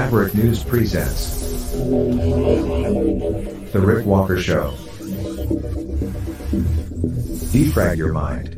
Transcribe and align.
Maverick 0.00 0.34
News 0.34 0.64
presents 0.64 1.72
The 3.70 3.82
Rick 3.84 4.06
Walker 4.06 4.40
Show. 4.40 4.70
Defrag 7.52 7.98
your 7.98 8.14
mind. 8.14 8.54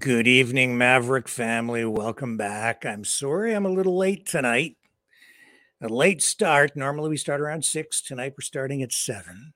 Good 0.00 0.26
evening, 0.26 0.76
Maverick 0.76 1.28
family. 1.28 1.84
Welcome 1.84 2.36
back. 2.36 2.84
I'm 2.84 3.04
sorry 3.04 3.54
I'm 3.54 3.66
a 3.66 3.70
little 3.70 3.96
late 3.96 4.26
tonight. 4.26 4.78
A 5.84 5.88
late 5.88 6.22
start. 6.22 6.76
Normally 6.76 7.10
we 7.10 7.16
start 7.16 7.40
around 7.40 7.64
six. 7.64 8.00
Tonight 8.00 8.34
we're 8.38 8.42
starting 8.42 8.84
at 8.84 8.92
seven. 8.92 9.52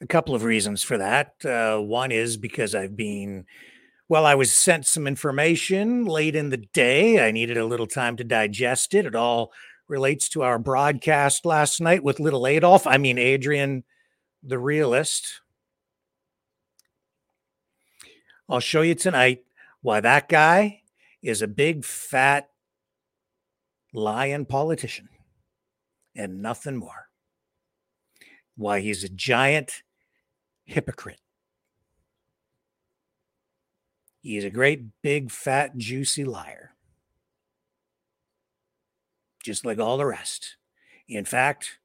A 0.00 0.06
couple 0.06 0.32
of 0.32 0.44
reasons 0.44 0.84
for 0.84 0.96
that. 0.96 1.44
Uh, 1.44 1.78
one 1.78 2.12
is 2.12 2.36
because 2.36 2.72
I've 2.72 2.96
been, 2.96 3.46
well, 4.08 4.24
I 4.24 4.36
was 4.36 4.52
sent 4.52 4.86
some 4.86 5.08
information 5.08 6.04
late 6.04 6.36
in 6.36 6.50
the 6.50 6.68
day. 6.72 7.26
I 7.26 7.32
needed 7.32 7.56
a 7.56 7.66
little 7.66 7.88
time 7.88 8.16
to 8.18 8.24
digest 8.24 8.94
it. 8.94 9.06
It 9.06 9.16
all 9.16 9.52
relates 9.88 10.28
to 10.28 10.42
our 10.42 10.56
broadcast 10.56 11.44
last 11.44 11.80
night 11.80 12.04
with 12.04 12.20
little 12.20 12.46
Adolf. 12.46 12.86
I 12.86 12.96
mean, 12.96 13.18
Adrian, 13.18 13.82
the 14.44 14.58
realist. 14.58 15.40
I'll 18.48 18.60
show 18.60 18.82
you 18.82 18.94
tonight 18.94 19.40
why 19.82 19.98
that 19.98 20.28
guy 20.28 20.82
is 21.22 21.42
a 21.42 21.48
big, 21.48 21.84
fat, 21.84 22.50
lying 23.92 24.44
politician 24.44 25.08
and 26.14 26.42
nothing 26.42 26.76
more. 26.76 27.08
Why 28.56 28.80
he's 28.80 29.04
a 29.04 29.08
giant 29.08 29.82
hypocrite. 30.64 31.20
He's 34.20 34.44
a 34.44 34.50
great, 34.50 34.82
big, 35.02 35.30
fat, 35.30 35.76
juicy 35.76 36.24
liar. 36.24 36.74
Just 39.44 39.64
like 39.64 39.78
all 39.78 39.96
the 39.96 40.06
rest. 40.06 40.56
In 41.08 41.24
fact, 41.24 41.78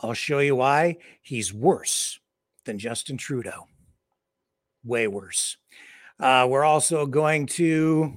I'll 0.00 0.14
show 0.14 0.40
you 0.40 0.56
why 0.56 0.96
he's 1.22 1.54
worse 1.54 2.18
than 2.64 2.78
Justin 2.78 3.16
Trudeau. 3.16 3.68
Way 4.82 5.06
worse. 5.06 5.56
Uh, 6.18 6.46
we're 6.50 6.64
also 6.64 7.06
going 7.06 7.46
to 7.46 8.12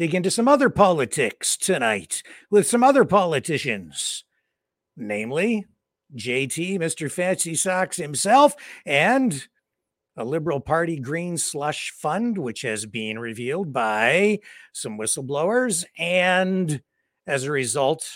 dig 0.00 0.14
into 0.14 0.30
some 0.30 0.48
other 0.48 0.70
politics 0.70 1.58
tonight 1.58 2.22
with 2.50 2.66
some 2.66 2.82
other 2.82 3.04
politicians, 3.04 4.24
namely 4.96 5.66
JT, 6.16 6.78
Mr. 6.78 7.12
Fancy 7.12 7.54
Socks 7.54 7.98
himself, 7.98 8.54
and 8.86 9.46
a 10.16 10.24
Liberal 10.24 10.58
Party 10.58 10.98
green 10.98 11.36
slush 11.36 11.90
fund, 11.90 12.38
which 12.38 12.62
has 12.62 12.86
been 12.86 13.18
revealed 13.18 13.74
by 13.74 14.38
some 14.72 14.96
whistleblowers. 14.96 15.84
And 15.98 16.80
as 17.26 17.44
a 17.44 17.52
result, 17.52 18.10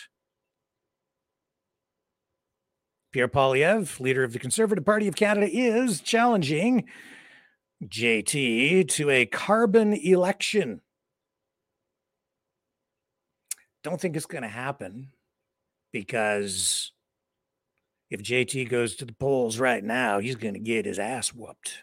Pierre 3.13 3.29
Poilievre, 3.29 4.01
leader 4.01 4.25
of 4.25 4.33
the 4.33 4.39
Conservative 4.39 4.87
Party 4.87 5.07
of 5.07 5.17
Canada, 5.17 5.51
is 5.53 6.01
challenging 6.01 6.87
JT 7.85 8.89
to 8.89 9.11
a 9.11 9.27
carbon 9.27 9.93
election. 9.93 10.81
Don't 13.85 14.01
think 14.01 14.17
it's 14.17 14.27
going 14.27 14.43
to 14.43 14.49
happen 14.49 15.11
because 15.93 16.91
if 18.11 18.23
JT 18.23 18.71
goes 18.71 18.97
to 18.97 19.05
the 19.05 19.13
polls 19.13 19.59
right 19.59 19.85
now, 19.85 20.19
he's 20.19 20.37
going 20.37 20.55
to 20.55 20.61
get 20.61 20.87
his 20.87 20.99
ass 20.99 21.29
whooped. 21.29 21.83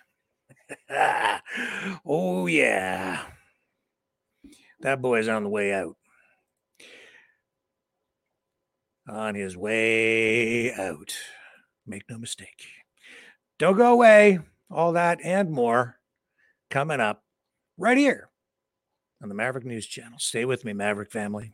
oh, 2.06 2.48
yeah. 2.48 3.22
That 4.80 5.02
boy's 5.02 5.28
on 5.28 5.44
the 5.44 5.50
way 5.50 5.74
out. 5.74 5.96
On 9.08 9.36
his 9.36 9.56
way 9.56 10.74
out. 10.74 11.16
Make 11.86 12.04
no 12.10 12.18
mistake. 12.18 12.66
Don't 13.60 13.78
go 13.78 13.94
away 13.94 14.40
all 14.72 14.94
that 14.94 15.20
and 15.24 15.52
more 15.52 16.00
coming 16.72 17.00
up 17.00 17.24
right 17.78 17.98
here 17.98 18.30
on 19.22 19.30
the 19.30 19.36
Maverick 19.36 19.66
News 19.66 19.86
Channel. 19.86 20.18
Stay 20.18 20.46
with 20.46 20.66
me, 20.66 20.74
Maverick 20.74 21.12
family. 21.12 21.54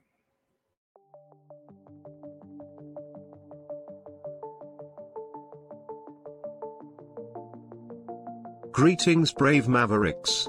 Greetings, 8.78 9.34
brave 9.34 9.68
Mavericks. 9.68 10.48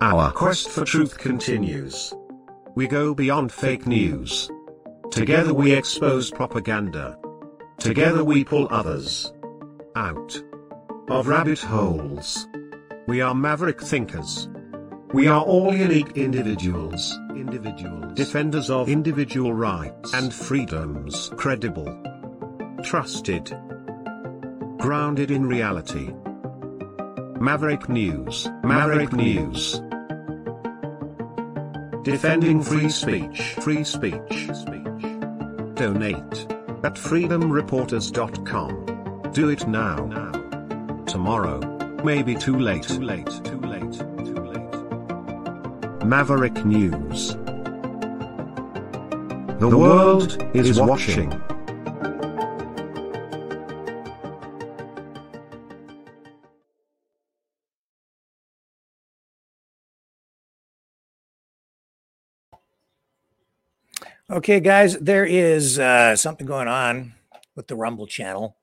Our 0.00 0.32
quest 0.32 0.70
for 0.70 0.86
truth 0.86 1.18
continues. 1.18 2.14
We 2.74 2.88
go 2.88 3.14
beyond 3.14 3.52
fake 3.52 3.86
news. 3.86 4.50
Together 5.10 5.52
we 5.52 5.72
expose 5.72 6.30
propaganda. 6.30 7.18
Together 7.76 8.24
we 8.24 8.42
pull 8.42 8.68
others 8.70 9.34
out 9.96 10.42
of 11.10 11.28
rabbit 11.28 11.58
holes. 11.58 12.48
We 13.06 13.20
are 13.20 13.34
maverick 13.34 13.82
thinkers. 13.82 14.48
We 15.12 15.26
are 15.26 15.42
all 15.42 15.74
unique 15.74 16.16
individuals, 16.16 17.18
individuals, 17.36 18.14
defenders 18.14 18.70
of 18.70 18.88
individual 18.88 19.52
rights 19.52 20.14
and 20.14 20.32
freedoms, 20.32 21.30
credible, 21.36 22.02
trusted, 22.82 23.54
grounded 24.78 25.30
in 25.30 25.44
reality. 25.44 26.14
Maverick 27.40 27.88
News, 27.88 28.48
Maverick 28.64 29.12
News. 29.12 29.80
Defending 32.02 32.60
free 32.62 32.88
speech, 32.88 33.54
free 33.60 33.84
speech, 33.84 34.48
speech. 34.54 35.02
Donate 35.74 36.46
at 36.82 36.94
freedomreporters.com. 36.94 39.30
Do 39.32 39.50
it 39.50 39.68
now. 39.68 40.06
now 40.06 40.32
tomorrow. 41.06 41.60
Maybe 42.04 42.34
too 42.34 42.58
late. 42.58 42.82
Too 42.82 43.00
late. 43.00 43.30
Too 43.44 43.60
late. 43.60 43.92
Too 43.92 44.42
late. 44.52 44.74
Maverick 46.04 46.64
News. 46.64 47.36
The, 49.58 49.76
world, 49.76 50.42
is 50.54 50.80
watching. 50.80 51.32
Okay, 64.30 64.60
guys, 64.60 64.98
there 64.98 65.24
is 65.24 65.78
uh, 65.78 66.14
something 66.14 66.46
going 66.46 66.68
on 66.68 67.14
with 67.56 67.66
the 67.66 67.74
Rumble 67.74 68.06
channel. 68.06 68.58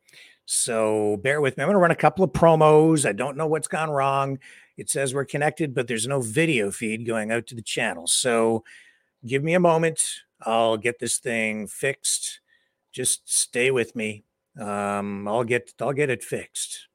So 0.45 1.17
bear 1.23 1.41
with 1.41 1.57
me. 1.57 1.63
I'm 1.63 1.67
going 1.67 1.73
to 1.73 1.79
run 1.79 1.89
a 1.89 1.95
couple 1.95 2.23
of 2.23 2.33
promos. 2.33 3.03
I 3.03 3.13
don't 3.13 3.35
know 3.35 3.47
what's 3.47 3.67
gone 3.67 3.89
wrong. 3.89 4.37
It 4.77 4.91
says 4.91 5.15
we're 5.15 5.25
connected, 5.25 5.73
but 5.73 5.87
there's 5.87 6.05
no 6.05 6.21
video 6.21 6.69
feed 6.69 7.07
going 7.07 7.31
out 7.31 7.47
to 7.47 7.55
the 7.55 7.63
channel. 7.63 8.05
So 8.05 8.63
give 9.25 9.43
me 9.43 9.55
a 9.55 9.59
moment. 9.59 10.03
I'll 10.43 10.77
get 10.77 10.99
this 10.99 11.17
thing 11.17 11.65
fixed. 11.65 12.41
Just 12.91 13.27
stay 13.27 13.71
with 13.71 13.95
me. 13.95 14.23
Um, 14.59 15.27
I'll 15.27 15.43
get 15.43 15.73
I'll 15.81 15.93
get 15.93 16.11
it 16.11 16.23
fixed. 16.23 16.89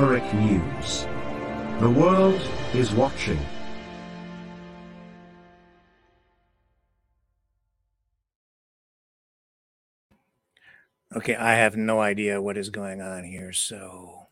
Maverick 0.00 0.32
News. 0.32 1.06
The 1.78 1.90
world 1.90 2.40
is 2.72 2.90
watching. 2.90 3.38
Okay, 11.14 11.34
I 11.34 11.52
have 11.52 11.76
no 11.76 12.00
idea 12.00 12.40
what 12.40 12.56
is 12.56 12.70
going 12.70 13.02
on 13.02 13.24
here, 13.24 13.52
so 13.52 14.28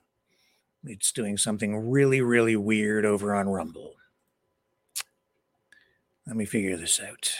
it's 0.85 1.12
doing 1.12 1.37
something 1.37 1.76
really, 1.91 2.23
really 2.23 2.56
weird 2.56 3.05
over 3.05 3.35
on 3.35 3.50
Rumble. 3.50 3.93
Let 6.26 6.37
me 6.37 6.47
figure 6.47 6.79
this 6.79 6.99
out. 6.99 7.35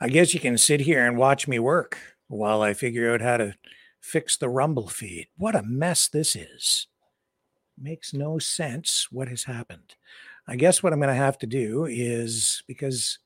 I 0.00 0.08
guess 0.08 0.34
you 0.34 0.40
can 0.40 0.58
sit 0.58 0.80
here 0.80 1.06
and 1.06 1.16
watch 1.16 1.46
me 1.46 1.60
work 1.60 1.96
while 2.26 2.60
I 2.60 2.74
figure 2.74 3.14
out 3.14 3.20
how 3.20 3.36
to 3.36 3.54
fix 4.00 4.36
the 4.36 4.48
Rumble 4.48 4.88
feed. 4.88 5.28
What 5.36 5.54
a 5.54 5.62
mess 5.62 6.08
this 6.08 6.34
is. 6.34 6.88
Makes 7.80 8.12
no 8.12 8.38
sense 8.38 9.08
what 9.10 9.28
has 9.28 9.44
happened. 9.44 9.94
I 10.46 10.56
guess 10.56 10.82
what 10.82 10.92
I'm 10.92 10.98
going 11.00 11.08
to 11.08 11.14
have 11.14 11.38
to 11.38 11.46
do 11.46 11.86
is 11.86 12.62
because, 12.66 13.18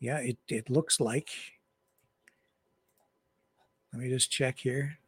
yeah, 0.00 0.18
it, 0.18 0.38
it 0.48 0.70
looks 0.70 1.00
like. 1.00 1.28
Let 3.92 4.02
me 4.02 4.08
just 4.08 4.30
check 4.30 4.58
here. 4.58 4.98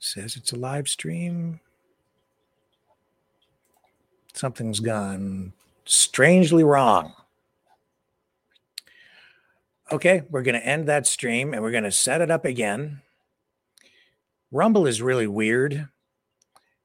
Says 0.00 0.36
it's 0.36 0.52
a 0.52 0.56
live 0.56 0.88
stream. 0.88 1.60
Something's 4.34 4.80
gone 4.80 5.52
strangely 5.84 6.64
wrong. 6.64 7.14
Okay, 9.92 10.22
we're 10.30 10.42
going 10.42 10.58
to 10.58 10.66
end 10.66 10.88
that 10.88 11.06
stream 11.06 11.52
and 11.52 11.62
we're 11.62 11.70
going 11.70 11.84
to 11.84 11.92
set 11.92 12.20
it 12.20 12.30
up 12.30 12.44
again. 12.44 13.02
Rumble 14.52 14.86
is 14.86 15.02
really 15.02 15.26
weird. 15.26 15.88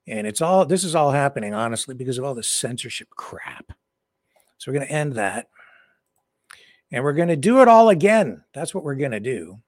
And 0.08 0.25
it's 0.25 0.42
all, 0.42 0.66
this 0.66 0.86
is 0.86 0.96
all 0.96 1.12
happening, 1.12 1.54
honestly, 1.54 1.94
because 1.94 2.18
of 2.18 2.24
all 2.24 2.34
the 2.34 2.42
censorship 2.42 3.10
crap. 3.10 3.74
So 4.58 4.72
we're 4.72 4.78
going 4.78 4.88
to 4.88 4.94
end 4.94 5.14
that. 5.14 5.50
And 6.92 7.04
we're 7.04 7.14
going 7.14 7.28
to 7.28 7.36
do 7.36 7.62
it 7.62 7.68
all 7.68 7.90
again. 7.90 8.44
That's 8.54 8.74
what 8.74 8.86
we're 8.86 8.96
going 8.96 9.12
to 9.12 9.19
do. 9.19 9.60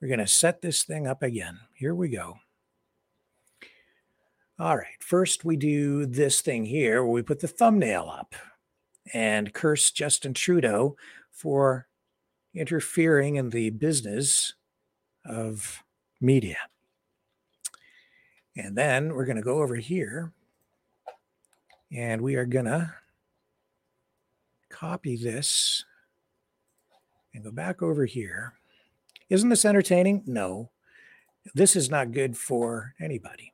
We're 0.00 0.08
going 0.08 0.20
to 0.20 0.26
set 0.28 0.62
this 0.62 0.84
thing 0.84 1.08
up 1.08 1.22
again. 1.24 1.58
Here 1.74 1.94
we 1.94 2.08
go. 2.08 2.36
All 4.58 4.76
right. 4.76 4.86
First, 5.00 5.44
we 5.44 5.56
do 5.56 6.06
this 6.06 6.40
thing 6.40 6.64
here 6.64 7.02
where 7.02 7.12
we 7.12 7.22
put 7.22 7.40
the 7.40 7.48
thumbnail 7.48 8.08
up 8.08 8.36
and 9.12 9.52
curse 9.52 9.90
Justin 9.90 10.32
Trudeau 10.32 10.96
for 11.32 11.88
interfering 12.54 13.36
in 13.36 13.50
the 13.50 13.70
business 13.70 14.54
of 15.24 15.82
media. 16.20 16.58
And 18.56 18.76
then 18.76 19.14
we're 19.14 19.26
going 19.26 19.36
to 19.36 19.42
go 19.42 19.62
over 19.62 19.76
here 19.76 20.32
and 21.92 22.22
we 22.22 22.36
are 22.36 22.46
going 22.46 22.64
to 22.64 22.94
copy 24.70 25.16
this 25.16 25.84
and 27.34 27.44
go 27.44 27.50
back 27.50 27.82
over 27.82 28.06
here. 28.06 28.54
Isn't 29.28 29.50
this 29.50 29.64
entertaining? 29.64 30.22
No. 30.26 30.70
This 31.54 31.76
is 31.76 31.90
not 31.90 32.12
good 32.12 32.36
for 32.36 32.94
anybody. 32.98 33.52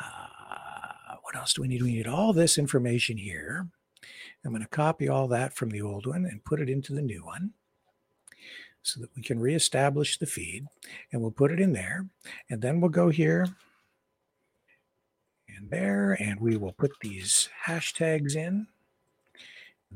Uh, 0.00 1.16
what 1.22 1.36
else 1.36 1.52
do 1.52 1.62
we 1.62 1.68
need? 1.68 1.82
We 1.82 1.92
need 1.92 2.06
all 2.06 2.32
this 2.32 2.58
information 2.58 3.16
here. 3.18 3.68
I'm 4.44 4.50
going 4.50 4.62
to 4.62 4.68
copy 4.68 5.08
all 5.08 5.26
that 5.28 5.54
from 5.54 5.70
the 5.70 5.82
old 5.82 6.06
one 6.06 6.26
and 6.26 6.44
put 6.44 6.60
it 6.60 6.68
into 6.68 6.92
the 6.92 7.02
new 7.02 7.24
one 7.24 7.52
so 8.84 9.00
that 9.00 9.10
we 9.16 9.22
can 9.22 9.40
reestablish 9.40 10.18
the 10.18 10.26
feed 10.26 10.66
and 11.10 11.20
we'll 11.20 11.30
put 11.30 11.50
it 11.50 11.60
in 11.60 11.72
there 11.72 12.06
and 12.50 12.62
then 12.62 12.80
we'll 12.80 12.90
go 12.90 13.08
here 13.08 13.46
and 15.48 15.70
there 15.70 16.12
and 16.20 16.40
we 16.40 16.56
will 16.56 16.72
put 16.72 16.92
these 17.00 17.48
hashtags 17.66 18.36
in. 18.36 18.66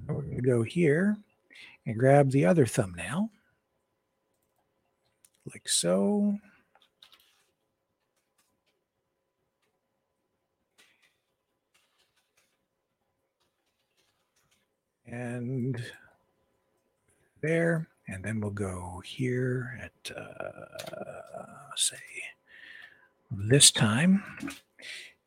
We're 0.06 0.22
going 0.22 0.36
to 0.36 0.42
go 0.42 0.62
here 0.62 1.16
and 1.86 1.98
grab 1.98 2.30
the 2.30 2.44
other 2.44 2.66
thumbnail 2.66 3.30
like 5.52 5.68
so. 5.68 6.36
And 15.06 15.82
there, 17.40 17.88
and 18.08 18.24
then 18.24 18.40
we'll 18.40 18.50
go 18.50 19.02
here 19.04 19.78
at, 19.82 20.16
uh, 20.16 21.74
say, 21.76 21.96
this 23.30 23.70
time. 23.70 24.22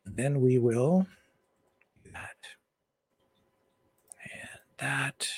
Then 0.04 0.40
we 0.40 0.58
will 0.58 1.06
do 2.04 2.10
that 2.12 2.36
and 4.24 4.48
that 4.78 5.28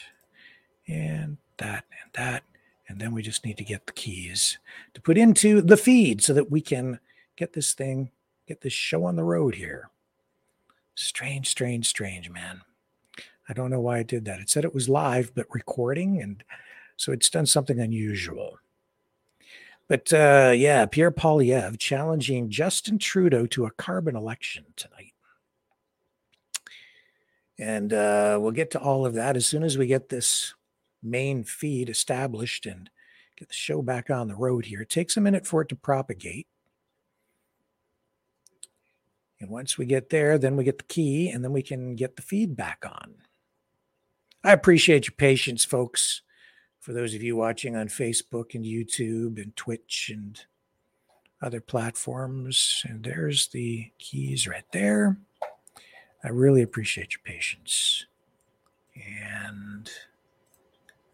and 0.89 1.37
that 1.59 1.85
and 2.03 2.11
that. 2.15 2.45
And 2.89 3.01
then 3.01 3.13
we 3.13 3.23
just 3.23 3.45
need 3.45 3.59
to 3.59 3.65
get 3.65 3.87
the 3.87 3.93
keys 3.93 4.59
to 4.95 5.01
put 5.01 5.19
into 5.19 5.61
the 5.61 5.77
feed 5.77 6.23
so 6.23 6.33
that 6.33 6.51
we 6.51 6.61
can 6.61 6.99
get 7.37 7.53
this 7.53 7.75
thing, 7.75 8.11
get 8.49 8.63
this 8.63 8.73
show 8.73 9.05
on 9.05 9.17
the 9.17 9.25
road 9.25 9.55
here. 9.57 9.91
Strange, 10.95 11.49
strange, 11.49 11.87
strange, 11.87 12.31
man. 12.31 12.63
I 13.49 13.53
don't 13.53 13.71
know 13.71 13.81
why 13.81 13.99
it 13.99 14.07
did 14.07 14.25
that. 14.25 14.41
It 14.41 14.49
said 14.49 14.65
it 14.65 14.75
was 14.75 14.89
live, 14.89 15.33
but 15.35 15.47
recording. 15.51 16.23
And 16.23 16.43
so 16.97 17.13
it's 17.13 17.31
done 17.31 17.47
something 17.47 17.81
unusual. 17.81 18.59
But 19.89 20.13
uh, 20.13 20.53
yeah, 20.57 20.87
Pierre 20.87 21.11
Poilievre 21.11 21.79
challenging 21.79 22.49
Justin 22.49 22.99
Trudeau 22.99 23.47
to 23.47 23.67
a 23.67 23.71
carbon 23.71 24.17
election 24.17 24.65
tonight. 24.77 25.13
And 27.59 27.93
uh, 27.93 28.39
we'll 28.41 28.53
get 28.53 28.71
to 28.73 28.81
all 28.81 29.07
of 29.07 29.15
that 29.15 29.37
as 29.37 29.47
soon 29.47 29.63
as 29.63 29.79
we 29.79 29.87
get 29.87 30.09
this 30.09 30.55
main 31.03 31.45
feed 31.45 31.89
established 31.89 32.67
and 32.67 32.91
get 33.37 33.49
the 33.49 33.55
show 33.55 33.83
back 33.83 34.11
on 34.11 34.29
the 34.29 34.35
road 34.35 34.67
here. 34.67 34.81
It 34.81 34.91
takes 34.91 35.17
a 35.17 35.21
minute 35.21 35.47
for 35.47 35.63
it 35.63 35.69
to 35.69 35.77
propagate. 35.77 36.49
And 39.39 39.51
once 39.51 39.77
we 39.77 39.85
get 39.85 40.09
there, 40.09 40.39
then 40.39 40.57
we 40.57 40.65
get 40.65 40.79
the 40.79 40.85
key 40.85 41.29
and 41.29 41.45
then 41.45 41.53
we 41.53 41.63
can 41.63 41.95
get 41.95 42.17
the 42.17 42.23
feedback 42.23 42.85
on. 42.87 43.17
I 44.43 44.53
appreciate 44.53 45.07
your 45.07 45.15
patience, 45.17 45.65
folks 45.65 46.23
for 46.85 46.93
those 46.93 47.15
of 47.15 47.23
you 47.23 47.35
watching 47.35 47.77
on 47.77 47.89
Facebook 47.89 48.55
and 48.55 48.63
YouTube 48.63 49.43
and 49.43 49.57
Twitch 49.57 50.11
and 50.13 50.39
other 51.41 51.59
platforms. 51.59 52.85
And 52.87 53.03
there's 53.03 53.47
the 53.47 53.91
keys 53.99 54.47
right 54.47 54.67
there. 54.71 55.17
I 56.23 56.29
really 56.29 56.61
appreciate 56.61 57.15
your 57.15 57.23
patience. 57.25 58.05
And 58.95 59.91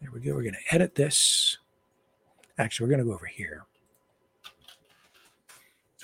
there 0.01 0.11
we 0.11 0.19
go. 0.19 0.33
We're 0.33 0.41
going 0.41 0.55
to 0.55 0.75
edit 0.75 0.95
this. 0.95 1.57
Actually, 2.57 2.87
we're 2.87 2.97
going 2.97 3.05
to 3.05 3.09
go 3.09 3.15
over 3.15 3.25
here. 3.25 3.63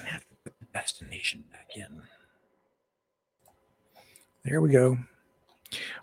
I 0.02 0.06
have 0.08 0.22
to 0.30 0.36
put 0.46 0.54
the 0.62 0.68
destination 0.74 1.44
back 1.52 1.72
in. 1.76 2.04
There 4.46 4.62
we 4.62 4.70
go. 4.70 4.98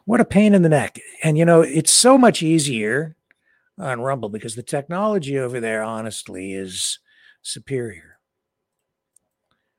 What 0.05 0.21
a 0.21 0.27
pain 0.27 0.53
in 0.53 0.61
the 0.61 0.69
neck. 0.69 1.01
And 1.23 1.39
you 1.39 1.47
know, 1.47 1.63
it's 1.63 1.91
so 1.91 2.19
much 2.19 2.43
easier 2.43 3.17
on 3.79 4.01
Rumble 4.01 4.29
because 4.29 4.55
the 4.55 4.63
technology 4.63 5.39
over 5.39 5.61
there, 5.61 5.83
honestly, 5.83 6.53
is 6.53 6.99
superior. 7.43 8.19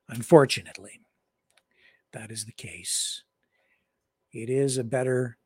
Unfortunately, 0.09 1.01
that 2.13 2.31
is 2.31 2.45
the 2.45 2.51
case. 2.51 3.23
It 4.31 4.49
is 4.49 4.77
a 4.77 4.83
better, 4.83 5.37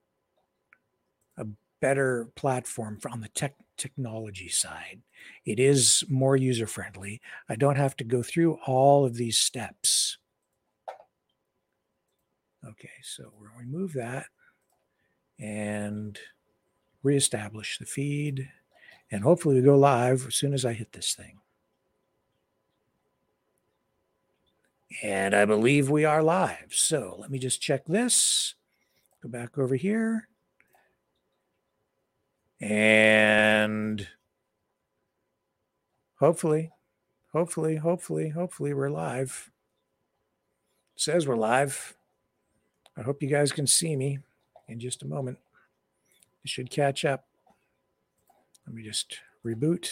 a 1.37 1.45
better 1.79 2.27
platform 2.35 2.99
on 3.09 3.21
the 3.21 3.29
tech 3.29 3.55
technology 3.77 4.49
side. 4.49 5.01
It 5.45 5.59
is 5.59 6.03
more 6.09 6.35
user 6.35 6.67
friendly. 6.67 7.21
I 7.47 7.55
don't 7.55 7.77
have 7.77 7.95
to 7.97 8.03
go 8.03 8.23
through 8.23 8.57
all 8.65 9.05
of 9.05 9.15
these 9.15 9.37
steps. 9.37 10.17
Okay, 12.67 12.89
so 13.03 13.31
we'll 13.39 13.51
remove 13.57 13.93
that 13.93 14.25
and 15.39 16.19
reestablish 17.03 17.77
the 17.77 17.85
feed, 17.85 18.49
and 19.11 19.23
hopefully 19.23 19.55
we 19.55 19.61
go 19.61 19.77
live 19.77 20.27
as 20.27 20.35
soon 20.35 20.53
as 20.53 20.65
I 20.65 20.73
hit 20.73 20.91
this 20.91 21.13
thing. 21.13 21.39
And 25.03 25.35
I 25.35 25.45
believe 25.45 25.89
we 25.89 26.03
are 26.03 26.23
live. 26.23 26.67
So 26.71 27.15
let 27.19 27.29
me 27.29 27.39
just 27.39 27.61
check 27.61 27.85
this. 27.85 28.55
Go 29.21 29.29
back 29.29 29.57
over 29.57 29.75
here. 29.75 30.27
And 32.59 34.07
hopefully, 36.19 36.71
hopefully, 37.31 37.77
hopefully, 37.77 38.29
hopefully 38.29 38.73
we're 38.73 38.89
live. 38.89 39.51
It 40.95 41.01
says 41.01 41.27
we're 41.27 41.37
live. 41.37 41.95
I 42.97 43.01
hope 43.01 43.23
you 43.23 43.29
guys 43.29 43.51
can 43.51 43.67
see 43.67 43.95
me 43.95 44.19
in 44.67 44.79
just 44.79 45.03
a 45.03 45.07
moment. 45.07 45.37
It 46.43 46.49
should 46.49 46.69
catch 46.69 47.03
up. 47.05 47.25
Let 48.65 48.75
me 48.75 48.83
just 48.83 49.19
reboot. 49.45 49.89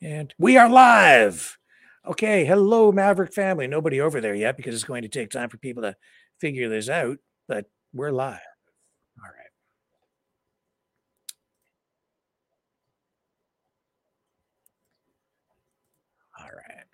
And 0.00 0.32
we 0.38 0.56
are 0.56 0.68
live. 0.68 1.58
Okay. 2.06 2.44
Hello, 2.44 2.92
Maverick 2.92 3.32
family. 3.32 3.66
Nobody 3.66 4.00
over 4.00 4.20
there 4.20 4.34
yet 4.34 4.56
because 4.56 4.74
it's 4.74 4.84
going 4.84 5.02
to 5.02 5.08
take 5.08 5.30
time 5.30 5.48
for 5.48 5.58
people 5.58 5.82
to 5.82 5.96
figure 6.38 6.68
this 6.68 6.88
out, 6.88 7.18
but 7.48 7.66
we're 7.92 8.12
live. 8.12 8.38
All 9.18 9.30
right. 9.30 9.50
All 16.40 16.50
right. 16.56 16.84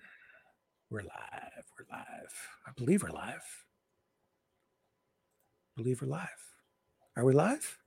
We're 0.91 1.03
live. 1.03 1.65
We're 1.79 1.87
live. 1.97 2.35
I 2.67 2.71
believe 2.77 3.03
we're 3.03 3.11
live. 3.11 3.45
I 5.77 5.83
believe 5.83 6.01
we're 6.01 6.09
live. 6.09 6.29
Are 7.17 7.25
we 7.25 7.35
live? 7.35 7.79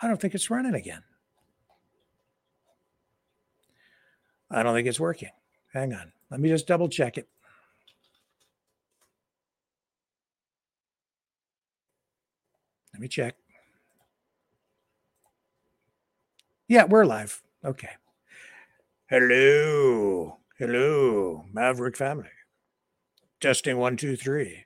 I 0.00 0.06
don't 0.06 0.20
think 0.20 0.34
it's 0.34 0.50
running 0.50 0.74
again. 0.74 1.02
I 4.50 4.62
don't 4.62 4.74
think 4.74 4.88
it's 4.88 5.00
working. 5.00 5.30
Hang 5.74 5.92
on. 5.92 6.12
Let 6.30 6.40
me 6.40 6.48
just 6.48 6.66
double 6.66 6.88
check 6.88 7.18
it. 7.18 7.28
Let 12.94 13.00
me 13.00 13.08
check. 13.08 13.36
Yeah, 16.68 16.84
we're 16.84 17.04
live. 17.04 17.42
Okay. 17.64 17.90
Hello. 19.08 20.38
Hello, 20.58 21.44
Maverick 21.52 21.96
family. 21.96 22.28
Testing 23.40 23.78
one, 23.78 23.96
two, 23.96 24.16
three. 24.16 24.64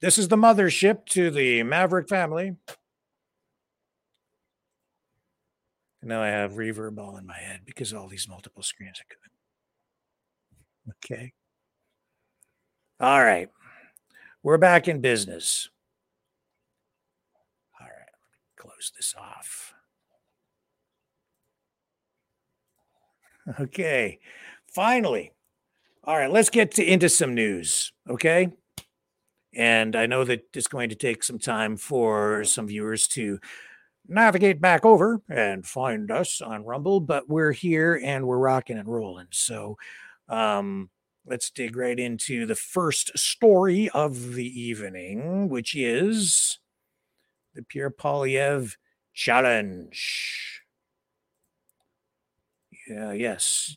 This 0.00 0.18
is 0.18 0.26
the 0.26 0.36
mothership 0.36 1.06
to 1.10 1.30
the 1.30 1.62
Maverick 1.62 2.08
family. 2.08 2.56
Now 6.04 6.22
I 6.22 6.28
have 6.28 6.52
reverb 6.52 6.98
all 6.98 7.16
in 7.16 7.26
my 7.26 7.38
head 7.38 7.60
because 7.64 7.94
all 7.94 8.08
these 8.08 8.28
multiple 8.28 8.62
screens 8.62 9.00
are 9.00 9.06
good. 9.08 9.18
Okay. 11.04 11.32
All 13.00 13.24
right. 13.24 13.48
We're 14.42 14.58
back 14.58 14.86
in 14.86 15.00
business. 15.00 15.70
All 17.80 17.86
right. 17.86 18.08
Close 18.56 18.92
this 18.94 19.14
off. 19.18 19.74
Okay. 23.58 24.18
Finally. 24.74 25.32
All 26.04 26.18
right. 26.18 26.30
Let's 26.30 26.50
get 26.50 26.72
to, 26.72 26.84
into 26.84 27.08
some 27.08 27.34
news. 27.34 27.92
Okay. 28.08 28.50
And 29.54 29.96
I 29.96 30.04
know 30.06 30.24
that 30.24 30.44
it's 30.54 30.66
going 30.66 30.90
to 30.90 30.96
take 30.96 31.22
some 31.22 31.38
time 31.38 31.76
for 31.76 32.44
some 32.44 32.66
viewers 32.66 33.08
to 33.08 33.38
navigate 34.06 34.60
back 34.60 34.84
over 34.84 35.22
and 35.28 35.66
find 35.66 36.10
us 36.10 36.40
on 36.40 36.64
Rumble, 36.64 37.00
but 37.00 37.28
we're 37.28 37.52
here 37.52 38.00
and 38.02 38.26
we're 38.26 38.38
rocking 38.38 38.78
and 38.78 38.88
rolling. 38.88 39.28
So 39.30 39.76
um, 40.28 40.90
let's 41.26 41.50
dig 41.50 41.76
right 41.76 41.98
into 41.98 42.46
the 42.46 42.54
first 42.54 43.16
story 43.18 43.88
of 43.90 44.34
the 44.34 44.60
evening, 44.60 45.48
which 45.48 45.74
is 45.74 46.58
the 47.54 47.62
Pierre 47.62 47.90
Poilievre 47.90 48.76
challenge. 49.14 50.62
Yeah, 52.88 53.12
yes. 53.12 53.76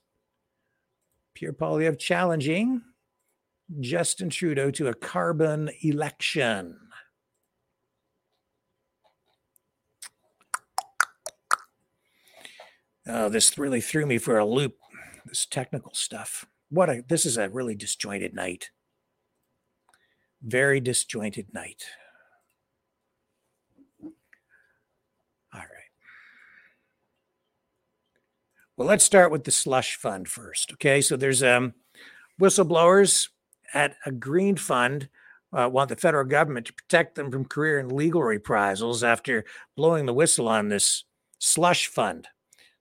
Pierre 1.33 1.53
Poilievre 1.53 1.99
challenging 1.99 2.81
Justin 3.79 4.29
Trudeau 4.29 4.71
to 4.71 4.87
a 4.87 4.93
carbon 4.93 5.69
election. 5.81 6.77
Oh, 13.09 13.29
this 13.29 13.57
really 13.57 13.79
threw 13.79 14.05
me 14.05 14.17
for 14.17 14.37
a 14.37 14.45
loop. 14.45 14.75
This 15.25 15.45
technical 15.45 15.93
stuff. 15.93 16.45
What 16.69 16.89
a 16.89 17.03
this 17.07 17.25
is 17.25 17.37
a 17.37 17.49
really 17.49 17.75
disjointed 17.75 18.33
night. 18.33 18.71
Very 20.41 20.79
disjointed 20.79 21.53
night. 21.53 21.83
All 24.03 24.11
right. 25.53 25.91
Well, 28.75 28.87
let's 28.87 29.03
start 29.03 29.31
with 29.31 29.45
the 29.45 29.51
slush 29.51 29.95
fund 29.95 30.27
first. 30.27 30.73
Okay, 30.73 31.01
so 31.01 31.15
there's 31.15 31.43
um 31.43 31.73
whistleblowers 32.39 33.29
at 33.73 33.95
a 34.05 34.11
green 34.11 34.55
fund 34.57 35.09
uh, 35.53 35.69
want 35.71 35.89
the 35.89 35.95
federal 35.95 36.25
government 36.25 36.67
to 36.67 36.73
protect 36.73 37.15
them 37.15 37.31
from 37.31 37.45
career 37.45 37.79
and 37.79 37.91
legal 37.91 38.21
reprisals 38.21 39.03
after 39.03 39.45
blowing 39.75 40.05
the 40.05 40.13
whistle 40.13 40.47
on 40.47 40.67
this 40.67 41.05
slush 41.39 41.87
fund. 41.87 42.27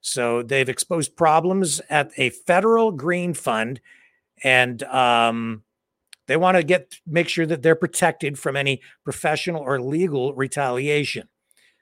So 0.07 0.41
they've 0.41 0.69
exposed 0.69 1.17
problems 1.17 1.81
at 1.89 2.11
a 2.15 2.29
federal 2.29 2.91
green 2.93 3.33
fund, 3.33 3.81
and 4.41 4.81
um, 4.83 5.63
they 6.27 6.37
want 6.37 6.55
to 6.55 6.63
get 6.63 6.95
make 7.05 7.27
sure 7.27 7.45
that 7.45 7.61
they're 7.61 7.75
protected 7.75 8.39
from 8.39 8.55
any 8.55 8.79
professional 9.03 9.61
or 9.61 9.81
legal 9.81 10.33
retaliation. 10.33 11.27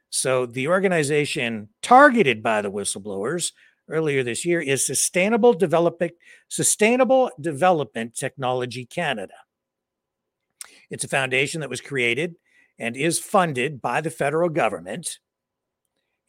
So 0.10 0.48
the 0.48 0.67
organization 0.67 1.70
targeted 1.84 2.41
by 2.41 2.63
the 2.63 2.72
whistleblowers 2.72 3.51
earlier 3.88 4.24
this 4.24 4.44
year 4.44 4.60
is 4.60 4.84
Sustainable 4.84 5.53
Sustainable 6.50 7.29
Development 7.39 8.15
Technology 8.15 8.88
Canada. 8.88 9.36
It's 10.89 11.03
a 11.03 11.10
foundation 11.10 11.62
that 11.62 11.70
was 11.70 11.79
created 11.79 12.38
and 12.79 12.98
is 12.98 13.20
funded 13.20 13.84
by 13.84 14.01
the 14.01 14.10
federal 14.10 14.50
government 14.50 15.20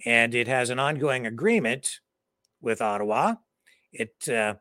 and 0.04 0.34
it 0.34 0.48
has 0.48 0.70
an 0.70 0.78
ongoing 0.78 1.26
agreement 1.26 2.00
with 2.60 2.82
Ottawa. 2.82 3.36
It 3.92 4.28
uh, 4.28 4.54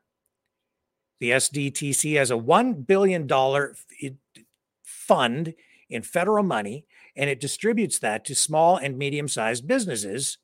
the 1.20 1.32
SDTC 1.32 2.18
has 2.18 2.32
a 2.32 2.38
one 2.38 2.74
billion 2.82 3.27
dollar 3.27 3.75
fund 4.84 5.54
in 5.89 6.01
federal 6.01 6.44
money, 6.44 6.86
and 7.15 7.30
it 7.30 7.39
distributes 7.39 8.00
that 8.00 8.25
to 8.25 8.36
small 8.36 8.77
and 8.77 8.98
medium 8.98 9.27
sized 9.27 9.68
businesses 9.68 10.38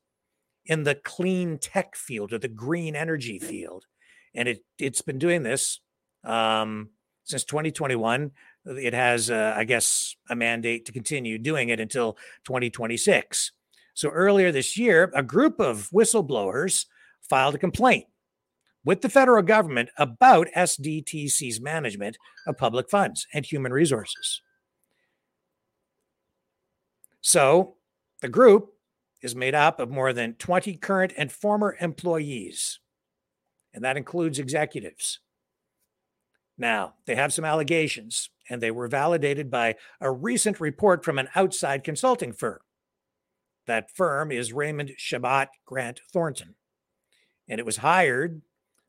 in 0.64 0.84
the 0.84 0.94
clean 0.94 1.58
tech 1.58 1.96
field 1.96 2.32
or 2.32 2.38
the 2.38 2.48
green 2.48 2.94
energy 2.94 3.38
field. 3.38 3.86
And 4.34 4.48
it 4.48 4.64
it's 4.78 5.02
been 5.02 5.18
doing 5.18 5.42
this 5.42 5.80
um, 6.24 6.90
since 7.24 7.44
2021. 7.44 8.30
It 8.64 8.94
has, 8.94 9.28
uh, 9.28 9.54
I 9.56 9.64
guess, 9.64 10.16
a 10.30 10.36
mandate 10.36 10.86
to 10.86 10.92
continue 10.92 11.36
doing 11.36 11.68
it 11.68 11.80
until 11.80 12.16
2026. 12.44 13.52
So 13.94 14.08
earlier 14.08 14.50
this 14.50 14.76
year, 14.76 15.10
a 15.14 15.22
group 15.22 15.60
of 15.60 15.88
whistleblowers 15.90 16.86
filed 17.20 17.54
a 17.54 17.58
complaint 17.58 18.06
with 18.84 19.00
the 19.00 19.08
federal 19.08 19.42
government 19.42 19.90
about 19.96 20.48
SDTC's 20.56 21.60
management 21.60 22.16
of 22.46 22.58
public 22.58 22.90
funds 22.90 23.26
and 23.32 23.44
human 23.44 23.72
resources. 23.72 24.42
So 27.20 27.76
the 28.20 28.28
group 28.28 28.72
is 29.22 29.36
made 29.36 29.54
up 29.54 29.78
of 29.78 29.90
more 29.90 30.12
than 30.12 30.34
20 30.34 30.74
current 30.76 31.12
and 31.16 31.30
former 31.30 31.76
employees, 31.80 32.80
and 33.72 33.84
that 33.84 33.96
includes 33.96 34.38
executives. 34.38 35.20
Now, 36.58 36.94
they 37.06 37.14
have 37.14 37.32
some 37.32 37.44
allegations, 37.44 38.30
and 38.50 38.60
they 38.60 38.70
were 38.70 38.88
validated 38.88 39.50
by 39.50 39.76
a 40.00 40.10
recent 40.10 40.60
report 40.60 41.04
from 41.04 41.18
an 41.18 41.28
outside 41.34 41.84
consulting 41.84 42.32
firm. 42.32 42.58
That 43.66 43.90
firm 43.90 44.32
is 44.32 44.52
Raymond 44.52 44.92
Chabot 44.96 45.48
Grant 45.64 46.00
Thornton. 46.12 46.54
And 47.48 47.58
it 47.58 47.66
was 47.66 47.78
hired 47.78 48.42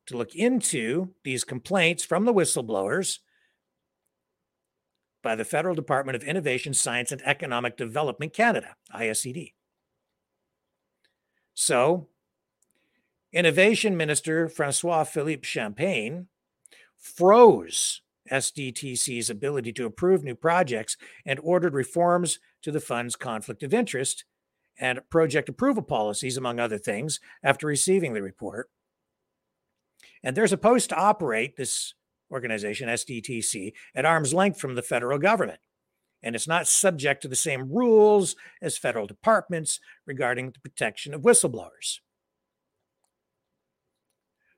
to 0.08 0.18
look 0.18 0.36
into 0.36 1.14
these 1.24 1.44
complaints 1.44 2.04
from 2.04 2.26
the 2.26 2.34
whistleblowers 2.34 3.20
by 5.22 5.36
the 5.36 5.46
Federal 5.46 5.76
Department 5.76 6.16
of 6.16 6.24
Innovation, 6.24 6.74
Science, 6.74 7.12
and 7.12 7.22
Economic 7.24 7.78
Development 7.78 8.34
Canada, 8.34 8.76
ISED. 8.94 9.54
So, 11.54 12.08
Innovation 13.32 13.96
Minister 13.96 14.50
Francois 14.50 15.06
Philippe 15.06 15.48
Champagne 15.48 16.28
froze 16.98 18.02
SDTC's 18.32 19.30
ability 19.30 19.74
to 19.74 19.86
approve 19.86 20.24
new 20.24 20.36
projects 20.36 20.98
and 21.26 21.40
ordered 21.42 21.74
reforms 21.74 22.40
to 22.62 22.72
the 22.72 22.80
fund's 22.80 23.16
conflict 23.16 23.64
of 23.64 23.74
interest 23.74 24.26
and 24.80 25.02
project 25.10 25.50
approval 25.50 25.84
policies, 25.84 26.38
among 26.38 26.60
other 26.60 26.78
things, 26.78 27.20
after 27.44 27.68
receiving 27.68 28.14
the 28.14 28.22
report. 28.22 28.70
And 30.24 30.36
they're 30.36 30.48
supposed 30.48 30.90
to 30.90 30.96
operate 30.96 31.58
this 31.58 31.94
organization, 32.32 32.90
SDTC, 32.90 33.74
at 33.94 34.06
arm's 34.06 34.34
length 34.34 34.60
from 34.60 34.76
the 34.76 34.82
federal 34.82 35.20
government. 35.20 35.60
And 36.24 36.36
it's 36.36 36.48
not 36.48 36.68
subject 36.68 37.22
to 37.22 37.28
the 37.28 37.36
same 37.36 37.72
rules 37.72 38.36
as 38.62 38.78
federal 38.78 39.06
departments 39.06 39.80
regarding 40.08 40.52
the 40.52 40.60
protection 40.60 41.14
of 41.14 41.22
whistleblowers. 41.22 42.00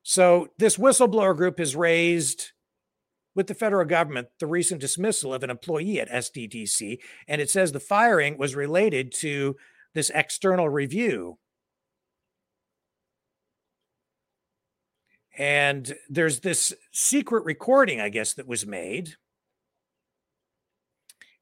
So, 0.03 0.49
this 0.59 0.77
whistleblower 0.77 1.35
group 1.35 1.57
has 1.57 1.75
raised 1.75 2.51
with 3.33 3.47
the 3.47 3.55
federal 3.55 3.85
government 3.85 4.27
the 4.39 4.45
recent 4.45 4.79
dismissal 4.79 5.33
of 5.33 5.43
an 5.43 5.49
employee 5.49 5.99
at 5.99 6.09
SDTC, 6.09 6.99
and 7.27 7.41
it 7.41 7.49
says 7.49 7.71
the 7.71 7.79
firing 7.79 8.37
was 8.37 8.55
related 8.55 9.11
to 9.11 9.55
this 9.95 10.11
external 10.13 10.69
review. 10.69 11.39
And 15.37 15.95
there's 16.09 16.41
this 16.41 16.73
secret 16.91 17.43
recording, 17.43 17.99
I 17.99 18.09
guess, 18.09 18.33
that 18.33 18.47
was 18.47 18.67
made. 18.67 19.15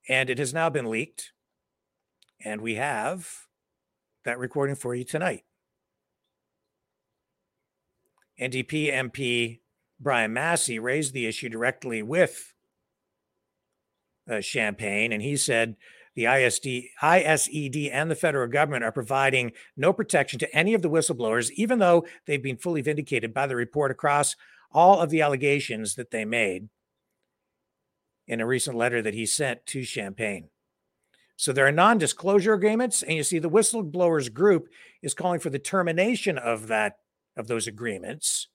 And 0.07 0.29
it 0.29 0.37
has 0.37 0.53
now 0.53 0.69
been 0.69 0.89
leaked. 0.89 1.33
And 2.45 2.61
we 2.61 2.75
have 2.75 3.27
that 4.23 4.39
recording 4.39 4.75
for 4.75 4.95
you 4.95 5.03
tonight. 5.03 5.43
NDP 8.39 8.91
MP 8.91 9.59
Brian 9.99 10.33
Masse 10.33 10.69
raised 10.69 11.13
the 11.13 11.25
issue 11.25 11.49
directly 11.49 12.03
with 12.03 12.53
uh, 14.29 14.41
Champagne, 14.41 15.13
and 15.13 15.21
he 15.21 15.37
said 15.37 15.75
the 16.15 16.25
ISD, 16.25 16.89
ISED 17.01 17.89
and 17.91 18.09
the 18.09 18.15
federal 18.15 18.47
government 18.47 18.83
are 18.83 18.91
providing 18.91 19.51
no 19.75 19.91
protection 19.93 20.39
to 20.39 20.55
any 20.55 20.73
of 20.73 20.81
the 20.81 20.89
whistleblowers, 20.89 21.49
even 21.51 21.79
though 21.79 22.05
they've 22.25 22.43
been 22.43 22.57
fully 22.57 22.81
vindicated 22.81 23.33
by 23.33 23.47
the 23.47 23.55
report 23.55 23.91
across 23.91 24.35
all 24.71 25.01
of 25.01 25.09
the 25.09 25.21
allegations 25.21 25.95
that 25.95 26.11
they 26.11 26.25
made 26.25 26.69
in 28.27 28.41
a 28.41 28.45
recent 28.45 28.77
letter 28.77 29.01
that 29.01 29.13
he 29.13 29.25
sent 29.25 29.65
to 29.65 29.83
Champagne. 29.83 30.49
So 31.35 31.51
there 31.51 31.67
are 31.67 31.71
non 31.71 31.97
disclosure 31.97 32.53
agreements, 32.53 33.01
and 33.01 33.13
you 33.13 33.23
see 33.23 33.39
the 33.39 33.49
whistleblowers 33.49 34.31
group 34.31 34.67
is 35.01 35.13
calling 35.13 35.39
for 35.39 35.49
the 35.49 35.59
termination 35.59 36.37
of 36.37 36.67
that 36.67 36.97
of 37.35 37.47
those 37.47 37.67
agreements, 37.67 38.47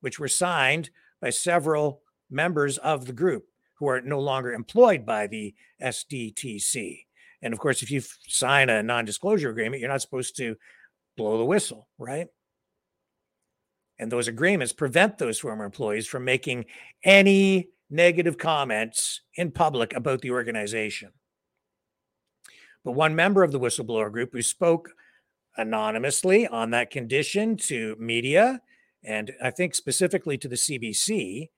which 0.00 0.20
were 0.20 0.28
signed 0.28 0.90
by 1.20 1.30
several 1.30 2.02
members 2.30 2.78
of 2.78 3.06
the 3.06 3.12
group 3.12 3.46
who 3.84 3.90
are 3.90 4.00
no 4.00 4.18
longer 4.18 4.52
employed 4.52 5.04
by 5.04 5.26
the 5.26 5.54
SDTC. 5.82 7.04
And 7.42 7.52
of 7.52 7.58
course, 7.60 7.82
if 7.82 7.90
you 7.90 8.00
sign 8.26 8.70
a 8.70 8.82
non 8.82 9.04
disclosure 9.04 9.50
agreement, 9.50 9.80
you're 9.80 9.90
not 9.90 10.00
supposed 10.00 10.36
to 10.38 10.56
blow 11.16 11.36
the 11.36 11.44
whistle, 11.44 11.88
right? 11.98 12.28
And 13.98 14.10
those 14.10 14.26
agreements 14.26 14.72
prevent 14.72 15.18
those 15.18 15.38
former 15.38 15.64
employees 15.64 16.06
from 16.06 16.24
making 16.24 16.64
any 17.04 17.68
negative 17.90 18.38
comments 18.38 19.20
in 19.34 19.50
public 19.50 19.94
about 19.94 20.22
the 20.22 20.30
organization. 20.30 21.10
But 22.84 22.92
one 22.92 23.14
member 23.14 23.42
of 23.42 23.52
the 23.52 23.60
whistleblower 23.60 24.10
group 24.10 24.30
who 24.32 24.42
spoke 24.42 24.90
anonymously 25.56 26.46
on 26.46 26.70
that 26.70 26.90
condition 26.90 27.56
to 27.56 27.96
media 27.98 28.60
and 29.04 29.32
I 29.42 29.50
think 29.50 29.74
specifically 29.74 30.38
to 30.38 30.48
the 30.48 30.56
CBC 30.56 31.50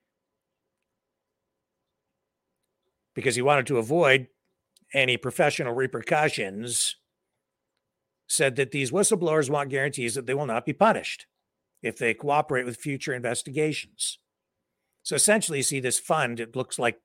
because 3.17 3.35
he 3.35 3.41
wanted 3.41 3.65
to 3.65 3.79
avoid 3.79 4.27
any 4.93 5.17
professional 5.17 5.73
repercussions, 5.73 6.97
said 8.27 8.55
that 8.57 8.69
these 8.69 8.91
whistleblowers 8.91 9.49
want 9.49 9.71
guarantees 9.71 10.13
that 10.13 10.27
they 10.27 10.35
will 10.35 10.45
not 10.45 10.67
be 10.67 10.71
punished 10.71 11.25
if 11.81 11.97
they 11.97 12.13
cooperate 12.13 12.63
with 12.63 12.77
future 12.77 13.15
investigations. 13.15 14.19
So 15.01 15.15
essentially, 15.15 15.57
you 15.57 15.63
see 15.63 15.79
this 15.79 15.97
fund, 15.97 16.39
it 16.39 16.55
looks 16.55 16.77
like 16.77 16.99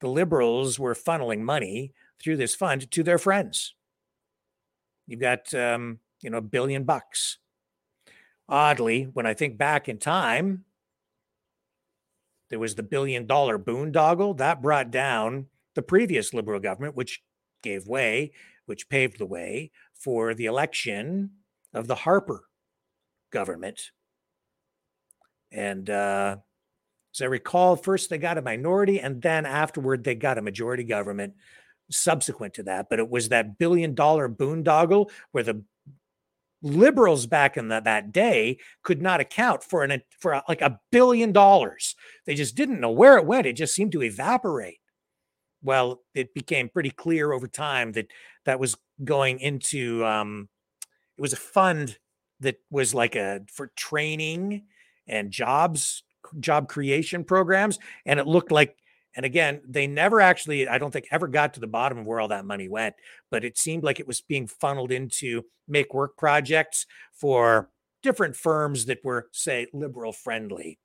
the 0.00 0.06
liberals 0.06 0.78
were 0.78 0.94
funneling 0.94 1.40
money 1.40 1.92
through 2.22 2.36
this 2.36 2.54
fund 2.54 2.88
to 2.92 3.02
their 3.02 3.18
friends. 3.18 3.74
You've 5.08 5.18
got, 5.18 5.52
um, 5.52 5.98
you 6.22 6.30
know, 6.30 6.38
a 6.38 6.42
billion 6.42 6.84
bucks. 6.84 7.38
Oddly, 8.48 9.08
when 9.12 9.26
I 9.26 9.34
think 9.34 9.58
back 9.58 9.88
in 9.88 9.98
time, 9.98 10.64
there 12.50 12.60
was 12.60 12.76
the 12.76 12.84
billion 12.84 13.26
dollar 13.26 13.58
boondoggle 13.58 14.36
that 14.38 14.62
brought 14.62 14.92
down 14.92 15.46
the 15.76 15.82
previous 15.82 16.34
Liberal 16.34 16.58
government, 16.58 16.96
which 16.96 17.22
gave 17.62 17.86
way, 17.86 18.32
which 18.66 18.88
paved 18.88 19.18
the 19.18 19.26
way 19.26 19.70
for 19.94 20.34
the 20.34 20.46
election 20.46 21.30
of 21.72 21.86
the 21.86 21.94
Harper 21.94 22.42
government. 23.30 23.92
And 25.52 25.88
uh, 25.88 26.36
as 27.14 27.22
I 27.22 27.26
recall, 27.26 27.76
first 27.76 28.10
they 28.10 28.18
got 28.18 28.38
a 28.38 28.42
minority, 28.42 28.98
and 29.00 29.22
then 29.22 29.46
afterward 29.46 30.02
they 30.02 30.16
got 30.16 30.38
a 30.38 30.42
majority 30.42 30.82
government 30.82 31.34
subsequent 31.90 32.54
to 32.54 32.64
that. 32.64 32.88
But 32.90 32.98
it 32.98 33.08
was 33.08 33.28
that 33.28 33.58
billion 33.58 33.94
dollar 33.94 34.28
boondoggle 34.28 35.10
where 35.30 35.44
the 35.44 35.62
liberals 36.62 37.26
back 37.26 37.56
in 37.56 37.68
the, 37.68 37.80
that 37.80 38.12
day 38.12 38.58
could 38.82 39.00
not 39.00 39.20
account 39.20 39.62
for 39.62 39.84
an 39.84 40.02
for 40.18 40.32
a, 40.32 40.42
like 40.48 40.62
a 40.62 40.80
billion 40.90 41.32
dollars. 41.32 41.94
They 42.26 42.34
just 42.34 42.56
didn't 42.56 42.80
know 42.80 42.90
where 42.90 43.18
it 43.18 43.26
went. 43.26 43.46
It 43.46 43.52
just 43.52 43.74
seemed 43.74 43.92
to 43.92 44.02
evaporate 44.02 44.78
well, 45.66 46.00
it 46.14 46.32
became 46.32 46.68
pretty 46.68 46.90
clear 46.90 47.32
over 47.32 47.48
time 47.48 47.92
that 47.92 48.06
that 48.44 48.60
was 48.60 48.76
going 49.04 49.40
into 49.40 50.04
um, 50.04 50.48
it 51.18 51.20
was 51.20 51.32
a 51.32 51.36
fund 51.36 51.98
that 52.40 52.60
was 52.70 52.94
like 52.94 53.16
a 53.16 53.42
for 53.52 53.72
training 53.76 54.64
and 55.06 55.30
jobs 55.30 56.04
job 56.40 56.68
creation 56.68 57.24
programs 57.24 57.78
and 58.04 58.18
it 58.18 58.26
looked 58.26 58.50
like 58.50 58.76
and 59.14 59.24
again 59.24 59.60
they 59.66 59.86
never 59.86 60.20
actually 60.20 60.66
i 60.66 60.76
don't 60.76 60.90
think 60.90 61.06
ever 61.12 61.28
got 61.28 61.54
to 61.54 61.60
the 61.60 61.68
bottom 61.68 61.98
of 61.98 62.06
where 62.06 62.18
all 62.18 62.26
that 62.26 62.44
money 62.44 62.68
went 62.68 62.96
but 63.30 63.44
it 63.44 63.56
seemed 63.56 63.84
like 63.84 64.00
it 64.00 64.08
was 64.08 64.20
being 64.22 64.46
funneled 64.48 64.90
into 64.90 65.44
make 65.68 65.94
work 65.94 66.16
projects 66.16 66.84
for 67.12 67.70
different 68.02 68.34
firms 68.34 68.86
that 68.86 68.98
were 69.04 69.28
say 69.32 69.68
liberal 69.72 70.12
friendly 70.12 70.80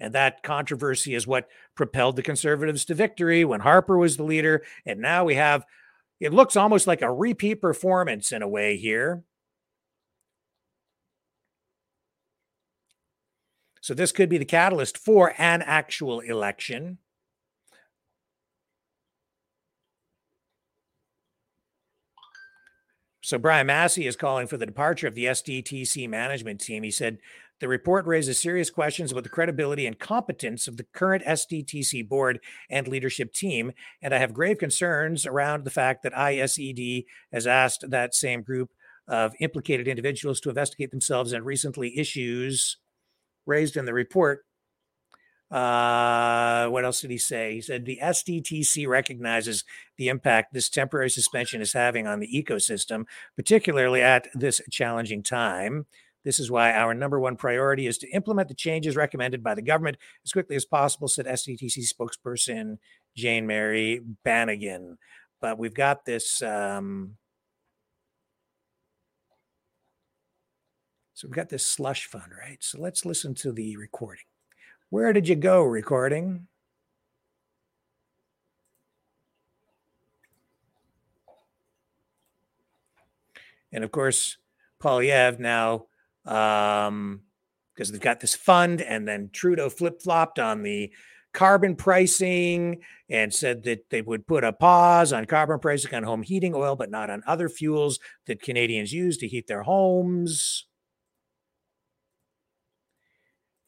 and 0.00 0.14
that 0.14 0.42
controversy 0.42 1.14
is 1.14 1.26
what 1.26 1.48
propelled 1.74 2.16
the 2.16 2.22
conservatives 2.22 2.84
to 2.86 2.94
victory 2.94 3.44
when 3.44 3.60
Harper 3.60 3.98
was 3.98 4.16
the 4.16 4.22
leader. 4.22 4.62
And 4.86 5.00
now 5.00 5.24
we 5.24 5.34
have, 5.34 5.64
it 6.20 6.32
looks 6.32 6.56
almost 6.56 6.86
like 6.86 7.02
a 7.02 7.12
repeat 7.12 7.56
performance 7.56 8.32
in 8.32 8.42
a 8.42 8.48
way 8.48 8.76
here. 8.76 9.24
So 13.80 13.94
this 13.94 14.12
could 14.12 14.28
be 14.28 14.38
the 14.38 14.44
catalyst 14.44 14.98
for 14.98 15.34
an 15.38 15.62
actual 15.62 16.20
election. 16.20 16.98
So 23.28 23.36
Brian 23.36 23.66
Masse 23.66 23.98
is 23.98 24.16
calling 24.16 24.46
for 24.46 24.56
the 24.56 24.66
departure 24.66 25.06
of 25.06 25.14
the 25.14 25.26
SDTC 25.26 26.08
management 26.08 26.60
team. 26.60 26.82
He 26.82 26.90
said 26.90 27.18
the 27.60 27.68
report 27.68 28.06
raises 28.06 28.38
serious 28.38 28.70
questions 28.70 29.10
about 29.10 29.24
the 29.24 29.30
credibility 29.30 29.86
and 29.86 29.98
competence 29.98 30.68
of 30.68 30.76
the 30.76 30.86
current 30.94 31.24
SDTC 31.24 32.08
board 32.08 32.40
and 32.70 32.86
leadership 32.86 33.32
team. 33.32 33.72
And 34.00 34.14
I 34.14 34.18
have 34.18 34.32
grave 34.32 34.58
concerns 34.58 35.26
around 35.26 35.64
the 35.64 35.70
fact 35.70 36.02
that 36.02 36.12
ISED 36.12 37.04
has 37.32 37.46
asked 37.46 37.90
that 37.90 38.14
same 38.14 38.42
group 38.42 38.70
of 39.08 39.34
implicated 39.40 39.88
individuals 39.88 40.40
to 40.40 40.50
investigate 40.50 40.90
themselves 40.90 41.32
and 41.32 41.44
recently 41.44 41.98
issues 41.98 42.76
raised 43.46 43.76
in 43.76 43.86
the 43.86 43.94
report. 43.94 44.44
Uh, 45.50 46.68
what 46.68 46.84
else 46.84 47.00
did 47.00 47.10
he 47.10 47.16
say? 47.16 47.54
He 47.54 47.60
said 47.62 47.86
the 47.86 47.98
SDTC 48.02 48.86
recognizes 48.86 49.64
the 49.96 50.08
impact 50.08 50.52
this 50.52 50.68
temporary 50.68 51.08
suspension 51.08 51.62
is 51.62 51.72
having 51.72 52.06
on 52.06 52.20
the 52.20 52.28
ecosystem, 52.28 53.04
particularly 53.34 54.02
at 54.02 54.28
this 54.34 54.60
challenging 54.70 55.22
time. 55.22 55.86
This 56.24 56.40
is 56.40 56.50
why 56.50 56.72
our 56.72 56.94
number 56.94 57.20
one 57.20 57.36
priority 57.36 57.86
is 57.86 57.98
to 57.98 58.10
implement 58.10 58.48
the 58.48 58.54
changes 58.54 58.96
recommended 58.96 59.42
by 59.42 59.54
the 59.54 59.62
government 59.62 59.96
as 60.24 60.32
quickly 60.32 60.56
as 60.56 60.64
possible, 60.64 61.08
said 61.08 61.26
SDTC 61.26 61.92
spokesperson 61.92 62.78
Jane 63.16 63.46
Mary 63.46 64.00
Bannigan. 64.24 64.98
But 65.40 65.58
we've 65.58 65.74
got 65.74 66.04
this. 66.04 66.42
Um, 66.42 67.16
so 71.14 71.26
we've 71.26 71.34
got 71.34 71.48
this 71.48 71.66
slush 71.66 72.06
fund, 72.06 72.32
right? 72.38 72.58
So 72.60 72.80
let's 72.80 73.04
listen 73.04 73.34
to 73.36 73.52
the 73.52 73.76
recording. 73.76 74.24
Where 74.90 75.12
did 75.12 75.28
you 75.28 75.36
go, 75.36 75.62
recording? 75.62 76.46
And 83.72 83.84
of 83.84 83.90
course, 83.90 84.38
Poilievre 84.80 85.38
now 85.38 85.87
um, 86.28 87.22
because 87.74 87.90
they've 87.92 88.00
got 88.00 88.20
this 88.20 88.34
fund, 88.34 88.82
and 88.82 89.06
then 89.06 89.30
Trudeau 89.32 89.70
flip 89.70 90.02
flopped 90.02 90.38
on 90.38 90.62
the 90.62 90.92
carbon 91.32 91.76
pricing 91.76 92.80
and 93.08 93.32
said 93.32 93.62
that 93.62 93.90
they 93.90 94.02
would 94.02 94.26
put 94.26 94.42
a 94.44 94.52
pause 94.52 95.12
on 95.12 95.24
carbon 95.26 95.58
pricing 95.60 95.94
on 95.94 96.02
home 96.02 96.22
heating 96.22 96.54
oil, 96.54 96.74
but 96.74 96.90
not 96.90 97.10
on 97.10 97.22
other 97.26 97.48
fuels 97.48 97.98
that 98.26 98.42
Canadians 98.42 98.92
use 98.92 99.16
to 99.18 99.28
heat 99.28 99.46
their 99.46 99.62
homes. 99.62 100.66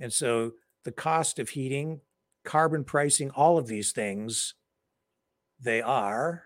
And 0.00 0.12
so 0.12 0.52
the 0.84 0.92
cost 0.92 1.38
of 1.38 1.50
heating, 1.50 2.00
carbon 2.44 2.84
pricing, 2.84 3.30
all 3.30 3.58
of 3.58 3.68
these 3.68 3.92
things, 3.92 4.54
they 5.60 5.82
are 5.82 6.44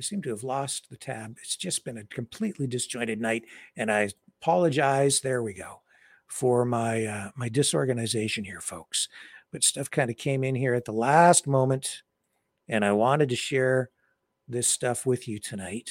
I 0.00 0.02
seem 0.02 0.22
to 0.22 0.30
have 0.30 0.42
lost 0.42 0.88
the 0.88 0.96
tab. 0.96 1.36
It's 1.42 1.56
just 1.56 1.84
been 1.84 1.98
a 1.98 2.04
completely 2.04 2.66
disjointed 2.66 3.20
night, 3.20 3.44
and 3.76 3.92
I 3.92 4.08
apologize. 4.40 5.20
There 5.20 5.42
we 5.42 5.52
go 5.52 5.82
for 6.26 6.64
my 6.64 7.04
uh, 7.04 7.30
my 7.36 7.50
disorganization 7.50 8.44
here, 8.44 8.62
folks. 8.62 9.08
But 9.52 9.62
stuff 9.62 9.90
kind 9.90 10.08
of 10.08 10.16
came 10.16 10.42
in 10.42 10.54
here 10.54 10.72
at 10.72 10.86
the 10.86 10.92
last 10.94 11.46
moment, 11.46 12.00
and 12.66 12.82
I 12.82 12.92
wanted 12.92 13.28
to 13.28 13.36
share 13.36 13.90
this 14.48 14.68
stuff 14.68 15.04
with 15.04 15.28
you 15.28 15.38
tonight. 15.38 15.90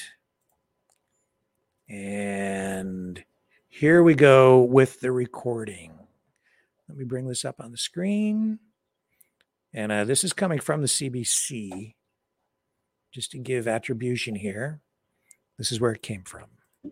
And 1.87 3.23
here 3.67 4.01
we 4.01 4.15
go 4.15 4.59
with 4.59 5.01
the 5.01 5.11
recording. 5.11 5.93
Let 6.87 6.97
me 6.97 7.05
bring 7.05 7.27
this 7.27 7.45
up 7.45 7.61
on 7.61 7.71
the 7.71 7.77
screen. 7.77 8.57
And 9.71 9.91
uh, 9.91 10.03
this 10.05 10.23
is 10.23 10.33
coming 10.33 10.59
from 10.59 10.81
the 10.81 10.87
CBC 10.87 11.93
just 13.11 13.31
to 13.31 13.37
give 13.37 13.67
attribution 13.67 14.35
here, 14.35 14.81
this 15.57 15.71
is 15.71 15.79
where 15.79 15.91
it 15.91 16.01
came 16.01 16.23
from. 16.23 16.45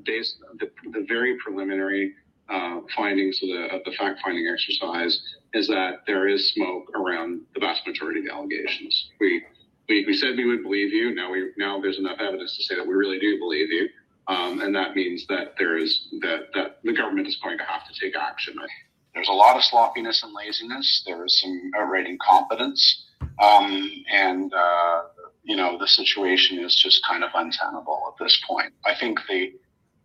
Based 0.03 0.37
the, 0.59 0.69
the 0.91 1.05
very 1.07 1.37
preliminary 1.37 2.13
uh, 2.49 2.79
findings 2.95 3.41
of 3.43 3.49
the, 3.49 3.75
of 3.75 3.83
the 3.85 3.91
fact 3.97 4.19
finding 4.23 4.47
exercise 4.47 5.21
is 5.53 5.67
that 5.67 6.01
there 6.05 6.27
is 6.27 6.51
smoke 6.53 6.85
around 6.95 7.41
the 7.53 7.59
vast 7.59 7.85
majority 7.85 8.19
of 8.19 8.25
the 8.25 8.33
allegations. 8.33 9.09
We, 9.19 9.43
we, 9.89 10.05
we 10.05 10.13
said 10.13 10.37
we 10.37 10.45
would 10.45 10.63
believe 10.63 10.93
you. 10.93 11.13
Now 11.15 11.31
we 11.31 11.51
now 11.57 11.79
there's 11.79 11.99
enough 11.99 12.19
evidence 12.19 12.55
to 12.57 12.63
say 12.63 12.75
that 12.75 12.85
we 12.85 12.93
really 12.93 13.19
do 13.19 13.37
believe 13.37 13.69
you, 13.69 13.89
um, 14.27 14.61
and 14.61 14.75
that 14.75 14.95
means 14.95 15.25
that 15.27 15.55
there 15.57 15.77
is 15.77 16.09
that 16.21 16.47
that 16.53 16.79
the 16.83 16.93
government 16.93 17.27
is 17.27 17.37
going 17.37 17.57
to 17.57 17.63
have 17.63 17.81
to 17.87 17.99
take 17.99 18.15
action. 18.15 18.55
There's 19.13 19.29
a 19.29 19.33
lot 19.33 19.55
of 19.55 19.63
sloppiness 19.63 20.23
and 20.23 20.33
laziness. 20.33 21.03
There 21.05 21.25
is 21.25 21.39
some 21.41 21.71
outright 21.77 22.05
incompetence, 22.05 23.05
um, 23.41 23.91
and 24.11 24.53
uh, 24.53 25.01
you 25.47 25.55
know 25.55 25.77
the 25.79 25.87
situation 25.87 26.59
is 26.59 26.75
just 26.75 27.03
kind 27.05 27.23
of 27.23 27.31
untenable 27.33 28.13
at 28.13 28.23
this 28.23 28.39
point. 28.47 28.73
I 28.85 28.93
think 28.93 29.19
the 29.29 29.53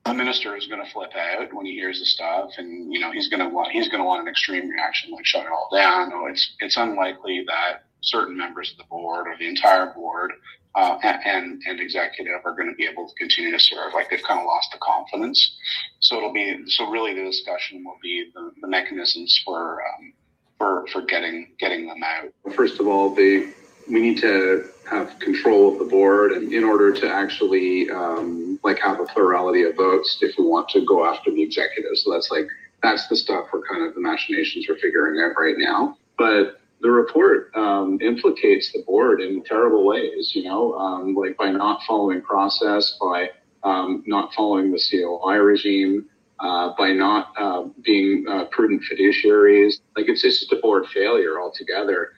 the 0.04 0.14
minister 0.14 0.56
is 0.56 0.66
going 0.66 0.84
to 0.84 0.90
flip 0.90 1.12
out 1.14 1.52
when 1.52 1.66
he 1.66 1.74
hears 1.74 2.00
the 2.00 2.06
stuff, 2.06 2.50
and 2.58 2.92
you 2.92 3.00
know 3.00 3.10
he's 3.10 3.28
going 3.28 3.42
to 3.42 3.48
want 3.48 3.72
he's 3.72 3.88
going 3.88 4.00
to 4.00 4.06
want 4.06 4.22
an 4.22 4.28
extreme 4.28 4.68
reaction, 4.68 5.10
like 5.10 5.26
shut 5.26 5.44
it 5.44 5.52
all 5.52 5.68
down. 5.74 6.10
No, 6.10 6.26
it's 6.26 6.54
it's 6.60 6.76
unlikely 6.76 7.44
that 7.48 7.84
certain 8.02 8.36
members 8.36 8.70
of 8.70 8.78
the 8.78 8.84
board 8.84 9.26
or 9.26 9.36
the 9.36 9.48
entire 9.48 9.92
board 9.94 10.32
uh, 10.76 10.96
and 11.02 11.60
and 11.66 11.80
executive 11.80 12.40
are 12.44 12.54
going 12.54 12.68
to 12.68 12.76
be 12.76 12.86
able 12.86 13.08
to 13.08 13.14
continue 13.16 13.50
to 13.50 13.60
serve. 13.60 13.92
Like 13.94 14.10
they've 14.10 14.22
kind 14.22 14.38
of 14.38 14.46
lost 14.46 14.68
the 14.72 14.78
confidence. 14.78 15.56
So 15.98 16.18
it'll 16.18 16.32
be 16.32 16.62
so 16.68 16.88
really 16.88 17.14
the 17.14 17.24
discussion 17.24 17.82
will 17.84 17.98
be 18.00 18.30
the, 18.32 18.52
the 18.60 18.68
mechanisms 18.68 19.42
for 19.44 19.82
um, 19.82 20.12
for 20.56 20.86
for 20.92 21.02
getting 21.02 21.52
getting 21.58 21.88
them 21.88 22.02
out. 22.04 22.32
First 22.54 22.78
of 22.78 22.86
all, 22.86 23.12
the 23.12 23.52
we 23.88 24.00
need 24.00 24.18
to 24.18 24.68
have 24.88 25.18
control 25.18 25.72
of 25.72 25.78
the 25.78 25.84
board 25.84 26.32
and 26.32 26.52
in 26.52 26.64
order 26.64 26.92
to 26.92 27.10
actually 27.10 27.88
um, 27.90 28.58
like 28.62 28.78
have 28.78 29.00
a 29.00 29.04
plurality 29.04 29.62
of 29.62 29.74
votes 29.76 30.18
if 30.20 30.36
we 30.38 30.44
want 30.44 30.68
to 30.68 30.84
go 30.84 31.06
after 31.06 31.30
the 31.30 31.42
executive 31.42 31.96
so 31.96 32.12
that's 32.12 32.30
like 32.30 32.46
that's 32.82 33.06
the 33.06 33.16
stuff 33.16 33.46
we're 33.52 33.66
kind 33.66 33.86
of 33.86 33.94
the 33.94 34.00
machinations 34.00 34.66
we're 34.68 34.76
figuring 34.76 35.22
out 35.22 35.40
right 35.40 35.54
now. 35.56 35.96
But 36.18 36.60
the 36.80 36.90
report 36.90 37.52
um, 37.54 37.98
implicates 38.02 38.72
the 38.72 38.82
board 38.82 39.20
in 39.20 39.42
terrible 39.44 39.86
ways 39.86 40.32
you 40.34 40.44
know? 40.44 40.74
Um, 40.74 41.14
like 41.14 41.36
by 41.36 41.50
not 41.50 41.80
following 41.86 42.20
process 42.20 42.96
by 43.00 43.30
um, 43.62 44.02
not 44.06 44.34
following 44.34 44.72
the 44.72 44.82
COI 44.90 45.36
regime 45.36 46.06
uh, 46.40 46.74
by 46.76 46.92
not 46.92 47.32
uh, 47.38 47.64
being 47.84 48.26
uh, 48.28 48.46
prudent 48.46 48.82
fiduciaries. 48.90 49.74
Like 49.96 50.08
it's 50.08 50.22
just 50.22 50.50
a 50.52 50.56
board 50.56 50.86
failure 50.92 51.40
altogether 51.40 52.10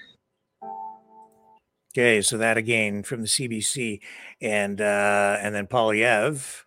Okay, 1.96 2.22
so 2.22 2.36
that 2.38 2.56
again 2.56 3.04
from 3.04 3.20
the 3.20 3.28
CBC, 3.28 4.00
and 4.40 4.80
uh, 4.80 5.38
and 5.40 5.54
then 5.54 5.68
Poilievre 5.68 6.64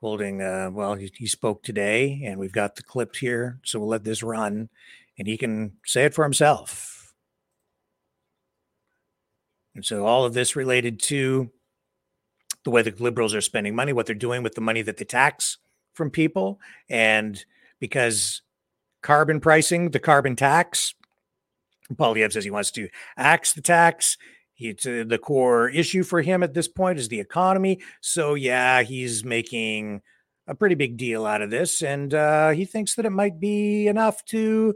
holding. 0.00 0.42
Uh, 0.42 0.68
well, 0.72 0.96
he, 0.96 1.12
he 1.16 1.28
spoke 1.28 1.62
today, 1.62 2.22
and 2.24 2.40
we've 2.40 2.52
got 2.52 2.74
the 2.74 2.82
clips 2.82 3.20
here, 3.20 3.60
so 3.64 3.78
we'll 3.78 3.88
let 3.88 4.02
this 4.02 4.20
run, 4.20 4.68
and 5.16 5.28
he 5.28 5.38
can 5.38 5.74
say 5.86 6.06
it 6.06 6.14
for 6.14 6.24
himself. 6.24 7.14
And 9.76 9.84
so 9.84 10.06
all 10.06 10.24
of 10.24 10.34
this 10.34 10.56
related 10.56 11.00
to 11.02 11.52
the 12.64 12.70
way 12.72 12.82
the 12.82 12.92
liberals 12.98 13.32
are 13.32 13.40
spending 13.40 13.76
money, 13.76 13.92
what 13.92 14.06
they're 14.06 14.14
doing 14.16 14.42
with 14.42 14.56
the 14.56 14.60
money 14.60 14.82
that 14.82 14.96
they 14.96 15.04
tax 15.04 15.58
from 15.94 16.10
people, 16.10 16.58
and 16.90 17.44
because 17.78 18.42
carbon 19.02 19.38
pricing, 19.38 19.90
the 19.90 20.00
carbon 20.00 20.34
tax 20.34 20.96
Poilievre 21.96 22.32
says 22.32 22.44
he 22.44 22.50
wants 22.50 22.70
to 22.72 22.88
axe 23.16 23.52
the 23.52 23.62
tax. 23.62 24.16
Uh, 24.62 25.02
the 25.04 25.18
core 25.20 25.68
issue 25.68 26.04
for 26.04 26.22
him 26.22 26.42
at 26.42 26.54
this 26.54 26.68
point 26.68 26.98
is 26.98 27.08
the 27.08 27.18
economy. 27.18 27.80
So 28.00 28.34
yeah, 28.34 28.82
he's 28.82 29.24
making 29.24 30.02
a 30.46 30.54
pretty 30.54 30.76
big 30.76 30.96
deal 30.96 31.26
out 31.26 31.42
of 31.42 31.50
this, 31.50 31.82
and 31.82 32.12
uh, 32.14 32.50
he 32.50 32.64
thinks 32.64 32.94
that 32.94 33.06
it 33.06 33.10
might 33.10 33.40
be 33.40 33.88
enough 33.88 34.24
to 34.26 34.74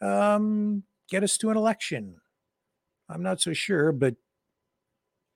um, 0.00 0.82
get 1.08 1.22
us 1.22 1.36
to 1.38 1.50
an 1.50 1.56
election. 1.56 2.16
I'm 3.08 3.22
not 3.22 3.40
so 3.40 3.52
sure, 3.52 3.92
but 3.92 4.16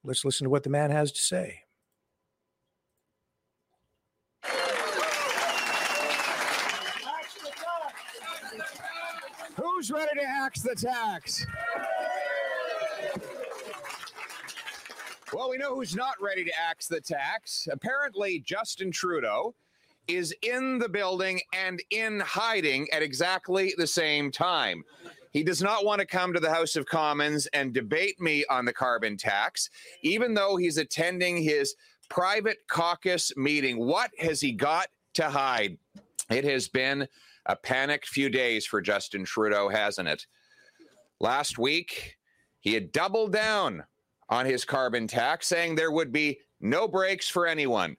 let's 0.05 0.25
listen 0.25 0.45
to 0.45 0.51
what 0.51 0.63
the 0.65 0.71
man 0.71 0.91
has 0.91 1.13
to 1.13 1.21
say. 1.21 1.62
Who's 9.83 9.91
ready 9.91 10.21
to 10.21 10.25
axe 10.25 10.61
the 10.61 10.77
tax? 10.77 11.45
Well, 15.33 15.51
we 15.51 15.59
know 15.59 15.75
who's 15.75 15.97
not 15.97 16.15
ready 16.23 16.45
to 16.45 16.53
axe 16.57 16.87
the 16.87 17.01
tax. 17.01 17.67
Apparently, 17.69 18.39
Justin 18.39 18.93
Trudeau 18.93 19.57
is 20.07 20.33
in 20.43 20.79
the 20.79 20.89
building 20.89 21.41
and 21.53 21.83
in 21.91 22.21
hiding 22.21 22.87
at 22.93 23.03
exactly 23.03 23.75
the 23.77 23.89
same 23.89 24.31
time. 24.31 24.85
He 25.33 25.43
does 25.43 25.61
not 25.61 25.85
want 25.85 25.99
to 25.99 26.07
come 26.07 26.33
to 26.33 26.39
the 26.39 26.55
House 26.55 26.77
of 26.77 26.87
Commons 26.87 27.49
and 27.49 27.75
debate 27.75 28.21
me 28.21 28.45
on 28.49 28.65
the 28.65 28.73
carbon 28.73 29.17
tax, 29.17 29.69
even 30.03 30.33
though 30.33 30.55
he's 30.55 30.79
attending 30.79 31.43
his 31.43 31.75
private 32.09 32.59
caucus 32.71 33.37
meeting. 33.37 33.85
What 33.85 34.13
has 34.21 34.41
he 34.41 34.53
got 34.53 34.87
to 35.15 35.29
hide? 35.29 35.77
It 36.31 36.45
has 36.45 36.69
been 36.69 37.09
a 37.47 37.57
panicked 37.57 38.07
few 38.07 38.29
days 38.29 38.67
for 38.67 38.81
Justin 38.81 39.25
Trudeau, 39.25 39.69
hasn't 39.69 40.09
it? 40.09 40.27
Last 41.21 41.59
week, 41.59 42.17
he 42.61 42.75
had 42.75 42.93
doubled 42.93 43.33
down 43.33 43.85
on 44.29 44.47
his 44.47 44.65
carbon 44.65 45.07
tax, 45.07 45.47
saying 45.47 45.75
there 45.75 45.93
would 45.93 46.13
be 46.13 46.39
no 46.61 46.89
breaks 46.89 47.29
for 47.29 47.47
anyone. 47.47 47.97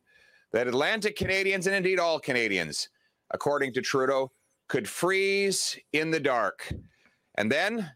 That 0.51 0.67
Atlantic 0.67 1.15
Canadians, 1.15 1.67
and 1.67 1.75
indeed 1.75 1.99
all 1.99 2.19
Canadians, 2.19 2.89
according 3.31 3.73
to 3.73 3.81
Trudeau, 3.81 4.31
could 4.69 4.87
freeze 4.87 5.77
in 5.91 6.11
the 6.11 6.19
dark. 6.19 6.71
And 7.35 7.51
then 7.51 7.91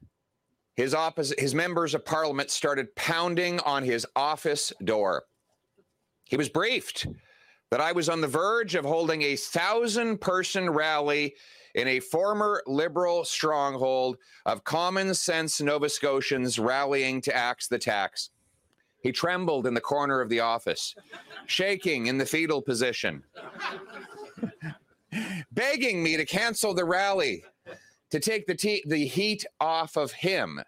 his 0.76 0.96
his 1.38 1.56
members 1.56 1.96
of 1.96 2.06
parliament 2.06 2.52
started 2.52 2.96
pounding 2.96 3.60
on 3.62 3.84
his 3.84 4.06
office 4.16 4.72
door. 4.84 5.24
He 6.26 6.38
was 6.38 6.50
briefed 6.50 7.08
that 7.72 7.82
I 7.82 7.92
was 7.92 8.10
on 8.10 8.22
the 8.22 8.28
verge 8.28 8.76
of 8.76 8.86
holding 8.86 9.22
a 9.24 9.36
thousand 9.36 10.22
person 10.22 10.70
rally 10.70 11.36
in 11.76 11.88
a 11.88 12.00
former 12.00 12.64
liberal 12.66 13.26
stronghold 13.26 14.18
of 14.46 14.64
common 14.64 15.14
sense 15.14 15.62
Nova 15.62 15.90
Scotians 15.90 16.58
rallying 16.58 17.22
to 17.22 17.36
axe 17.36 17.68
the 17.68 17.78
tax. 17.78 18.30
He 19.02 19.12
trembled 19.12 19.68
in 19.68 19.74
the 19.74 19.82
corner 19.82 20.22
of 20.22 20.30
the 20.30 20.40
office, 20.40 20.96
shaking 21.46 22.08
in 22.08 22.18
the 22.18 22.26
fetal 22.26 22.62
position, 22.62 23.24
begging 25.52 26.02
me 26.02 26.18
to 26.18 26.26
cancel 26.26 26.74
the 26.74 26.86
rally, 26.86 27.44
to 28.10 28.20
take 28.20 28.48
the, 28.48 28.56
te- 28.56 28.84
the 28.88 29.06
heat 29.06 29.46
off 29.60 29.98
of 29.98 30.12
him. 30.14 30.60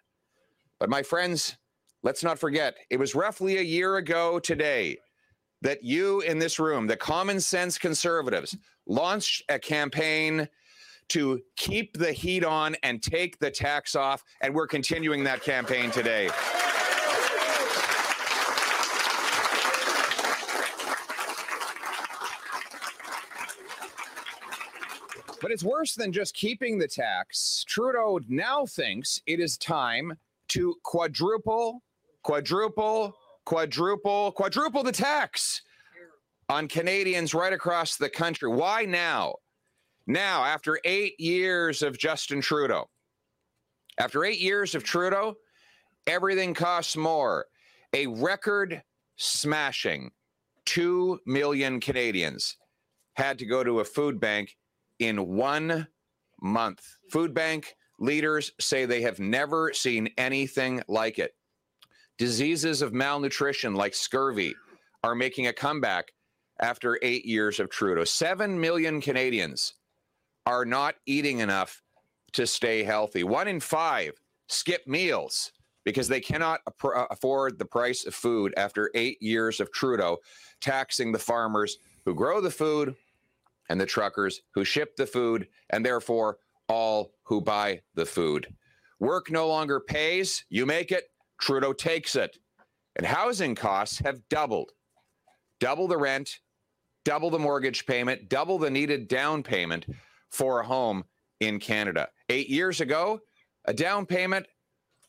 But 0.78 0.90
my 0.90 1.02
friends, 1.02 1.56
let's 2.02 2.22
not 2.22 2.38
forget, 2.38 2.76
it 2.88 2.98
was 2.98 3.14
roughly 3.14 3.56
a 3.58 3.62
year 3.62 3.96
ago 3.96 4.38
today 4.38 4.98
that 5.62 5.84
you 5.84 6.20
in 6.22 6.38
this 6.38 6.58
room, 6.58 6.86
the 6.86 6.96
common 6.96 7.40
sense 7.40 7.78
conservatives, 7.78 8.56
launched 8.86 9.44
a 9.48 9.58
campaign 9.58 10.48
to 11.08 11.40
keep 11.56 11.98
the 11.98 12.12
heat 12.12 12.44
on 12.44 12.76
and 12.82 13.02
take 13.02 13.38
the 13.38 13.50
tax 13.50 13.94
off. 13.94 14.22
And 14.40 14.54
we're 14.54 14.68
continuing 14.68 15.24
that 15.24 15.42
campaign 15.42 15.90
today. 15.90 16.28
But 25.40 25.50
it's 25.50 25.64
worse 25.64 25.94
than 25.94 26.12
just 26.12 26.34
keeping 26.34 26.78
the 26.78 26.86
tax. 26.86 27.64
Trudeau 27.66 28.20
now 28.28 28.66
thinks 28.66 29.20
it 29.26 29.40
is 29.40 29.56
time 29.56 30.16
to 30.48 30.76
quadruple, 30.84 31.82
quadruple, 32.22 33.16
quadruple, 33.50 34.30
quadruple 34.30 34.84
the 34.84 34.92
tax 34.92 35.62
on 36.48 36.68
Canadians 36.68 37.34
right 37.34 37.52
across 37.52 37.96
the 37.96 38.08
country. 38.08 38.48
Why 38.48 38.84
now? 38.84 39.34
Now, 40.06 40.44
after 40.44 40.78
eight 40.84 41.18
years 41.18 41.82
of 41.82 41.98
Justin 41.98 42.40
Trudeau, 42.40 42.88
after 43.98 44.24
eight 44.24 44.38
years 44.38 44.76
of 44.76 44.84
Trudeau, 44.84 45.34
everything 46.06 46.54
costs 46.54 46.96
more. 46.96 47.46
A 47.92 48.06
record 48.06 48.84
smashing 49.16 50.12
2 50.66 51.18
million 51.26 51.80
Canadians 51.80 52.56
had 53.14 53.36
to 53.40 53.46
go 53.46 53.64
to 53.64 53.80
a 53.80 53.84
food 53.84 54.20
bank 54.20 54.56
in 55.00 55.26
one 55.26 55.88
month. 56.40 56.82
Food 57.10 57.34
bank 57.34 57.74
leaders 57.98 58.52
say 58.60 58.84
they 58.84 59.02
have 59.02 59.18
never 59.18 59.72
seen 59.72 60.08
anything 60.16 60.80
like 60.86 61.18
it. 61.18 61.34
Diseases 62.20 62.82
of 62.82 62.92
malnutrition 62.92 63.74
like 63.74 63.94
scurvy 63.94 64.54
are 65.02 65.14
making 65.14 65.46
a 65.46 65.54
comeback 65.54 66.12
after 66.60 66.98
eight 67.00 67.24
years 67.24 67.58
of 67.58 67.70
Trudeau. 67.70 68.04
Seven 68.04 68.60
million 68.60 69.00
Canadians 69.00 69.72
are 70.44 70.66
not 70.66 70.96
eating 71.06 71.38
enough 71.38 71.80
to 72.32 72.46
stay 72.46 72.82
healthy. 72.82 73.24
One 73.24 73.48
in 73.48 73.58
five 73.58 74.12
skip 74.48 74.86
meals 74.86 75.52
because 75.86 76.08
they 76.08 76.20
cannot 76.20 76.60
afford 77.10 77.58
the 77.58 77.64
price 77.64 78.04
of 78.04 78.14
food 78.14 78.52
after 78.58 78.90
eight 78.94 79.16
years 79.22 79.58
of 79.58 79.72
Trudeau 79.72 80.18
taxing 80.60 81.12
the 81.12 81.18
farmers 81.18 81.78
who 82.04 82.14
grow 82.14 82.42
the 82.42 82.50
food 82.50 82.96
and 83.70 83.80
the 83.80 83.86
truckers 83.86 84.42
who 84.50 84.62
ship 84.62 84.94
the 84.94 85.06
food, 85.06 85.48
and 85.70 85.86
therefore 85.86 86.36
all 86.68 87.12
who 87.22 87.40
buy 87.40 87.80
the 87.94 88.04
food. 88.04 88.46
Work 88.98 89.30
no 89.30 89.48
longer 89.48 89.80
pays, 89.80 90.44
you 90.50 90.66
make 90.66 90.92
it, 90.92 91.09
Trudeau 91.40 91.72
takes 91.72 92.16
it. 92.16 92.38
And 92.96 93.06
housing 93.06 93.54
costs 93.54 93.98
have 94.00 94.20
doubled. 94.28 94.70
Double 95.58 95.88
the 95.88 95.96
rent, 95.96 96.38
double 97.04 97.30
the 97.30 97.38
mortgage 97.38 97.86
payment, 97.86 98.28
double 98.28 98.58
the 98.58 98.70
needed 98.70 99.08
down 99.08 99.42
payment 99.42 99.86
for 100.30 100.60
a 100.60 100.66
home 100.66 101.04
in 101.40 101.58
Canada. 101.58 102.08
Eight 102.28 102.48
years 102.48 102.80
ago, 102.80 103.20
a 103.64 103.74
down 103.74 104.06
payment 104.06 104.46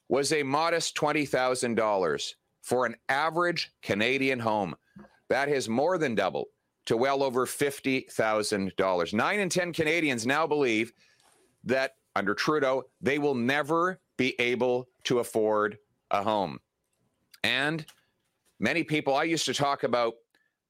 was 0.09 0.31
a 0.33 0.43
modest 0.43 0.95
$20,000 0.95 2.33
for 2.61 2.85
an 2.85 2.95
average 3.09 3.71
Canadian 3.81 4.39
home. 4.39 4.75
That 5.29 5.47
has 5.47 5.69
more 5.69 5.97
than 5.97 6.15
doubled 6.15 6.47
to 6.85 6.97
well 6.97 7.23
over 7.23 7.45
$50,000. 7.45 9.13
Nine 9.13 9.39
in 9.39 9.49
10 9.49 9.73
Canadians 9.73 10.25
now 10.25 10.45
believe 10.45 10.91
that 11.63 11.93
under 12.15 12.33
Trudeau, 12.33 12.83
they 12.99 13.19
will 13.19 13.35
never 13.35 13.99
be 14.17 14.35
able 14.39 14.87
to 15.05 15.19
afford 15.19 15.77
a 16.11 16.23
home. 16.23 16.59
And 17.43 17.85
many 18.59 18.83
people, 18.83 19.15
I 19.15 19.23
used 19.23 19.45
to 19.45 19.53
talk 19.53 19.83
about 19.83 20.13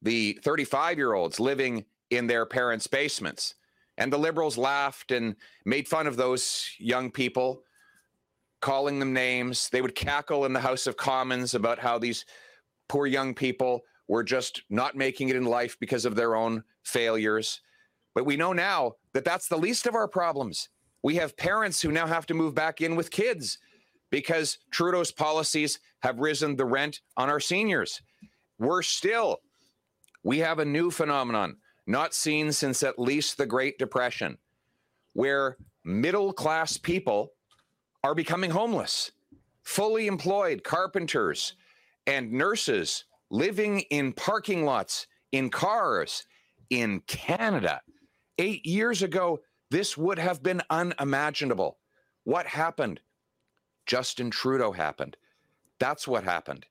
the 0.02 0.40
35 0.44 0.98
year 0.98 1.14
olds 1.14 1.40
living 1.40 1.86
in 2.10 2.28
their 2.28 2.46
parents' 2.46 2.88
basements. 2.88 3.56
And 3.98 4.12
the 4.12 4.18
liberals 4.18 4.58
laughed 4.58 5.12
and 5.12 5.36
made 5.66 5.88
fun 5.88 6.08
of 6.08 6.16
those 6.16 6.70
young 6.80 7.12
people, 7.12 7.64
calling 8.62 9.00
them 9.00 9.14
names. 9.14 9.70
They 9.70 9.82
would 9.82 9.96
cackle 9.96 10.46
in 10.46 10.54
the 10.54 10.60
House 10.60 10.88
of 10.88 10.98
Commons 10.98 11.54
about 11.54 11.78
how 11.78 12.00
these 12.00 12.26
poor 12.88 13.06
young 13.06 13.34
people 13.34 13.82
were 14.08 14.24
just 14.24 14.64
not 14.70 14.96
making 14.96 15.30
it 15.30 15.36
in 15.36 15.46
life 15.46 15.78
because 15.80 16.06
of 16.06 16.16
their 16.16 16.36
own 16.36 16.64
failures. 16.84 17.62
But 18.16 18.26
we 18.26 18.38
know 18.38 18.54
now 18.54 18.94
that 19.14 19.24
that's 19.24 19.48
the 19.48 19.58
least 19.58 19.86
of 19.86 19.96
our 19.96 20.08
problems. 20.08 20.70
We 21.04 21.16
have 21.16 21.38
parents 21.38 21.82
who 21.82 21.92
now 21.92 22.08
have 22.08 22.26
to 22.28 22.34
move 22.34 22.54
back 22.54 22.82
in 22.82 22.96
with 22.96 23.12
kids 23.12 23.58
because 24.12 24.60
Trudeau's 24.70 25.12
policies 25.12 25.80
have 26.04 26.20
risen 26.20 26.56
the 26.56 26.66
rent 26.66 27.02
on 27.18 27.30
our 27.30 27.40
seniors. 27.40 28.02
Worse 28.60 28.90
still, 28.90 29.40
we 30.24 30.40
have 30.40 30.60
a 30.60 30.66
new 30.66 30.92
phenomenon 30.92 31.58
not 31.88 32.14
seen 32.14 32.52
since 32.52 32.84
at 32.84 33.00
least 33.00 33.38
the 33.38 33.46
Great 33.46 33.80
Depression, 33.80 34.38
where 35.14 35.58
middle 35.84 36.32
class 36.32 36.78
people 36.78 37.32
are 38.04 38.14
becoming 38.14 38.52
homeless, 38.52 39.12
fully 39.64 40.08
employed 40.08 40.64
carpenters 40.64 41.56
and 42.06 42.32
nurses 42.32 43.06
living 43.30 43.80
in 43.90 44.14
parking 44.14 44.66
lots, 44.66 45.08
in 45.32 45.50
cars 45.50 46.26
in 46.70 47.02
Canada. 47.08 47.82
Eight 48.38 48.66
years 48.66 49.02
ago, 49.02 49.40
this 49.70 49.98
would 49.98 50.20
have 50.20 50.44
been 50.44 50.62
unimaginable. 50.70 51.78
What 52.24 52.46
happened? 52.46 53.00
Justin 53.92 54.30
Trudeau 54.32 54.72
happened. 54.72 55.18
That's 55.78 56.08
what 56.08 56.24
happened. 56.24 56.66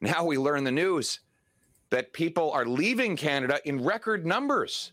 Now 0.00 0.24
we 0.24 0.38
learn 0.38 0.64
the 0.64 0.72
news 0.72 1.20
that 1.90 2.14
people 2.14 2.50
are 2.52 2.64
leaving 2.64 3.18
Canada 3.18 3.60
in 3.66 3.84
record 3.84 4.24
numbers. 4.24 4.92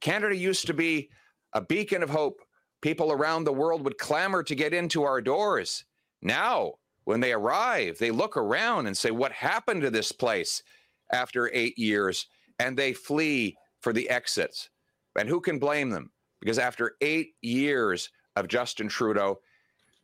Canada 0.00 0.34
used 0.34 0.66
to 0.66 0.74
be 0.74 1.10
a 1.52 1.60
beacon 1.60 2.02
of 2.02 2.10
hope. 2.10 2.40
People 2.80 3.12
around 3.12 3.44
the 3.44 3.52
world 3.52 3.84
would 3.84 3.98
clamor 3.98 4.42
to 4.42 4.54
get 4.56 4.74
into 4.74 5.04
our 5.04 5.20
doors. 5.20 5.84
Now, 6.22 6.72
when 7.04 7.20
they 7.20 7.32
arrive, 7.32 7.98
they 7.98 8.10
look 8.10 8.36
around 8.36 8.88
and 8.88 8.96
say, 8.96 9.12
What 9.12 9.30
happened 9.30 9.82
to 9.82 9.92
this 9.92 10.10
place 10.10 10.64
after 11.12 11.52
eight 11.54 11.78
years? 11.78 12.26
And 12.58 12.76
they 12.76 12.94
flee 12.94 13.56
for 13.80 13.92
the 13.92 14.10
exits. 14.10 14.70
And 15.16 15.28
who 15.28 15.40
can 15.40 15.60
blame 15.60 15.90
them? 15.90 16.10
Because 16.40 16.58
after 16.58 16.96
eight 17.00 17.34
years 17.42 18.10
of 18.34 18.48
Justin 18.48 18.88
Trudeau, 18.88 19.38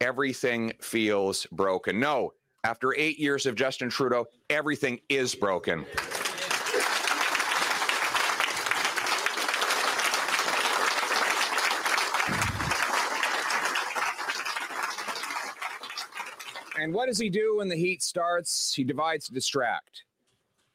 everything 0.00 0.72
feels 0.80 1.46
broken. 1.52 2.00
No, 2.00 2.32
after 2.64 2.94
eight 2.96 3.18
years 3.18 3.46
of 3.46 3.54
Justin 3.54 3.90
Trudeau, 3.90 4.26
everything 4.48 5.00
is 5.08 5.34
broken. 5.34 5.86
And 16.78 16.94
what 16.94 17.06
does 17.08 17.18
he 17.18 17.28
do 17.28 17.58
when 17.58 17.68
the 17.68 17.76
heat 17.76 18.02
starts? 18.02 18.72
He 18.74 18.84
divides 18.84 19.26
to 19.26 19.34
distract. 19.34 20.04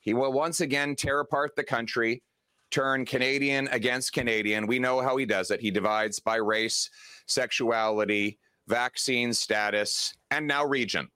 He 0.01 0.13
will 0.13 0.31
once 0.31 0.61
again 0.61 0.95
tear 0.95 1.19
apart 1.19 1.55
the 1.55 1.63
country, 1.63 2.21
turn 2.69 3.05
Canadian 3.05 3.67
against 3.69 4.13
Canadian. 4.13 4.67
We 4.67 4.77
know 4.77 5.01
how 5.01 5.17
he 5.17 5.25
does 5.25 5.49
it. 5.49 5.61
He 5.61 5.71
divides 5.71 6.19
by 6.19 6.35
race, 6.35 6.91
sexuality, 7.25 8.37
vaccine 8.67 9.33
status, 9.33 10.15
and 10.31 10.47
now 10.47 10.65
region. 10.65 11.09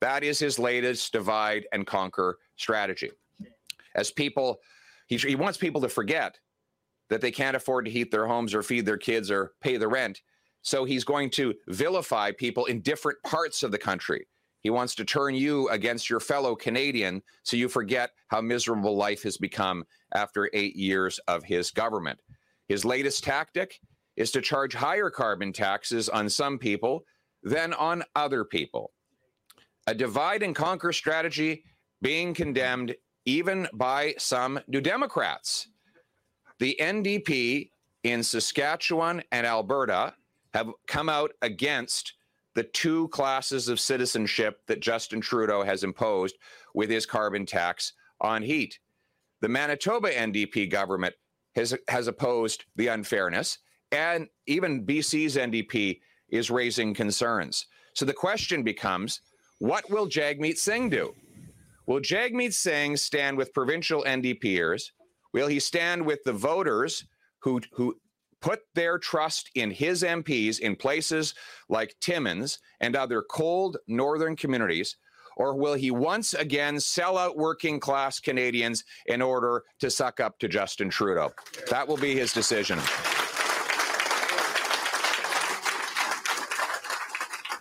That 0.00 0.24
is 0.24 0.38
his 0.38 0.58
latest 0.58 1.12
divide 1.12 1.66
and 1.72 1.86
conquer 1.86 2.38
strategy. 2.56 3.10
As 3.94 4.10
people, 4.10 4.58
he, 5.06 5.16
he 5.16 5.36
wants 5.36 5.58
people 5.58 5.80
to 5.82 5.88
forget 5.88 6.38
that 7.08 7.20
they 7.20 7.30
can't 7.30 7.56
afford 7.56 7.84
to 7.84 7.90
heat 7.90 8.10
their 8.10 8.26
homes 8.26 8.54
or 8.54 8.62
feed 8.62 8.86
their 8.86 8.96
kids 8.96 9.30
or 9.30 9.52
pay 9.60 9.76
the 9.76 9.88
rent. 9.88 10.22
So 10.62 10.84
he's 10.84 11.04
going 11.04 11.30
to 11.30 11.54
vilify 11.68 12.32
people 12.32 12.64
in 12.66 12.80
different 12.80 13.22
parts 13.22 13.62
of 13.62 13.70
the 13.70 13.78
country. 13.78 14.26
He 14.60 14.70
wants 14.70 14.94
to 14.94 15.04
turn 15.04 15.34
you 15.34 15.68
against 15.68 16.08
your 16.08 16.20
fellow 16.20 16.54
Canadian 16.54 17.22
so 17.42 17.56
you 17.56 17.68
forget 17.68 18.10
how 18.28 18.40
miserable 18.40 18.96
life 18.96 19.22
has 19.24 19.36
become 19.36 19.84
after 20.14 20.48
eight 20.52 20.76
years 20.76 21.18
of 21.26 21.42
his 21.42 21.70
government. 21.70 22.20
His 22.68 22.84
latest 22.84 23.24
tactic 23.24 23.80
is 24.16 24.30
to 24.32 24.40
charge 24.40 24.74
higher 24.74 25.10
carbon 25.10 25.52
taxes 25.52 26.08
on 26.08 26.28
some 26.28 26.58
people 26.58 27.04
than 27.42 27.72
on 27.72 28.02
other 28.14 28.44
people 28.44 28.92
a 29.86 29.94
divide 29.94 30.42
and 30.42 30.54
conquer 30.54 30.92
strategy 30.92 31.64
being 32.00 32.34
condemned 32.34 32.94
even 33.24 33.68
by 33.72 34.14
some 34.18 34.60
New 34.66 34.80
Democrats. 34.80 35.68
The 36.58 36.76
NDP 36.80 37.70
in 38.04 38.22
Saskatchewan 38.22 39.22
and 39.32 39.46
Alberta 39.46 40.14
have 40.54 40.70
come 40.86 41.08
out 41.08 41.32
against 41.42 42.14
the 42.54 42.64
two 42.64 43.08
classes 43.08 43.68
of 43.68 43.80
citizenship 43.80 44.60
that 44.66 44.80
Justin 44.80 45.20
Trudeau 45.20 45.62
has 45.62 45.84
imposed 45.84 46.36
with 46.74 46.90
his 46.90 47.06
carbon 47.06 47.46
tax 47.46 47.94
on 48.20 48.42
heat. 48.42 48.78
The 49.40 49.48
Manitoba 49.48 50.10
NDP 50.12 50.70
government 50.70 51.14
has, 51.54 51.74
has 51.88 52.08
opposed 52.08 52.64
the 52.76 52.88
unfairness, 52.88 53.58
and 53.92 54.28
even 54.46 54.86
BC's 54.86 55.36
NDP 55.36 56.00
is 56.30 56.50
raising 56.50 56.94
concerns. 56.94 57.66
So 57.94 58.04
the 58.04 58.14
question 58.14 58.62
becomes 58.62 59.20
what 59.58 59.88
will 59.90 60.08
Jagmeet 60.08 60.56
Singh 60.56 60.88
do? 60.88 61.14
Will 61.86 62.00
Jagmeet 62.00 62.54
Singh 62.54 62.96
stand 62.96 63.36
with 63.36 63.54
provincial 63.54 64.02
NDPers? 64.04 64.90
Will 65.32 65.46
he 65.46 65.60
stand 65.60 66.04
with 66.04 66.24
the 66.24 66.32
voters 66.32 67.04
who, 67.40 67.60
who 67.72 67.96
put 68.40 68.60
their 68.74 68.98
trust 68.98 69.50
in 69.54 69.70
his 69.70 70.02
MPs 70.02 70.58
in 70.58 70.74
places 70.74 71.34
like 71.68 71.94
Timmins 72.00 72.58
and 72.80 72.96
other 72.96 73.22
cold 73.22 73.76
northern 73.86 74.36
communities? 74.36 74.96
Or 75.36 75.56
will 75.56 75.74
he 75.74 75.90
once 75.90 76.34
again 76.34 76.78
sell 76.78 77.16
out 77.16 77.36
working 77.36 77.80
class 77.80 78.20
Canadians 78.20 78.84
in 79.06 79.22
order 79.22 79.62
to 79.80 79.90
suck 79.90 80.20
up 80.20 80.38
to 80.40 80.48
Justin 80.48 80.90
Trudeau? 80.90 81.32
That 81.70 81.86
will 81.86 81.96
be 81.96 82.14
his 82.14 82.32
decision. 82.32 82.78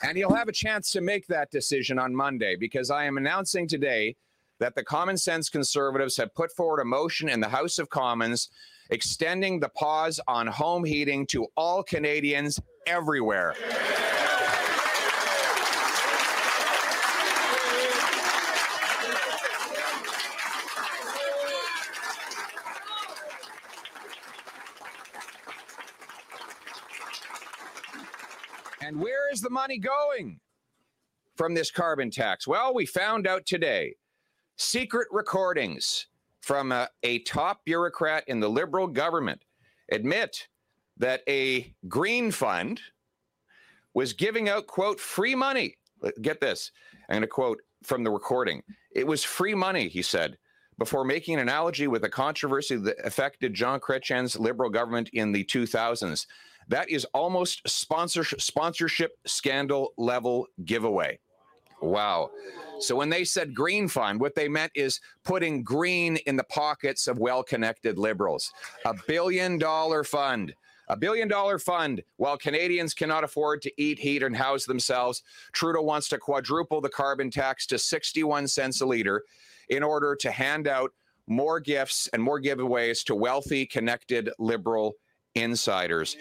And 0.03 0.17
he'll 0.17 0.33
have 0.33 0.47
a 0.47 0.53
chance 0.53 0.91
to 0.91 1.01
make 1.01 1.27
that 1.27 1.51
decision 1.51 1.99
on 1.99 2.15
Monday 2.15 2.55
because 2.55 2.89
I 2.89 3.05
am 3.05 3.17
announcing 3.17 3.67
today 3.67 4.15
that 4.59 4.75
the 4.75 4.83
Common 4.83 5.17
Sense 5.17 5.49
Conservatives 5.49 6.17
have 6.17 6.33
put 6.33 6.51
forward 6.51 6.81
a 6.81 6.85
motion 6.85 7.29
in 7.29 7.39
the 7.39 7.49
House 7.49 7.79
of 7.79 7.89
Commons 7.89 8.49
extending 8.89 9.59
the 9.59 9.69
pause 9.69 10.19
on 10.27 10.47
home 10.47 10.83
heating 10.83 11.25
to 11.27 11.47
all 11.55 11.83
Canadians 11.83 12.59
everywhere. 12.85 13.55
Where 29.31 29.35
is 29.35 29.41
the 29.41 29.49
money 29.49 29.77
going 29.77 30.41
from 31.37 31.53
this 31.53 31.71
carbon 31.71 32.11
tax? 32.11 32.45
Well, 32.45 32.73
we 32.73 32.85
found 32.85 33.25
out 33.25 33.45
today 33.45 33.95
secret 34.57 35.07
recordings 35.09 36.07
from 36.41 36.73
a, 36.73 36.89
a 37.03 37.19
top 37.19 37.63
bureaucrat 37.63 38.25
in 38.27 38.41
the 38.41 38.49
Liberal 38.49 38.87
government 38.87 39.41
admit 39.89 40.49
that 40.97 41.21
a 41.29 41.73
green 41.87 42.29
fund 42.29 42.81
was 43.93 44.11
giving 44.11 44.49
out, 44.49 44.67
quote, 44.67 44.99
free 44.99 45.33
money. 45.33 45.77
Get 46.21 46.41
this. 46.41 46.69
I'm 47.07 47.13
going 47.13 47.21
to 47.21 47.27
quote 47.27 47.61
from 47.83 48.03
the 48.03 48.11
recording. 48.11 48.61
It 48.93 49.07
was 49.07 49.23
free 49.23 49.55
money, 49.55 49.87
he 49.87 50.01
said, 50.01 50.37
before 50.77 51.05
making 51.05 51.35
an 51.35 51.39
analogy 51.39 51.87
with 51.87 52.03
a 52.03 52.09
controversy 52.09 52.75
that 52.75 52.97
affected 53.05 53.53
Jean 53.53 53.79
Chrétien's 53.79 54.37
liberal 54.37 54.69
government 54.69 55.09
in 55.13 55.31
the 55.31 55.45
2000s. 55.45 56.25
That 56.67 56.89
is 56.89 57.05
almost 57.13 57.61
sponsorship, 57.67 58.41
sponsorship 58.41 59.11
scandal 59.25 59.93
level 59.97 60.47
giveaway. 60.65 61.19
Wow. 61.81 62.29
So 62.79 62.95
when 62.95 63.09
they 63.09 63.23
said 63.23 63.55
green 63.55 63.87
fund, 63.87 64.19
what 64.19 64.35
they 64.35 64.47
meant 64.47 64.71
is 64.75 64.99
putting 65.23 65.63
green 65.63 66.17
in 66.27 66.35
the 66.35 66.43
pockets 66.45 67.07
of 67.07 67.19
well 67.19 67.43
connected 67.43 67.97
liberals. 67.97 68.53
A 68.85 68.95
billion 69.07 69.57
dollar 69.57 70.03
fund. 70.03 70.53
A 70.87 70.95
billion 70.95 71.27
dollar 71.27 71.57
fund. 71.57 72.03
While 72.17 72.37
Canadians 72.37 72.93
cannot 72.93 73.23
afford 73.23 73.61
to 73.63 73.81
eat, 73.81 73.97
heat, 73.97 74.23
and 74.23 74.35
house 74.35 74.65
themselves, 74.65 75.23
Trudeau 75.53 75.81
wants 75.81 76.09
to 76.09 76.17
quadruple 76.17 76.81
the 76.81 76.89
carbon 76.89 77.31
tax 77.31 77.65
to 77.67 77.79
61 77.79 78.47
cents 78.47 78.81
a 78.81 78.85
liter 78.85 79.23
in 79.69 79.83
order 79.83 80.15
to 80.17 80.31
hand 80.31 80.67
out 80.67 80.91
more 81.27 81.59
gifts 81.59 82.09
and 82.13 82.21
more 82.21 82.41
giveaways 82.41 83.03
to 83.05 83.15
wealthy, 83.15 83.65
connected 83.65 84.29
liberal 84.37 84.95
insiders. 85.35 86.17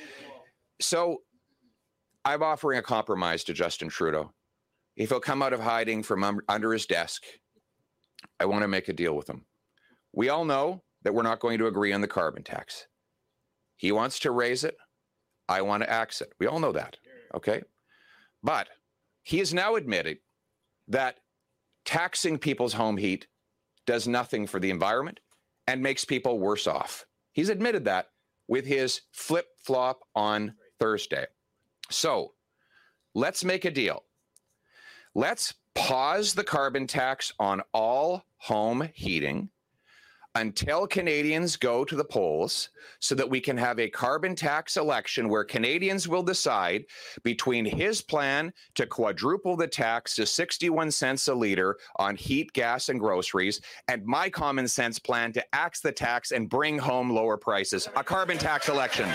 So 0.81 1.23
I'm 2.25 2.43
offering 2.43 2.79
a 2.79 2.83
compromise 2.83 3.45
to 3.45 3.53
Justin 3.53 3.89
Trudeau. 3.89 4.33
If 4.97 5.11
he'll 5.11 5.21
come 5.21 5.43
out 5.43 5.53
of 5.53 5.61
hiding 5.61 6.03
from 6.03 6.25
un- 6.25 6.41
under 6.49 6.73
his 6.73 6.87
desk, 6.87 7.25
I 8.39 8.47
want 8.47 8.63
to 8.63 8.69
make 8.69 8.89
a 8.89 8.93
deal 8.93 9.17
with 9.17 9.29
him. 9.29 9.45
We 10.13 10.29
all 10.29 10.45
know 10.45 10.83
that 11.03 11.15
we're 11.15 11.23
not 11.23 11.41
going 11.41 11.59
to 11.59 11.67
agree 11.67 11.93
on 11.93 12.01
the 12.01 12.09
carbon 12.09 12.43
tax. 12.43 12.87
He 13.77 13.93
wants 13.93 14.19
to 14.21 14.31
raise 14.31 14.65
it. 14.65 14.77
I 15.49 15.63
want 15.63 15.83
to 15.83 15.91
axe 15.91 16.21
it. 16.21 16.33
We 16.39 16.47
all 16.47 16.61
know 16.61 16.73
that. 16.73 16.97
Okay. 17.35 17.63
But 18.43 18.69
he 19.23 19.39
has 19.39 19.55
now 19.55 19.77
admitted 19.77 20.19
that 20.89 21.21
taxing 21.85 22.39
people's 22.39 22.75
home 22.75 22.97
heat 22.97 23.27
does 23.87 24.07
nothing 24.07 24.47
for 24.47 24.61
the 24.61 24.71
environment 24.71 25.21
and 25.67 25.83
makes 25.83 26.05
people 26.05 26.39
worse 26.39 26.67
off. 26.67 27.07
He's 27.33 27.49
admitted 27.49 27.85
that 27.85 28.09
with 28.49 28.67
his 28.67 29.03
flip 29.13 29.47
flop 29.65 30.01
on 30.15 30.55
Thursday. 30.81 31.27
So 31.91 32.33
let's 33.15 33.45
make 33.45 33.65
a 33.65 33.71
deal. 33.71 34.05
Let's 35.15 35.55
pause 35.75 36.35
the 36.35 36.45
carbon 36.45 36.87
tax 36.87 37.33
on 37.39 37.63
all 37.73 38.25
home 38.39 38.89
heating 38.95 39.51
until 40.37 40.87
Canadians 40.87 41.57
go 41.57 41.85
to 41.85 41.97
the 41.97 42.05
polls 42.05 42.71
so 43.01 43.15
that 43.17 43.29
we 43.29 43.41
can 43.41 43.57
have 43.57 43.81
a 43.81 43.91
carbon 43.91 44.35
tax 44.35 44.77
election 44.77 45.29
where 45.29 45.43
Canadians 45.43 46.07
will 46.07 46.23
decide 46.23 46.85
between 47.25 47.65
his 47.65 48.01
plan 48.01 48.53
to 48.77 48.87
quadruple 48.87 49.57
the 49.57 49.67
tax 49.67 50.15
to 50.15 50.25
61 50.25 50.91
cents 50.93 51.27
a 51.27 51.35
liter 51.35 51.77
on 51.97 52.15
heat, 52.15 52.53
gas, 52.53 52.89
and 52.89 53.01
groceries, 53.01 53.61
and 53.89 54.05
my 54.07 54.31
common 54.31 54.69
sense 54.69 54.99
plan 54.99 55.33
to 55.33 55.45
axe 55.55 55.81
the 55.81 55.93
tax 55.93 56.31
and 56.31 56.49
bring 56.49 56.79
home 56.79 57.11
lower 57.11 57.37
prices. 57.37 57.89
A 57.97 58.05
carbon 58.05 58.39
tax 58.39 58.69
election. 58.69 59.09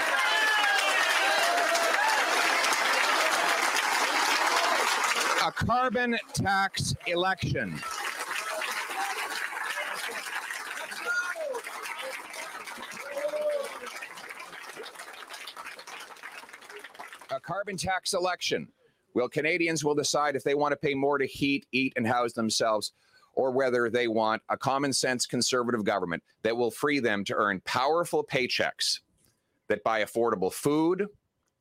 A 5.44 5.44
carbon 5.55 6.17
tax 6.33 6.93
election. 7.07 7.79
a 17.31 17.39
carbon 17.39 17.75
tax 17.75 18.13
election. 18.13 18.67
Well, 19.13 19.27
Canadians 19.27 19.83
will 19.83 19.95
decide 19.95 20.35
if 20.35 20.43
they 20.43 20.55
want 20.55 20.71
to 20.71 20.77
pay 20.77 20.93
more 20.93 21.17
to 21.17 21.25
heat, 21.25 21.65
eat, 21.71 21.93
and 21.95 22.07
house 22.07 22.33
themselves, 22.33 22.93
or 23.33 23.51
whether 23.51 23.89
they 23.89 24.07
want 24.07 24.41
a 24.49 24.57
common 24.57 24.93
sense 24.93 25.25
conservative 25.25 25.83
government 25.83 26.23
that 26.43 26.55
will 26.55 26.71
free 26.71 26.99
them 26.99 27.23
to 27.25 27.35
earn 27.35 27.61
powerful 27.65 28.23
paychecks 28.23 28.99
that 29.67 29.83
buy 29.83 30.03
affordable 30.03 30.51
food, 30.51 31.07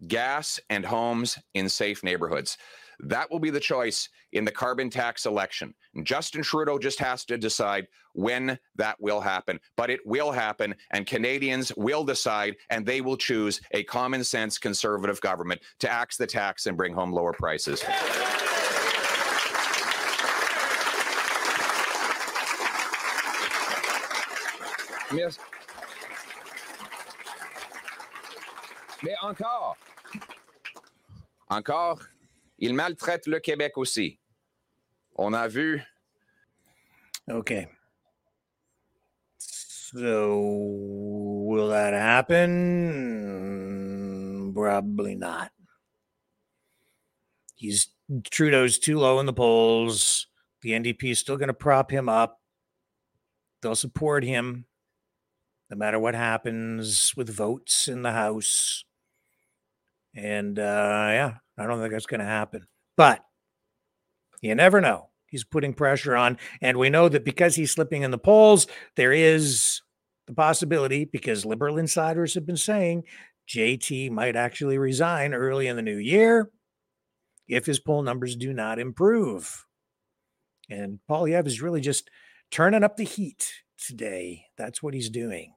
gas, 0.06 0.60
and 0.70 0.84
homes 0.84 1.38
in 1.54 1.68
safe 1.68 2.04
neighborhoods. 2.04 2.56
That 3.00 3.30
will 3.30 3.38
be 3.38 3.50
the 3.50 3.60
choice 3.60 4.08
in 4.32 4.44
the 4.44 4.50
carbon 4.50 4.90
tax 4.90 5.26
election. 5.26 5.74
And 5.94 6.06
Justin 6.06 6.42
Trudeau 6.42 6.78
just 6.78 6.98
has 6.98 7.24
to 7.26 7.38
decide 7.38 7.86
when 8.14 8.58
that 8.76 9.00
will 9.00 9.20
happen. 9.20 9.60
But 9.76 9.90
it 9.90 10.00
will 10.06 10.32
happen, 10.32 10.74
and 10.92 11.06
Canadians 11.06 11.72
will 11.76 12.04
decide, 12.04 12.56
and 12.70 12.86
they 12.86 13.00
will 13.00 13.16
choose 13.16 13.60
a 13.72 13.84
common 13.84 14.24
sense 14.24 14.58
conservative 14.58 15.20
government 15.20 15.60
to 15.80 15.90
axe 15.90 16.16
the 16.16 16.26
tax 16.26 16.66
and 16.66 16.76
bring 16.76 16.94
home 16.94 17.12
lower 17.12 17.32
prices. 17.32 17.82
Mais, 25.12 25.38
mais 29.02 29.14
encore, 29.22 29.76
encore, 31.48 32.00
il 32.58 32.74
maltraite 32.74 33.26
le 33.26 33.40
Québec 33.40 33.76
aussi. 33.76 34.18
On 35.16 35.32
a 35.32 35.48
vu. 35.48 35.82
Okay. 37.30 37.68
So 39.38 40.36
will 41.46 41.68
that 41.68 41.94
happen? 41.94 42.42
Probably 44.54 45.14
not. 45.14 45.52
He's 47.54 47.88
Trudeau's 48.30 48.78
too 48.78 48.98
low 48.98 49.20
in 49.20 49.26
the 49.26 49.32
polls. 49.32 50.26
The 50.62 50.70
NDP 50.72 51.12
is 51.12 51.18
still 51.18 51.36
going 51.36 51.48
to 51.48 51.54
prop 51.54 51.90
him 51.90 52.08
up. 52.08 52.40
They'll 53.62 53.76
support 53.76 54.24
him 54.24 54.66
no 55.70 55.76
matter 55.76 55.98
what 55.98 56.14
happens 56.14 57.14
with 57.16 57.34
votes 57.34 57.88
in 57.88 58.02
the 58.02 58.12
House. 58.12 58.84
And 60.14 60.58
uh, 60.58 61.08
yeah, 61.10 61.34
I 61.58 61.66
don't 61.66 61.80
think 61.80 61.92
that's 61.92 62.06
going 62.06 62.20
to 62.20 62.26
happen. 62.26 62.66
But 62.96 63.24
you 64.40 64.54
never 64.54 64.80
know. 64.80 65.10
He's 65.26 65.44
putting 65.44 65.74
pressure 65.74 66.16
on. 66.16 66.38
And 66.60 66.76
we 66.76 66.90
know 66.90 67.08
that 67.08 67.24
because 67.24 67.54
he's 67.56 67.72
slipping 67.72 68.02
in 68.02 68.10
the 68.10 68.18
polls, 68.18 68.66
there 68.96 69.12
is 69.12 69.80
the 70.26 70.34
possibility, 70.34 71.04
because 71.04 71.44
liberal 71.44 71.78
insiders 71.78 72.34
have 72.34 72.46
been 72.46 72.56
saying 72.56 73.04
JT 73.48 74.10
might 74.10 74.36
actually 74.36 74.78
resign 74.78 75.34
early 75.34 75.66
in 75.66 75.76
the 75.76 75.82
new 75.82 75.96
year 75.96 76.50
if 77.48 77.66
his 77.66 77.78
poll 77.78 78.02
numbers 78.02 78.36
do 78.36 78.52
not 78.52 78.78
improve. 78.78 79.66
And 80.70 80.98
Poilievre 81.10 81.46
is 81.46 81.60
really 81.60 81.80
just 81.80 82.10
turning 82.50 82.84
up 82.84 82.96
the 82.96 83.04
heat 83.04 83.52
today. 83.76 84.46
That's 84.56 84.82
what 84.82 84.94
he's 84.94 85.10
doing. 85.10 85.54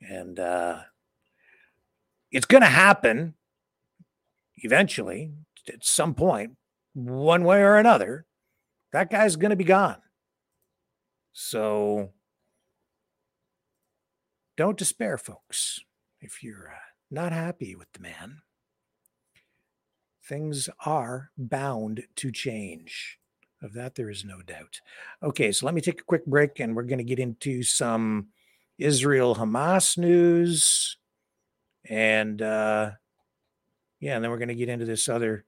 And 0.00 0.38
uh, 0.38 0.80
it's 2.30 2.46
going 2.46 2.62
to 2.62 2.68
happen 2.68 3.34
eventually 4.62 5.32
at 5.68 5.84
some 5.84 6.14
point, 6.14 6.52
one 6.94 7.44
way 7.44 7.60
or 7.60 7.76
another. 7.76 8.26
That 8.92 9.10
guy's 9.10 9.36
going 9.36 9.50
to 9.50 9.56
be 9.56 9.64
gone. 9.64 9.98
So 11.32 12.10
don't 14.56 14.78
despair, 14.78 15.18
folks, 15.18 15.80
if 16.20 16.42
you're 16.42 16.72
uh, 16.74 16.78
not 17.10 17.32
happy 17.32 17.74
with 17.76 17.92
the 17.92 18.00
man. 18.00 18.38
Things 20.24 20.68
are 20.84 21.30
bound 21.38 22.04
to 22.16 22.30
change. 22.30 23.18
Of 23.62 23.72
that, 23.74 23.96
there 23.96 24.10
is 24.10 24.24
no 24.24 24.40
doubt. 24.42 24.80
Okay, 25.22 25.50
so 25.50 25.66
let 25.66 25.74
me 25.74 25.80
take 25.80 26.00
a 26.00 26.04
quick 26.04 26.24
break 26.26 26.60
and 26.60 26.76
we're 26.76 26.84
going 26.84 26.98
to 26.98 27.04
get 27.04 27.18
into 27.18 27.62
some 27.62 28.28
Israel 28.78 29.34
Hamas 29.34 29.98
news. 29.98 30.96
And 31.88 32.40
uh, 32.40 32.92
yeah, 34.00 34.14
and 34.14 34.24
then 34.24 34.30
we're 34.30 34.38
going 34.38 34.48
to 34.48 34.54
get 34.54 34.68
into 34.68 34.84
this 34.84 35.08
other 35.08 35.44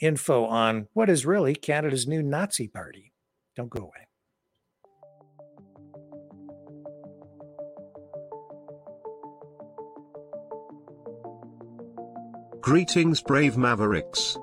info 0.00 0.44
on 0.44 0.88
what 0.92 1.10
is 1.10 1.26
really 1.26 1.54
Canada's 1.54 2.06
new 2.06 2.22
Nazi 2.22 2.68
party. 2.68 3.12
Don't 3.56 3.70
go 3.70 3.82
away. 3.82 4.08
Greetings, 12.60 13.20
brave 13.20 13.58
mavericks. 13.58 14.38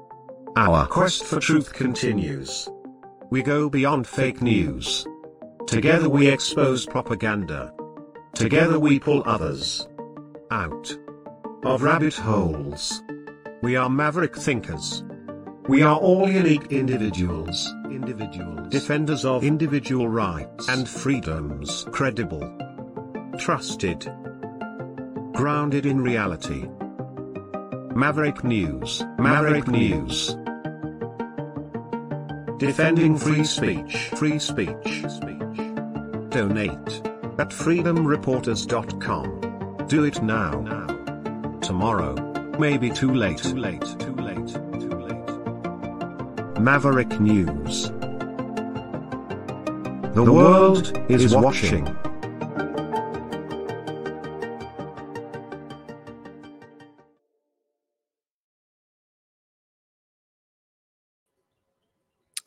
Our 0.55 0.85
quest 0.85 1.23
for 1.23 1.39
truth 1.39 1.73
continues. 1.73 2.69
We 3.31 3.41
go 3.41 3.69
beyond 3.69 4.05
fake 4.05 4.41
news. 4.41 5.07
Together 5.65 6.09
we 6.09 6.27
expose 6.27 6.85
propaganda. 6.85 7.73
Together 8.35 8.79
we 8.79 8.99
pull 8.99 9.23
others 9.25 9.87
out 10.51 10.95
of 11.63 11.83
rabbit 11.83 12.15
holes. 12.15 13.03
We 13.61 13.75
are 13.75 13.87
maverick 13.89 14.35
thinkers. 14.35 15.03
We 15.67 15.83
are 15.83 15.97
all 15.97 16.27
unique 16.27 16.71
individuals, 16.71 17.71
individuals, 17.85 18.67
defenders 18.69 19.23
of 19.25 19.43
individual 19.43 20.07
rights 20.07 20.67
and 20.69 20.89
freedoms, 20.89 21.85
credible, 21.91 22.41
trusted, 23.37 24.11
grounded 25.33 25.85
in 25.85 26.01
reality. 26.01 26.67
Maverick 27.95 28.43
News, 28.43 29.03
Maverick 29.19 29.67
News. 29.67 30.35
Defending 32.57 33.17
free 33.17 33.43
speech, 33.43 34.09
free 34.15 34.39
speech, 34.39 35.03
speech. 35.09 35.57
Donate 36.29 37.01
at 37.37 37.49
freedomreporters.com. 37.49 39.85
Do 39.87 40.05
it 40.05 40.23
now. 40.23 40.90
Tomorrow 41.61 42.31
Maybe 42.61 42.89
too 42.91 43.13
late. 43.13 43.39
Too 43.39 43.55
late. 43.55 43.81
Too 43.97 44.13
late. 44.13 44.47
Too 44.47 44.89
late. 44.89 46.59
Maverick 46.59 47.19
News. 47.19 47.89
The 50.13 50.23
world 50.31 50.95
is 51.09 51.33
watching. 51.33 51.87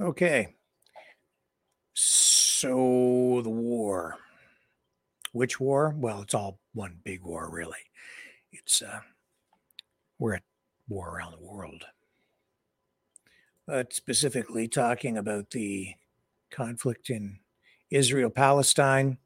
Okay. 0.00 0.54
So 1.94 3.40
the 3.42 3.50
war. 3.50 4.16
Which 5.32 5.58
war? 5.58 5.92
Well, 5.98 6.22
it's 6.22 6.34
all 6.34 6.60
one 6.72 6.98
big 7.02 7.22
war, 7.24 7.50
really. 7.50 7.78
It's 8.66 8.82
uh 8.82 9.00
we're 10.18 10.34
at 10.34 10.42
war 10.88 11.16
around 11.16 11.32
the 11.32 11.44
world. 11.44 11.84
But 13.66 13.92
specifically 13.92 14.68
talking 14.68 15.16
about 15.18 15.50
the 15.50 15.94
conflict 16.50 17.10
in 17.10 17.40
Israel 17.90 18.30
Palestine, 18.30 19.18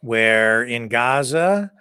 where 0.00 0.62
in 0.62 0.88
Gaza, 0.88 1.72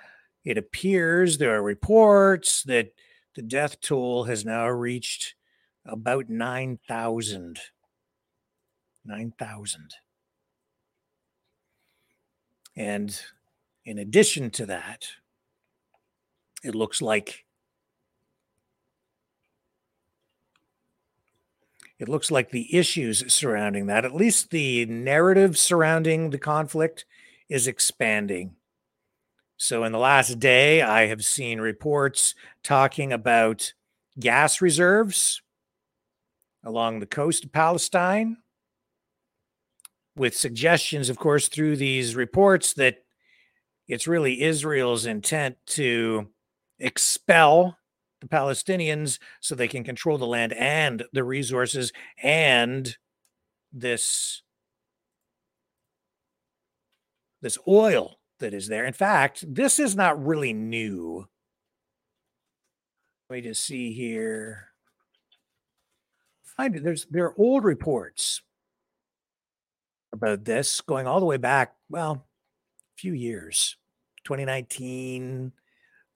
it 0.43 0.57
appears 0.57 1.37
there 1.37 1.55
are 1.55 1.63
reports 1.63 2.63
that 2.63 2.93
the 3.35 3.41
death 3.41 3.79
toll 3.81 4.23
has 4.23 4.45
now 4.45 4.67
reached 4.67 5.35
about 5.85 6.29
9,000. 6.29 7.59
9,000. 9.05 9.93
And 12.75 13.21
in 13.85 13.99
addition 13.99 14.49
to 14.51 14.65
that, 14.67 15.07
it 16.67 16.75
looks 16.75 17.01
like 17.01 17.45
it 21.97 22.09
looks 22.09 22.29
like 22.29 22.51
the 22.51 22.75
issues 22.75 23.33
surrounding 23.33 23.87
that, 23.87 24.05
at 24.05 24.13
least 24.13 24.51
the 24.51 24.85
narrative 24.85 25.57
surrounding 25.57 26.29
the 26.29 26.37
conflict, 26.37 27.05
is 27.49 27.67
expanding. 27.67 28.55
So, 29.55 29.83
in 29.83 29.91
the 29.91 29.97
last 29.97 30.39
day, 30.39 30.83
I 30.83 31.07
have 31.07 31.25
seen 31.25 31.59
reports 31.59 32.35
talking 32.61 33.11
about 33.11 33.73
gas 34.19 34.61
reserves 34.61 35.41
along 36.63 36.99
the 36.99 37.07
coast 37.07 37.45
of 37.45 37.51
Palestine, 37.51 38.37
with 40.15 40.35
suggestions, 40.35 41.09
of 41.09 41.17
course, 41.17 41.47
through 41.47 41.77
these 41.77 42.15
reports 42.15 42.73
that 42.73 42.97
it's 43.87 44.07
really 44.07 44.41
Israel's 44.41 45.05
intent 45.05 45.55
to 45.67 46.27
expel 46.79 47.77
the 48.21 48.27
Palestinians 48.27 49.19
so 49.39 49.55
they 49.55 49.67
can 49.67 49.83
control 49.83 50.17
the 50.17 50.25
land 50.25 50.53
and 50.53 51.03
the 51.13 51.23
resources 51.23 51.91
and 52.21 52.97
this 53.71 54.41
this 57.41 57.57
oil 57.67 58.19
that 58.39 58.53
is 58.53 58.67
there. 58.67 58.85
In 58.85 58.93
fact, 58.93 59.45
this 59.47 59.79
is 59.79 59.95
not 59.95 60.23
really 60.23 60.53
new. 60.53 61.27
Let 63.29 63.35
me 63.35 63.41
just 63.41 63.63
see 63.63 63.91
here. 63.93 64.69
Find 66.43 66.75
it. 66.75 66.83
There's 66.83 67.05
there 67.05 67.25
are 67.25 67.35
old 67.37 67.63
reports 67.63 68.41
about 70.13 70.45
this 70.45 70.81
going 70.81 71.05
all 71.05 71.19
the 71.19 71.25
way 71.25 71.37
back, 71.37 71.75
well, 71.89 72.25
a 72.95 72.99
few 72.99 73.13
years. 73.13 73.75
2019. 74.23 75.53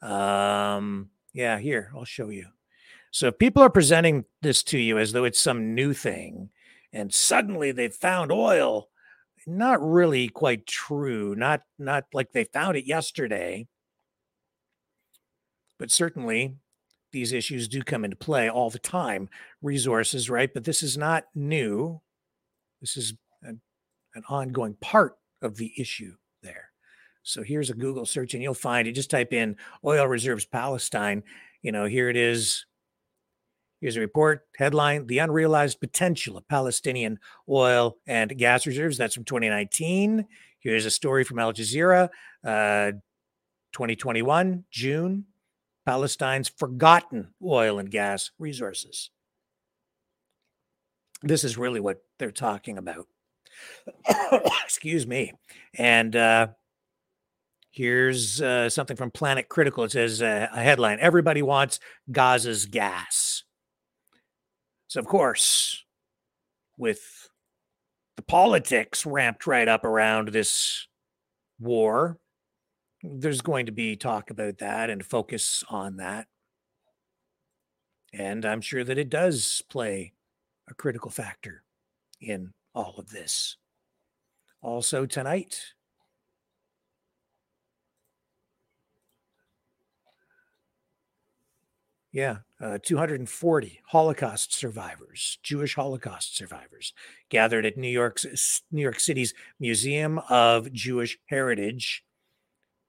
Um, 0.02 1.10
yeah, 1.34 1.60
here, 1.60 1.92
I'll 1.96 2.06
show 2.06 2.30
you. 2.30 2.48
So 3.12 3.28
if 3.28 3.38
people 3.38 3.62
are 3.62 3.70
presenting 3.70 4.26
this 4.42 4.64
to 4.64 4.78
you 4.78 4.98
as 4.98 5.12
though 5.12 5.26
it's 5.26 5.40
some 5.40 5.76
new 5.76 5.94
thing, 5.94 6.50
and 6.94 7.14
suddenly 7.14 7.72
they've 7.72 7.94
found 7.94 8.32
oil, 8.32 8.90
not 9.48 9.82
really 9.82 10.30
quite 10.30 10.66
true. 10.66 11.36
Not 11.36 11.62
not 11.80 12.06
like 12.14 12.32
they 12.32 12.44
found 12.44 12.78
it 12.78 12.86
yesterday. 12.86 13.68
But 15.78 15.92
certainly 15.92 16.56
these 17.12 17.34
issues 17.34 17.68
do 17.68 17.82
come 17.82 18.06
into 18.06 18.16
play 18.16 18.50
all 18.50 18.70
the 18.70 18.80
time. 18.80 19.30
Resources, 19.62 20.30
right? 20.30 20.54
But 20.54 20.64
this 20.64 20.84
is 20.84 20.98
not 20.98 21.26
new. 21.34 22.02
This 22.80 22.98
is 22.98 23.14
an, 23.42 23.62
an 24.16 24.24
ongoing 24.30 24.76
part 24.76 25.18
of 25.42 25.58
the 25.58 25.74
issue. 25.78 26.16
So 27.24 27.44
here's 27.44 27.70
a 27.70 27.76
Google 27.76 28.06
search 28.06 28.34
and 28.34 28.42
you'll 28.42 28.54
find 28.54 28.88
it. 28.88 28.94
Just 28.94 29.12
type 29.12 29.34
in 29.34 29.56
oil 29.86 30.06
reserves 30.08 30.46
Palestine. 30.46 31.24
You 31.62 31.72
know, 31.72 31.86
here 31.86 32.10
it 32.10 32.18
is. 32.18 32.66
Here's 33.80 33.98
a 33.98 34.00
report 34.00 34.46
headline 34.58 35.08
The 35.08 35.20
Unrealized 35.20 35.80
Potential 35.80 36.38
of 36.38 36.48
Palestinian 36.48 37.20
Oil 37.50 37.98
and 38.06 38.38
Gas 38.38 38.68
Reserves. 38.68 38.98
That's 38.98 39.16
from 39.16 39.24
2019. 39.24 40.26
Here's 40.60 40.86
a 40.86 40.92
story 40.92 41.24
from 41.24 41.40
Al 41.40 41.54
Jazeera, 41.54 42.10
uh, 42.44 42.92
2021, 43.74 44.66
June. 44.70 45.26
Palestine's 45.88 46.48
forgotten 46.48 47.34
oil 47.44 47.80
and 47.80 47.90
gas 47.90 48.30
resources. 48.38 49.10
This 51.24 51.44
is 51.44 51.58
really 51.58 51.80
what 51.80 52.04
they're 52.20 52.32
talking 52.32 52.78
about. 52.78 53.08
Excuse 54.64 55.08
me. 55.08 55.34
And 55.76 56.16
uh, 56.16 56.48
Here's 57.72 58.42
uh, 58.42 58.70
something 58.70 58.98
from 58.98 59.12
Planet 59.12 59.48
Critical. 59.48 59.86
It 59.86 59.92
says 59.92 60.22
uh, 60.22 60.48
a 60.52 60.62
headline 60.62 61.00
Everybody 61.00 61.42
wants 61.42 61.80
Gaza's 62.12 62.66
gas. 62.66 63.44
So, 64.88 65.00
of 65.00 65.06
course, 65.06 65.86
with 66.78 67.30
the 68.18 68.24
politics 68.24 69.06
ramped 69.06 69.48
right 69.48 69.70
up 69.70 69.86
around 69.86 70.30
this 70.30 70.88
war, 71.60 72.20
there's 73.04 73.40
going 73.42 73.68
to 73.68 73.72
be 73.72 73.96
talk 73.96 74.30
about 74.30 74.58
that 74.58 74.90
and 74.90 75.06
focus 75.06 75.64
on 75.70 75.96
that. 75.98 76.28
And 78.14 78.46
I'm 78.46 78.60
sure 78.60 78.84
that 78.84 78.98
it 78.98 79.10
does 79.10 79.64
play 79.70 80.12
a 80.70 80.74
critical 80.74 81.10
factor 81.10 81.64
in 82.20 82.52
all 82.76 82.96
of 82.98 83.12
this. 83.12 83.56
Also, 84.62 85.06
tonight, 85.06 85.74
Yeah, 92.12 92.40
uh, 92.60 92.78
240 92.84 93.80
Holocaust 93.88 94.54
survivors, 94.54 95.40
Jewish 95.44 95.76
Holocaust 95.76 96.36
survivors, 96.36 96.94
gathered 97.30 97.66
at 97.66 97.78
New 97.78 97.88
York's 97.88 98.62
New 98.70 98.82
York 98.82 99.00
City's 99.00 99.34
Museum 99.62 100.20
of 100.30 100.72
Jewish 100.74 101.18
Heritage. 101.28 102.04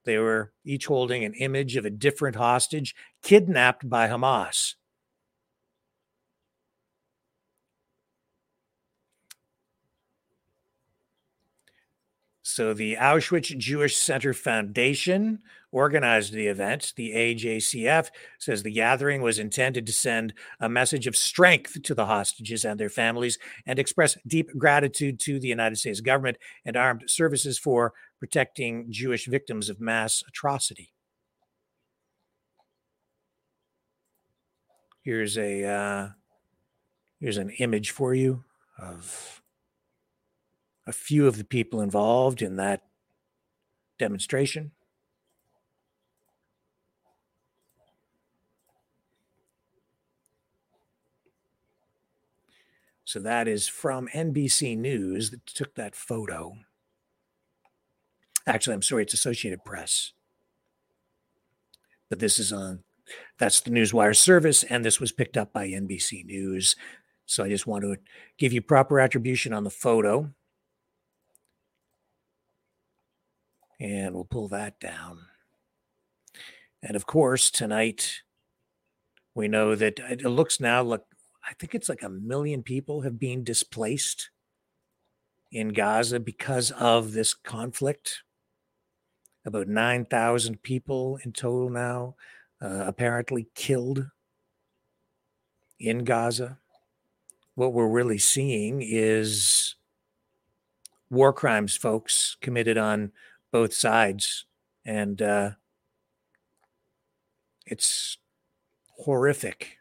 They 0.04 0.18
were 0.18 0.52
each 0.64 0.86
holding 0.86 1.24
an 1.24 1.34
image 1.34 1.76
of 1.76 1.84
a 1.84 1.90
different 1.90 2.34
hostage 2.34 2.96
kidnapped 3.22 3.88
by 3.88 4.08
Hamas. 4.08 4.74
So 12.42 12.74
the 12.74 12.96
Auschwitz 12.96 13.56
Jewish 13.56 13.96
Center 13.96 14.34
Foundation 14.34 15.38
organized 15.72 16.32
the 16.32 16.46
event. 16.46 16.92
The 16.96 17.12
AJCF 17.12 18.10
says 18.38 18.62
the 18.62 18.70
gathering 18.70 19.22
was 19.22 19.38
intended 19.38 19.86
to 19.86 19.92
send 19.92 20.34
a 20.60 20.68
message 20.68 21.06
of 21.06 21.16
strength 21.16 21.82
to 21.82 21.94
the 21.94 22.06
hostages 22.06 22.64
and 22.64 22.78
their 22.78 22.90
families 22.90 23.38
and 23.66 23.78
express 23.78 24.16
deep 24.26 24.50
gratitude 24.56 25.18
to 25.20 25.40
the 25.40 25.48
United 25.48 25.76
States 25.76 26.00
government 26.00 26.36
and 26.64 26.76
armed 26.76 27.04
services 27.06 27.58
for 27.58 27.94
protecting 28.20 28.86
Jewish 28.90 29.26
victims 29.26 29.68
of 29.68 29.80
mass 29.80 30.22
atrocity. 30.28 30.92
Here's 35.02 35.36
a 35.36 35.64
uh, 35.64 36.08
here's 37.18 37.38
an 37.38 37.50
image 37.58 37.90
for 37.90 38.14
you 38.14 38.44
of 38.78 39.42
a 40.86 40.92
few 40.92 41.26
of 41.26 41.38
the 41.38 41.44
people 41.44 41.80
involved 41.80 42.42
in 42.42 42.56
that 42.56 42.82
demonstration. 43.98 44.72
So 53.12 53.20
that 53.20 53.46
is 53.46 53.68
from 53.68 54.08
NBC 54.14 54.74
News 54.78 55.32
that 55.32 55.44
took 55.44 55.74
that 55.74 55.94
photo. 55.94 56.54
Actually, 58.46 58.72
I'm 58.72 58.80
sorry, 58.80 59.02
it's 59.02 59.12
Associated 59.12 59.66
Press. 59.66 60.12
But 62.08 62.20
this 62.20 62.38
is 62.38 62.54
on 62.54 62.84
that's 63.38 63.60
the 63.60 63.70
Newswire 63.70 64.16
service, 64.16 64.62
and 64.62 64.82
this 64.82 64.98
was 64.98 65.12
picked 65.12 65.36
up 65.36 65.52
by 65.52 65.68
NBC 65.68 66.24
News. 66.24 66.74
So 67.26 67.44
I 67.44 67.50
just 67.50 67.66
want 67.66 67.84
to 67.84 67.98
give 68.38 68.54
you 68.54 68.62
proper 68.62 68.98
attribution 68.98 69.52
on 69.52 69.64
the 69.64 69.68
photo. 69.68 70.30
And 73.78 74.14
we'll 74.14 74.24
pull 74.24 74.48
that 74.48 74.80
down. 74.80 75.18
And 76.82 76.96
of 76.96 77.04
course, 77.04 77.50
tonight, 77.50 78.22
we 79.34 79.48
know 79.48 79.74
that 79.74 79.98
it 79.98 80.24
looks 80.24 80.58
now 80.58 80.82
like 80.82 81.02
I 81.48 81.54
think 81.54 81.74
it's 81.74 81.88
like 81.88 82.02
a 82.02 82.08
million 82.08 82.62
people 82.62 83.02
have 83.02 83.18
been 83.18 83.44
displaced 83.44 84.30
in 85.50 85.68
Gaza 85.68 86.20
because 86.20 86.70
of 86.72 87.12
this 87.12 87.34
conflict. 87.34 88.22
About 89.44 89.66
9,000 89.66 90.62
people 90.62 91.18
in 91.24 91.32
total 91.32 91.68
now, 91.68 92.14
uh, 92.60 92.84
apparently 92.86 93.48
killed 93.54 94.06
in 95.80 96.04
Gaza. 96.04 96.58
What 97.54 97.72
we're 97.72 97.88
really 97.88 98.18
seeing 98.18 98.80
is 98.82 99.74
war 101.10 101.32
crimes, 101.32 101.76
folks, 101.76 102.36
committed 102.40 102.78
on 102.78 103.12
both 103.50 103.74
sides. 103.74 104.46
And 104.84 105.20
uh, 105.20 105.50
it's 107.66 108.16
horrific. 109.04 109.78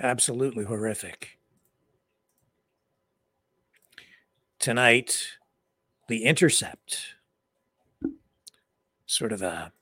Absolutely 0.00 0.64
horrific. 0.64 1.38
Tonight, 4.58 5.38
The 6.08 6.24
Intercept, 6.24 7.14
sort 9.06 9.32
of 9.32 9.42
a, 9.42 9.72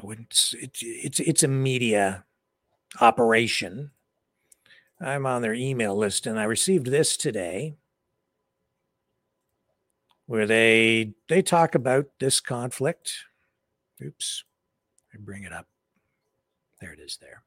I 0.00 0.06
wouldn't, 0.06 0.54
it, 0.60 0.78
it's, 0.80 1.20
it's 1.20 1.42
a 1.42 1.48
media 1.48 2.24
operation. 3.00 3.90
I'm 5.00 5.26
on 5.26 5.42
their 5.42 5.54
email 5.54 5.96
list 5.96 6.26
and 6.26 6.38
I 6.38 6.44
received 6.44 6.86
this 6.86 7.16
today 7.16 7.76
where 10.26 10.46
they 10.46 11.14
they 11.28 11.40
talk 11.40 11.74
about 11.74 12.06
this 12.18 12.40
conflict. 12.40 13.12
Oops. 14.02 14.44
I 15.14 15.18
bring 15.18 15.44
it 15.44 15.52
up. 15.52 15.66
There 16.80 16.92
it 16.92 16.98
is 16.98 17.18
there. 17.20 17.45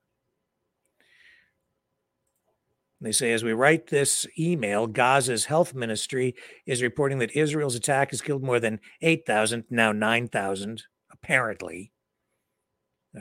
They 3.02 3.12
say, 3.14 3.32
as 3.32 3.44
we 3.44 3.54
write 3.54 3.88
this 3.88 4.28
email, 4.38 4.86
Gaza's 4.86 5.46
health 5.46 5.74
ministry 5.74 6.36
is 6.66 6.82
reporting 6.82 7.20
that 7.20 7.36
Israel's 7.36 7.76
attack 7.76 8.12
has 8.12 8.22
killed 8.22 8.44
more 8.44 8.60
than 8.60 8.82
8,000, 9.02 9.64
now 9.70 9.94
9,000, 9.94 10.84
apparently. 11.12 11.92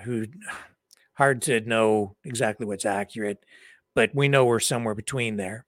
Who 0.03 0.27
hard 1.15 1.43
to 1.43 1.61
know 1.61 2.17
exactly 2.25 2.67
what's 2.67 2.85
accurate, 2.85 3.45
but 3.95 4.11
we 4.15 4.29
know 4.29 4.45
we're 4.45 4.61
somewhere 4.61 4.95
between 4.95 5.37
there. 5.37 5.65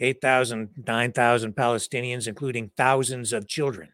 8,000, 0.00 0.70
9,000 0.86 1.54
Palestinians, 1.54 2.26
including 2.26 2.70
thousands 2.76 3.32
of 3.32 3.46
children. 3.46 3.90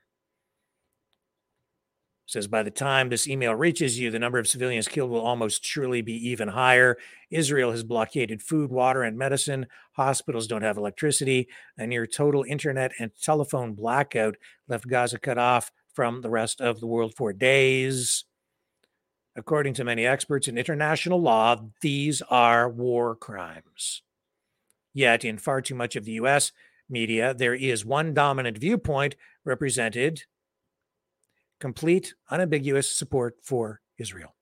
Says 2.26 2.48
by 2.48 2.64
the 2.64 2.72
time 2.72 3.08
this 3.08 3.28
email 3.28 3.54
reaches 3.54 4.00
you, 4.00 4.10
the 4.10 4.18
number 4.18 4.38
of 4.38 4.48
civilians 4.48 4.88
killed 4.88 5.10
will 5.10 5.20
almost 5.20 5.64
surely 5.64 6.02
be 6.02 6.28
even 6.28 6.48
higher. 6.48 6.98
Israel 7.30 7.70
has 7.70 7.84
blockaded 7.84 8.42
food, 8.42 8.70
water, 8.70 9.04
and 9.04 9.16
medicine. 9.16 9.66
Hospitals 9.92 10.48
don't 10.48 10.62
have 10.62 10.76
electricity. 10.76 11.48
A 11.78 11.86
near 11.86 12.04
total 12.04 12.42
internet 12.42 12.90
and 12.98 13.12
telephone 13.22 13.74
blackout 13.74 14.34
left 14.66 14.88
Gaza 14.88 15.20
cut 15.20 15.38
off 15.38 15.70
from 15.94 16.20
the 16.20 16.30
rest 16.30 16.60
of 16.60 16.80
the 16.80 16.86
world 16.86 17.14
for 17.16 17.32
days. 17.32 18.24
According 19.36 19.74
to 19.74 19.84
many 19.84 20.04
experts 20.04 20.48
in 20.48 20.58
international 20.58 21.20
law, 21.20 21.62
these 21.80 22.22
are 22.22 22.68
war 22.68 23.14
crimes. 23.14 24.02
Yet, 24.92 25.24
in 25.24 25.38
far 25.38 25.60
too 25.60 25.74
much 25.76 25.94
of 25.94 26.04
the 26.04 26.12
US 26.12 26.50
media, 26.90 27.34
there 27.34 27.54
is 27.54 27.84
one 27.84 28.14
dominant 28.14 28.58
viewpoint 28.58 29.14
represented 29.44 30.24
complete, 31.60 32.14
unambiguous 32.30 32.90
support 32.90 33.36
for 33.42 33.80
Israel. 33.98 34.34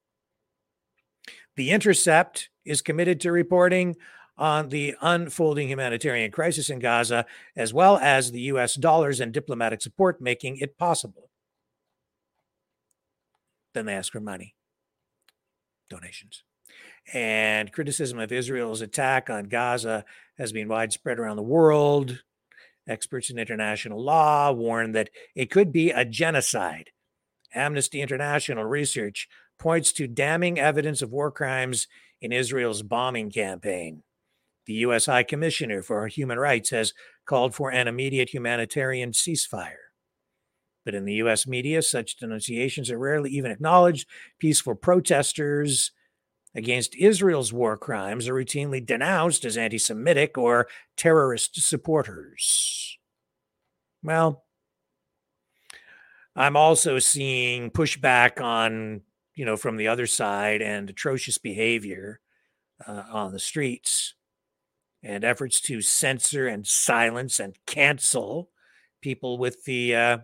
The 1.57 1.71
Intercept 1.71 2.51
is 2.65 2.83
committed 2.83 3.21
to 3.21 3.33
reporting 3.33 3.97
on 4.37 4.69
the 4.69 4.97
unfolding 5.01 5.69
humanitarian 5.69 6.31
crisis 6.31 6.71
in 6.71 6.81
Gaza, 6.81 7.25
as 7.55 7.73
well 7.73 7.99
as 7.99 8.33
the 8.33 8.41
US 8.43 8.75
dollars 8.75 9.21
and 9.21 9.33
diplomatic 9.33 9.81
support 9.81 10.21
making 10.21 10.59
it 10.59 10.77
possible. 10.77 11.31
Then 13.75 13.87
they 13.87 13.95
ask 13.95 14.13
for 14.13 14.21
money, 14.21 14.55
donations. 15.89 16.43
And 17.13 17.71
criticism 17.73 18.19
of 18.19 18.33
Israel's 18.33 18.81
attack 18.81 19.29
on 19.29 19.45
Gaza 19.45 20.05
has 20.39 20.53
been 20.53 20.69
widespread 20.69 21.19
around 21.19 21.37
the 21.37 21.43
world. 21.43 22.23
Experts 22.89 23.31
in 23.31 23.39
international 23.39 24.03
law 24.03 24.53
warn 24.53 24.93
that 24.93 25.11
it 25.35 25.51
could 25.51 25.73
be 25.73 25.91
a 25.91 26.05
genocide. 26.05 26.91
Amnesty 27.55 28.01
International 28.01 28.65
research 28.65 29.29
points 29.59 29.93
to 29.93 30.07
damning 30.07 30.59
evidence 30.59 31.03
of 31.03 31.13
war 31.13 31.31
crimes 31.31 31.87
in 32.21 32.33
Israel's 32.33 32.83
bombing 32.83 33.31
campaign. 33.31 34.03
The 34.67 34.75
U.N. 34.75 35.01
High 35.05 35.23
Commissioner 35.23 35.83
for 35.83 36.07
Human 36.09 36.39
Rights 36.39 36.71
has 36.71 36.95
called 37.27 37.55
for 37.55 37.71
an 37.71 37.87
immediate 37.87 38.31
humanitarian 38.31 39.13
ceasefire. 39.13 39.75
But 40.85 40.95
in 40.95 41.05
the 41.05 41.15
U.S. 41.15 41.47
media, 41.47 41.83
such 41.83 42.17
denunciations 42.17 42.91
are 42.91 42.99
rarely 42.99 43.31
even 43.31 43.51
acknowledged. 43.51 44.09
Peaceful 44.39 44.75
protesters 44.75 45.93
against 46.55 46.95
Israel's 46.95 47.53
war 47.53 47.77
crimes 47.77 48.29
are 48.29 48.35
routinely 48.35 48.85
denounced 48.85 49.45
as 49.45 49.57
anti 49.57 49.79
Semitic 49.79 50.39
or 50.39 50.69
terrorist 50.97 51.61
supporters. 51.61 52.99
Well, 54.03 54.45
I'm 56.37 56.57
also 56.57 56.99
seeing 56.99 57.71
pushback 57.71 58.41
on, 58.41 59.03
you 59.35 59.45
know, 59.45 59.57
from 59.57 59.77
the 59.77 59.89
other 59.89 60.07
side 60.07 60.63
and 60.63 60.91
atrocious 60.91 61.39
behavior 61.39 62.21
uh, 62.87 63.05
on 63.11 63.33
the 63.33 63.39
streets 63.39 64.15
and 65.03 65.23
efforts 65.25 65.61
to 65.61 65.81
censor 65.81 66.49
and 66.49 66.67
silence 66.67 67.39
and 67.39 67.57
cancel 67.67 68.51
people 69.01 69.39
with 69.39 69.65
the 69.65 69.95
uh, 69.95 70.19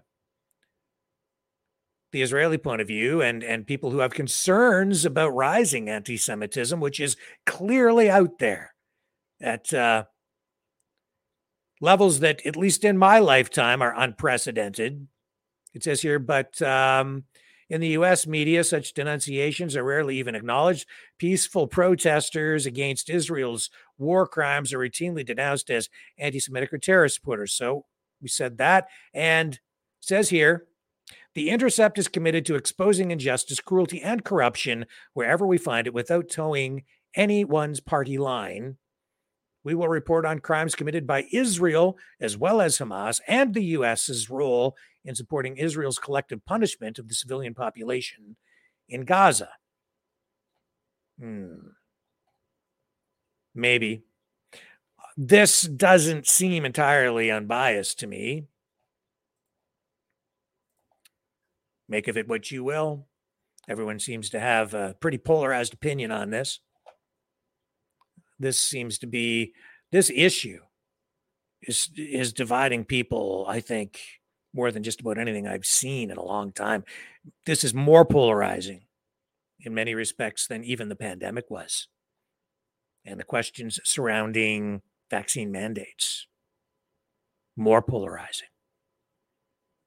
the 2.13 2.23
Israeli 2.23 2.59
point 2.59 2.81
of 2.81 2.89
view 2.89 3.23
and 3.23 3.45
and 3.45 3.67
people 3.67 3.91
who 3.91 3.99
have 3.99 4.13
concerns 4.13 5.05
about 5.05 5.35
rising 5.35 5.89
anti-Semitism, 5.89 6.81
which 6.81 6.99
is 6.99 7.17
clearly 7.47 8.11
out 8.11 8.39
there 8.39 8.75
at 9.41 9.73
uh, 9.73 10.05
levels 11.81 12.21
that, 12.21 12.45
at 12.45 12.57
least 12.57 12.85
in 12.85 12.99
my 12.99 13.19
lifetime, 13.19 13.81
are 13.81 13.95
unprecedented. 13.97 15.07
It 15.75 15.85
says 15.85 16.03
here, 16.03 16.19
but 16.19 16.61
um, 16.63 17.25
in 17.69 17.81
the 17.81 17.89
U.S. 17.89 18.27
media, 18.27 18.65
such 18.65 18.95
denunciations 18.95 19.77
are 19.77 19.85
rarely 19.85 20.19
even 20.19 20.35
acknowledged. 20.35 20.87
Peaceful 21.19 21.69
protesters 21.69 22.67
against 22.67 23.09
Israel's 23.09 23.71
war 23.97 24.27
crimes 24.27 24.73
are 24.73 24.79
routinely 24.79 25.25
denounced 25.25 25.71
as 25.71 25.89
anti-Semitic 26.19 26.73
or 26.73 26.79
terrorist 26.79 27.15
supporters. 27.15 27.53
So 27.53 27.87
we 28.21 28.29
said 28.29 28.59
that, 28.59 28.89
and 29.15 29.61
says 30.01 30.31
here 30.31 30.67
the 31.35 31.51
Intercept 31.51 31.99
is 31.99 32.09
committed 32.09 32.45
to 32.47 32.57
exposing 32.57 33.13
injustice, 33.13 33.61
cruelty, 33.61 34.03
and 34.03 34.25
corruption 34.25 34.87
wherever 35.13 35.47
we 35.47 35.59
find 35.59 35.87
it 35.87 35.95
without 35.95 36.29
toeing 36.29 36.83
anyone's 37.15 37.81
party 37.81 38.19
line. 38.19 38.77
We 39.63 39.75
will 39.75 39.89
report 39.89 40.25
on 40.25 40.41
crimes 40.41 40.75
committed 40.75 41.07
by 41.07 41.27
Israel 41.33 41.99
as 42.21 42.37
well 42.37 42.61
as 42.61 42.79
Hamas 42.79 43.21
and 43.29 43.55
the 43.55 43.65
U.S.'s 43.65 44.31
role 44.31 44.75
in 45.05 45.15
supporting 45.15 45.57
Israel's 45.57 45.99
collective 45.99 46.45
punishment 46.45 46.99
of 46.99 47.09
the 47.09 47.15
civilian 47.15 47.55
population 47.55 48.37
in 48.89 49.05
Gaza. 49.05 49.51
Hmm. 51.19 51.71
Maybe. 53.55 54.05
This 55.17 55.63
doesn't 55.63 56.27
seem 56.27 56.65
entirely 56.65 57.31
unbiased 57.31 57.99
to 58.01 58.07
me. 58.07 58.47
Make 61.89 62.09
of 62.09 62.17
it 62.17 62.29
what 62.29 62.51
you 62.51 62.63
will. 62.63 63.07
Everyone 63.69 63.99
seems 63.99 64.31
to 64.31 64.41
have 64.41 64.75
a 64.75 64.95
pretty 65.01 65.19
polarized 65.19 65.75
opinion 65.75 66.11
on 66.11 66.31
this. 66.31 66.61
This 68.39 68.59
seems 68.59 68.99
to 68.99 69.07
be 69.07 69.53
this 69.93 70.11
issue 70.15 70.61
is 71.63 71.91
is 71.97 72.33
dividing 72.33 72.85
people, 72.85 73.45
I 73.49 73.61
think, 73.61 74.01
more 74.55 74.71
than 74.71 74.83
just 74.83 75.01
about 75.01 75.19
anything 75.19 75.47
I've 75.47 75.67
seen 75.67 76.11
in 76.11 76.17
a 76.17 76.25
long 76.25 76.53
time. 76.53 76.85
This 77.47 77.65
is 77.65 77.73
more 77.75 78.05
polarizing 78.05 78.83
in 79.61 79.75
many 79.75 79.95
respects 79.95 80.47
than 80.47 80.65
even 80.65 80.89
the 80.89 80.97
pandemic 80.97 81.51
was. 81.51 81.89
And 83.05 83.19
the 83.19 83.25
questions 83.25 83.79
surrounding 83.85 84.83
vaccine 85.11 85.51
mandates 85.51 86.27
more 87.57 87.83
polarizing 87.83 88.49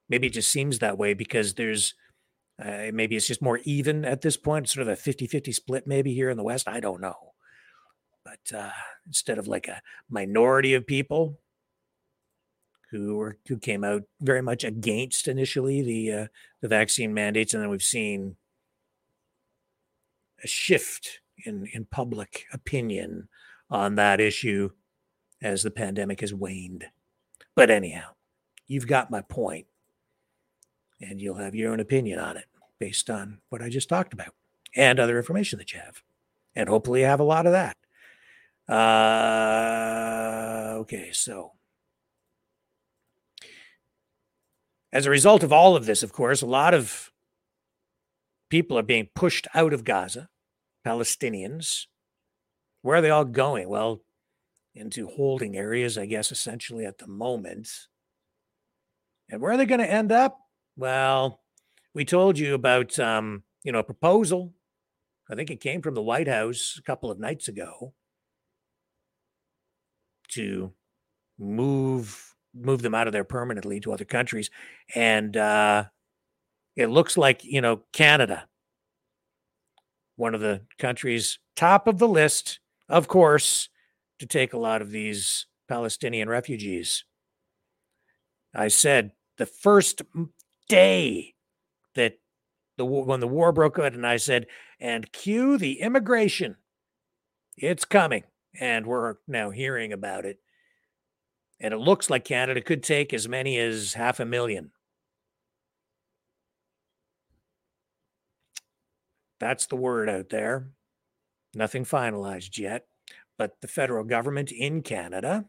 maybe 0.09 0.27
it 0.27 0.33
just 0.33 0.51
seems 0.51 0.79
that 0.79 0.97
way 0.97 1.15
because 1.15 1.55
there's 1.55 1.95
uh, 2.63 2.91
maybe 2.93 3.15
it's 3.15 3.27
just 3.27 3.41
more 3.41 3.59
even 3.63 4.05
at 4.05 4.21
this 4.21 4.37
point, 4.37 4.69
sort 4.69 4.87
of 4.87 4.93
a 4.93 4.95
50 4.95 5.25
50 5.25 5.51
split, 5.51 5.87
maybe 5.87 6.13
here 6.13 6.29
in 6.29 6.37
the 6.37 6.43
West. 6.43 6.67
I 6.67 6.79
don't 6.79 7.01
know. 7.01 7.33
But 8.23 8.55
uh, 8.55 8.69
instead 9.07 9.39
of 9.39 9.47
like 9.47 9.67
a 9.67 9.81
minority 10.09 10.75
of 10.75 10.85
people 10.85 11.39
who 12.93 13.17
were 13.17 13.37
who 13.47 13.57
came 13.57 13.83
out 13.83 14.03
very 14.21 14.41
much 14.41 14.63
against 14.63 15.27
initially 15.27 15.81
the 15.81 16.11
uh, 16.11 16.27
the 16.61 16.67
vaccine 16.67 17.13
mandates, 17.13 17.53
and 17.53 17.61
then 17.61 17.69
we've 17.69 17.81
seen 17.81 18.37
a 20.43 20.47
shift 20.47 21.19
in 21.45 21.67
in 21.73 21.85
public 21.85 22.45
opinion 22.53 23.27
on 23.69 23.95
that 23.95 24.21
issue 24.21 24.69
as 25.41 25.63
the 25.63 25.71
pandemic 25.71 26.21
has 26.21 26.33
waned. 26.33 26.85
But 27.55 27.69
anyhow, 27.69 28.11
you've 28.67 28.87
got 28.87 29.11
my 29.11 29.21
point, 29.21 29.67
and 31.01 31.19
you'll 31.19 31.35
have 31.37 31.55
your 31.55 31.71
own 31.71 31.79
opinion 31.79 32.19
on 32.19 32.37
it 32.37 32.45
based 32.79 33.09
on 33.09 33.39
what 33.49 33.61
I 33.61 33.69
just 33.69 33.89
talked 33.89 34.13
about 34.13 34.33
and 34.75 34.99
other 34.99 35.17
information 35.17 35.59
that 35.59 35.73
you 35.73 35.79
have, 35.79 36.03
and 36.55 36.69
hopefully 36.69 37.01
you 37.01 37.07
have 37.07 37.19
a 37.19 37.23
lot 37.23 37.45
of 37.47 37.53
that. 37.53 37.77
Uh, 38.69 40.03
okay, 40.79 41.09
so 41.11 41.51
as 44.93 45.07
a 45.07 45.09
result 45.09 45.41
of 45.41 45.51
all 45.51 45.75
of 45.75 45.87
this, 45.87 46.03
of 46.03 46.13
course, 46.13 46.43
a 46.43 46.45
lot 46.45 46.75
of 46.75 47.11
people 48.49 48.77
are 48.77 48.83
being 48.83 49.09
pushed 49.15 49.47
out 49.55 49.73
of 49.73 49.83
Gaza, 49.83 50.29
Palestinians. 50.85 51.87
Where 52.83 52.97
are 52.97 53.01
they 53.01 53.09
all 53.09 53.25
going? 53.25 53.67
Well, 53.67 54.03
into 54.75 55.07
holding 55.07 55.57
areas, 55.57 55.97
I 55.97 56.05
guess, 56.05 56.31
essentially 56.31 56.85
at 56.85 56.99
the 56.99 57.07
moment. 57.07 57.69
And 59.29 59.41
where 59.41 59.53
are 59.53 59.57
they 59.57 59.65
going 59.65 59.79
to 59.79 59.91
end 59.91 60.11
up? 60.11 60.37
Well, 60.77 61.41
we 61.95 62.05
told 62.05 62.37
you 62.37 62.53
about, 62.53 62.99
um, 62.99 63.43
you 63.63 63.71
know, 63.71 63.79
a 63.79 63.83
proposal. 63.83 64.53
I 65.27 65.33
think 65.33 65.49
it 65.49 65.59
came 65.59 65.81
from 65.81 65.95
the 65.95 66.03
White 66.03 66.27
House 66.27 66.75
a 66.77 66.83
couple 66.83 67.09
of 67.09 67.19
nights 67.19 67.47
ago 67.47 67.93
to 70.29 70.71
move 71.39 72.32
move 72.53 72.81
them 72.81 72.95
out 72.95 73.07
of 73.07 73.13
there 73.13 73.23
permanently 73.23 73.79
to 73.81 73.93
other 73.93 74.05
countries, 74.05 74.49
and 74.95 75.35
uh, 75.37 75.85
it 76.75 76.87
looks 76.87 77.17
like 77.17 77.43
you 77.43 77.61
know 77.61 77.81
Canada, 77.93 78.47
one 80.15 80.35
of 80.35 80.41
the 80.41 80.61
countries 80.79 81.39
top 81.55 81.87
of 81.87 81.99
the 81.99 82.07
list, 82.07 82.59
of 82.89 83.07
course, 83.07 83.69
to 84.19 84.25
take 84.25 84.53
a 84.53 84.59
lot 84.59 84.81
of 84.81 84.91
these 84.91 85.47
Palestinian 85.67 86.29
refugees. 86.29 87.05
I 88.55 88.67
said 88.67 89.11
the 89.37 89.45
first 89.45 90.01
day 90.69 91.33
that 91.95 92.17
the 92.77 92.85
when 92.85 93.19
the 93.19 93.27
war 93.27 93.51
broke 93.51 93.79
out, 93.79 93.93
and 93.93 94.05
I 94.05 94.17
said, 94.17 94.47
and 94.79 95.11
cue 95.11 95.57
the 95.57 95.79
immigration. 95.79 96.57
It's 97.55 97.85
coming, 97.85 98.23
and 98.59 98.87
we're 98.87 99.15
now 99.27 99.51
hearing 99.51 99.93
about 99.93 100.25
it. 100.25 100.39
And 101.63 101.73
it 101.73 101.77
looks 101.77 102.09
like 102.09 102.25
Canada 102.25 102.59
could 102.59 102.83
take 102.83 103.13
as 103.13 103.29
many 103.29 103.57
as 103.57 103.93
half 103.93 104.19
a 104.19 104.25
million. 104.25 104.71
That's 109.39 109.65
the 109.67 109.77
word 109.77 110.09
out 110.09 110.27
there. 110.27 110.67
Nothing 111.55 111.85
finalized 111.85 112.57
yet, 112.57 112.85
but 113.37 113.61
the 113.61 113.69
federal 113.69 114.03
government 114.03 114.51
in 114.51 114.81
Canada 114.81 115.45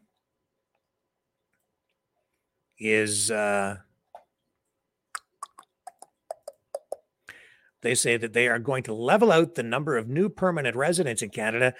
is 2.78 3.32
uh, 3.32 3.78
they 7.82 7.96
say 7.96 8.16
that 8.16 8.32
they 8.32 8.46
are 8.46 8.60
going 8.60 8.84
to 8.84 8.94
level 8.94 9.32
out 9.32 9.56
the 9.56 9.62
number 9.64 9.96
of 9.96 10.08
new 10.08 10.28
permanent 10.28 10.76
residents 10.76 11.22
in 11.22 11.30
Canada 11.30 11.74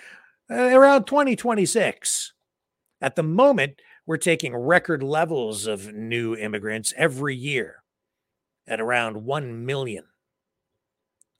uh, 0.50 0.54
around 0.54 1.04
2026. 1.04 2.32
At 3.00 3.16
the 3.16 3.22
moment, 3.22 3.80
we're 4.06 4.16
taking 4.16 4.54
record 4.54 5.02
levels 5.02 5.66
of 5.66 5.92
new 5.92 6.36
immigrants 6.36 6.92
every 6.96 7.34
year 7.34 7.82
at 8.66 8.80
around 8.80 9.24
1 9.24 9.64
million. 9.64 10.04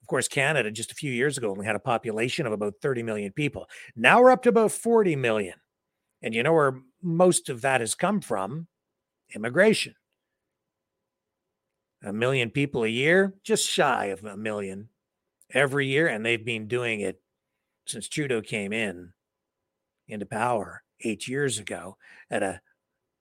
Of 0.01 0.07
course, 0.07 0.27
Canada 0.27 0.71
just 0.71 0.91
a 0.91 0.95
few 0.95 1.11
years 1.11 1.37
ago 1.37 1.49
only 1.49 1.65
had 1.65 1.75
a 1.75 1.79
population 1.79 2.45
of 2.45 2.53
about 2.53 2.75
30 2.81 3.03
million 3.03 3.31
people. 3.31 3.67
Now 3.95 4.21
we're 4.21 4.31
up 4.31 4.43
to 4.43 4.49
about 4.49 4.71
40 4.71 5.15
million. 5.15 5.55
And 6.21 6.33
you 6.33 6.43
know 6.43 6.53
where 6.53 6.79
most 7.01 7.49
of 7.49 7.61
that 7.61 7.81
has 7.81 7.95
come 7.95 8.21
from? 8.21 8.67
Immigration. 9.33 9.95
A 12.03 12.13
million 12.13 12.51
people 12.51 12.83
a 12.83 12.87
year, 12.87 13.33
just 13.43 13.67
shy 13.67 14.05
of 14.05 14.23
a 14.23 14.37
million 14.37 14.89
every 15.51 15.87
year. 15.87 16.07
And 16.07 16.23
they've 16.23 16.45
been 16.45 16.67
doing 16.67 17.01
it 17.01 17.19
since 17.87 18.07
Trudeau 18.07 18.41
came 18.41 18.73
in 18.73 19.13
into 20.07 20.25
power 20.25 20.83
eight 21.01 21.27
years 21.27 21.59
ago 21.59 21.97
at 22.29 22.43
a 22.43 22.61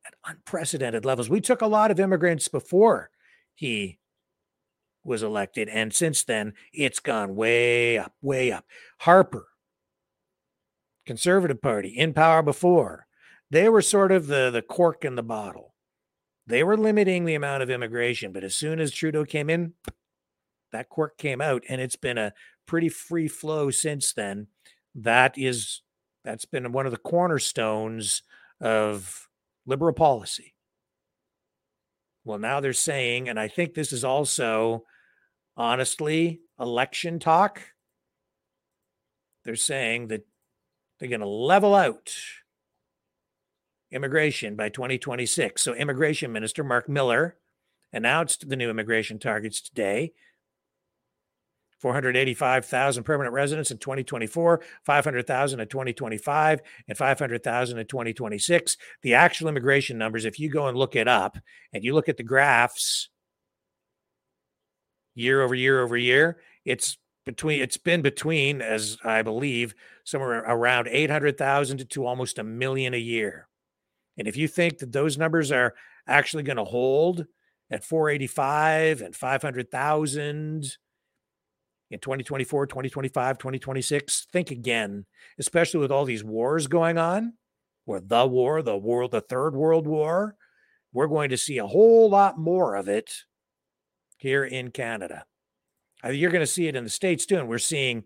at 0.07 0.15
unprecedented 0.27 1.05
levels. 1.05 1.31
We 1.31 1.41
took 1.41 1.63
a 1.63 1.67
lot 1.67 1.91
of 1.91 1.99
immigrants 1.99 2.49
before 2.49 3.11
he 3.55 3.99
was 5.03 5.23
elected, 5.23 5.69
and 5.69 5.93
since 5.95 6.25
then 6.25 6.55
it's 6.73 7.01
gone 7.01 7.35
way 7.35 7.99
up, 7.99 8.15
way 8.23 8.53
up. 8.53 8.65
Harper, 9.01 9.49
Conservative 11.07 11.61
Party, 11.61 11.89
in 11.89 12.13
power 12.13 12.43
before, 12.43 13.07
they 13.51 13.69
were 13.69 13.83
sort 13.83 14.13
of 14.13 14.27
the 14.27 14.51
the 14.51 14.63
cork 14.63 15.05
in 15.05 15.15
the 15.15 15.23
bottle. 15.23 15.75
They 16.47 16.63
were 16.63 16.77
limiting 16.77 17.25
the 17.25 17.35
amount 17.35 17.63
of 17.63 17.71
immigration, 17.71 18.33
but 18.33 18.45
as 18.45 18.55
soon 18.55 18.79
as 18.79 18.93
Trudeau 18.93 19.25
came 19.25 19.49
in, 19.49 19.73
that 20.73 20.89
cork 20.89 21.17
came 21.17 21.41
out, 21.41 21.63
and 21.69 21.81
it's 21.81 21.97
been 21.97 22.19
a 22.19 22.35
pretty 22.67 22.89
free 22.89 23.29
flow 23.29 23.71
since 23.71 24.13
then. 24.13 24.49
That 24.95 25.39
is 25.39 25.83
that's 26.25 26.45
been 26.45 26.73
one 26.73 26.87
of 26.87 26.93
the 26.93 26.99
cornerstones 26.99 28.23
of 28.61 29.29
liberal 29.67 29.93
policy. 29.93 30.55
Well, 32.25 32.39
now 32.39 32.61
they're 32.61 32.73
saying, 32.73 33.29
and 33.29 33.39
I 33.39 33.49
think 33.49 33.75
this 33.75 33.93
is 33.93 34.05
also 34.05 34.85
honestly 35.57 36.41
election 36.59 37.19
talk. 37.19 37.61
They're 39.45 39.57
saying 39.57 40.09
that 40.09 40.27
they're 40.99 41.11
going 41.11 41.21
to 41.21 41.29
level 41.29 41.75
out 41.75 42.15
immigration 43.91 44.57
by 44.57 44.71
2026. 44.71 45.61
So, 45.61 45.75
Immigration 45.75 46.33
Minister 46.33 46.65
Mark 46.65 46.89
Miller 46.89 47.37
announced 47.93 48.49
the 48.49 48.57
new 48.57 48.71
immigration 48.71 49.19
targets 49.19 49.61
today 49.61 50.13
485,000 51.85 53.05
permanent 53.05 53.35
residents 53.35 53.71
in 53.71 53.77
2024, 53.77 54.63
500,000 54.85 55.61
in 55.61 55.69
2025, 55.69 56.63
and 56.89 56.97
500,000 56.97 57.79
in 57.79 57.87
2026. 57.87 58.79
The 59.03 59.13
actual 59.13 59.49
immigration 59.49 59.99
numbers, 59.99 60.25
if 60.25 60.41
you 60.41 60.49
go 60.49 60.67
and 60.67 60.79
look 60.79 60.97
it 60.97 61.07
up 61.07 61.37
and 61.75 61.85
you 61.85 61.93
look 61.93 62.09
at 62.09 62.17
the 62.17 62.23
graphs 62.23 63.11
year 65.15 65.43
over 65.43 65.55
year 65.55 65.83
over 65.83 65.95
year, 65.95 66.39
it's 66.65 66.97
between 67.27 67.61
it's 67.61 67.77
been 67.77 68.01
between 68.01 68.63
as 68.63 68.97
I 69.05 69.21
believe 69.21 69.75
somewhere 70.05 70.39
around 70.39 70.89
800,000 70.89 71.91
to 71.91 72.07
almost 72.07 72.39
a 72.39 72.45
million 72.45 72.95
a 72.95 72.99
year. 72.99 73.47
And 74.17 74.27
if 74.27 74.39
you 74.39 74.49
think 74.49 74.79
that 74.79 74.93
those 74.93 75.19
numbers 75.19 75.53
are 75.53 75.75
actually 76.09 76.45
going 76.45 76.57
to 76.57 76.65
hold 76.65 77.27
at 77.71 77.85
485 77.85 79.03
and 79.03 79.15
500,000 79.15 80.79
in 81.95 82.01
2024, 82.01 82.67
2025, 82.67 83.39
2026. 83.39 84.27
Think 84.33 84.51
again, 84.51 85.07
especially 85.39 85.79
with 85.79 85.93
all 85.93 86.05
these 86.05 86.25
wars 86.25 86.67
going 86.67 86.99
on, 86.99 87.35
or 87.87 88.01
the 88.01 88.27
war, 88.27 88.63
the 88.63 88.77
world, 88.77 89.13
the 89.13 89.21
third 89.21 89.55
world 89.55 89.87
war. 89.87 90.35
We're 90.93 91.07
going 91.07 91.31
to 91.31 91.37
see 91.37 91.59
a 91.59 91.67
whole 91.67 92.11
lot 92.11 92.37
more 92.37 92.75
of 92.75 92.89
it 92.89 93.13
here 94.17 94.45
in 94.45 94.73
Canada. 94.73 95.25
You're 96.05 96.33
going 96.33 96.41
to 96.41 96.47
see 96.47 96.67
it 96.67 96.77
in 96.77 96.85
the 96.85 96.91
States 96.91 97.27
too. 97.27 97.39
And 97.39 97.49
we're 97.49 97.59
seeing, 97.59 98.05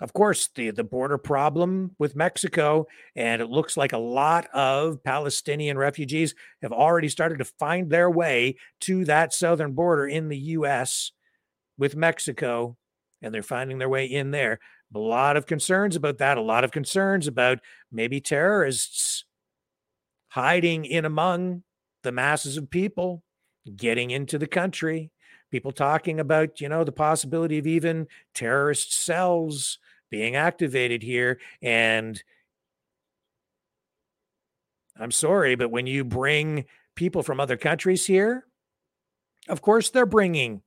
of 0.00 0.12
course, 0.14 0.48
the, 0.54 0.70
the 0.70 0.84
border 0.84 1.18
problem 1.18 1.94
with 1.98 2.16
Mexico. 2.16 2.86
And 3.14 3.42
it 3.42 3.50
looks 3.50 3.76
like 3.76 3.92
a 3.92 3.98
lot 3.98 4.48
of 4.54 5.04
Palestinian 5.04 5.76
refugees 5.76 6.34
have 6.62 6.72
already 6.72 7.08
started 7.08 7.38
to 7.38 7.44
find 7.44 7.90
their 7.90 8.10
way 8.10 8.56
to 8.82 9.04
that 9.04 9.34
southern 9.34 9.72
border 9.72 10.06
in 10.06 10.28
the 10.28 10.38
U.S. 10.38 11.12
with 11.78 11.96
Mexico 11.96 12.76
and 13.22 13.34
they're 13.34 13.42
finding 13.42 13.78
their 13.78 13.88
way 13.88 14.06
in 14.06 14.30
there. 14.30 14.58
A 14.94 14.98
lot 14.98 15.36
of 15.36 15.46
concerns 15.46 15.96
about 15.96 16.18
that, 16.18 16.38
a 16.38 16.42
lot 16.42 16.64
of 16.64 16.72
concerns 16.72 17.26
about 17.26 17.60
maybe 17.92 18.20
terrorists 18.20 19.24
hiding 20.28 20.84
in 20.84 21.04
among 21.04 21.62
the 22.02 22.12
masses 22.12 22.56
of 22.56 22.70
people 22.70 23.22
getting 23.76 24.10
into 24.10 24.38
the 24.38 24.46
country. 24.46 25.10
People 25.50 25.72
talking 25.72 26.20
about, 26.20 26.60
you 26.60 26.68
know, 26.68 26.84
the 26.84 26.92
possibility 26.92 27.58
of 27.58 27.66
even 27.66 28.06
terrorist 28.34 28.92
cells 28.92 29.78
being 30.08 30.36
activated 30.36 31.02
here. 31.02 31.40
And 31.60 32.22
I'm 34.98 35.10
sorry, 35.10 35.56
but 35.56 35.70
when 35.70 35.86
you 35.86 36.04
bring 36.04 36.66
people 36.94 37.22
from 37.22 37.40
other 37.40 37.56
countries 37.56 38.06
here, 38.06 38.46
of 39.48 39.60
course, 39.60 39.90
they're 39.90 40.06
bringing 40.06 40.62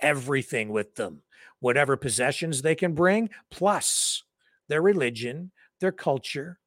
everything 0.00 0.68
with 0.68 0.94
them 0.94 1.22
whatever 1.60 1.96
possessions 1.96 2.62
they 2.62 2.74
can 2.74 2.94
bring, 2.94 3.30
plus 3.50 4.22
their 4.68 4.82
religion, 4.82 5.50
their 5.80 5.92
culture, 5.92 6.58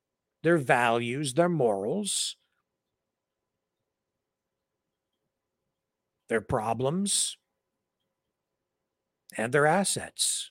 their 0.44 0.58
values, 0.58 1.34
their 1.34 1.50
morals. 1.50 2.36
their 6.32 6.40
problems, 6.40 7.36
and 9.36 9.52
their 9.52 9.68
assets. 9.68 10.50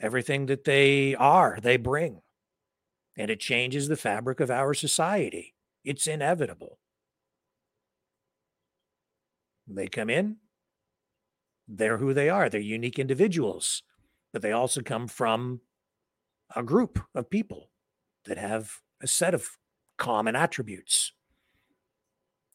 Everything 0.00 0.46
that 0.46 0.64
they 0.64 1.14
are, 1.14 1.58
they 1.60 1.76
bring. 1.76 2.22
And 3.14 3.30
it 3.30 3.40
changes 3.40 3.88
the 3.88 3.96
fabric 3.96 4.40
of 4.40 4.50
our 4.50 4.72
society. 4.72 5.54
It's 5.84 6.06
inevitable. 6.06 6.78
They 9.66 9.88
come 9.88 10.08
in, 10.08 10.38
they're 11.72 11.98
who 11.98 12.12
they 12.12 12.28
are. 12.28 12.48
They're 12.48 12.60
unique 12.60 12.98
individuals, 12.98 13.82
but 14.32 14.42
they 14.42 14.52
also 14.52 14.82
come 14.82 15.08
from 15.08 15.60
a 16.54 16.62
group 16.62 17.00
of 17.14 17.30
people 17.30 17.70
that 18.24 18.38
have 18.38 18.80
a 19.00 19.06
set 19.06 19.34
of 19.34 19.58
common 19.96 20.36
attributes. 20.36 21.12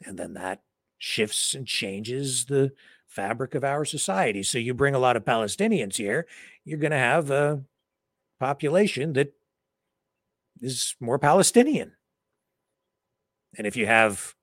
And 0.05 0.17
then 0.17 0.33
that 0.35 0.61
shifts 0.97 1.53
and 1.53 1.65
changes 1.65 2.45
the 2.45 2.71
fabric 3.07 3.55
of 3.55 3.63
our 3.63 3.85
society. 3.85 4.43
So 4.43 4.59
you 4.59 4.73
bring 4.73 4.93
a 4.93 4.99
lot 4.99 5.15
of 5.15 5.25
Palestinians 5.25 5.95
here, 5.95 6.27
you're 6.63 6.79
going 6.79 6.91
to 6.91 6.97
have 6.97 7.31
a 7.31 7.63
population 8.39 9.13
that 9.13 9.33
is 10.61 10.95
more 10.99 11.17
Palestinian. 11.17 11.93
And 13.57 13.65
if 13.65 13.75
you 13.75 13.87
have, 13.87 14.35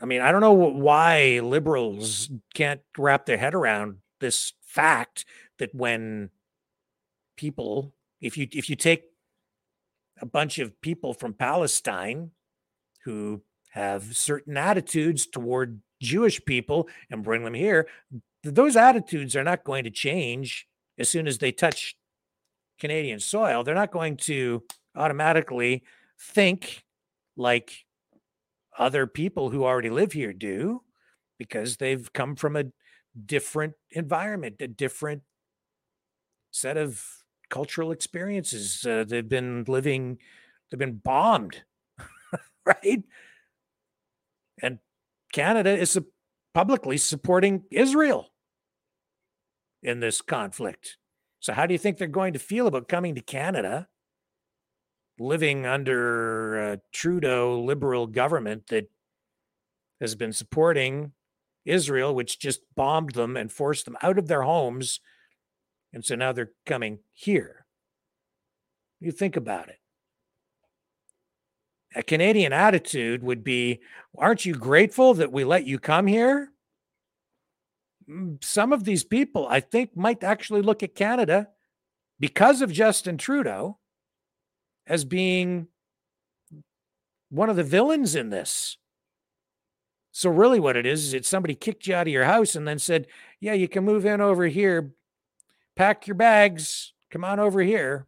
I 0.00 0.06
mean, 0.06 0.22
I 0.22 0.32
don't 0.32 0.40
know 0.40 0.52
why 0.52 1.40
liberals 1.42 2.30
can't 2.54 2.80
wrap 2.96 3.26
their 3.26 3.36
head 3.36 3.54
around 3.54 3.96
this 4.20 4.54
fact 4.62 5.26
that 5.58 5.74
when 5.74 6.30
people, 7.36 7.92
if 8.20 8.38
you 8.38 8.48
if 8.52 8.70
you 8.70 8.76
take 8.76 9.04
a 10.20 10.26
bunch 10.26 10.58
of 10.58 10.80
people 10.80 11.12
from 11.12 11.34
Palestine 11.34 12.30
who 13.04 13.42
have 13.70 14.16
certain 14.16 14.56
attitudes 14.56 15.26
toward 15.26 15.80
Jewish 16.00 16.44
people 16.44 16.88
and 17.10 17.22
bring 17.22 17.44
them 17.44 17.54
here, 17.54 17.86
those 18.42 18.76
attitudes 18.76 19.36
are 19.36 19.44
not 19.44 19.64
going 19.64 19.84
to 19.84 19.90
change 19.90 20.66
as 20.98 21.08
soon 21.08 21.26
as 21.26 21.38
they 21.38 21.52
touch 21.52 21.94
Canadian 22.78 23.20
soil. 23.20 23.62
They're 23.62 23.74
not 23.74 23.92
going 23.92 24.16
to 24.18 24.62
automatically 24.96 25.84
think 26.18 26.84
like 27.36 27.84
other 28.78 29.06
people 29.06 29.50
who 29.50 29.64
already 29.64 29.90
live 29.90 30.12
here 30.12 30.32
do 30.32 30.82
because 31.38 31.76
they've 31.76 32.12
come 32.12 32.36
from 32.36 32.56
a 32.56 32.64
different 33.26 33.74
environment, 33.90 34.56
a 34.60 34.68
different 34.68 35.22
set 36.50 36.76
of 36.76 37.02
cultural 37.48 37.92
experiences. 37.92 38.84
Uh, 38.86 39.04
they've 39.06 39.28
been 39.28 39.64
living, 39.66 40.18
they've 40.70 40.78
been 40.78 41.00
bombed, 41.02 41.62
right? 42.64 43.02
And 44.62 44.78
Canada 45.32 45.76
is 45.76 45.98
publicly 46.54 46.96
supporting 46.96 47.64
Israel 47.70 48.28
in 49.82 50.00
this 50.00 50.20
conflict. 50.20 50.96
So, 51.40 51.52
how 51.52 51.66
do 51.66 51.72
you 51.72 51.78
think 51.78 51.96
they're 51.96 52.08
going 52.08 52.34
to 52.34 52.38
feel 52.38 52.66
about 52.66 52.88
coming 52.88 53.14
to 53.14 53.20
Canada, 53.20 53.88
living 55.20 55.66
under 55.66 56.72
a 56.72 56.80
Trudeau 56.92 57.60
liberal 57.60 58.08
government 58.08 58.66
that 58.68 58.90
has 60.00 60.16
been 60.16 60.32
supporting 60.32 61.12
Israel, 61.64 62.14
which 62.14 62.40
just 62.40 62.62
bombed 62.74 63.12
them 63.12 63.36
and 63.36 63.52
forced 63.52 63.84
them 63.84 63.96
out 64.02 64.18
of 64.18 64.26
their 64.26 64.42
homes? 64.42 64.98
And 65.92 66.04
so 66.04 66.16
now 66.16 66.32
they're 66.32 66.52
coming 66.66 67.00
here. 67.12 67.66
You 68.98 69.12
think 69.12 69.36
about 69.36 69.68
it 69.68 69.80
a 71.94 72.02
Canadian 72.02 72.52
attitude 72.52 73.22
would 73.22 73.42
be, 73.42 73.80
aren't 74.16 74.46
you 74.46 74.54
grateful 74.54 75.14
that 75.14 75.32
we 75.32 75.44
let 75.44 75.66
you 75.66 75.78
come 75.78 76.06
here? 76.06 76.52
Some 78.40 78.72
of 78.72 78.84
these 78.84 79.04
people, 79.04 79.46
I 79.48 79.60
think, 79.60 79.96
might 79.96 80.24
actually 80.24 80.62
look 80.62 80.82
at 80.82 80.94
Canada 80.94 81.48
because 82.18 82.60
of 82.60 82.72
Justin 82.72 83.18
Trudeau 83.18 83.78
as 84.86 85.04
being 85.04 85.68
one 87.30 87.48
of 87.48 87.56
the 87.56 87.64
villains 87.64 88.14
in 88.14 88.30
this. 88.30 88.76
So, 90.12 90.28
really, 90.28 90.58
what 90.58 90.76
it 90.76 90.86
is, 90.86 91.06
is 91.06 91.14
it's 91.14 91.28
somebody 91.28 91.54
kicked 91.54 91.86
you 91.86 91.94
out 91.94 92.08
of 92.08 92.12
your 92.12 92.24
house 92.24 92.56
and 92.56 92.66
then 92.66 92.78
said, 92.78 93.06
Yeah, 93.40 93.54
you 93.54 93.68
can 93.68 93.84
move 93.84 94.04
in 94.04 94.20
over 94.20 94.46
here, 94.46 94.92
pack 95.76 96.06
your 96.06 96.16
bags, 96.16 96.92
come 97.10 97.24
on 97.24 97.38
over 97.38 97.60
here. 97.60 98.06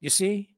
You 0.00 0.10
see? 0.10 0.50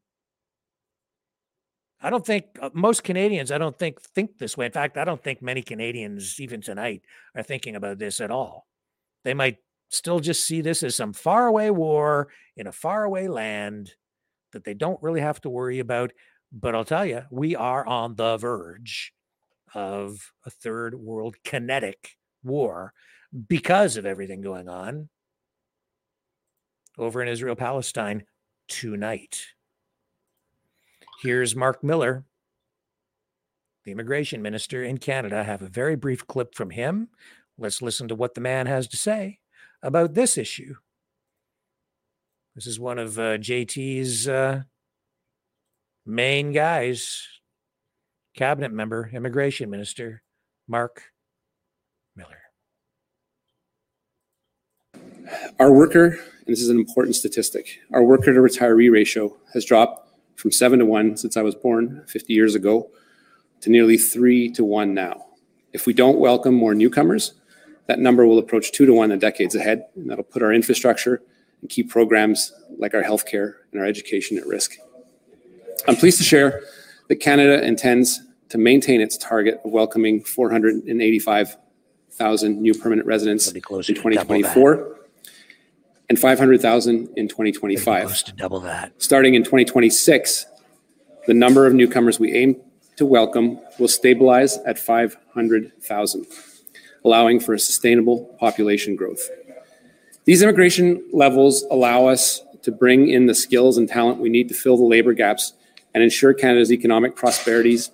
I 2.01 2.11
don't 2.11 2.27
think 2.27 2.47
uh, 2.61 2.71
most 2.73 3.05
Canadians, 3.05 3.53
I 3.53 3.59
don't 3.59 3.79
think 3.79 4.01
think 4.01 4.39
this 4.39 4.57
way. 4.57 4.67
In 4.67 4.73
fact, 4.73 4.97
I 4.97 5.05
don't 5.05 5.23
think 5.23 5.41
many 5.41 5.63
Canadians 5.63 6.41
even 6.41 6.61
tonight 6.61 7.03
are 7.37 7.45
thinking 7.45 7.77
about 7.77 7.99
this 7.99 8.21
at 8.21 8.31
all. 8.31 8.67
They 9.25 9.35
might 9.35 9.59
still 9.89 10.19
just 10.19 10.45
see 10.45 10.63
this 10.63 10.83
as 10.83 10.97
some 10.97 11.13
faraway 11.13 11.71
war 11.71 12.29
in 12.57 12.67
a 12.67 12.73
faraway 12.73 13.29
land 13.29 13.95
that 14.53 14.65
they 14.65 14.75
don't 14.75 15.03
really 15.03 15.21
have 15.21 15.41
to 15.43 15.51
worry 15.51 15.79
about. 15.79 16.13
But 16.53 16.75
I'll 16.75 16.85
tell 16.85 17.07
you, 17.07 17.23
we 17.31 17.57
are 17.57 17.87
on 17.87 18.15
the 18.17 18.37
verge 18.37 19.13
of 19.75 20.33
a 20.45 20.51
third 20.51 20.95
world 20.95 21.37
kinetic 21.45 22.17
war 22.43 22.93
because 23.49 23.97
of 23.97 24.05
everything 24.05 24.43
going 24.43 24.69
on 24.69 25.09
over 26.99 27.23
in 27.23 27.29
Israel 27.29 27.57
Palestine 27.57 28.25
tonight. 28.69 29.47
Here's 31.23 31.57
Mark 31.57 31.83
Miller, 31.83 32.25
the 33.85 33.93
immigration 33.93 34.43
minister 34.43 34.83
in 34.83 34.99
Canada. 34.99 35.39
I 35.39 35.45
have 35.45 35.63
a 35.63 35.69
very 35.69 35.97
brief 35.97 36.27
clip 36.27 36.55
from 36.55 36.71
him. 36.71 37.09
Let's 37.57 37.81
listen 37.81 38.09
to 38.09 38.15
what 38.15 38.35
the 38.35 38.41
man 38.41 38.67
has 38.67 38.89
to 38.89 38.97
say 38.97 39.39
about 39.83 40.15
this 40.15 40.37
issue. 40.37 40.75
This 42.55 42.67
is 42.67 42.79
one 42.79 42.99
of 42.99 43.19
uh, 43.19 43.39
JT's 43.39 44.29
uh, 44.29 44.65
main 46.05 46.53
guys, 46.53 47.27
cabinet 48.37 48.71
member, 48.71 49.11
immigration 49.15 49.71
minister, 49.71 50.23
Mark 50.69 51.03
Miller. 52.15 52.43
Our 55.59 55.73
worker, 55.73 56.09
and 56.09 56.47
this 56.47 56.61
is 56.61 56.69
an 56.69 56.77
important 56.77 57.17
statistic, 57.17 57.79
our 57.95 58.03
worker 58.03 58.35
to 58.35 58.41
retiree 58.41 58.93
ratio 58.93 59.35
has 59.55 59.65
dropped 59.65 60.11
from 60.37 60.53
seven 60.53 60.81
to 60.81 60.85
one 60.85 61.17
since 61.17 61.39
I 61.39 61.43
was 61.43 61.55
born 61.55 62.05
50 62.07 62.35
years 62.35 62.55
ago 62.55 62.91
to 63.63 63.71
nearly 63.71 63.97
three 63.97 64.51
to 64.53 64.63
one 64.63 64.93
now. 64.93 65.25
If 65.73 65.87
we 65.87 65.95
don't 65.95 66.19
welcome 66.19 66.55
more 66.55 66.75
newcomers, 66.75 67.33
that 67.87 67.99
number 67.99 68.27
will 68.27 68.39
approach 68.39 68.73
two 68.73 68.85
to 68.85 68.93
one 68.93 69.11
in 69.11 69.19
decades 69.19 69.55
ahead, 69.55 69.87
and 69.97 70.11
that'll 70.11 70.23
put 70.23 70.43
our 70.43 70.53
infrastructure 70.53 71.23
and 71.63 71.71
key 71.71 71.83
programs 71.83 72.53
like 72.79 72.93
our 72.95 73.03
healthcare 73.03 73.55
and 73.73 73.81
our 73.81 73.87
education 73.87 74.37
at 74.37 74.47
risk. 74.47 74.77
I'm 75.89 75.97
pleased 75.97 76.19
to 76.19 76.25
share 76.25 76.61
that 77.09 77.17
Canada 77.17 77.65
intends 77.65 78.21
to 78.51 78.59
maintain 78.59 79.01
its 79.01 79.17
target 79.17 79.59
of 79.65 79.73
welcoming 79.73 80.23
485,000 80.23 82.61
new 82.61 82.75
permanent 82.75 83.07
residents 83.07 83.49
in 83.49 83.55
2024 83.63 84.99
and 86.11 86.19
500,000 86.19 87.09
in 87.17 87.29
2025. 87.29 88.05
Close 88.05 88.23
to 88.25 88.33
double 88.33 88.61
that. 88.61 88.93
Starting 89.03 89.33
in 89.35 89.43
2026, 89.43 90.45
the 91.27 91.35
number 91.35 91.67
of 91.67 91.73
newcomers 91.73 92.21
we 92.21 92.35
aim 92.35 92.61
to 92.97 93.07
welcome 93.07 93.59
will 93.79 93.89
stabilize 93.89 94.59
at 94.67 94.79
500,000, 94.79 96.27
allowing 97.05 97.41
for 97.41 97.55
a 97.55 97.59
sustainable 97.59 98.37
population 98.39 98.95
growth. 98.95 99.27
These 100.25 100.43
immigration 100.43 101.05
levels 101.13 101.65
allow 101.71 102.07
us 102.07 102.43
to 102.63 102.71
bring 102.71 103.09
in 103.09 103.27
the 103.27 103.35
skills 103.35 103.77
and 103.77 103.89
talent 103.89 104.19
we 104.19 104.29
need 104.29 104.49
to 104.49 104.55
fill 104.55 104.77
the 104.77 104.85
labor 104.85 105.15
gaps 105.15 105.55
and 105.95 106.03
ensure 106.03 106.33
Canada's 106.33 106.73
economic 106.73 107.17
prosperities 107.17 107.91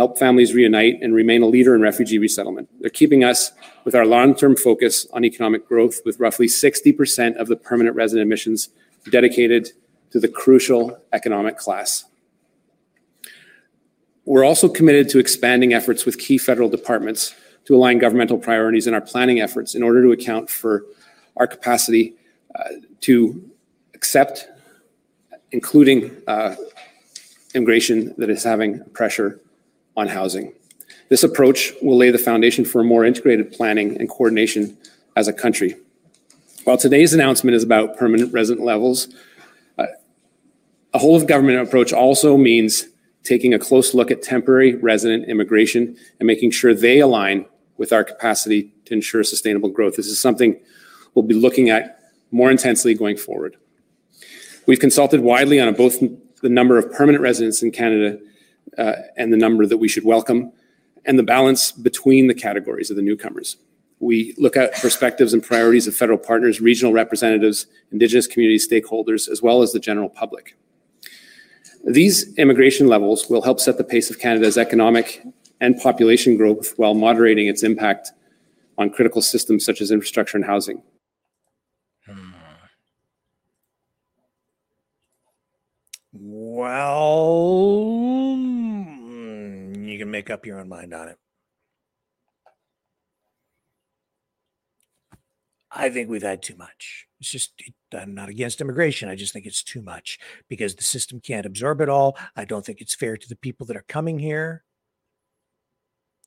help 0.00 0.18
families 0.18 0.54
reunite, 0.54 0.98
and 1.02 1.14
remain 1.14 1.42
a 1.42 1.46
leader 1.46 1.74
in 1.74 1.82
refugee 1.82 2.18
resettlement. 2.18 2.68
They're 2.80 2.90
keeping 2.90 3.24
us 3.24 3.52
with 3.84 3.94
our 3.94 4.06
long-term 4.06 4.56
focus 4.56 5.06
on 5.12 5.24
economic 5.24 5.66
growth, 5.66 6.00
with 6.04 6.18
roughly 6.20 6.46
60% 6.46 7.36
of 7.36 7.48
the 7.48 7.56
permanent 7.56 7.96
resident 7.96 8.22
admissions 8.22 8.70
dedicated 9.10 9.72
to 10.10 10.20
the 10.20 10.28
crucial 10.28 10.98
economic 11.12 11.56
class. 11.56 12.04
We're 14.24 14.44
also 14.44 14.68
committed 14.68 15.08
to 15.10 15.18
expanding 15.18 15.74
efforts 15.74 16.06
with 16.06 16.18
key 16.18 16.38
federal 16.38 16.68
departments 16.68 17.34
to 17.64 17.74
align 17.74 17.98
governmental 17.98 18.38
priorities 18.38 18.86
in 18.86 18.94
our 18.94 19.00
planning 19.00 19.40
efforts 19.40 19.74
in 19.74 19.82
order 19.82 20.02
to 20.02 20.12
account 20.12 20.48
for 20.48 20.84
our 21.36 21.46
capacity 21.46 22.14
uh, 22.54 22.64
to 23.00 23.50
accept, 23.94 24.48
including 25.52 26.10
uh, 26.26 26.56
immigration 27.54 28.14
that 28.18 28.30
is 28.30 28.42
having 28.44 28.84
pressure 28.90 29.40
on 29.96 30.08
housing. 30.08 30.52
This 31.08 31.24
approach 31.24 31.72
will 31.82 31.96
lay 31.96 32.10
the 32.10 32.18
foundation 32.18 32.64
for 32.64 32.80
a 32.80 32.84
more 32.84 33.04
integrated 33.04 33.52
planning 33.52 33.98
and 33.98 34.08
coordination 34.08 34.76
as 35.16 35.28
a 35.28 35.32
country. 35.32 35.76
While 36.64 36.76
today's 36.76 37.12
announcement 37.14 37.56
is 37.56 37.64
about 37.64 37.96
permanent 37.96 38.32
resident 38.32 38.64
levels, 38.64 39.08
uh, 39.78 39.86
a 40.94 40.98
whole 40.98 41.16
of 41.16 41.26
government 41.26 41.66
approach 41.66 41.92
also 41.92 42.36
means 42.36 42.86
taking 43.24 43.54
a 43.54 43.58
close 43.58 43.92
look 43.92 44.10
at 44.10 44.22
temporary 44.22 44.76
resident 44.76 45.28
immigration 45.28 45.96
and 46.18 46.26
making 46.26 46.52
sure 46.52 46.74
they 46.74 47.00
align 47.00 47.44
with 47.76 47.92
our 47.92 48.04
capacity 48.04 48.72
to 48.84 48.94
ensure 48.94 49.24
sustainable 49.24 49.68
growth. 49.68 49.96
This 49.96 50.06
is 50.06 50.20
something 50.20 50.60
we'll 51.14 51.24
be 51.24 51.34
looking 51.34 51.70
at 51.70 52.00
more 52.30 52.50
intensely 52.50 52.94
going 52.94 53.16
forward. 53.16 53.56
We've 54.66 54.78
consulted 54.78 55.20
widely 55.20 55.60
on 55.60 55.72
both 55.74 55.98
the 56.42 56.48
number 56.48 56.78
of 56.78 56.92
permanent 56.92 57.22
residents 57.22 57.62
in 57.62 57.70
Canada 57.70 58.18
uh, 58.78 58.92
and 59.16 59.32
the 59.32 59.36
number 59.36 59.66
that 59.66 59.78
we 59.78 59.88
should 59.88 60.04
welcome, 60.04 60.52
and 61.04 61.18
the 61.18 61.22
balance 61.22 61.72
between 61.72 62.26
the 62.26 62.34
categories 62.34 62.90
of 62.90 62.96
the 62.96 63.02
newcomers. 63.02 63.56
We 63.98 64.34
look 64.38 64.56
at 64.56 64.74
perspectives 64.74 65.34
and 65.34 65.42
priorities 65.42 65.86
of 65.86 65.94
federal 65.94 66.18
partners, 66.18 66.60
regional 66.60 66.92
representatives, 66.92 67.66
Indigenous 67.92 68.26
community 68.26 68.58
stakeholders, 68.58 69.28
as 69.28 69.42
well 69.42 69.62
as 69.62 69.72
the 69.72 69.80
general 69.80 70.08
public. 70.08 70.56
These 71.84 72.34
immigration 72.36 72.86
levels 72.86 73.28
will 73.28 73.42
help 73.42 73.60
set 73.60 73.76
the 73.76 73.84
pace 73.84 74.10
of 74.10 74.18
Canada's 74.18 74.56
economic 74.58 75.22
and 75.60 75.78
population 75.78 76.36
growth 76.36 76.74
while 76.76 76.94
moderating 76.94 77.48
its 77.48 77.62
impact 77.62 78.12
on 78.78 78.90
critical 78.90 79.20
systems 79.20 79.64
such 79.64 79.80
as 79.80 79.90
infrastructure 79.90 80.36
and 80.36 80.46
housing. 80.46 80.82
Well, 86.60 88.36
you 88.36 89.98
can 89.98 90.10
make 90.10 90.28
up 90.28 90.44
your 90.44 90.60
own 90.60 90.68
mind 90.68 90.92
on 90.92 91.08
it. 91.08 91.16
I 95.70 95.88
think 95.88 96.10
we've 96.10 96.22
had 96.22 96.42
too 96.42 96.56
much. 96.56 97.06
It's 97.18 97.30
just, 97.30 97.54
I'm 97.94 98.14
not 98.14 98.28
against 98.28 98.60
immigration. 98.60 99.08
I 99.08 99.14
just 99.14 99.32
think 99.32 99.46
it's 99.46 99.62
too 99.62 99.80
much 99.80 100.18
because 100.50 100.74
the 100.74 100.82
system 100.82 101.18
can't 101.18 101.46
absorb 101.46 101.80
it 101.80 101.88
all. 101.88 102.18
I 102.36 102.44
don't 102.44 102.66
think 102.66 102.82
it's 102.82 102.94
fair 102.94 103.16
to 103.16 103.28
the 103.28 103.36
people 103.36 103.66
that 103.68 103.76
are 103.78 103.86
coming 103.88 104.18
here. 104.18 104.62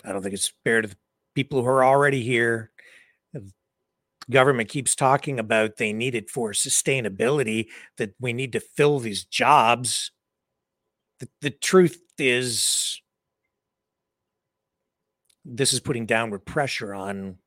I 0.04 0.14
don't 0.14 0.24
think 0.24 0.34
it's 0.34 0.52
fair 0.64 0.82
to 0.82 0.88
the 0.88 0.98
people 1.36 1.62
who 1.62 1.68
are 1.68 1.86
already 1.86 2.24
here. 2.24 2.72
The 3.34 3.52
government 4.32 4.70
keeps 4.70 4.96
talking 4.96 5.38
about 5.38 5.78
they 5.78 5.94
need 5.94 6.16
it 6.16 6.32
for 6.32 6.54
sustainability, 6.54 7.68
that 7.98 8.16
we 8.20 8.34
need 8.34 8.54
to 8.54 8.60
fill 8.60 8.98
these 8.98 9.26
jobs. 9.26 10.10
The, 11.24 11.30
the 11.40 11.50
truth 11.52 12.02
is, 12.18 13.02
this 15.46 15.72
is 15.72 15.80
putting 15.80 16.06
downward 16.06 16.46
pressure 16.46 16.94
on 16.94 17.38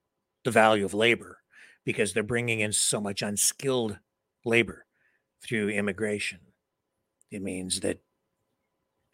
the 0.45 0.51
value 0.51 0.87
of 0.87 0.95
labor 0.95 1.41
because 1.85 2.14
they're 2.14 2.22
bringing 2.22 2.61
in 2.61 2.72
so 2.72 3.03
much 3.03 3.20
unskilled 3.20 3.99
labor 4.47 4.87
through 5.43 5.68
immigration. 5.68 6.39
It 7.31 7.43
means 7.43 7.81
that 7.81 7.99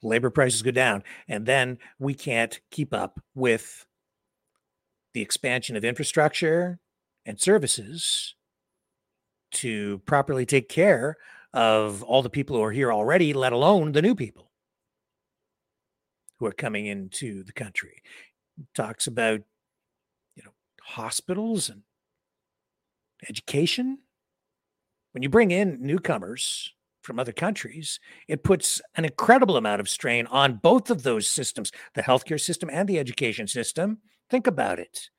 labor 0.00 0.30
prices 0.30 0.62
go 0.62 0.70
down, 0.70 1.02
and 1.26 1.44
then 1.44 1.78
we 1.98 2.14
can't 2.14 2.60
keep 2.70 2.94
up 2.94 3.20
with 3.34 3.84
the 5.12 5.22
expansion 5.22 5.74
of 5.74 5.84
infrastructure 5.84 6.78
and 7.26 7.40
services 7.40 8.36
to 9.54 9.98
properly 10.06 10.46
take 10.46 10.68
care 10.68 11.16
of 11.52 12.04
all 12.04 12.22
the 12.22 12.30
people 12.30 12.54
who 12.56 12.62
are 12.62 12.70
here 12.70 12.92
already, 12.92 13.32
let 13.34 13.52
alone 13.52 13.90
the 13.90 14.02
new 14.02 14.14
people 14.14 14.51
who 16.42 16.48
are 16.48 16.52
coming 16.52 16.86
into 16.86 17.44
the 17.44 17.52
country. 17.52 18.02
It 18.58 18.66
talks 18.74 19.06
about 19.06 19.42
you 20.34 20.42
know 20.42 20.50
hospitals 20.82 21.68
and 21.68 21.82
education. 23.28 23.98
When 25.12 25.22
you 25.22 25.28
bring 25.28 25.52
in 25.52 25.78
newcomers 25.80 26.72
from 27.02 27.20
other 27.20 27.30
countries, 27.30 28.00
it 28.26 28.42
puts 28.42 28.80
an 28.96 29.04
incredible 29.04 29.56
amount 29.56 29.80
of 29.80 29.88
strain 29.88 30.26
on 30.26 30.56
both 30.56 30.90
of 30.90 31.04
those 31.04 31.28
systems, 31.28 31.70
the 31.94 32.02
healthcare 32.02 32.40
system 32.40 32.68
and 32.72 32.88
the 32.88 32.98
education 32.98 33.46
system. 33.46 33.98
Think 34.28 34.48
about 34.48 34.80
it. 34.80 35.10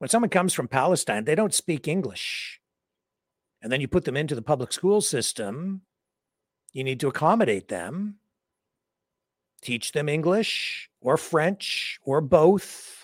When 0.00 0.10
someone 0.10 0.28
comes 0.28 0.52
from 0.52 0.68
Palestine, 0.68 1.24
they 1.24 1.34
don't 1.34 1.54
speak 1.54 1.88
English. 1.88 2.60
And 3.62 3.72
then 3.72 3.80
you 3.80 3.88
put 3.88 4.04
them 4.04 4.18
into 4.18 4.34
the 4.34 4.42
public 4.42 4.70
school 4.70 5.00
system, 5.00 5.80
you 6.74 6.84
need 6.84 7.00
to 7.00 7.08
accommodate 7.08 7.68
them, 7.68 8.17
teach 9.62 9.92
them 9.92 10.08
English 10.08 10.90
or 11.00 11.16
French 11.16 11.98
or 12.04 12.20
both 12.20 12.98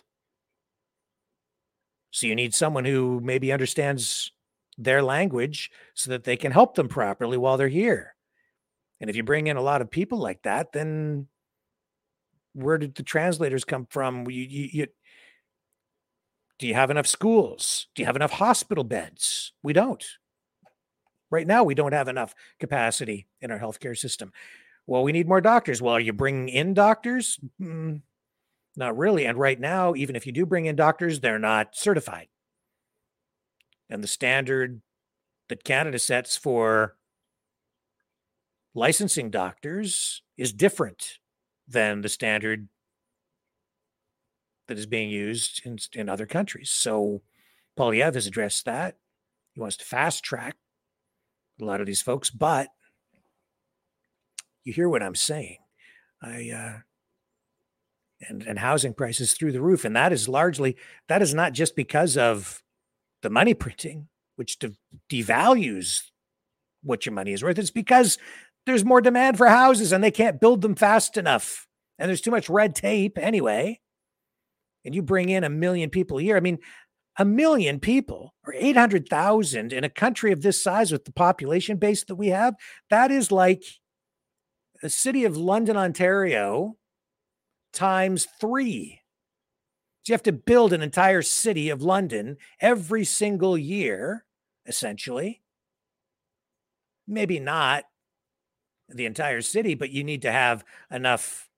so 2.14 2.28
you 2.28 2.36
need 2.36 2.54
someone 2.54 2.84
who 2.84 3.18
maybe 3.20 3.52
understands 3.52 4.30
their 4.78 5.02
language 5.02 5.72
so 5.94 6.12
that 6.12 6.22
they 6.22 6.36
can 6.36 6.52
help 6.52 6.76
them 6.76 6.86
properly 6.86 7.36
while 7.36 7.56
they're 7.56 7.66
here. 7.66 8.14
And 9.00 9.10
if 9.10 9.16
you 9.16 9.24
bring 9.24 9.48
in 9.48 9.56
a 9.56 9.62
lot 9.62 9.82
of 9.82 9.90
people 9.90 10.18
like 10.18 10.40
that, 10.42 10.70
then 10.70 11.26
where 12.52 12.78
did 12.78 12.94
the 12.94 13.02
translators 13.02 13.64
come 13.64 13.88
from? 13.90 14.30
You, 14.30 14.42
you, 14.42 14.68
you, 14.72 14.86
do 16.60 16.68
you 16.68 16.74
have 16.74 16.92
enough 16.92 17.08
schools? 17.08 17.88
Do 17.96 18.02
you 18.02 18.06
have 18.06 18.14
enough 18.14 18.30
hospital 18.30 18.84
beds? 18.84 19.52
We 19.64 19.72
don't. 19.72 20.04
Right 21.32 21.48
now, 21.48 21.64
we 21.64 21.74
don't 21.74 21.94
have 21.94 22.06
enough 22.06 22.32
capacity 22.60 23.26
in 23.40 23.50
our 23.50 23.58
healthcare 23.58 23.98
system. 23.98 24.30
Well, 24.86 25.02
we 25.02 25.12
need 25.12 25.28
more 25.28 25.40
doctors. 25.40 25.80
Well, 25.80 25.94
are 25.94 26.00
you 26.00 26.12
bringing 26.12 26.48
in 26.48 26.74
doctors? 26.74 27.38
Mm, 27.60 28.02
not 28.76 28.96
really. 28.96 29.24
And 29.24 29.38
right 29.38 29.58
now, 29.58 29.94
even 29.94 30.16
if 30.16 30.26
you 30.26 30.32
do 30.32 30.44
bring 30.44 30.66
in 30.66 30.76
doctors, 30.76 31.20
they're 31.20 31.38
not 31.38 31.74
certified. 31.74 32.28
And 33.88 34.02
the 34.02 34.08
standard 34.08 34.82
that 35.48 35.64
Canada 35.64 35.98
sets 35.98 36.36
for 36.36 36.96
licensing 38.74 39.30
doctors 39.30 40.22
is 40.36 40.52
different 40.52 41.18
than 41.68 42.02
the 42.02 42.08
standard 42.08 42.68
that 44.66 44.78
is 44.78 44.86
being 44.86 45.10
used 45.10 45.62
in, 45.64 45.78
in 45.92 46.08
other 46.08 46.26
countries. 46.26 46.70
So 46.70 47.22
Poilievre 47.78 48.14
has 48.14 48.26
addressed 48.26 48.64
that. 48.64 48.96
He 49.52 49.60
wants 49.60 49.76
to 49.76 49.84
fast 49.84 50.24
track 50.24 50.56
a 51.60 51.64
lot 51.64 51.80
of 51.80 51.86
these 51.86 52.02
folks, 52.02 52.30
but 52.30 52.68
you 54.64 54.72
hear 54.72 54.88
what 54.88 55.02
I'm 55.02 55.14
saying. 55.14 55.58
I 56.22 56.50
uh, 56.50 56.78
and, 58.28 58.42
and 58.42 58.58
housing 58.58 58.94
prices 58.94 59.32
through 59.32 59.52
the 59.52 59.60
roof. 59.60 59.84
And 59.84 59.94
that 59.96 60.12
is 60.12 60.28
largely, 60.28 60.76
that 61.08 61.22
is 61.22 61.34
not 61.34 61.52
just 61.52 61.76
because 61.76 62.16
of 62.16 62.62
the 63.22 63.30
money 63.30 63.54
printing, 63.54 64.08
which 64.36 64.58
de- 64.58 64.76
devalues 65.10 66.02
what 66.82 67.06
your 67.06 67.14
money 67.14 67.32
is 67.32 67.42
worth. 67.42 67.58
It's 67.58 67.70
because 67.70 68.18
there's 68.66 68.84
more 68.84 69.00
demand 69.00 69.36
for 69.36 69.46
houses 69.46 69.92
and 69.92 70.02
they 70.02 70.10
can't 70.10 70.40
build 70.40 70.62
them 70.62 70.74
fast 70.74 71.16
enough. 71.16 71.66
And 71.98 72.08
there's 72.08 72.20
too 72.20 72.30
much 72.30 72.48
red 72.48 72.74
tape 72.74 73.18
anyway. 73.18 73.80
And 74.84 74.94
you 74.94 75.02
bring 75.02 75.28
in 75.28 75.44
a 75.44 75.50
million 75.50 75.90
people 75.90 76.18
a 76.18 76.22
year. 76.22 76.36
I 76.36 76.40
mean, 76.40 76.58
a 77.16 77.24
million 77.24 77.78
people 77.78 78.34
or 78.44 78.54
800,000 78.54 79.72
in 79.72 79.84
a 79.84 79.88
country 79.88 80.32
of 80.32 80.42
this 80.42 80.62
size 80.62 80.90
with 80.90 81.04
the 81.04 81.12
population 81.12 81.76
base 81.76 82.04
that 82.04 82.16
we 82.16 82.28
have, 82.28 82.54
that 82.90 83.10
is 83.10 83.30
like 83.30 83.62
the 84.84 84.90
city 84.90 85.24
of 85.24 85.34
London, 85.34 85.78
Ontario, 85.78 86.76
times 87.72 88.28
three. 88.38 89.00
So 90.02 90.10
you 90.10 90.12
have 90.12 90.22
to 90.24 90.32
build 90.32 90.74
an 90.74 90.82
entire 90.82 91.22
city 91.22 91.70
of 91.70 91.80
London 91.80 92.36
every 92.60 93.06
single 93.06 93.56
year, 93.56 94.26
essentially. 94.66 95.40
Maybe 97.08 97.40
not 97.40 97.84
the 98.90 99.06
entire 99.06 99.40
city, 99.40 99.74
but 99.74 99.88
you 99.88 100.04
need 100.04 100.20
to 100.20 100.30
have 100.30 100.66
enough 100.90 101.48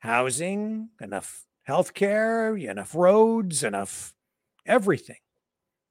housing, 0.00 0.88
enough 1.00 1.46
healthcare, 1.68 2.60
enough 2.68 2.96
roads, 2.96 3.62
enough 3.62 4.12
everything 4.66 5.20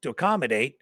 to 0.02 0.10
accommodate 0.10 0.76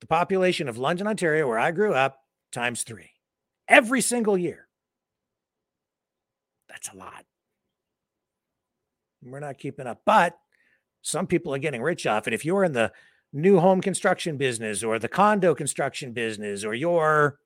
the 0.00 0.06
population 0.06 0.68
of 0.68 0.78
London, 0.78 1.08
Ontario, 1.08 1.48
where 1.48 1.58
I 1.58 1.72
grew 1.72 1.92
up, 1.92 2.20
times 2.52 2.82
three 2.82 3.10
every 3.68 4.00
single 4.00 4.38
year. 4.38 4.68
That's 6.68 6.88
a 6.92 6.96
lot. 6.96 7.24
We're 9.22 9.40
not 9.40 9.58
keeping 9.58 9.86
up. 9.86 10.02
But 10.04 10.36
some 11.02 11.26
people 11.26 11.54
are 11.54 11.58
getting 11.58 11.82
rich 11.82 12.06
off 12.06 12.26
it. 12.26 12.34
If 12.34 12.44
you're 12.44 12.64
in 12.64 12.72
the 12.72 12.92
new 13.32 13.58
home 13.58 13.80
construction 13.80 14.36
business 14.36 14.82
or 14.82 14.98
the 14.98 15.08
condo 15.08 15.54
construction 15.54 16.12
business 16.12 16.64
or 16.64 16.74
you're 16.74 17.38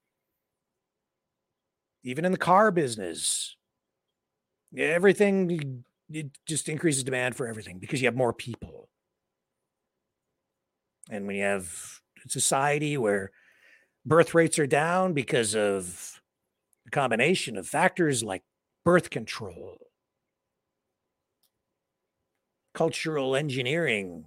even 2.05 2.25
in 2.25 2.33
the 2.33 2.39
car 2.39 2.71
business, 2.71 3.57
everything 4.77 5.85
it 6.11 6.31
just 6.47 6.69
increases 6.69 7.05
demand 7.05 7.37
for 7.37 7.47
everything 7.47 7.79
because 7.79 8.01
you 8.01 8.07
have 8.07 8.17
more 8.17 8.33
people. 8.33 8.89
And 11.11 11.27
when 11.27 11.37
you 11.37 11.43
have 11.43 11.73
society 12.29 12.97
where 12.97 13.31
birth 14.05 14.35
rates 14.35 14.59
are 14.59 14.67
down 14.67 15.13
because 15.13 15.55
of 15.55 16.21
a 16.87 16.91
combination 16.91 17.57
of 17.57 17.67
factors 17.67 18.23
like 18.23 18.43
birth 18.85 19.11
control, 19.11 19.79
cultural 22.75 23.37
engineering, 23.37 24.27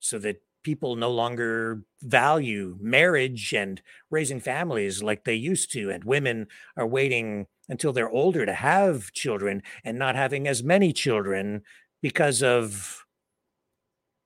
so 0.00 0.18
that 0.18 0.42
people 0.62 0.96
no 0.96 1.10
longer 1.10 1.82
value 2.02 2.76
marriage 2.80 3.52
and 3.54 3.80
raising 4.10 4.40
families 4.40 5.02
like 5.02 5.24
they 5.24 5.34
used 5.34 5.72
to 5.72 5.90
and 5.90 6.04
women 6.04 6.46
are 6.76 6.86
waiting 6.86 7.46
until 7.68 7.92
they're 7.92 8.10
older 8.10 8.44
to 8.44 8.52
have 8.52 9.12
children 9.12 9.62
and 9.84 9.98
not 9.98 10.16
having 10.16 10.48
as 10.48 10.62
many 10.62 10.92
children 10.92 11.62
because 12.02 12.42
of 12.42 13.04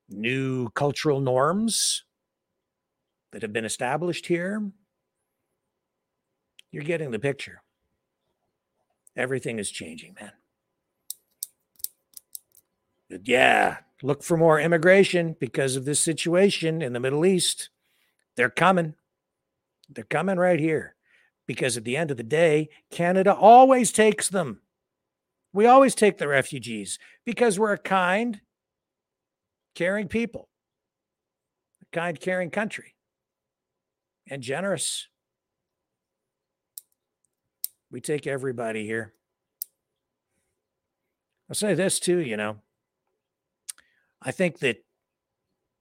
new 0.08 0.68
cultural 0.70 1.20
norms 1.20 2.04
that 3.33 3.43
have 3.43 3.53
been 3.53 3.64
established 3.64 4.26
here 4.26 4.70
you're 6.70 6.85
getting 6.85 7.11
the 7.11 7.18
picture 7.18 7.62
everything 9.16 9.59
is 9.59 9.70
changing 9.70 10.14
man 10.20 10.33
but 13.11 13.26
yeah 13.26 13.78
look 14.03 14.22
for 14.22 14.37
more 14.37 14.61
immigration 14.61 15.37
because 15.39 15.76
of 15.76 15.85
this 15.85 16.01
situation 16.01 16.83
in 16.83 16.93
the 16.93 17.01
Middle 17.01 17.24
East. 17.24 17.70
They're 18.37 18.51
coming. 18.51 18.95
They're 19.89 20.05
coming 20.05 20.39
right 20.39 20.61
here 20.61 20.97
because 21.47 21.76
at 21.76 21.85
the 21.85 21.97
end 21.97 22.11
of 22.11 22.16
the 22.16 22.22
day, 22.22 22.68
Canada 22.91 23.35
always 23.35 23.93
takes 23.93 24.28
them. 24.28 24.61
We 25.53 25.66
always 25.66 25.95
take 25.95 26.18
the 26.18 26.28
refugees 26.28 26.99
because 27.24 27.59
we're 27.59 27.74
a 27.74 27.78
kind, 27.78 28.41
caring 29.74 30.09
people, 30.09 30.49
a 31.83 31.97
kind, 31.97 32.18
caring 32.18 32.51
country, 32.51 32.91
and 34.29 34.43
generous. 34.43 35.09
We 37.91 38.01
take 38.01 38.27
everybody 38.27 38.87
here. 38.87 39.12
I'll 41.49 41.55
say 41.55 41.75
this 41.75 42.01
too, 42.01 42.18
you 42.18 42.37
know. 42.37 42.59
I 44.23 44.31
think 44.31 44.61
that 44.61 44.85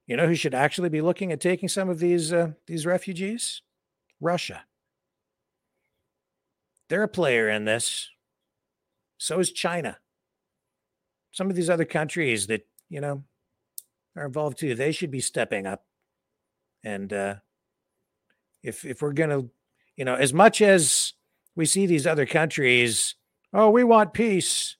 you 0.06 0.16
know 0.16 0.26
who 0.26 0.34
should 0.34 0.54
actually 0.54 0.88
be 0.88 1.00
looking 1.00 1.32
at 1.32 1.40
taking 1.40 1.68
some 1.68 1.88
of 1.88 1.98
these 1.98 2.32
uh, 2.32 2.52
these 2.66 2.84
refugees? 2.84 3.62
Russia. 4.20 4.64
They're 6.88 7.02
a 7.02 7.08
player 7.08 7.48
in 7.48 7.64
this. 7.64 8.10
So 9.16 9.38
is 9.38 9.52
China. 9.52 9.98
Some 11.30 11.48
of 11.48 11.56
these 11.56 11.70
other 11.70 11.84
countries 11.84 12.48
that 12.48 12.66
you 12.90 13.00
know 13.00 13.22
are 14.16 14.26
involved 14.26 14.58
too. 14.58 14.74
They 14.74 14.92
should 14.92 15.10
be 15.10 15.20
stepping 15.20 15.66
up. 15.66 15.84
And 16.84 17.12
uh, 17.12 17.36
if 18.62 18.84
if 18.84 19.02
we're 19.02 19.12
gonna, 19.12 19.44
you 19.96 20.04
know, 20.04 20.14
as 20.14 20.32
much 20.32 20.60
as 20.60 21.14
we 21.54 21.66
see 21.66 21.86
these 21.86 22.06
other 22.06 22.26
countries, 22.26 23.14
oh, 23.52 23.70
we 23.70 23.84
want 23.84 24.12
peace. 24.12 24.76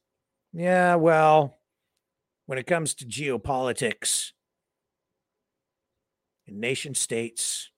Yeah, 0.52 0.96
well, 0.96 1.58
when 2.46 2.58
it 2.58 2.66
comes 2.66 2.94
to 2.94 3.06
geopolitics 3.06 4.32
and 6.46 6.60
nation 6.60 6.94
states, 6.94 7.70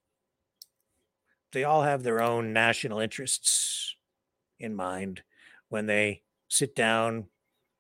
they 1.52 1.64
all 1.64 1.82
have 1.82 2.02
their 2.02 2.20
own 2.20 2.52
national 2.52 2.98
interests 2.98 3.96
in 4.58 4.74
mind 4.74 5.22
when 5.68 5.86
they 5.86 6.22
sit 6.48 6.74
down 6.74 7.26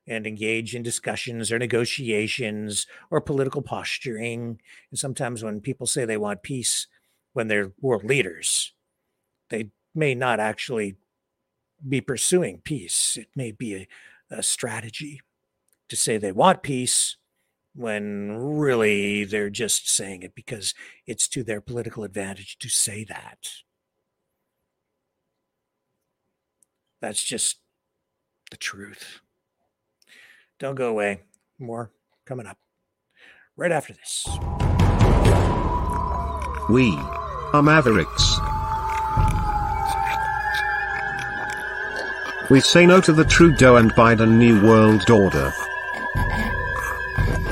and 0.06 0.26
engage 0.26 0.74
in 0.74 0.82
discussions 0.82 1.50
or 1.50 1.58
negotiations 1.58 2.86
or 3.10 3.20
political 3.20 3.62
posturing. 3.62 4.60
And 4.90 4.98
sometimes 4.98 5.42
when 5.42 5.60
people 5.60 5.86
say 5.86 6.04
they 6.04 6.16
want 6.16 6.42
peace, 6.42 6.86
when 7.34 7.48
they're 7.48 7.72
world 7.80 8.04
leaders, 8.04 8.72
they 9.50 9.70
may 9.94 10.14
not 10.14 10.40
actually 10.40 10.96
be 11.86 12.00
pursuing 12.00 12.62
peace. 12.64 13.18
It 13.20 13.28
may 13.36 13.52
be 13.52 13.74
a, 13.74 13.86
a 14.30 14.42
strategy 14.42 15.20
to 15.88 15.96
say 15.96 16.16
they 16.16 16.32
want 16.32 16.62
peace 16.62 17.16
when 17.74 18.36
really 18.36 19.24
they're 19.24 19.50
just 19.50 19.88
saying 19.88 20.22
it 20.22 20.34
because 20.34 20.74
it's 21.06 21.28
to 21.28 21.42
their 21.42 21.60
political 21.60 22.04
advantage 22.04 22.56
to 22.60 22.68
say 22.68 23.04
that. 23.04 23.50
That's 27.02 27.22
just 27.22 27.58
the 28.50 28.56
truth. 28.56 29.20
Don't 30.58 30.76
go 30.76 30.88
away. 30.88 31.22
More 31.58 31.90
coming 32.24 32.46
up 32.46 32.58
right 33.56 33.72
after 33.72 33.92
this. 33.92 34.26
We 36.70 36.96
Mavericks. 37.62 38.38
We 42.50 42.60
say 42.60 42.86
no 42.86 43.00
to 43.00 43.12
the 43.12 43.24
Trudeau 43.24 43.76
and 43.76 43.92
Biden 43.94 44.36
New 44.38 44.62
World 44.62 45.08
Order 45.10 45.52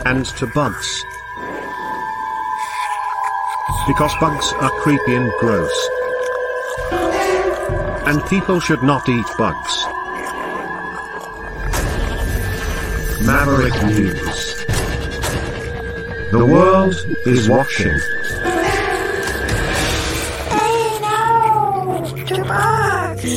and 0.04 0.26
to 0.26 0.46
bugs. 0.48 1.04
Because 3.86 4.12
bugs 4.20 4.52
are 4.54 4.70
creepy 4.82 5.14
and 5.14 5.30
gross. 5.38 5.88
And 8.06 8.24
people 8.26 8.60
should 8.60 8.82
not 8.82 9.08
eat 9.08 9.26
bugs. 9.38 9.84
Maverick 13.24 13.74
News. 13.84 14.64
The 16.32 16.44
world 16.44 16.94
is 17.24 17.48
watching. 17.48 17.98
The 23.22 23.28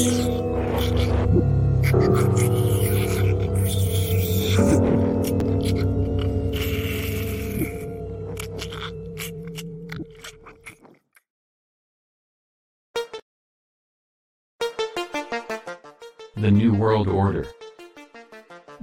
New 16.50 16.74
World 16.74 17.08
Order. 17.08 17.46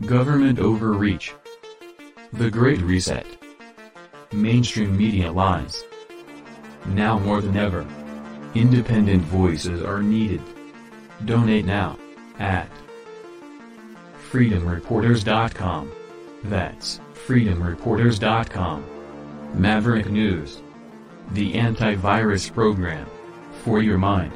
Government 0.06 0.60
overreach. 0.60 1.34
The 2.32 2.48
Great 2.48 2.80
Reset. 2.80 3.26
Mainstream 4.32 4.96
media 4.96 5.32
lies. 5.32 5.82
Now 6.86 7.18
more 7.18 7.40
than 7.40 7.56
ever. 7.56 7.84
Independent 8.54 9.24
voices 9.24 9.82
are 9.82 10.00
needed. 10.00 10.40
Donate 11.24 11.64
now 11.64 11.98
at 12.38 12.68
freedomreporters.com. 14.30 15.92
That's 16.44 17.00
freedomreporters.com. 17.26 18.84
Maverick 19.54 20.10
News. 20.10 20.62
The 21.32 21.52
antivirus 21.54 22.52
program. 22.52 23.06
For 23.64 23.80
your 23.82 23.98
mind. 23.98 24.32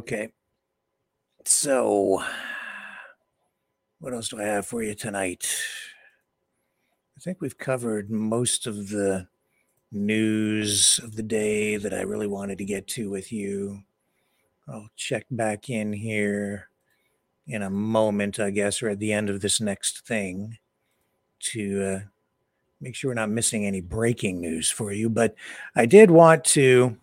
Okay. 0.00 0.32
So, 1.44 2.22
what 3.98 4.14
else 4.14 4.30
do 4.30 4.40
I 4.40 4.44
have 4.44 4.64
for 4.64 4.82
you 4.82 4.94
tonight? 4.94 5.46
I 7.18 7.20
think 7.20 7.42
we've 7.42 7.58
covered 7.58 8.10
most 8.10 8.66
of 8.66 8.88
the 8.88 9.28
news 9.92 11.00
of 11.04 11.16
the 11.16 11.22
day 11.22 11.76
that 11.76 11.92
I 11.92 12.00
really 12.00 12.26
wanted 12.26 12.56
to 12.56 12.64
get 12.64 12.88
to 12.88 13.10
with 13.10 13.30
you. 13.30 13.82
I'll 14.66 14.88
check 14.96 15.26
back 15.30 15.68
in 15.68 15.92
here 15.92 16.70
in 17.46 17.60
a 17.60 17.68
moment, 17.68 18.40
I 18.40 18.48
guess, 18.48 18.82
or 18.82 18.88
at 18.88 19.00
the 19.00 19.12
end 19.12 19.28
of 19.28 19.42
this 19.42 19.60
next 19.60 20.06
thing 20.06 20.56
to 21.40 21.84
uh, 21.84 22.00
make 22.80 22.94
sure 22.94 23.10
we're 23.10 23.16
not 23.16 23.28
missing 23.28 23.66
any 23.66 23.82
breaking 23.82 24.40
news 24.40 24.70
for 24.70 24.92
you. 24.92 25.10
But 25.10 25.34
I 25.76 25.84
did 25.84 26.10
want 26.10 26.42
to 26.44 26.96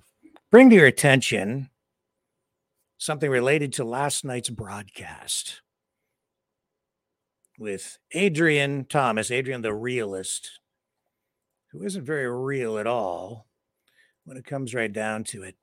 bring 0.50 0.72
to 0.72 0.76
your 0.76 0.88
attention 0.88 1.70
something 2.98 3.30
related 3.30 3.74
to 3.74 3.84
last 3.84 4.26
night's 4.26 4.50
broadcast 4.50 5.62
with 7.60 7.98
Adrian 8.12 8.86
Thomas, 8.86 9.32
Adrian 9.32 9.62
the 9.62 9.74
realist, 9.74 10.60
who 11.72 11.84
isn't 11.84 12.06
very 12.06 12.30
real 12.30 12.78
at 12.78 12.88
all 12.88 13.48
when 14.26 14.38
it 14.38 14.45
comes 14.45 14.74
right 14.74 14.91
down 14.91 15.24
to 15.26 15.43
it. 15.43 15.56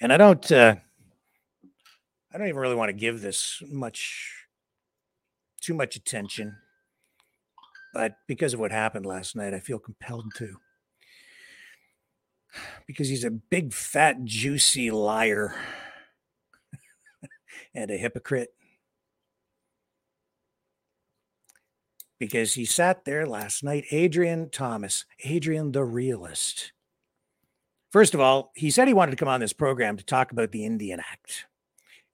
And 0.00 0.12
I 0.12 0.16
don't 0.16 0.52
uh, 0.52 0.76
I 2.32 2.38
don't 2.38 2.48
even 2.48 2.60
really 2.60 2.74
want 2.74 2.90
to 2.90 2.94
give 2.94 3.22
this 3.22 3.62
much 3.70 4.46
too 5.62 5.74
much 5.74 5.96
attention. 5.96 6.56
But 7.94 8.16
because 8.28 8.52
of 8.52 8.60
what 8.60 8.72
happened 8.72 9.06
last 9.06 9.34
night, 9.34 9.54
I 9.54 9.60
feel 9.60 9.78
compelled 9.78 10.34
to. 10.36 10.56
Because 12.86 13.08
he's 13.08 13.24
a 13.24 13.30
big, 13.30 13.72
fat, 13.72 14.24
juicy 14.24 14.90
liar 14.90 15.54
and 17.74 17.90
a 17.90 17.96
hypocrite. 17.96 18.54
Because 22.18 22.54
he 22.54 22.64
sat 22.64 23.04
there 23.04 23.26
last 23.26 23.62
night, 23.62 23.84
Adrian 23.90 24.48
Thomas, 24.48 25.04
Adrian 25.24 25.72
the 25.72 25.84
realist. 25.84 26.72
First 27.90 28.14
of 28.14 28.20
all, 28.20 28.52
he 28.54 28.70
said 28.70 28.88
he 28.88 28.94
wanted 28.94 29.10
to 29.10 29.16
come 29.16 29.28
on 29.28 29.40
this 29.40 29.52
program 29.52 29.96
to 29.96 30.04
talk 30.04 30.32
about 30.32 30.52
the 30.52 30.64
Indian 30.64 31.00
Act 31.00 31.46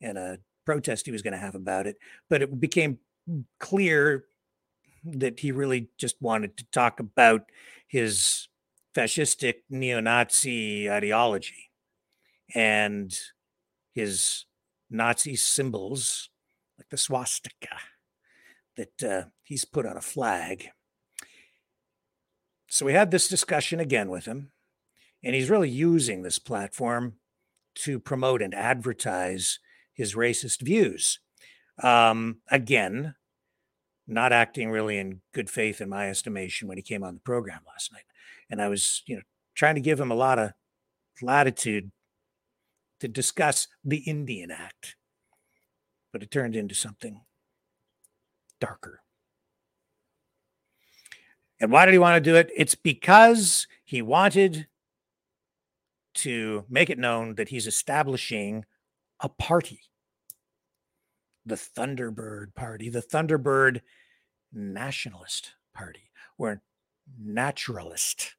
and 0.01 0.19
a 0.19 0.39
protest 0.65 1.07
he 1.07 1.13
was 1.13 1.23
going 1.23 1.33
to 1.33 1.39
have 1.39 1.55
about 1.55 1.87
it. 1.87 1.97
But 2.29 2.43
it 2.43 2.61
became 2.61 2.99
clear 3.61 4.25
that 5.05 5.41
he 5.41 5.53
really 5.53 5.89
just 5.99 6.21
wanted 6.21 6.57
to 6.57 6.65
talk 6.73 7.01
about 7.01 7.47
his 7.87 8.49
fascistic 8.95 9.55
neo-Nazi 9.71 10.91
ideology 10.91 11.71
and 12.55 13.19
his 13.95 14.45
Nazi 14.91 15.37
symbols, 15.37 16.29
like 16.79 16.89
the 16.91 16.99
swastika, 16.99 17.77
that 18.77 19.03
uh, 19.03 19.23
he's 19.43 19.65
put 19.65 19.87
on 19.87 19.97
a 19.97 20.03
flag. 20.03 20.69
So 22.69 22.87
we 22.87 22.93
had 22.93 23.11
this 23.11 23.29
discussion 23.29 23.81
again 23.81 24.11
with 24.11 24.25
him, 24.27 24.53
and 25.23 25.35
he's 25.35 25.51
really 25.51 25.71
using 25.71 26.23
this 26.23 26.39
platform 26.39 27.15
to 27.75 27.99
promote 27.99 28.43
and 28.43 28.55
advertise 28.55 29.59
his 29.95 30.15
racist 30.15 30.61
views. 30.61 31.21
Um, 31.83 32.39
again, 32.51 33.15
not 34.07 34.33
acting 34.33 34.71
really 34.71 34.99
in 34.99 35.21
good 35.33 35.49
faith 35.49 35.81
in 35.81 35.89
my 35.89 36.09
estimation 36.09 36.69
when 36.69 36.77
he 36.77 36.83
came 36.83 37.03
on 37.03 37.15
the 37.15 37.21
program 37.21 37.61
last 37.67 37.93
night. 37.93 38.05
And 38.53 38.61
I 38.61 38.69
was, 38.69 39.03
you 39.07 39.17
know, 39.17 39.23
trying 39.55 39.77
to 39.77 39.81
give 39.81 39.99
him 39.99 40.13
a 40.13 40.15
lot 40.15 40.39
of 40.39 40.53
latitude 41.23 41.91
to 43.01 43.09
discuss 43.09 43.67
the 43.83 43.97
Indian 43.97 44.51
Act. 44.51 44.95
But 46.13 46.23
it 46.23 46.31
turned 46.31 46.55
into 46.55 46.75
something 46.75 47.23
darker. 48.61 49.01
And 51.59 51.73
why 51.73 51.87
did 51.87 51.93
he 51.93 51.99
want 51.99 52.23
to 52.23 52.31
do 52.31 52.37
it? 52.37 52.51
It's 52.55 52.75
because 52.75 53.67
he 53.85 54.03
wanted 54.03 54.67
to 56.17 56.67
make 56.69 56.91
it 56.91 56.99
known 56.99 57.37
that 57.37 57.49
he's 57.49 57.67
establishing 57.67 58.67
a 59.21 59.31
party 59.31 59.81
the 61.45 61.55
Thunderbird 61.57 62.55
Party, 62.55 62.89
the 62.89 63.03
Thunderbird 63.03 63.81
Nationalist 64.53 65.55
Party, 65.75 66.11
or 66.39 66.63
Naturalist 67.19 68.37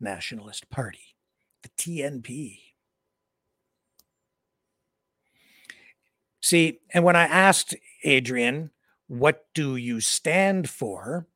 Nationalist 0.00 0.68
Party, 0.70 1.16
the 1.62 1.68
TNP. 1.70 2.60
See, 6.40 6.78
and 6.94 7.02
when 7.02 7.16
I 7.16 7.24
asked 7.24 7.74
Adrian, 8.04 8.70
what 9.08 9.46
do 9.54 9.76
you 9.76 10.00
stand 10.00 10.70
for? 10.70 11.26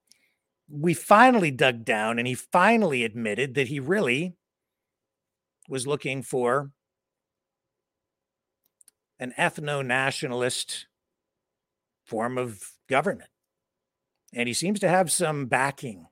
We 0.69 0.95
finally 0.95 1.51
dug 1.51 1.85
down 1.85 2.19
and 2.19 2.29
he 2.29 2.35
finally 2.35 3.05
admitted 3.05 3.55
that 3.55 3.69
he 3.69 3.81
really 3.81 4.37
was 5.69 5.87
looking 5.87 6.23
for 6.23 6.71
an 9.19 9.35
ethno 9.39 9.85
nationalist 9.85 10.87
form 12.05 12.39
of 12.39 12.73
government. 12.89 13.31
And 14.33 14.49
he 14.49 14.55
seems 14.55 14.81
to 14.81 14.89
have 14.89 15.13
some 15.13 15.47
backing, 15.47 16.07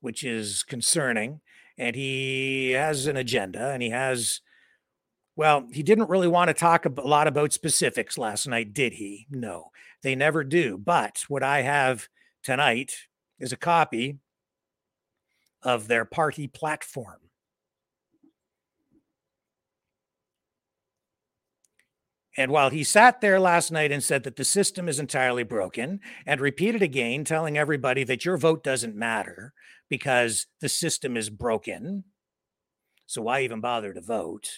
which 0.00 0.24
is 0.24 0.62
concerning. 0.62 1.40
And 1.76 1.94
he 1.94 2.72
has 2.72 3.06
an 3.06 3.16
agenda 3.16 3.70
and 3.70 3.82
he 3.82 3.90
has, 3.90 4.40
well, 5.36 5.66
he 5.72 5.82
didn't 5.82 6.10
really 6.10 6.28
want 6.28 6.48
to 6.48 6.54
talk 6.54 6.84
a 6.84 7.00
lot 7.00 7.28
about 7.28 7.52
specifics 7.52 8.18
last 8.18 8.48
night, 8.48 8.72
did 8.72 8.94
he? 8.94 9.26
No, 9.30 9.70
they 10.02 10.14
never 10.14 10.42
do. 10.42 10.76
But 10.76 11.24
what 11.28 11.42
I 11.42 11.62
have 11.62 12.08
tonight 12.42 12.94
is 13.38 13.52
a 13.52 13.56
copy 13.56 14.18
of 15.62 15.86
their 15.86 16.04
party 16.04 16.48
platform. 16.48 17.20
And 22.36 22.52
while 22.52 22.70
he 22.70 22.84
sat 22.84 23.20
there 23.20 23.40
last 23.40 23.72
night 23.72 23.90
and 23.90 24.02
said 24.02 24.22
that 24.22 24.36
the 24.36 24.44
system 24.44 24.88
is 24.88 25.00
entirely 25.00 25.42
broken 25.42 25.98
and 26.24 26.40
repeated 26.40 26.82
again, 26.82 27.24
telling 27.24 27.58
everybody 27.58 28.04
that 28.04 28.24
your 28.24 28.36
vote 28.36 28.62
doesn't 28.62 28.94
matter 28.94 29.52
because 29.88 30.46
the 30.60 30.68
system 30.68 31.16
is 31.16 31.30
broken. 31.30 32.04
So 33.06 33.22
why 33.22 33.42
even 33.42 33.60
bother 33.60 33.92
to 33.94 34.00
vote? 34.00 34.50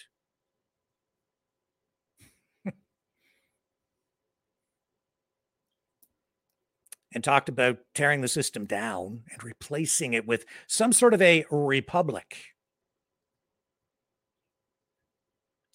and 7.13 7.23
talked 7.23 7.49
about 7.49 7.77
tearing 7.93 8.21
the 8.21 8.27
system 8.27 8.65
down 8.65 9.23
and 9.31 9.43
replacing 9.43 10.13
it 10.13 10.25
with 10.25 10.45
some 10.67 10.93
sort 10.93 11.13
of 11.13 11.21
a 11.21 11.45
republic. 11.51 12.45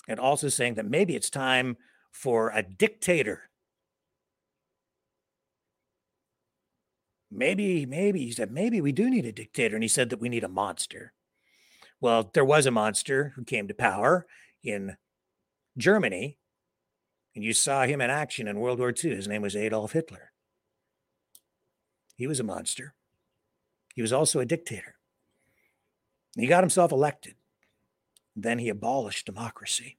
And 0.08 0.20
also 0.20 0.48
saying 0.48 0.74
that 0.74 0.86
maybe 0.86 1.16
it's 1.16 1.30
time 1.30 1.76
for 2.12 2.50
a 2.50 2.62
dictator. 2.62 3.50
Maybe, 7.30 7.86
maybe, 7.86 8.24
he 8.24 8.32
said, 8.32 8.52
maybe 8.52 8.80
we 8.80 8.92
do 8.92 9.10
need 9.10 9.26
a 9.26 9.32
dictator. 9.32 9.76
And 9.76 9.82
he 9.82 9.88
said 9.88 10.10
that 10.10 10.20
we 10.20 10.28
need 10.28 10.44
a 10.44 10.48
monster. 10.48 11.12
Well, 12.00 12.30
there 12.32 12.44
was 12.44 12.66
a 12.66 12.70
monster 12.70 13.32
who 13.36 13.44
came 13.44 13.68
to 13.68 13.74
power 13.74 14.26
in 14.62 14.96
Germany, 15.76 16.38
and 17.34 17.44
you 17.44 17.52
saw 17.52 17.84
him 17.84 18.00
in 18.00 18.10
action 18.10 18.48
in 18.48 18.60
World 18.60 18.78
War 18.78 18.92
II. 18.92 19.14
His 19.14 19.28
name 19.28 19.42
was 19.42 19.56
Adolf 19.56 19.92
Hitler. 19.92 20.32
He 22.16 22.26
was 22.26 22.40
a 22.40 22.44
monster. 22.44 22.94
He 23.94 24.02
was 24.02 24.12
also 24.12 24.40
a 24.40 24.46
dictator. 24.46 24.96
He 26.36 26.46
got 26.46 26.62
himself 26.62 26.92
elected. 26.92 27.34
Then 28.34 28.58
he 28.58 28.68
abolished 28.68 29.26
democracy 29.26 29.98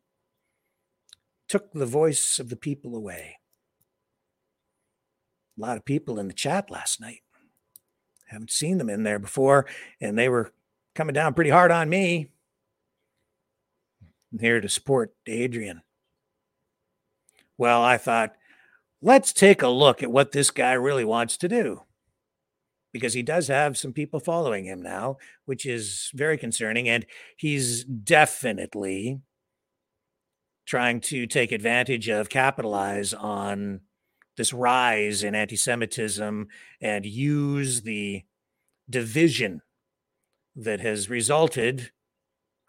took 1.48 1.72
the 1.72 1.86
voice 1.86 2.40
of 2.40 2.50
the 2.50 2.56
people 2.56 2.96
away. 2.96 3.38
A 5.58 5.62
lot 5.62 5.78
of 5.78 5.86
people 5.86 6.20
in 6.20 6.28
the 6.28 6.34
chat 6.34 6.70
last 6.70 7.02
night. 7.02 7.22
Haven't 8.28 8.52
seen 8.52 8.78
them 8.78 8.90
in 8.90 9.04
there 9.04 9.20
before, 9.20 9.66
and 10.02 10.18
they 10.18 10.30
were 10.30 10.52
coming 10.94 11.14
down 11.14 11.34
pretty 11.34 11.50
hard 11.50 11.72
on 11.72 11.90
me. 11.90 12.28
I'm 14.32 14.40
here 14.40 14.60
to 14.60 14.70
support 14.70 15.16
Adrian. 15.26 15.82
Well, 17.58 17.82
I 17.82 17.98
thought, 17.98 18.36
let's 19.02 19.32
take 19.34 19.62
a 19.62 19.70
look 19.70 20.04
at 20.04 20.12
what 20.12 20.32
this 20.32 20.52
guy 20.52 20.74
really 20.74 21.06
wants 21.06 21.38
to 21.38 21.48
do. 21.48 21.84
Because 22.92 23.14
he 23.14 23.24
does 23.24 23.48
have 23.48 23.78
some 23.78 23.94
people 23.94 24.20
following 24.20 24.66
him 24.66 24.82
now, 24.82 25.18
which 25.46 25.66
is 25.66 26.12
very 26.14 26.38
concerning. 26.38 26.90
And 26.90 27.06
he's 27.36 27.84
definitely 27.84 29.22
trying 30.66 31.00
to 31.02 31.26
take 31.26 31.52
advantage 31.52 32.10
of, 32.10 32.30
capitalize 32.30 33.14
on 33.14 33.82
this 34.38 34.54
rise 34.54 35.24
in 35.24 35.36
anti 35.36 35.56
Semitism 35.56 36.48
and 36.80 37.06
use 37.06 37.82
the 37.82 38.24
division 38.90 39.62
that 40.56 40.80
has 40.80 41.10
resulted 41.10 41.92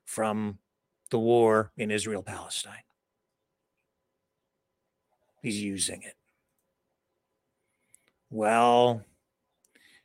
from 0.04 0.58
the 1.10 1.18
war 1.18 1.70
in 1.76 1.90
Israel 1.90 2.22
Palestine. 2.22 2.82
He's 5.42 5.62
using 5.62 6.02
it. 6.02 6.14
Well, 8.30 9.04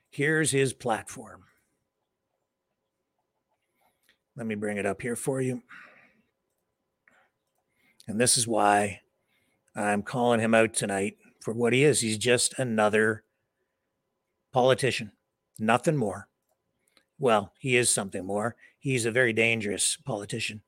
here's 0.09 0.51
his 0.51 0.73
platform. 0.73 1.43
Let 4.35 4.45
me 4.45 4.55
bring 4.55 4.77
it 4.77 4.85
up 4.85 5.01
here 5.01 5.15
for 5.15 5.41
you. 5.41 5.61
And 8.07 8.19
this 8.19 8.37
is 8.37 8.47
why 8.47 9.01
I'm 9.75 10.03
calling 10.03 10.39
him 10.39 10.53
out 10.53 10.73
tonight 10.73 11.17
for 11.43 11.53
what 11.53 11.73
he 11.73 11.83
is. 11.83 11.99
He's 11.99 12.17
just 12.17 12.57
another 12.57 13.23
politician, 14.53 15.11
nothing 15.59 15.97
more. 15.97 16.27
Well, 17.19 17.51
he 17.59 17.75
is 17.75 17.89
something 17.89 18.25
more. 18.25 18.55
He's 18.79 19.05
a 19.05 19.11
very 19.11 19.33
dangerous 19.33 19.97
politician. 20.05 20.61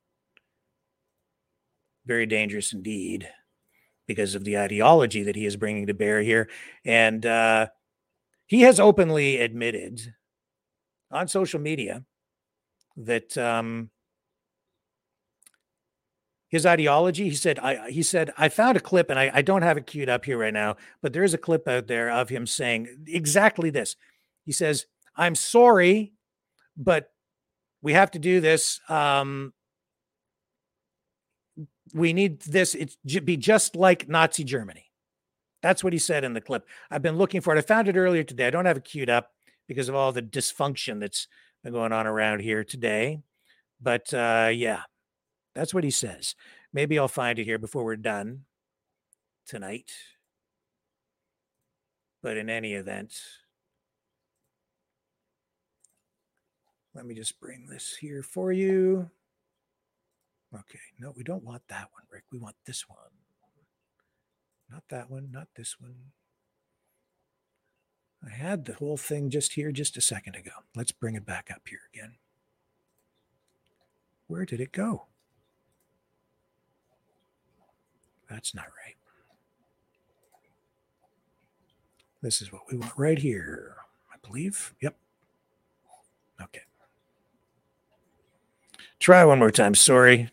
Very 2.06 2.26
dangerous 2.26 2.74
indeed 2.74 3.30
because 4.08 4.36
of 4.36 4.44
the 4.44 4.58
ideology 4.58 5.24
that 5.24 5.36
he 5.36 5.46
is 5.46 5.56
bringing 5.56 5.88
to 5.88 5.94
bear 5.94 6.22
here. 6.22 6.50
And 6.84 7.26
uh, 7.26 7.68
he 8.46 8.62
has 8.62 8.80
openly 8.80 9.38
admitted 9.38 10.14
on 11.10 11.28
social 11.28 11.60
media 11.60 12.04
that 12.98 13.38
um, 13.38 13.90
his 16.50 16.66
ideology. 16.66 17.26
He 17.26 17.36
said, 17.36 17.60
"I." 17.60 17.90
He 17.90 18.04
said, 18.04 18.32
"I 18.38 18.50
found 18.50 18.78
a 18.78 18.82
clip, 18.82 19.10
and 19.10 19.20
I, 19.20 19.32
I 19.34 19.42
don't 19.42 19.64
have 19.64 19.78
it 19.78 19.88
queued 19.88 20.10
up 20.10 20.26
here 20.26 20.38
right 20.38 20.54
now, 20.54 20.78
but 21.02 21.14
there 21.14 21.24
is 21.24 21.34
a 21.34 21.40
clip 21.40 21.68
out 21.68 21.88
there 21.88 22.10
of 22.10 22.30
him 22.30 22.46
saying 22.46 23.06
exactly 23.08 23.70
this. 23.70 23.96
He 24.44 24.52
says, 24.52 24.86
"I'm 25.16 25.36
sorry, 25.36 26.14
but 26.78 27.12
we 27.82 27.94
have 27.94 28.12
to 28.12 28.20
do 28.20 28.42
this. 28.42 28.80
Um, 28.90 29.54
we 31.94 32.14
need 32.14 32.42
this. 32.42 32.76
It 32.76 32.96
be 33.26 33.38
just 33.38 33.76
like 33.76 34.08
Nazi 34.08 34.44
Germany." 34.44 34.92
That's 35.62 35.84
what 35.84 35.94
he 35.94 36.00
said 36.00 36.24
in 36.24 36.34
the 36.34 36.42
clip. 36.42 36.68
I've 36.92 37.02
been 37.02 37.18
looking 37.18 37.42
for 37.42 37.56
it. 37.56 37.58
I 37.58 37.62
found 37.62 37.88
it 37.88 37.98
earlier 37.98 38.24
today. 38.24 38.46
I 38.46 38.52
don't 38.52 38.66
have 38.66 38.78
it 38.78 38.84
queued 38.84 39.10
up 39.10 39.32
because 39.68 39.90
of 39.90 39.96
all 39.96 40.12
the 40.12 40.22
dysfunction 40.22 41.00
that's 41.00 41.28
been 41.64 41.74
going 41.74 41.92
on 41.92 42.06
around 42.06 42.42
here 42.42 42.64
today. 42.64 43.24
But 43.82 44.14
uh, 44.14 44.52
yeah, 44.54 44.82
that's 45.56 45.74
what 45.74 45.84
he 45.84 45.92
says. 45.92 46.36
Maybe 46.74 47.00
I'll 47.00 47.08
find 47.08 47.40
it 47.40 47.46
here 47.46 47.58
before 47.58 47.84
we're 47.86 47.96
done 47.96 48.42
tonight. 49.48 49.92
But 52.22 52.38
in 52.38 52.50
any 52.50 52.74
event, 52.74 53.14
let 56.94 57.06
me 57.06 57.16
just 57.16 57.40
bring 57.40 57.68
this 57.68 57.96
here 57.96 58.22
for 58.22 58.52
you. 58.52 59.10
Okay, 60.54 60.80
no, 61.00 61.14
we 61.16 61.24
don't 61.24 61.44
want 61.44 61.64
that 61.70 61.90
one, 61.94 62.04
Rick. 62.12 62.24
We 62.32 62.40
want 62.40 62.56
this 62.66 62.88
one. 62.90 62.98
Not 64.70 64.84
that 64.90 65.10
one, 65.10 65.30
not 65.32 65.48
this 65.56 65.80
one. 65.80 65.96
I 68.26 68.30
had 68.30 68.66
the 68.66 68.74
whole 68.74 68.98
thing 68.98 69.30
just 69.30 69.54
here 69.54 69.72
just 69.72 69.98
a 69.98 70.02
second 70.02 70.36
ago. 70.36 70.52
Let's 70.76 70.92
bring 70.92 71.16
it 71.16 71.26
back 71.26 71.52
up 71.54 71.62
here 71.70 71.82
again. 71.94 72.16
Where 74.28 74.46
did 74.46 74.60
it 74.60 74.72
go? 74.72 75.06
That's 78.30 78.56
not 78.56 78.66
right. 78.66 78.96
This 82.22 82.42
is 82.42 82.52
what 82.52 82.64
we 82.72 82.78
want 82.78 82.94
right 82.98 83.20
here, 83.20 83.76
I 84.12 84.18
believe. 84.26 84.74
Yep. 84.82 84.96
Okay. 86.42 86.62
Try 89.00 89.24
one 89.26 89.40
more 89.40 89.52
time. 89.52 89.76
Sorry. 89.76 90.30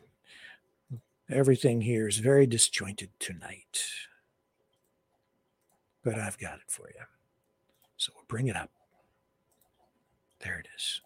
Everything 1.29 1.83
here 1.83 2.09
is 2.09 2.19
very 2.19 2.47
disjointed 2.47 3.11
tonight. 3.19 3.83
But 6.03 6.19
I've 6.19 6.39
got 6.39 6.55
it 6.55 6.69
for 6.69 6.89
you. 6.89 7.05
So 7.97 8.13
we'll 8.15 8.25
bring 8.27 8.49
it 8.49 8.57
up. 8.57 8.71
There 10.41 10.59
it 10.59 10.69
is. 10.75 11.01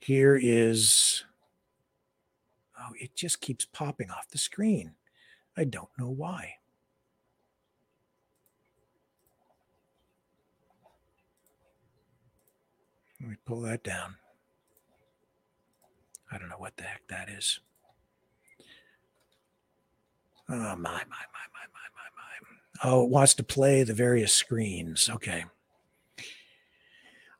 Here 0.00 0.38
is, 0.40 1.24
oh, 2.80 2.92
it 2.98 3.14
just 3.14 3.40
keeps 3.40 3.64
popping 3.64 4.10
off 4.10 4.30
the 4.30 4.38
screen. 4.38 4.94
I 5.56 5.64
don't 5.64 5.90
know 5.98 6.10
why. 6.10 6.54
Let 13.20 13.30
me 13.30 13.36
pull 13.44 13.60
that 13.62 13.82
down. 13.84 14.16
I 16.32 16.38
don't 16.38 16.48
know 16.48 16.56
what 16.56 16.76
the 16.76 16.84
heck 16.84 17.06
that 17.08 17.28
is. 17.28 17.60
Oh, 20.48 20.54
my, 20.54 20.76
my, 20.76 20.76
my, 20.76 20.86
my, 20.86 21.00
my, 21.06 21.86
my, 21.94 22.08
my. 22.16 22.90
Oh, 22.90 23.04
it 23.04 23.10
wants 23.10 23.34
to 23.34 23.42
play 23.42 23.82
the 23.82 23.92
various 23.92 24.32
screens. 24.32 25.10
Okay. 25.10 25.44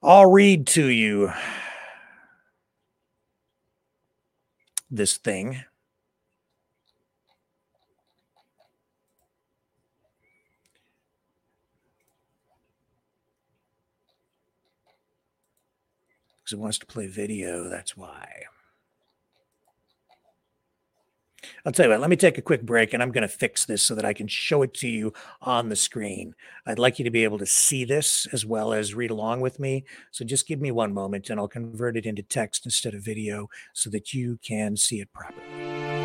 I'll 0.02 0.30
read 0.30 0.66
to 0.68 0.86
you 0.86 1.32
this 4.90 5.16
thing. 5.16 5.64
Because 16.42 16.52
it 16.52 16.58
wants 16.58 16.78
to 16.78 16.86
play 16.86 17.06
video, 17.06 17.68
that's 17.68 17.96
why. 17.96 18.44
I'll 21.64 21.72
tell 21.72 21.86
you 21.86 21.90
what, 21.90 22.00
let 22.00 22.10
me 22.10 22.16
take 22.16 22.38
a 22.38 22.42
quick 22.42 22.62
break 22.62 22.92
and 22.92 23.02
I'm 23.02 23.12
going 23.12 23.22
to 23.22 23.28
fix 23.28 23.64
this 23.64 23.82
so 23.82 23.94
that 23.94 24.04
I 24.04 24.12
can 24.12 24.26
show 24.26 24.62
it 24.62 24.74
to 24.74 24.88
you 24.88 25.12
on 25.42 25.68
the 25.68 25.76
screen. 25.76 26.34
I'd 26.66 26.78
like 26.78 26.98
you 26.98 27.04
to 27.04 27.10
be 27.10 27.24
able 27.24 27.38
to 27.38 27.46
see 27.46 27.84
this 27.84 28.26
as 28.32 28.44
well 28.44 28.72
as 28.72 28.94
read 28.94 29.10
along 29.10 29.40
with 29.40 29.58
me. 29.58 29.84
So 30.10 30.24
just 30.24 30.46
give 30.46 30.60
me 30.60 30.70
one 30.70 30.92
moment 30.92 31.30
and 31.30 31.40
I'll 31.40 31.48
convert 31.48 31.96
it 31.96 32.06
into 32.06 32.22
text 32.22 32.64
instead 32.64 32.94
of 32.94 33.02
video 33.02 33.48
so 33.74 33.90
that 33.90 34.12
you 34.12 34.38
can 34.42 34.76
see 34.76 35.00
it 35.00 35.12
properly. 35.12 35.99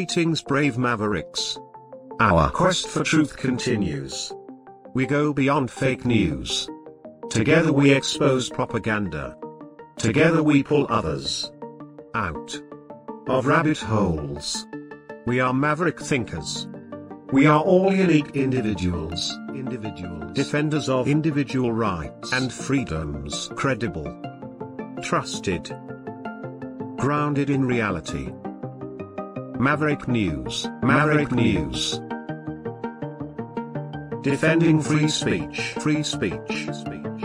Greetings, 0.00 0.40
brave 0.40 0.78
Mavericks. 0.78 1.58
Our 2.20 2.50
quest 2.52 2.88
for 2.88 3.04
truth 3.04 3.36
continues. 3.36 4.32
We 4.94 5.04
go 5.04 5.34
beyond 5.34 5.70
fake 5.70 6.06
news. 6.06 6.70
Together 7.28 7.70
we 7.70 7.92
expose 7.92 8.48
propaganda. 8.48 9.36
Together 9.98 10.42
we 10.42 10.62
pull 10.62 10.86
others 10.88 11.52
out 12.14 12.58
of 13.28 13.44
rabbit 13.44 13.76
holes. 13.76 14.66
We 15.26 15.38
are 15.38 15.52
maverick 15.52 16.00
thinkers. 16.00 16.66
We 17.30 17.44
are 17.44 17.60
all 17.60 17.92
unique 17.92 18.34
individuals, 18.34 19.36
individuals, 19.54 20.32
defenders 20.32 20.88
of 20.88 21.08
individual 21.08 21.72
rights 21.72 22.32
and 22.32 22.50
freedoms, 22.50 23.50
credible, 23.54 24.08
trusted, 25.02 25.76
grounded 26.96 27.50
in 27.50 27.66
reality. 27.66 28.32
Maverick 29.60 30.08
News, 30.08 30.66
Maverick 30.82 31.30
News. 31.32 32.00
Defending 34.22 34.80
free 34.80 35.06
speech, 35.06 35.74
free 35.80 36.02
speech, 36.02 36.66
speech. 36.72 37.20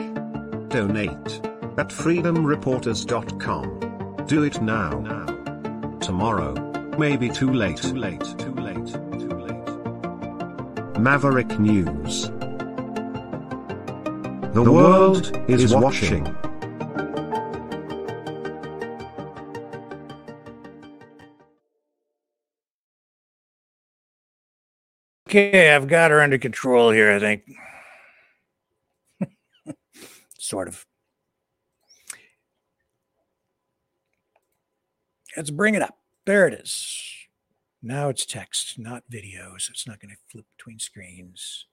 Donate 0.68 1.40
at 1.78 1.88
freedomreporters.com. 1.88 4.26
Do 4.28 4.44
it 4.44 4.62
now. 4.62 5.00
now. 5.00 5.26
Tomorrow. 6.00 6.54
Maybe 7.00 7.30
too 7.30 7.54
late. 7.54 7.78
Too 7.78 7.96
late. 7.96 8.20
Too 8.38 8.54
late. 8.54 8.86
Too 8.86 9.30
late. 9.30 11.00
Maverick 11.00 11.58
News. 11.58 12.30
The, 14.54 14.70
world 14.70 15.32
is 15.50 15.74
watching. 15.74 16.26
Okay, 25.36 25.76
I've 25.76 25.90
got 25.90 26.12
her 26.12 26.22
under 26.22 26.38
control 26.38 26.92
here, 26.92 27.12
I 27.12 27.20
think. 27.20 27.44
sort 30.40 30.70
of. 30.70 30.86
Let's 35.36 35.50
bring 35.50 35.76
it 35.76 35.82
up. 35.82 35.98
There 36.26 36.48
it 36.48 36.54
is. 36.54 37.04
Now 37.84 38.08
it's 38.08 38.26
text, 38.26 38.80
not 38.80 39.04
video, 39.10 39.56
so 39.58 39.72
it's 39.72 39.86
not 39.86 40.00
going 40.00 40.12
to 40.12 40.22
flip 40.32 40.46
between 40.56 40.80
screens. 40.80 41.66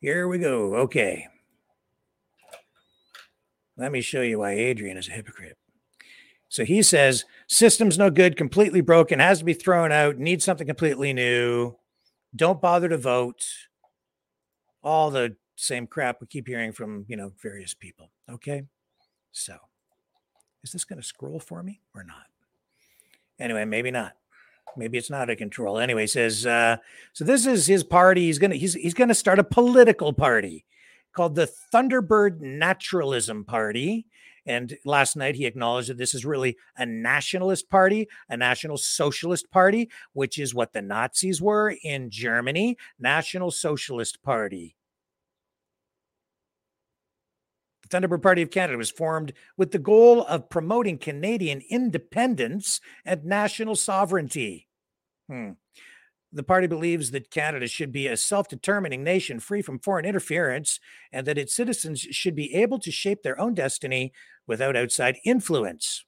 Here 0.00 0.26
we 0.26 0.38
go. 0.38 0.76
Okay. 0.76 1.26
Let 3.76 3.92
me 3.92 4.00
show 4.00 4.22
you 4.22 4.38
why 4.38 4.52
Adrian 4.52 4.96
is 4.96 5.08
a 5.08 5.12
hypocrite. 5.12 5.58
So 6.48 6.64
he 6.64 6.80
says, 6.82 7.26
system's 7.48 7.98
no 7.98 8.08
good, 8.08 8.38
completely 8.38 8.80
broken, 8.80 9.18
has 9.18 9.40
to 9.40 9.44
be 9.44 9.52
thrown 9.52 9.92
out, 9.92 10.16
needs 10.16 10.42
something 10.42 10.66
completely 10.66 11.12
new. 11.12 11.76
Don't 12.34 12.60
bother 12.60 12.88
to 12.88 12.98
vote. 12.98 13.44
All 14.82 15.10
the 15.10 15.36
same 15.56 15.86
crap 15.86 16.20
we 16.20 16.26
keep 16.26 16.46
hearing 16.46 16.72
from, 16.72 17.04
you 17.08 17.16
know, 17.16 17.32
various 17.42 17.74
people. 17.74 18.10
Okay. 18.30 18.64
So 19.32 19.56
is 20.62 20.72
this 20.72 20.84
going 20.84 21.00
to 21.00 21.06
scroll 21.06 21.40
for 21.40 21.62
me 21.62 21.80
or 21.94 22.02
not? 22.04 22.26
Anyway, 23.38 23.64
maybe 23.64 23.90
not. 23.90 24.12
Maybe 24.76 24.98
it's 24.98 25.10
not 25.10 25.30
a 25.30 25.36
control. 25.36 25.78
Anyway, 25.78 26.06
says 26.06 26.46
uh, 26.46 26.76
so. 27.12 27.24
This 27.24 27.46
is 27.46 27.66
his 27.66 27.82
party. 27.82 28.26
He's 28.26 28.38
gonna 28.38 28.54
he's 28.54 28.74
he's 28.74 28.94
gonna 28.94 29.14
start 29.14 29.40
a 29.40 29.44
political 29.44 30.12
party 30.12 30.64
called 31.12 31.34
the 31.34 31.50
Thunderbird 31.74 32.40
Naturalism 32.40 33.44
Party. 33.44 34.06
And 34.46 34.76
last 34.84 35.16
night 35.16 35.34
he 35.34 35.46
acknowledged 35.46 35.90
that 35.90 35.98
this 35.98 36.14
is 36.14 36.24
really 36.24 36.56
a 36.76 36.86
nationalist 36.86 37.68
party, 37.68 38.08
a 38.28 38.36
national 38.36 38.76
socialist 38.76 39.50
party, 39.50 39.90
which 40.12 40.38
is 40.38 40.54
what 40.54 40.72
the 40.72 40.82
Nazis 40.82 41.40
were 41.40 41.74
in 41.82 42.10
Germany, 42.10 42.76
National 42.98 43.50
Socialist 43.50 44.22
Party. 44.22 44.76
The 47.82 48.00
Thunderbird 48.00 48.22
Party 48.22 48.42
of 48.42 48.50
Canada 48.50 48.78
was 48.78 48.90
formed 48.90 49.32
with 49.56 49.72
the 49.72 49.78
goal 49.78 50.24
of 50.24 50.48
promoting 50.48 50.98
Canadian 50.98 51.62
independence 51.68 52.80
and 53.04 53.24
national 53.24 53.76
sovereignty. 53.76 54.68
Hmm. 55.28 55.52
The 56.32 56.42
party 56.44 56.68
believes 56.68 57.10
that 57.10 57.30
Canada 57.30 57.66
should 57.66 57.90
be 57.90 58.06
a 58.06 58.16
self 58.16 58.48
determining 58.48 59.02
nation 59.02 59.40
free 59.40 59.62
from 59.62 59.80
foreign 59.80 60.04
interference 60.04 60.78
and 61.12 61.26
that 61.26 61.38
its 61.38 61.54
citizens 61.54 62.00
should 62.00 62.36
be 62.36 62.54
able 62.54 62.78
to 62.80 62.92
shape 62.92 63.22
their 63.22 63.40
own 63.40 63.54
destiny 63.54 64.12
without 64.46 64.76
outside 64.76 65.18
influence. 65.24 66.04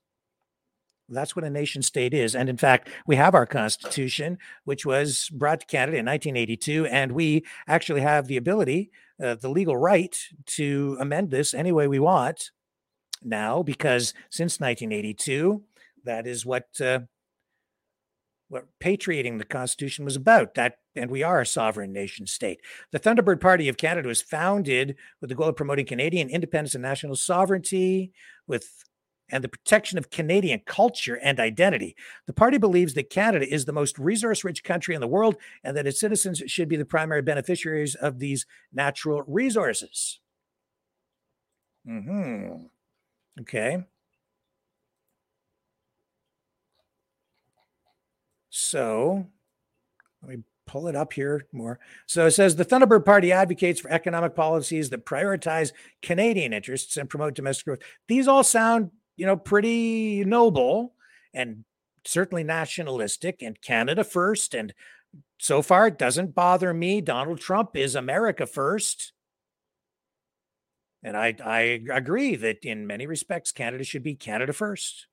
That's 1.09 1.37
what 1.37 1.45
a 1.45 1.51
nation 1.51 1.83
state 1.83 2.15
is. 2.15 2.35
And 2.35 2.49
in 2.49 2.57
fact, 2.57 2.89
we 3.07 3.17
have 3.17 3.35
our 3.35 3.47
constitution, 3.47 4.39
which 4.65 4.87
was 4.87 5.29
brought 5.31 5.61
to 5.61 5.67
Canada 5.67 5.99
in 5.99 6.07
1982. 6.07 6.87
And 6.87 7.13
we 7.13 7.45
actually 7.67 8.01
have 8.01 8.29
the 8.29 8.37
ability, 8.37 8.91
uh, 9.23 9.35
the 9.35 9.51
legal 9.51 9.77
right 9.77 10.17
to 10.47 10.97
amend 11.01 11.31
this 11.31 11.53
any 11.53 11.73
way 11.73 11.89
we 11.89 11.99
want 11.99 12.51
now, 13.23 13.63
because 13.63 14.15
since 14.31 14.61
1982, 14.61 15.63
that 16.05 16.27
is 16.27 16.47
what. 16.47 16.69
Uh, 16.81 17.01
what 18.53 18.69
patriating 18.81 19.39
the 19.39 19.47
Constitution 19.47 20.05
was 20.05 20.15
about. 20.15 20.55
That, 20.55 20.77
and 20.95 21.11
we 21.11 21.23
are 21.23 21.41
a 21.41 21.47
sovereign 21.47 21.91
nation 21.91 22.27
state. 22.27 22.61
The 22.91 23.01
Thunderbird 23.01 23.41
Party 23.41 23.67
of 23.67 23.79
Canada 23.79 24.09
was 24.09 24.21
founded 24.21 24.97
with 25.23 25.31
the 25.31 25.35
goal 25.35 25.49
of 25.49 25.57
promoting 25.57 25.87
Canadian 25.87 26.29
independence 26.29 26.75
and 26.75 26.83
national 26.83 27.17
sovereignty, 27.17 28.13
with 28.47 28.85
and 29.31 29.43
the 29.43 29.49
protection 29.49 29.97
of 29.97 30.11
Canadian 30.11 30.61
culture 30.67 31.15
and 31.15 31.41
identity. 31.41 31.97
The 32.27 32.35
party 32.35 32.59
believes 32.59 32.93
that 32.93 33.09
Canada 33.09 33.51
is 33.51 33.65
the 33.65 33.73
most 33.73 33.99
resource 33.99 34.45
rich 34.45 34.63
country 34.63 34.95
in 34.95 35.01
the 35.01 35.09
world 35.09 35.37
and 35.65 35.75
that 35.75 35.87
its 35.87 35.99
citizens 35.99 36.43
should 36.49 36.69
be 36.69 36.77
the 36.77 36.85
primary 36.85 37.23
beneficiaries 37.23 37.95
of 37.95 38.19
these 38.19 38.45
natural 38.71 39.23
resources. 39.27 40.21
Hmm. 41.87 42.67
Okay. 43.41 43.85
So 48.55 49.27
let 50.21 50.37
me 50.37 50.43
pull 50.67 50.87
it 50.87 50.95
up 50.95 51.15
here 51.15 51.47
more. 51.53 51.81
So 52.07 52.27
it 52.27 52.33
says 52.33 52.55
the 52.55 52.67
Thunderbird 52.67 53.07
Party 53.07 53.33
advocates 53.33 53.81
for 53.81 53.91
economic 53.91 54.37
policies 54.37 54.91
that 54.91 55.07
prioritize 55.07 55.73
Canadian 56.03 56.53
interests 56.53 56.99
and 56.99 57.09
promote 57.09 57.35
domestic 57.35 57.65
growth. 57.65 57.79
These 58.09 58.29
all 58.29 58.45
sound, 58.45 58.91
you 59.17 59.25
know, 59.25 59.39
pretty 59.39 60.23
noble 60.27 60.93
and 61.33 61.65
certainly 62.05 62.45
nationalistic 62.45 63.41
and 63.41 63.59
Canada 63.63 64.05
first. 64.05 64.55
And 64.55 64.75
so 65.39 65.63
far, 65.63 65.87
it 65.87 65.99
doesn't 65.99 66.35
bother 66.35 66.75
me. 66.75 67.01
Donald 67.01 67.41
Trump 67.41 67.75
is 67.75 67.95
America 67.95 68.45
first. 68.45 69.15
And 71.03 71.17
I, 71.17 71.35
I 71.43 71.83
agree 71.91 72.37
that 72.37 72.67
in 72.67 72.87
many 72.87 73.07
respects, 73.07 73.51
Canada 73.51 73.83
should 73.83 74.03
be 74.03 74.15
Canada 74.15 74.53
first. 74.53 75.07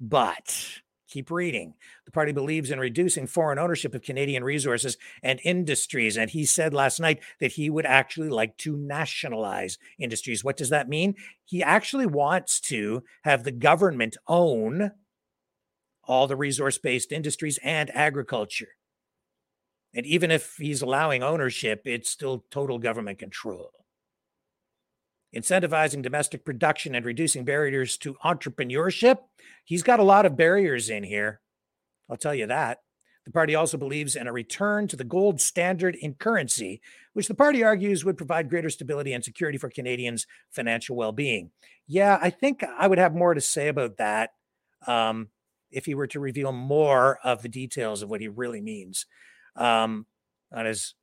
But 0.00 0.80
Keep 1.12 1.30
reading. 1.30 1.74
The 2.06 2.10
party 2.10 2.32
believes 2.32 2.70
in 2.70 2.80
reducing 2.80 3.26
foreign 3.26 3.58
ownership 3.58 3.94
of 3.94 4.00
Canadian 4.00 4.42
resources 4.42 4.96
and 5.22 5.40
industries. 5.44 6.16
And 6.16 6.30
he 6.30 6.46
said 6.46 6.72
last 6.72 7.00
night 7.00 7.22
that 7.38 7.52
he 7.52 7.68
would 7.68 7.84
actually 7.84 8.30
like 8.30 8.56
to 8.58 8.78
nationalize 8.78 9.76
industries. 9.98 10.42
What 10.42 10.56
does 10.56 10.70
that 10.70 10.88
mean? 10.88 11.14
He 11.44 11.62
actually 11.62 12.06
wants 12.06 12.60
to 12.60 13.02
have 13.24 13.44
the 13.44 13.52
government 13.52 14.16
own 14.26 14.92
all 16.04 16.26
the 16.26 16.34
resource 16.34 16.78
based 16.78 17.12
industries 17.12 17.58
and 17.62 17.94
agriculture. 17.94 18.76
And 19.94 20.06
even 20.06 20.30
if 20.30 20.56
he's 20.56 20.80
allowing 20.80 21.22
ownership, 21.22 21.82
it's 21.84 22.08
still 22.08 22.46
total 22.50 22.78
government 22.78 23.18
control 23.18 23.81
incentivizing 25.34 26.02
domestic 26.02 26.44
production 26.44 26.94
and 26.94 27.04
reducing 27.04 27.44
barriers 27.44 27.96
to 27.98 28.14
entrepreneurship. 28.24 29.18
He's 29.64 29.82
got 29.82 30.00
a 30.00 30.04
lot 30.04 30.26
of 30.26 30.36
barriers 30.36 30.90
in 30.90 31.04
here. 31.04 31.40
I'll 32.10 32.16
tell 32.16 32.34
you 32.34 32.46
that. 32.46 32.78
The 33.24 33.30
party 33.30 33.54
also 33.54 33.78
believes 33.78 34.16
in 34.16 34.26
a 34.26 34.32
return 34.32 34.88
to 34.88 34.96
the 34.96 35.04
gold 35.04 35.40
standard 35.40 35.94
in 35.94 36.14
currency, 36.14 36.80
which 37.12 37.28
the 37.28 37.34
party 37.34 37.62
argues 37.62 38.04
would 38.04 38.16
provide 38.16 38.50
greater 38.50 38.68
stability 38.68 39.12
and 39.12 39.22
security 39.22 39.58
for 39.58 39.70
Canadians' 39.70 40.26
financial 40.50 40.96
well 40.96 41.12
being. 41.12 41.50
Yeah, 41.86 42.18
I 42.20 42.30
think 42.30 42.64
I 42.64 42.88
would 42.88 42.98
have 42.98 43.14
more 43.14 43.34
to 43.34 43.40
say 43.40 43.68
about 43.68 43.98
that 43.98 44.30
um, 44.86 45.28
if 45.70 45.86
he 45.86 45.94
were 45.94 46.08
to 46.08 46.20
reveal 46.20 46.50
more 46.50 47.18
of 47.22 47.42
the 47.42 47.48
details 47.48 48.02
of 48.02 48.10
what 48.10 48.20
he 48.20 48.28
really 48.28 48.60
means 48.60 49.06
um, 49.56 50.06
on 50.52 50.66
his 50.66 50.94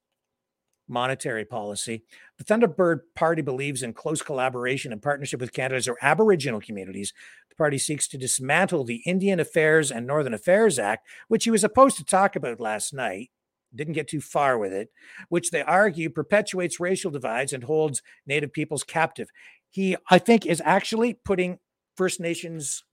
monetary 0.90 1.46
policy. 1.46 2.04
The 2.38 2.44
Thunderbird 2.44 3.02
Party 3.16 3.42
believes 3.42 3.84
in 3.84 3.94
close 3.94 4.22
collaboration 4.22 4.92
and 4.92 5.02
partnership 5.02 5.40
with 5.40 5.54
Canada's 5.54 5.88
or 5.88 5.98
Aboriginal 6.02 6.60
communities. 6.60 7.14
The 7.50 7.56
party 7.56 7.78
seeks 7.78 8.08
to 8.10 8.18
dismantle 8.18 8.84
the 8.84 9.02
Indian 9.06 9.40
Affairs 9.40 9.92
and 9.92 10.08
Northern 10.08 10.34
Affairs 10.34 10.80
Act, 10.80 11.08
which 11.28 11.44
he 11.44 11.52
was 11.52 11.62
supposed 11.62 11.98
to 11.98 12.04
talk 12.04 12.36
about 12.36 12.60
last 12.60 12.94
night. 12.94 13.30
Didn't 13.74 13.94
get 13.94 14.08
too 14.08 14.22
far 14.22 14.58
with 14.58 14.74
it, 14.74 14.90
which 15.30 15.52
they 15.52 15.62
argue 15.62 16.10
perpetuates 16.10 16.80
racial 16.80 17.12
divides 17.12 17.54
and 17.54 17.64
holds 17.64 18.02
Native 18.26 18.52
peoples 18.52 18.84
captive. 18.84 19.30
He, 19.70 19.96
I 20.10 20.18
think, 20.18 20.46
is 20.46 20.62
actually 20.66 21.14
putting 21.14 21.60
First 21.96 22.20
Nations 22.20 22.84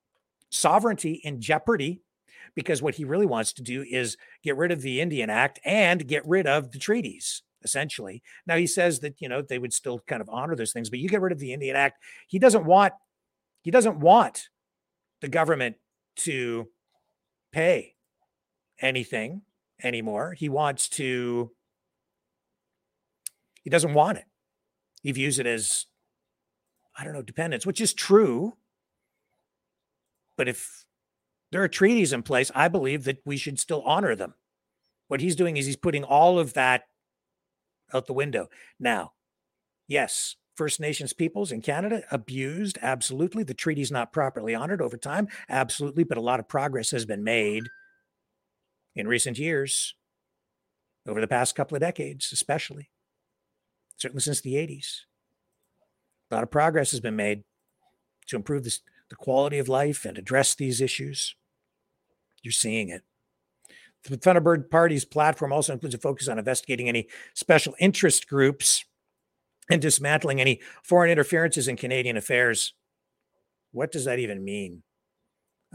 sovereignty 0.50 1.20
in 1.24 1.40
jeopardy 1.40 2.02
because 2.54 2.82
what 2.82 2.96
he 2.96 3.04
really 3.04 3.26
wants 3.26 3.52
to 3.54 3.62
do 3.62 3.84
is 3.88 4.16
get 4.42 4.56
rid 4.56 4.70
of 4.70 4.82
the 4.82 5.00
Indian 5.00 5.30
Act 5.30 5.60
and 5.64 6.06
get 6.06 6.26
rid 6.26 6.46
of 6.46 6.72
the 6.72 6.78
treaties 6.78 7.42
essentially. 7.66 8.22
Now 8.46 8.56
he 8.56 8.66
says 8.66 9.00
that 9.00 9.20
you 9.20 9.28
know 9.28 9.42
they 9.42 9.58
would 9.58 9.72
still 9.72 9.98
kind 10.06 10.22
of 10.22 10.30
honor 10.30 10.54
those 10.54 10.72
things, 10.72 10.88
but 10.88 11.00
you 11.00 11.08
get 11.08 11.20
rid 11.20 11.32
of 11.32 11.40
the 11.40 11.52
Indian 11.52 11.76
Act. 11.76 12.02
He 12.28 12.38
doesn't 12.38 12.64
want 12.64 12.94
he 13.60 13.72
doesn't 13.72 13.98
want 13.98 14.48
the 15.20 15.28
government 15.28 15.76
to 16.16 16.68
pay 17.52 17.96
anything 18.80 19.42
anymore. 19.82 20.34
He 20.38 20.48
wants 20.48 20.88
to 20.90 21.50
he 23.62 23.70
doesn't 23.70 23.94
want 23.94 24.18
it. 24.18 24.24
He 25.02 25.10
views 25.10 25.40
it 25.40 25.46
as 25.46 25.86
I 26.96 27.04
don't 27.04 27.12
know, 27.12 27.22
dependence, 27.22 27.66
which 27.66 27.80
is 27.80 27.92
true. 27.92 28.54
But 30.36 30.48
if 30.48 30.86
there 31.52 31.62
are 31.62 31.68
treaties 31.68 32.12
in 32.12 32.22
place, 32.22 32.50
I 32.54 32.68
believe 32.68 33.04
that 33.04 33.18
we 33.24 33.36
should 33.36 33.58
still 33.58 33.82
honor 33.82 34.14
them. 34.14 34.34
What 35.08 35.20
he's 35.20 35.36
doing 35.36 35.56
is 35.56 35.66
he's 35.66 35.76
putting 35.76 36.04
all 36.04 36.38
of 36.38 36.54
that 36.54 36.84
out 37.92 38.06
the 38.06 38.12
window. 38.12 38.48
Now, 38.78 39.12
yes, 39.88 40.36
First 40.54 40.80
Nations 40.80 41.12
peoples 41.12 41.52
in 41.52 41.60
Canada 41.60 42.02
abused, 42.10 42.78
absolutely. 42.80 43.42
The 43.42 43.54
treaty's 43.54 43.92
not 43.92 44.12
properly 44.12 44.54
honored 44.54 44.80
over 44.80 44.96
time, 44.96 45.28
absolutely. 45.48 46.04
But 46.04 46.18
a 46.18 46.22
lot 46.22 46.40
of 46.40 46.48
progress 46.48 46.90
has 46.90 47.04
been 47.04 47.22
made 47.22 47.68
in 48.94 49.06
recent 49.06 49.38
years, 49.38 49.94
over 51.06 51.20
the 51.20 51.28
past 51.28 51.54
couple 51.54 51.76
of 51.76 51.80
decades, 51.80 52.32
especially, 52.32 52.90
certainly 53.96 54.22
since 54.22 54.40
the 54.40 54.54
80s. 54.54 55.02
A 56.30 56.34
lot 56.34 56.42
of 56.42 56.50
progress 56.50 56.90
has 56.90 57.00
been 57.00 57.14
made 57.14 57.44
to 58.26 58.36
improve 58.36 58.64
this, 58.64 58.80
the 59.08 59.16
quality 59.16 59.58
of 59.58 59.68
life 59.68 60.04
and 60.04 60.18
address 60.18 60.54
these 60.54 60.80
issues. 60.80 61.36
You're 62.42 62.52
seeing 62.52 62.88
it. 62.88 63.02
The 64.08 64.16
Thunderbird 64.16 64.70
Party's 64.70 65.04
platform 65.04 65.52
also 65.52 65.72
includes 65.72 65.94
a 65.94 65.98
focus 65.98 66.28
on 66.28 66.38
investigating 66.38 66.88
any 66.88 67.08
special 67.34 67.74
interest 67.78 68.28
groups 68.28 68.84
and 69.70 69.82
dismantling 69.82 70.40
any 70.40 70.60
foreign 70.84 71.10
interferences 71.10 71.68
in 71.68 71.76
Canadian 71.76 72.16
affairs. 72.16 72.74
What 73.72 73.90
does 73.90 74.04
that 74.04 74.18
even 74.18 74.44
mean? 74.44 74.82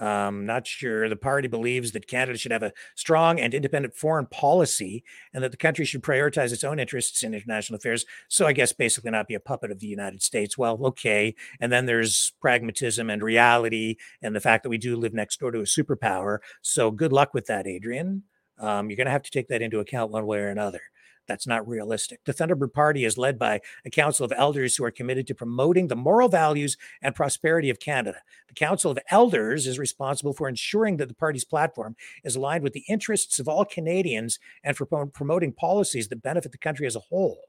Um, 0.01 0.47
not 0.47 0.65
sure. 0.65 1.07
The 1.07 1.15
party 1.15 1.47
believes 1.47 1.91
that 1.91 2.07
Canada 2.07 2.35
should 2.35 2.51
have 2.51 2.63
a 2.63 2.73
strong 2.95 3.39
and 3.39 3.53
independent 3.53 3.93
foreign 3.93 4.25
policy 4.25 5.03
and 5.31 5.43
that 5.43 5.51
the 5.51 5.57
country 5.57 5.85
should 5.85 6.01
prioritize 6.01 6.51
its 6.51 6.63
own 6.63 6.79
interests 6.79 7.21
in 7.21 7.35
international 7.35 7.77
affairs. 7.77 8.03
So, 8.27 8.47
I 8.47 8.53
guess 8.53 8.73
basically 8.73 9.11
not 9.11 9.27
be 9.27 9.35
a 9.35 9.39
puppet 9.39 9.69
of 9.69 9.79
the 9.79 9.85
United 9.85 10.23
States. 10.23 10.57
Well, 10.57 10.79
okay. 10.87 11.35
And 11.59 11.71
then 11.71 11.85
there's 11.85 12.33
pragmatism 12.41 13.11
and 13.11 13.21
reality 13.21 13.97
and 14.23 14.35
the 14.35 14.41
fact 14.41 14.63
that 14.63 14.69
we 14.69 14.79
do 14.79 14.95
live 14.95 15.13
next 15.13 15.39
door 15.39 15.51
to 15.51 15.59
a 15.59 15.63
superpower. 15.63 16.39
So, 16.63 16.89
good 16.89 17.13
luck 17.13 17.35
with 17.35 17.45
that, 17.45 17.67
Adrian. 17.67 18.23
Um, 18.57 18.89
you're 18.89 18.97
going 18.97 19.05
to 19.05 19.11
have 19.11 19.23
to 19.23 19.31
take 19.31 19.49
that 19.49 19.61
into 19.61 19.79
account 19.79 20.11
one 20.11 20.25
way 20.25 20.39
or 20.39 20.49
another. 20.49 20.81
That's 21.27 21.47
not 21.47 21.67
realistic. 21.67 22.19
The 22.25 22.33
Thunderbird 22.33 22.73
Party 22.73 23.05
is 23.05 23.17
led 23.17 23.39
by 23.39 23.61
a 23.85 23.89
council 23.89 24.25
of 24.25 24.33
elders 24.35 24.75
who 24.75 24.83
are 24.83 24.91
committed 24.91 25.27
to 25.27 25.35
promoting 25.35 25.87
the 25.87 25.95
moral 25.95 26.29
values 26.29 26.77
and 27.01 27.15
prosperity 27.15 27.69
of 27.69 27.79
Canada. 27.79 28.17
The 28.47 28.53
Council 28.53 28.91
of 28.91 28.99
Elders 29.09 29.67
is 29.67 29.79
responsible 29.79 30.33
for 30.33 30.49
ensuring 30.49 30.97
that 30.97 31.07
the 31.07 31.13
party's 31.13 31.45
platform 31.45 31.95
is 32.23 32.35
aligned 32.35 32.63
with 32.63 32.73
the 32.73 32.83
interests 32.89 33.39
of 33.39 33.47
all 33.47 33.65
Canadians 33.65 34.39
and 34.63 34.75
for 34.75 34.85
promoting 34.85 35.53
policies 35.53 36.07
that 36.09 36.21
benefit 36.21 36.51
the 36.51 36.57
country 36.57 36.87
as 36.87 36.95
a 36.95 36.99
whole. 36.99 37.39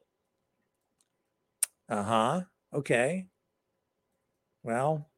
Uh 1.88 2.02
huh. 2.02 2.40
Okay. 2.72 3.26
Well, 4.62 5.08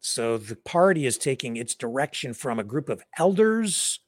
so 0.00 0.38
the 0.38 0.56
party 0.56 1.06
is 1.06 1.18
taking 1.18 1.56
its 1.56 1.74
direction 1.74 2.34
from 2.34 2.58
a 2.58 2.64
group 2.64 2.88
of 2.88 3.02
elders 3.16 4.00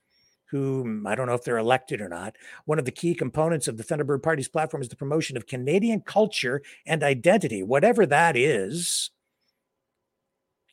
who 0.51 1.03
I 1.07 1.15
don't 1.15 1.27
know 1.27 1.35
if 1.35 1.45
they're 1.45 1.59
elected 1.59 2.01
or 2.01 2.09
not. 2.09 2.37
One 2.65 2.79
of 2.79 2.85
the 2.85 2.91
key 2.91 3.15
components 3.15 3.69
of 3.69 3.77
the 3.77 3.85
Thunderbird 3.85 4.23
Party's 4.23 4.49
platform 4.49 4.83
is 4.83 4.89
the 4.89 4.97
promotion 4.97 5.37
of 5.37 5.47
Canadian 5.47 6.01
culture 6.01 6.63
and 6.87 7.03
identity, 7.03 7.63
whatever 7.63 8.05
that 8.07 8.37
is. 8.37 9.11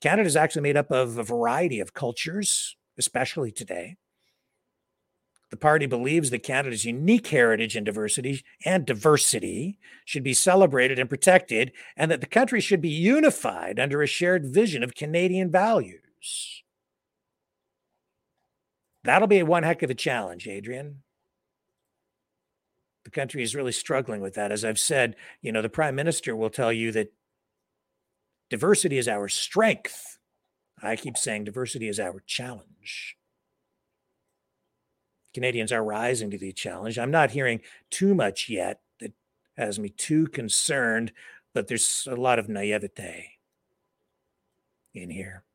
Canada 0.01 0.27
is 0.27 0.35
actually 0.35 0.61
made 0.61 0.77
up 0.77 0.91
of 0.91 1.17
a 1.17 1.23
variety 1.23 1.79
of 1.79 1.93
cultures, 1.93 2.75
especially 2.97 3.51
today. 3.51 3.97
The 5.49 5.57
party 5.57 5.85
believes 5.85 6.29
that 6.29 6.43
Canada's 6.43 6.83
unique 6.83 7.27
heritage 7.27 7.75
and 7.75 7.85
diversity 7.85 8.43
and 8.65 8.85
diversity 8.85 9.79
should 10.03 10.23
be 10.23 10.33
celebrated 10.33 10.99
and 10.99 11.09
protected, 11.09 11.71
and 11.95 12.11
that 12.11 12.19
the 12.19 12.27
country 12.27 12.59
should 12.59 12.81
be 12.81 12.89
unified 12.89 13.79
under 13.79 14.01
a 14.01 14.07
shared 14.07 14.45
vision 14.45 14.83
of 14.83 14.93
Canadian 14.93 15.49
values. 15.49 16.63
That'll 19.07 19.29
be 19.29 19.41
one 19.41 19.63
heck 19.63 19.83
of 19.83 19.89
a 19.89 19.95
challenge, 19.95 20.49
Adrian. 20.49 21.01
The 23.05 23.09
country 23.09 23.41
is 23.41 23.55
really 23.55 23.71
struggling 23.71 24.19
with 24.19 24.33
that. 24.33 24.51
As 24.51 24.65
I've 24.65 24.77
said, 24.77 25.15
you 25.41 25.53
know, 25.53 25.61
the 25.61 25.69
prime 25.69 25.95
minister 25.95 26.35
will 26.35 26.49
tell 26.49 26.73
you 26.73 26.91
that 26.91 27.13
diversity 28.49 28.97
is 28.97 29.07
our 29.07 29.29
strength. 29.29 30.17
I 30.83 30.97
keep 30.97 31.15
saying 31.15 31.45
diversity 31.45 31.87
is 31.87 32.01
our 32.01 32.21
challenge. 32.27 33.15
Canadians 35.33 35.71
are 35.71 35.85
rising 35.85 36.29
to 36.31 36.37
the 36.37 36.51
challenge. 36.51 36.99
I'm 36.99 37.09
not 37.09 37.31
hearing 37.31 37.61
too 37.89 38.13
much 38.13 38.49
yet 38.49 38.81
that 38.99 39.13
has 39.55 39.79
me 39.79 39.87
too 39.87 40.27
concerned, 40.27 41.13
but 41.53 41.69
there's 41.69 42.09
a 42.11 42.15
lot 42.15 42.39
of 42.39 42.49
naivete 42.49 43.37
in 44.93 45.09
here. 45.11 45.45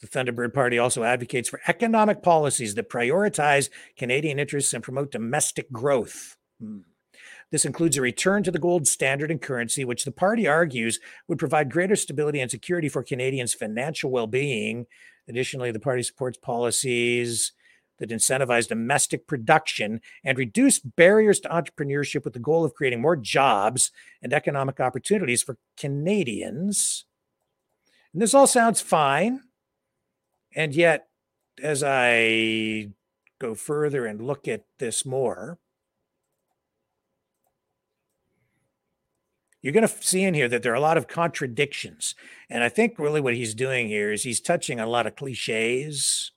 The 0.00 0.06
Thunderbird 0.06 0.54
Party 0.54 0.78
also 0.78 1.02
advocates 1.02 1.48
for 1.48 1.60
economic 1.66 2.22
policies 2.22 2.74
that 2.76 2.90
prioritize 2.90 3.68
Canadian 3.96 4.38
interests 4.38 4.72
and 4.72 4.82
promote 4.82 5.10
domestic 5.10 5.72
growth. 5.72 6.36
Hmm. 6.60 6.78
This 7.50 7.64
includes 7.64 7.96
a 7.96 8.02
return 8.02 8.42
to 8.42 8.50
the 8.50 8.58
gold 8.58 8.86
standard 8.86 9.30
and 9.30 9.40
currency, 9.40 9.84
which 9.84 10.04
the 10.04 10.12
party 10.12 10.46
argues 10.46 11.00
would 11.26 11.38
provide 11.38 11.70
greater 11.70 11.96
stability 11.96 12.40
and 12.40 12.50
security 12.50 12.88
for 12.88 13.02
Canadians' 13.02 13.54
financial 13.54 14.10
well 14.10 14.26
being. 14.26 14.86
Additionally, 15.28 15.72
the 15.72 15.80
party 15.80 16.02
supports 16.02 16.38
policies 16.38 17.52
that 17.98 18.10
incentivize 18.10 18.68
domestic 18.68 19.26
production 19.26 20.00
and 20.24 20.38
reduce 20.38 20.78
barriers 20.78 21.40
to 21.40 21.48
entrepreneurship 21.48 22.24
with 22.24 22.34
the 22.34 22.38
goal 22.38 22.64
of 22.64 22.74
creating 22.74 23.00
more 23.00 23.16
jobs 23.16 23.90
and 24.22 24.32
economic 24.32 24.78
opportunities 24.78 25.42
for 25.42 25.56
Canadians. 25.76 27.06
And 28.12 28.22
this 28.22 28.34
all 28.34 28.46
sounds 28.46 28.80
fine. 28.80 29.40
And 30.54 30.74
yet, 30.74 31.08
as 31.62 31.82
I 31.84 32.90
go 33.38 33.54
further 33.54 34.06
and 34.06 34.20
look 34.20 34.48
at 34.48 34.64
this 34.78 35.04
more, 35.04 35.58
you're 39.60 39.72
going 39.72 39.86
to 39.86 40.02
see 40.02 40.22
in 40.22 40.34
here 40.34 40.48
that 40.48 40.62
there 40.62 40.72
are 40.72 40.76
a 40.76 40.80
lot 40.80 40.96
of 40.96 41.08
contradictions. 41.08 42.14
And 42.48 42.62
I 42.62 42.68
think 42.68 42.98
really 42.98 43.20
what 43.20 43.34
he's 43.34 43.54
doing 43.54 43.88
here 43.88 44.12
is 44.12 44.22
he's 44.22 44.40
touching 44.40 44.80
a 44.80 44.86
lot 44.86 45.06
of 45.06 45.16
cliches. 45.16 46.32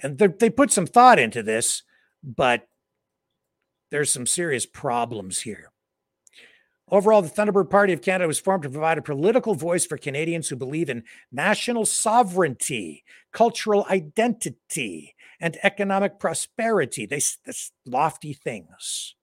And 0.00 0.18
they 0.18 0.50
put 0.50 0.70
some 0.70 0.86
thought 0.86 1.18
into 1.18 1.42
this, 1.42 1.82
but 2.22 2.68
there's 3.90 4.10
some 4.10 4.26
serious 4.26 4.66
problems 4.66 5.40
here. 5.40 5.72
Overall, 6.90 7.20
the 7.20 7.28
Thunderbird 7.28 7.68
Party 7.68 7.92
of 7.92 8.00
Canada 8.00 8.26
was 8.26 8.40
formed 8.40 8.62
to 8.62 8.70
provide 8.70 8.96
a 8.96 9.02
political 9.02 9.54
voice 9.54 9.84
for 9.84 9.98
Canadians 9.98 10.48
who 10.48 10.56
believe 10.56 10.88
in 10.88 11.04
national 11.30 11.84
sovereignty, 11.84 13.04
cultural 13.30 13.86
identity, 13.90 15.14
and 15.38 15.58
economic 15.62 16.18
prosperity. 16.18 17.04
They 17.04 17.20
lofty 17.84 18.32
things. 18.32 19.14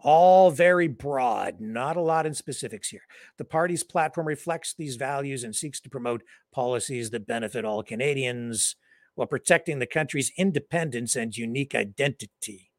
All 0.00 0.50
very 0.50 0.88
broad, 0.88 1.60
not 1.60 1.96
a 1.96 2.02
lot 2.02 2.26
in 2.26 2.34
specifics 2.34 2.88
here. 2.88 3.06
The 3.38 3.44
party's 3.44 3.84
platform 3.84 4.26
reflects 4.26 4.74
these 4.74 4.96
values 4.96 5.44
and 5.44 5.54
seeks 5.54 5.80
to 5.80 5.88
promote 5.88 6.24
policies 6.52 7.10
that 7.10 7.26
benefit 7.26 7.64
all 7.64 7.82
Canadians 7.82 8.76
while 9.14 9.28
protecting 9.28 9.78
the 9.78 9.86
country's 9.86 10.32
independence 10.36 11.14
and 11.14 11.36
unique 11.36 11.74
identity. 11.74 12.72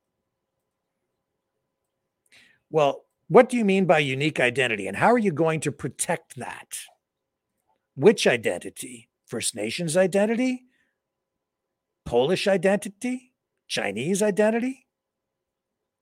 Well, 2.70 3.05
what 3.28 3.50
do 3.50 3.58
you 3.58 3.66
mean 3.66 3.86
by 3.86 4.00
unique 4.00 4.40
identity 4.40 4.88
and 4.88 4.98
how 4.98 5.12
are 5.12 5.18
you 5.18 5.32
going 5.32 5.60
to 5.62 5.72
protect 5.72 6.36
that? 6.36 6.78
Which 7.96 8.28
identity? 8.28 9.10
First 9.26 9.56
Nations 9.56 9.98
identity? 9.98 10.66
Polish 12.06 12.48
identity? 12.48 13.34
Chinese 13.68 14.22
identity? 14.22 14.86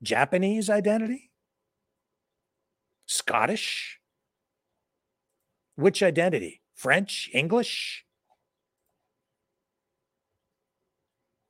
Japanese 0.02 0.70
identity? 0.70 1.32
Scottish? 3.06 4.00
Which 5.76 6.04
identity? 6.04 6.62
French? 6.76 7.30
English? 7.34 8.06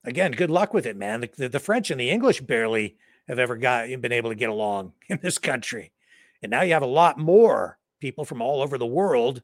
Again, 0.05 0.33
good 0.33 0.51
luck 0.51 0.73
with 0.73 0.85
it, 0.85 0.97
man. 0.97 1.21
The, 1.21 1.29
the, 1.35 1.49
the 1.49 1.59
French 1.59 1.89
and 1.89 1.99
the 1.99 2.09
English 2.09 2.41
barely 2.41 2.97
have 3.27 3.39
ever 3.39 3.55
got 3.55 3.87
been 4.01 4.11
able 4.11 4.29
to 4.29 4.35
get 4.35 4.49
along 4.49 4.93
in 5.09 5.19
this 5.21 5.37
country. 5.37 5.91
And 6.41 6.49
now 6.49 6.61
you 6.61 6.73
have 6.73 6.81
a 6.81 6.87
lot 6.87 7.17
more 7.17 7.77
people 7.99 8.25
from 8.25 8.41
all 8.41 8.61
over 8.61 8.77
the 8.77 8.85
world. 8.85 9.41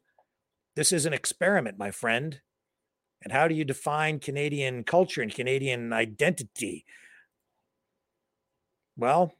This 0.76 0.92
is 0.92 1.06
an 1.06 1.14
experiment, 1.14 1.78
my 1.78 1.92
friend. 1.92 2.42
And 3.24 3.34
how 3.34 3.48
do 3.48 3.56
you 3.56 3.66
define 3.66 4.20
Canadian 4.20 4.84
culture 4.84 5.22
and 5.22 5.34
Canadian 5.34 5.92
identity? 5.92 6.86
Well, 8.98 9.34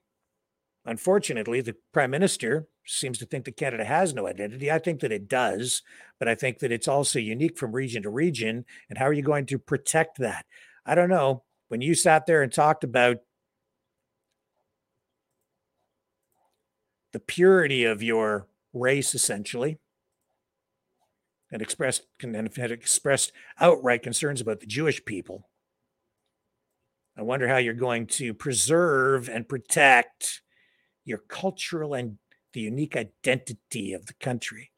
unfortunately, 0.86 1.62
the 1.62 1.76
prime 1.94 2.12
minister 2.12 2.68
seems 2.86 3.18
to 3.20 3.26
think 3.26 3.46
that 3.46 3.58
Canada 3.58 3.86
has 3.86 4.14
no 4.14 4.28
identity. 4.28 4.72
I 4.72 4.80
think 4.80 5.02
that 5.02 5.12
it 5.12 5.28
does, 5.28 5.82
but 6.18 6.28
I 6.28 6.36
think 6.36 6.60
that 6.60 6.72
it's 6.72 6.88
also 6.88 7.20
unique 7.20 7.58
from 7.58 7.74
region 7.74 8.04
to 8.04 8.10
region. 8.10 8.66
And 8.90 8.98
how 8.98 9.06
are 9.06 9.14
you 9.14 9.22
going 9.22 9.46
to 9.48 9.60
protect 9.60 10.18
that? 10.20 10.46
I 10.86 10.96
don't 10.96 11.10
know. 11.10 11.44
When 11.68 11.82
you 11.82 11.94
sat 11.94 12.26
there 12.26 12.42
and 12.42 12.52
talked 12.52 12.84
about 12.84 13.18
the 17.12 17.20
purity 17.20 17.86
of 17.86 18.04
your 18.04 18.48
race, 18.74 19.16
essentially, 19.16 19.80
and 21.52 21.62
expressed 21.62 22.04
and 22.22 22.36
had 22.36 22.72
expressed 22.72 23.32
outright 23.60 24.04
concerns 24.04 24.42
about 24.42 24.60
the 24.60 24.68
Jewish 24.68 25.04
people. 25.06 25.50
I 27.18 27.24
wonder 27.24 27.48
how 27.48 27.58
you're 27.58 27.74
going 27.74 28.08
to 28.08 28.34
preserve 28.34 29.28
and 29.28 29.50
protect 29.50 30.42
your 31.06 31.18
cultural 31.18 31.94
and 31.94 32.18
the 32.54 32.62
unique 32.62 32.96
identity 32.96 33.94
of 33.94 34.06
the 34.06 34.14
country. 34.14 34.72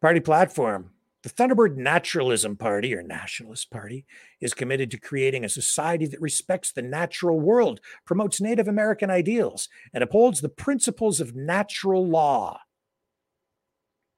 Party 0.00 0.20
platform 0.20 0.91
the 1.22 1.30
Thunderbird 1.30 1.76
Naturalism 1.76 2.56
Party, 2.56 2.94
or 2.94 3.02
Nationalist 3.02 3.70
Party, 3.70 4.04
is 4.40 4.54
committed 4.54 4.90
to 4.90 4.98
creating 4.98 5.44
a 5.44 5.48
society 5.48 6.06
that 6.06 6.20
respects 6.20 6.72
the 6.72 6.82
natural 6.82 7.38
world, 7.38 7.80
promotes 8.04 8.40
Native 8.40 8.66
American 8.66 9.08
ideals, 9.08 9.68
and 9.94 10.02
upholds 10.02 10.40
the 10.40 10.48
principles 10.48 11.20
of 11.20 11.36
natural 11.36 12.06
law. 12.06 12.60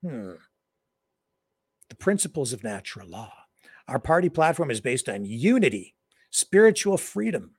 Hmm. 0.02 0.32
The 1.90 1.96
principles 1.96 2.52
of 2.52 2.64
natural 2.64 3.08
law. 3.08 3.32
Our 3.86 3.98
party 3.98 4.30
platform 4.30 4.70
is 4.70 4.80
based 4.80 5.08
on 5.08 5.26
unity, 5.26 5.94
spiritual 6.30 6.96
freedom, 6.96 7.56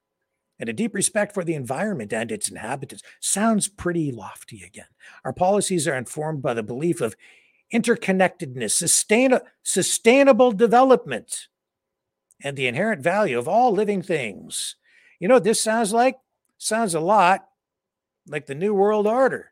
and 0.60 0.70
a 0.70 0.74
deep 0.74 0.96
respect 0.96 1.34
for 1.34 1.44
the 1.44 1.54
environment 1.54 2.14
and 2.14 2.32
its 2.32 2.50
inhabitants. 2.50 3.04
Sounds 3.20 3.68
pretty 3.68 4.12
lofty 4.12 4.64
again. 4.64 4.88
Our 5.24 5.34
policies 5.34 5.88
are 5.88 5.96
informed 5.96 6.42
by 6.42 6.54
the 6.54 6.64
belief 6.64 7.02
of 7.02 7.16
interconnectedness, 7.76 8.72
sustain- 8.72 9.40
sustainable 9.64 10.52
development, 10.52 11.48
and 12.44 12.56
the 12.56 12.68
inherent 12.68 13.02
value 13.02 13.38
of 13.38 13.48
all 13.48 13.72
living 13.72 14.02
things. 14.02 14.76
You 15.20 15.28
know 15.28 15.40
this 15.40 15.62
sounds 15.62 15.94
like? 15.94 16.18
Sounds 16.58 16.94
a 16.94 17.00
lot 17.00 17.48
like 18.28 18.46
the 18.46 18.56
New 18.56 18.74
World 18.74 19.08
Order. 19.08 19.52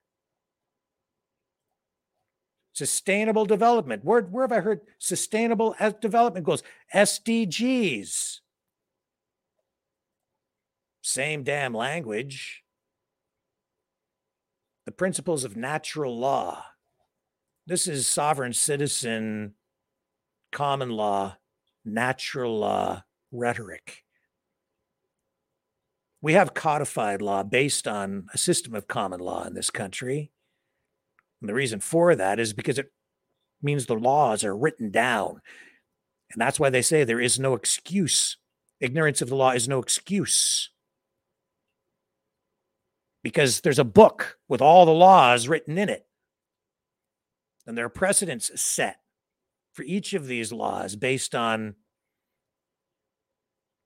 Sustainable 2.74 3.46
development. 3.46 4.04
Where, 4.04 4.22
where 4.22 4.46
have 4.46 4.52
I 4.52 4.62
heard 4.62 4.82
sustainable 4.98 5.76
development 6.02 6.46
goals? 6.46 6.64
SDGs. 6.94 8.40
Same 11.02 11.44
damn 11.44 11.74
language. 11.74 12.64
The 14.86 14.92
principles 14.92 15.44
of 15.44 15.56
natural 15.56 16.18
law. 16.18 16.66
This 17.66 17.88
is 17.88 18.08
sovereign 18.08 18.52
citizen, 18.52 19.54
common 20.52 20.90
law, 20.90 21.38
natural 21.86 22.60
law 22.60 23.04
rhetoric. 23.32 24.04
We 26.22 26.34
have 26.34 26.54
codified 26.54 27.22
law 27.22 27.44
based 27.44 27.88
on 27.88 28.28
a 28.34 28.38
system 28.38 28.76
of 28.76 28.88
common 28.88 29.22
law 29.22 29.46
in 29.46 29.54
this 29.54 29.70
country. 29.70 30.32
And 31.42 31.50
the 31.50 31.54
reason 31.54 31.80
for 31.80 32.16
that 32.16 32.38
is 32.38 32.52
because 32.52 32.78
it 32.78 32.92
means 33.62 33.86
the 33.86 33.96
laws 33.96 34.44
are 34.44 34.56
written 34.56 34.92
down. 34.92 35.42
And 36.32 36.42
that's 36.42 36.60
why 36.60 36.70
they 36.70 36.82
say 36.82 37.04
there 37.04 37.22
is 37.22 37.40
no 37.40 37.54
excuse. 37.54 38.38
Ignorance 38.82 39.22
of 39.22 39.30
the 39.30 39.36
law 39.36 39.52
is 39.52 39.70
no 39.70 39.80
excuse. 39.80 40.70
Because 43.24 43.62
there's 43.62 43.80
a 43.80 43.86
book 43.86 44.38
with 44.50 44.62
all 44.62 44.86
the 44.86 44.92
laws 44.92 45.48
written 45.48 45.78
in 45.78 45.88
it. 45.88 46.06
And 47.66 47.78
there 47.78 47.86
are 47.86 47.90
precedents 47.90 48.52
set 48.60 48.98
for 49.72 49.84
each 49.84 50.14
of 50.14 50.28
these 50.28 50.52
laws 50.52 50.96
based 50.96 51.34
on 51.34 51.76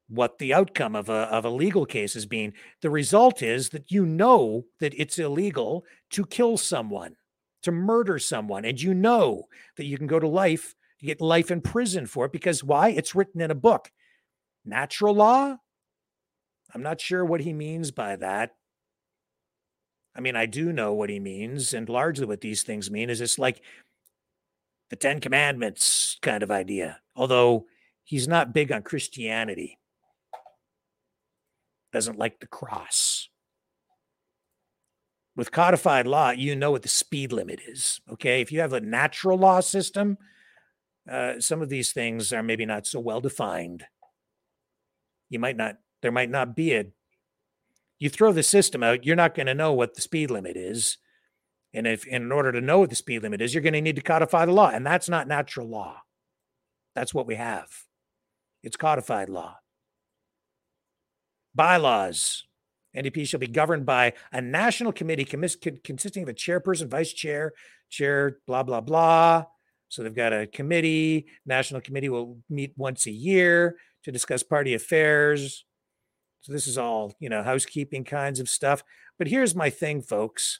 what 0.10 0.40
the 0.40 0.54
outcome 0.54 0.96
of 0.96 1.10
a, 1.10 1.14
of 1.14 1.46
a 1.46 1.50
legal 1.50 1.86
case 1.86 2.14
has 2.14 2.26
been. 2.26 2.54
The 2.82 2.90
result 2.90 3.42
is 3.42 3.70
that 3.70 3.92
you 3.92 4.06
know 4.06 4.66
that 4.80 4.94
it's 4.98 5.20
illegal 5.20 5.84
to 6.12 6.26
kill 6.26 6.58
someone, 6.58 7.16
to 7.64 7.72
murder 7.72 8.18
someone, 8.18 8.66
and 8.66 8.82
you 8.82 8.94
know 8.94 9.44
that 9.76 9.86
you 9.86 9.98
can 9.98 10.08
go 10.08 10.20
to 10.20 10.28
life, 10.28 10.76
get 11.02 11.22
life 11.22 11.52
in 11.52 11.62
prison 11.62 12.06
for 12.06 12.26
it 12.26 12.32
because 12.32 12.64
why? 12.64 12.90
It's 12.90 13.16
written 13.16 13.42
in 13.42 13.52
a 13.52 13.56
book. 13.56 13.92
Natural 14.66 15.14
law? 15.14 15.58
I'm 16.74 16.84
not 16.84 17.02
sure 17.02 17.24
what 17.24 17.42
he 17.42 17.54
means 17.54 17.92
by 17.92 18.16
that. 18.18 18.57
I 20.18 20.20
mean, 20.20 20.36
I 20.36 20.48
do 20.48 20.74
know 20.74 20.94
what 20.94 21.12
he 21.12 21.20
means, 21.20 21.76
and 21.76 21.88
largely 21.88 22.26
what 22.26 22.42
these 22.42 22.64
things 22.64 22.90
mean 22.90 23.12
is 23.12 23.22
it's 23.22 23.38
like 23.38 23.62
the 24.90 24.96
Ten 24.96 25.20
Commandments 25.20 26.18
kind 26.24 26.42
of 26.42 26.50
idea, 26.50 27.00
although 27.16 27.68
he's 28.04 28.28
not 28.28 28.54
big 28.54 28.72
on 28.72 28.82
Christianity, 28.82 29.78
doesn't 31.94 32.18
like 32.18 32.40
the 32.40 32.48
cross. 32.48 33.30
With 35.36 35.52
codified 35.52 36.08
law, 36.08 36.32
you 36.32 36.56
know 36.56 36.72
what 36.72 36.82
the 36.82 36.88
speed 36.88 37.32
limit 37.32 37.60
is. 37.68 38.02
Okay. 38.12 38.42
If 38.42 38.52
you 38.52 38.60
have 38.62 38.74
a 38.74 38.82
natural 38.82 39.38
law 39.38 39.60
system, 39.60 40.18
uh, 41.08 41.40
some 41.40 41.62
of 41.62 41.70
these 41.70 41.94
things 41.94 42.34
are 42.34 42.42
maybe 42.42 42.66
not 42.66 42.88
so 42.88 43.00
well 43.00 43.22
defined. 43.22 43.86
You 45.30 45.38
might 45.38 45.56
not, 45.56 45.78
there 46.02 46.12
might 46.12 46.32
not 46.32 46.56
be 46.56 46.74
a 46.74 46.88
you 48.00 48.10
throw 48.10 48.32
the 48.32 48.44
system 48.44 48.84
out, 48.84 49.06
you're 49.06 49.16
not 49.16 49.36
going 49.36 49.48
to 49.48 49.54
know 49.54 49.74
what 49.74 49.96
the 49.96 50.02
speed 50.02 50.32
limit 50.32 50.56
is. 50.56 50.98
And 51.74 51.86
if 51.86 52.06
in 52.08 52.32
order 52.32 52.52
to 52.52 52.62
know 52.62 52.80
what 52.80 52.90
the 52.90 52.96
speed 52.96 53.24
limit 53.24 53.42
is, 53.42 53.54
you're 53.54 53.64
going 53.64 53.74
to 53.74 53.82
need 53.82 53.98
to 53.98 54.02
codify 54.02 54.46
the 54.46 54.52
law. 54.52 54.70
And 54.70 54.86
that's 54.86 55.10
not 55.10 55.28
natural 55.28 55.68
law. 55.68 56.02
That's 56.96 57.14
what 57.14 57.28
we 57.28 57.36
have. 57.36 57.68
It's 58.64 58.78
codified 58.78 59.30
law. 59.30 59.58
Bylaws. 61.54 62.44
NDP 62.96 63.28
shall 63.28 63.40
be 63.40 63.48
governed 63.48 63.86
by 63.86 64.14
a 64.32 64.42
national 64.42 64.92
committee 64.92 65.26
consisting 65.26 66.24
of 66.24 66.30
a 66.30 66.34
chairperson, 66.34 66.90
vice 66.90 67.14
chair, 67.14 67.54
chair, 67.90 68.40
blah, 68.48 68.64
blah, 68.64 68.82
blah. 68.82 69.46
So 69.90 70.02
they've 70.02 70.16
got 70.16 70.34
a 70.34 70.48
committee. 70.48 71.28
National 71.46 71.82
committee 71.82 72.10
will 72.10 72.40
meet 72.50 72.74
once 72.76 73.06
a 73.06 73.12
year 73.12 73.78
to 74.04 74.12
discuss 74.12 74.42
party 74.42 74.74
affairs. 74.74 75.66
So 76.42 76.54
this 76.54 76.68
is 76.68 76.78
all, 76.78 77.16
you 77.20 77.30
know, 77.30 77.44
housekeeping 77.44 78.04
kinds 78.04 78.40
of 78.40 78.50
stuff. 78.50 78.84
But 79.18 79.28
here's 79.28 79.56
my 79.56 79.70
thing, 79.70 80.02
folks. 80.02 80.60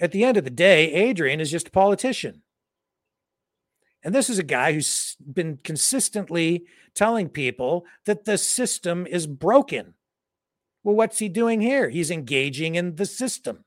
At 0.00 0.12
the 0.12 0.24
end 0.24 0.36
of 0.36 0.44
the 0.44 0.50
day, 0.50 0.92
Adrian 0.92 1.40
is 1.40 1.50
just 1.50 1.68
a 1.68 1.72
politician. 1.72 2.42
And 4.02 4.14
this 4.14 4.28
is 4.28 4.38
a 4.38 4.44
guy 4.44 4.72
who's 4.72 5.16
been 5.32 5.58
consistently 5.62 6.64
telling 6.94 7.28
people 7.28 7.86
that 8.04 8.24
the 8.24 8.36
system 8.36 9.06
is 9.06 9.26
broken. 9.26 9.94
Well, 10.82 10.96
what's 10.96 11.20
he 11.20 11.28
doing 11.28 11.60
here? 11.60 11.88
He's 11.88 12.10
engaging 12.10 12.74
in 12.74 12.96
the 12.96 13.06
system. 13.06 13.64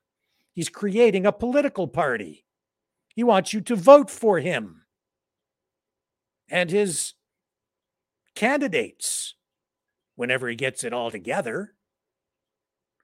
He's 0.51 0.67
creating 0.67 1.25
a 1.25 1.31
political 1.31 1.87
party. 1.87 2.45
He 3.15 3.23
wants 3.23 3.53
you 3.53 3.61
to 3.61 3.75
vote 3.75 4.09
for 4.09 4.39
him 4.39 4.81
and 6.49 6.69
his 6.69 7.13
candidates 8.35 9.35
whenever 10.15 10.47
he 10.47 10.55
gets 10.55 10.83
it 10.83 10.93
all 10.93 11.11
together. 11.11 11.73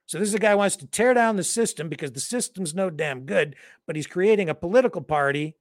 So 0.06 0.18
this 0.18 0.28
is 0.28 0.34
a 0.34 0.38
guy 0.38 0.52
who 0.52 0.58
wants 0.58 0.76
to 0.76 0.86
tear 0.86 1.14
down 1.14 1.36
the 1.36 1.44
system 1.44 1.88
because 1.88 2.12
the 2.12 2.20
system's 2.20 2.74
no 2.74 2.90
damn 2.90 3.20
good, 3.20 3.56
but 3.86 3.96
he's 3.96 4.06
creating 4.06 4.48
a 4.48 4.54
political 4.54 5.00
party 5.00 5.56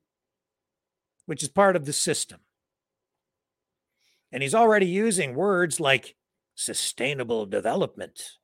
which 1.25 1.43
is 1.43 1.49
part 1.49 1.77
of 1.77 1.85
the 1.85 1.93
system. 1.93 2.41
And 4.31 4.43
he's 4.43 4.55
already 4.55 4.85
using 4.85 5.35
words 5.35 5.79
like 5.79 6.15
sustainable 6.55 7.45
development, 7.45 8.37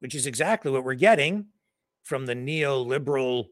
which 0.00 0.14
is 0.14 0.26
exactly 0.26 0.70
what 0.70 0.84
we're 0.84 0.94
getting 0.94 1.46
from 2.02 2.26
the 2.26 2.34
neoliberal 2.34 3.46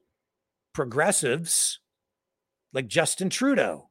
progressives 0.75 1.81
like 2.73 2.89
Justin 2.89 3.31
Trudeau 3.31 3.91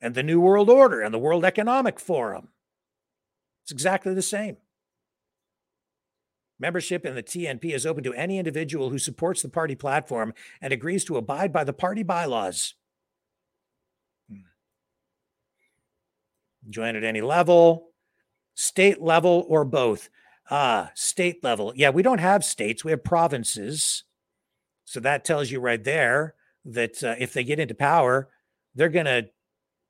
and 0.00 0.14
the 0.14 0.22
New 0.22 0.40
World 0.40 0.68
Order 0.68 1.00
and 1.00 1.12
the 1.12 1.18
World 1.18 1.44
Economic 1.44 2.00
Forum. 2.00 2.48
It's 3.62 3.72
exactly 3.72 4.14
the 4.14 4.22
same. 4.22 4.56
Membership 6.58 7.04
in 7.04 7.14
the 7.14 7.22
TNP 7.22 7.74
is 7.74 7.84
open 7.84 8.04
to 8.04 8.14
any 8.14 8.38
individual 8.38 8.90
who 8.90 8.98
supports 8.98 9.42
the 9.42 9.48
party 9.48 9.74
platform 9.74 10.32
and 10.60 10.72
agrees 10.72 11.04
to 11.06 11.16
abide 11.16 11.52
by 11.52 11.64
the 11.64 11.72
party 11.72 12.04
bylaws. 12.04 12.74
Hmm. 14.30 14.42
Join 16.70 16.94
at 16.94 17.02
any 17.02 17.20
level, 17.20 17.88
state 18.54 19.02
level, 19.02 19.44
or 19.48 19.64
both. 19.64 20.08
Ah, 20.50 20.90
state 20.94 21.42
level. 21.42 21.72
Yeah, 21.74 21.90
we 21.90 22.02
don't 22.02 22.20
have 22.20 22.44
states, 22.44 22.84
we 22.84 22.92
have 22.92 23.02
provinces. 23.02 24.04
So 24.84 25.00
that 25.00 25.24
tells 25.24 25.50
you 25.50 25.58
right 25.58 25.82
there 25.82 26.34
that 26.64 27.02
uh, 27.02 27.16
if 27.18 27.32
they 27.32 27.42
get 27.42 27.58
into 27.58 27.74
power, 27.74 28.28
they're 28.74 28.88
going 28.88 29.06
to 29.06 29.30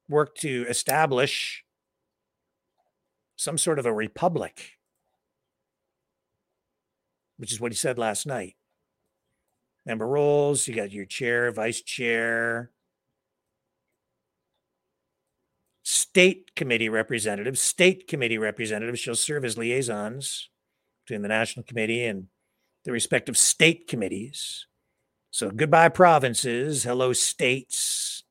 work 0.09 0.36
to 0.36 0.65
establish 0.69 1.62
some 3.43 3.59
sort 3.59 3.81
of 3.81 3.86
a 3.86 3.93
republic, 3.93 4.78
which 7.39 7.52
is 7.52 7.60
what 7.60 7.73
he 7.73 7.77
said 7.77 7.98
last 7.98 8.24
night. 8.24 8.55
Member 9.85 10.06
roles, 10.06 10.69
you 10.69 10.77
got 10.77 10.93
your 10.93 11.06
chair, 11.06 11.51
vice 11.51 11.82
chair, 11.82 12.70
state 15.82 16.55
committee 16.55 16.89
representatives. 16.89 17.60
State 17.60 18.06
committee 18.06 18.39
representatives 18.39 19.01
shall 19.01 19.16
serve 19.16 19.44
as 19.44 19.59
liaisons 19.59 20.48
between 21.05 21.23
the 21.23 21.28
national 21.28 21.64
committee 21.64 22.05
and 22.05 22.28
the 22.85 22.93
respective 22.93 23.36
state 23.36 23.89
committees. 23.89 24.69
So 25.32 25.51
goodbye 25.51 25.89
provinces, 25.89 26.85
hello 26.85 27.12
states. 27.12 28.23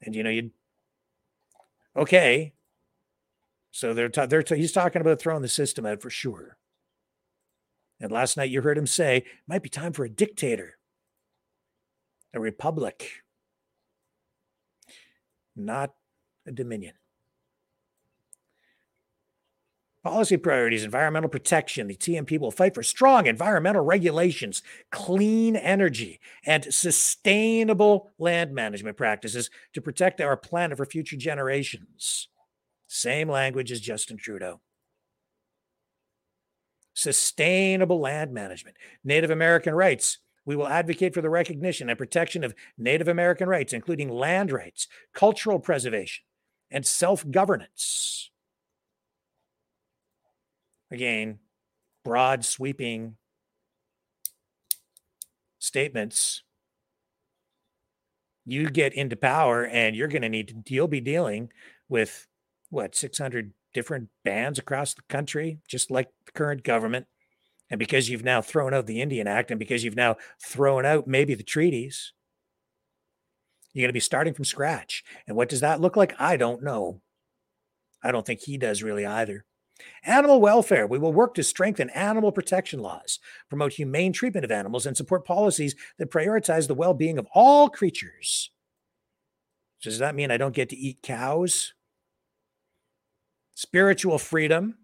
And 0.00 0.14
you 0.16 0.22
know 0.22 0.30
you 0.30 0.52
okay, 1.94 2.54
so 3.80 3.94
they're 3.94 4.10
they're 4.10 4.44
he's 4.46 4.72
talking 4.72 5.00
about 5.00 5.18
throwing 5.18 5.40
the 5.40 5.48
system 5.48 5.86
out 5.86 6.02
for 6.02 6.10
sure. 6.10 6.58
And 7.98 8.12
last 8.12 8.36
night 8.36 8.50
you 8.50 8.60
heard 8.60 8.76
him 8.76 8.86
say, 8.86 9.24
might 9.48 9.62
be 9.62 9.70
time 9.70 9.94
for 9.94 10.04
a 10.04 10.10
dictator, 10.10 10.76
a 12.34 12.40
republic, 12.40 13.10
not 15.56 15.94
a 16.46 16.52
dominion. 16.52 16.92
Policy 20.02 20.36
priorities, 20.36 20.84
environmental 20.84 21.30
protection. 21.30 21.86
The 21.86 21.96
TNP 21.96 22.38
will 22.38 22.50
fight 22.50 22.74
for 22.74 22.82
strong 22.82 23.26
environmental 23.26 23.82
regulations, 23.82 24.62
clean 24.90 25.56
energy, 25.56 26.20
and 26.44 26.64
sustainable 26.64 28.10
land 28.18 28.54
management 28.54 28.98
practices 28.98 29.48
to 29.72 29.80
protect 29.80 30.20
our 30.20 30.36
planet 30.36 30.76
for 30.76 30.84
future 30.84 31.16
generations. 31.16 32.28
Same 32.92 33.28
language 33.28 33.70
as 33.70 33.80
Justin 33.80 34.16
Trudeau. 34.16 34.60
Sustainable 36.92 38.00
land 38.00 38.32
management, 38.32 38.76
Native 39.04 39.30
American 39.30 39.74
rights. 39.74 40.18
We 40.44 40.56
will 40.56 40.66
advocate 40.66 41.14
for 41.14 41.20
the 41.20 41.30
recognition 41.30 41.88
and 41.88 41.96
protection 41.96 42.42
of 42.42 42.52
Native 42.76 43.06
American 43.06 43.48
rights, 43.48 43.72
including 43.72 44.08
land 44.08 44.50
rights, 44.50 44.88
cultural 45.14 45.60
preservation, 45.60 46.24
and 46.68 46.84
self 46.84 47.24
governance. 47.30 48.32
Again, 50.90 51.38
broad, 52.04 52.44
sweeping 52.44 53.14
statements. 55.60 56.42
You 58.44 58.68
get 58.68 58.94
into 58.94 59.14
power, 59.14 59.64
and 59.64 59.94
you're 59.94 60.08
going 60.08 60.22
to 60.22 60.28
need 60.28 60.64
to, 60.66 60.74
you'll 60.74 60.88
be 60.88 61.00
dealing 61.00 61.52
with 61.88 62.26
what, 62.70 62.94
600 62.94 63.52
different 63.74 64.08
bands 64.24 64.58
across 64.58 64.94
the 64.94 65.02
country, 65.08 65.58
just 65.68 65.90
like 65.90 66.08
the 66.26 66.32
current 66.32 66.62
government. 66.62 67.06
And 67.70 67.78
because 67.78 68.08
you've 68.08 68.24
now 68.24 68.42
thrown 68.42 68.74
out 68.74 68.86
the 68.86 69.00
Indian 69.00 69.28
Act 69.28 69.50
and 69.50 69.58
because 69.58 69.84
you've 69.84 69.96
now 69.96 70.16
thrown 70.44 70.84
out 70.84 71.06
maybe 71.06 71.34
the 71.34 71.44
treaties, 71.44 72.12
you're 73.72 73.84
going 73.84 73.90
to 73.90 73.92
be 73.92 74.00
starting 74.00 74.34
from 74.34 74.44
scratch. 74.44 75.04
And 75.26 75.36
what 75.36 75.48
does 75.48 75.60
that 75.60 75.80
look 75.80 75.96
like? 75.96 76.14
I 76.18 76.36
don't 76.36 76.62
know. 76.62 77.00
I 78.02 78.10
don't 78.10 78.26
think 78.26 78.40
he 78.40 78.58
does 78.58 78.82
really 78.82 79.06
either. 79.06 79.44
Animal 80.04 80.40
welfare. 80.40 80.86
We 80.86 80.98
will 80.98 81.12
work 81.12 81.34
to 81.34 81.42
strengthen 81.42 81.90
animal 81.90 82.32
protection 82.32 82.80
laws, 82.80 83.18
promote 83.48 83.74
humane 83.74 84.12
treatment 84.12 84.44
of 84.44 84.50
animals, 84.50 84.84
and 84.84 84.96
support 84.96 85.24
policies 85.24 85.74
that 85.98 86.10
prioritize 86.10 86.66
the 86.66 86.74
well 86.74 86.94
being 86.94 87.18
of 87.18 87.26
all 87.34 87.68
creatures. 87.68 88.50
Does 89.82 89.98
that 89.98 90.14
mean 90.14 90.30
I 90.30 90.36
don't 90.36 90.54
get 90.54 90.68
to 90.70 90.76
eat 90.76 91.02
cows? 91.02 91.72
Spiritual 93.60 94.16
freedom. 94.16 94.78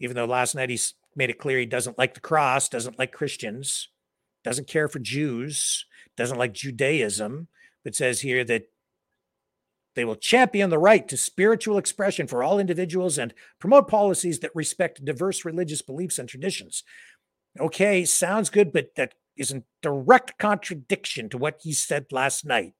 Even 0.00 0.16
though 0.16 0.24
last 0.24 0.56
night 0.56 0.68
he's 0.68 0.94
made 1.14 1.30
it 1.30 1.38
clear 1.38 1.60
he 1.60 1.64
doesn't 1.64 1.96
like 1.96 2.14
the 2.14 2.20
cross, 2.20 2.68
doesn't 2.68 2.98
like 2.98 3.12
Christians, 3.12 3.90
doesn't 4.42 4.66
care 4.66 4.88
for 4.88 4.98
Jews, 4.98 5.86
doesn't 6.16 6.38
like 6.38 6.52
Judaism, 6.52 7.46
but 7.84 7.94
says 7.94 8.22
here 8.22 8.42
that 8.42 8.64
they 9.94 10.04
will 10.04 10.16
champion 10.16 10.70
the 10.70 10.78
right 10.80 11.06
to 11.06 11.16
spiritual 11.16 11.78
expression 11.78 12.26
for 12.26 12.42
all 12.42 12.58
individuals 12.58 13.16
and 13.16 13.32
promote 13.60 13.86
policies 13.86 14.40
that 14.40 14.50
respect 14.56 15.04
diverse 15.04 15.44
religious 15.44 15.82
beliefs 15.82 16.18
and 16.18 16.28
traditions. 16.28 16.82
Okay, 17.60 18.04
sounds 18.04 18.50
good, 18.50 18.72
but 18.72 18.96
that 18.96 19.14
is 19.36 19.52
in 19.52 19.62
direct 19.82 20.36
contradiction 20.36 21.28
to 21.28 21.38
what 21.38 21.60
he 21.62 21.72
said 21.72 22.06
last 22.10 22.44
night. 22.44 22.72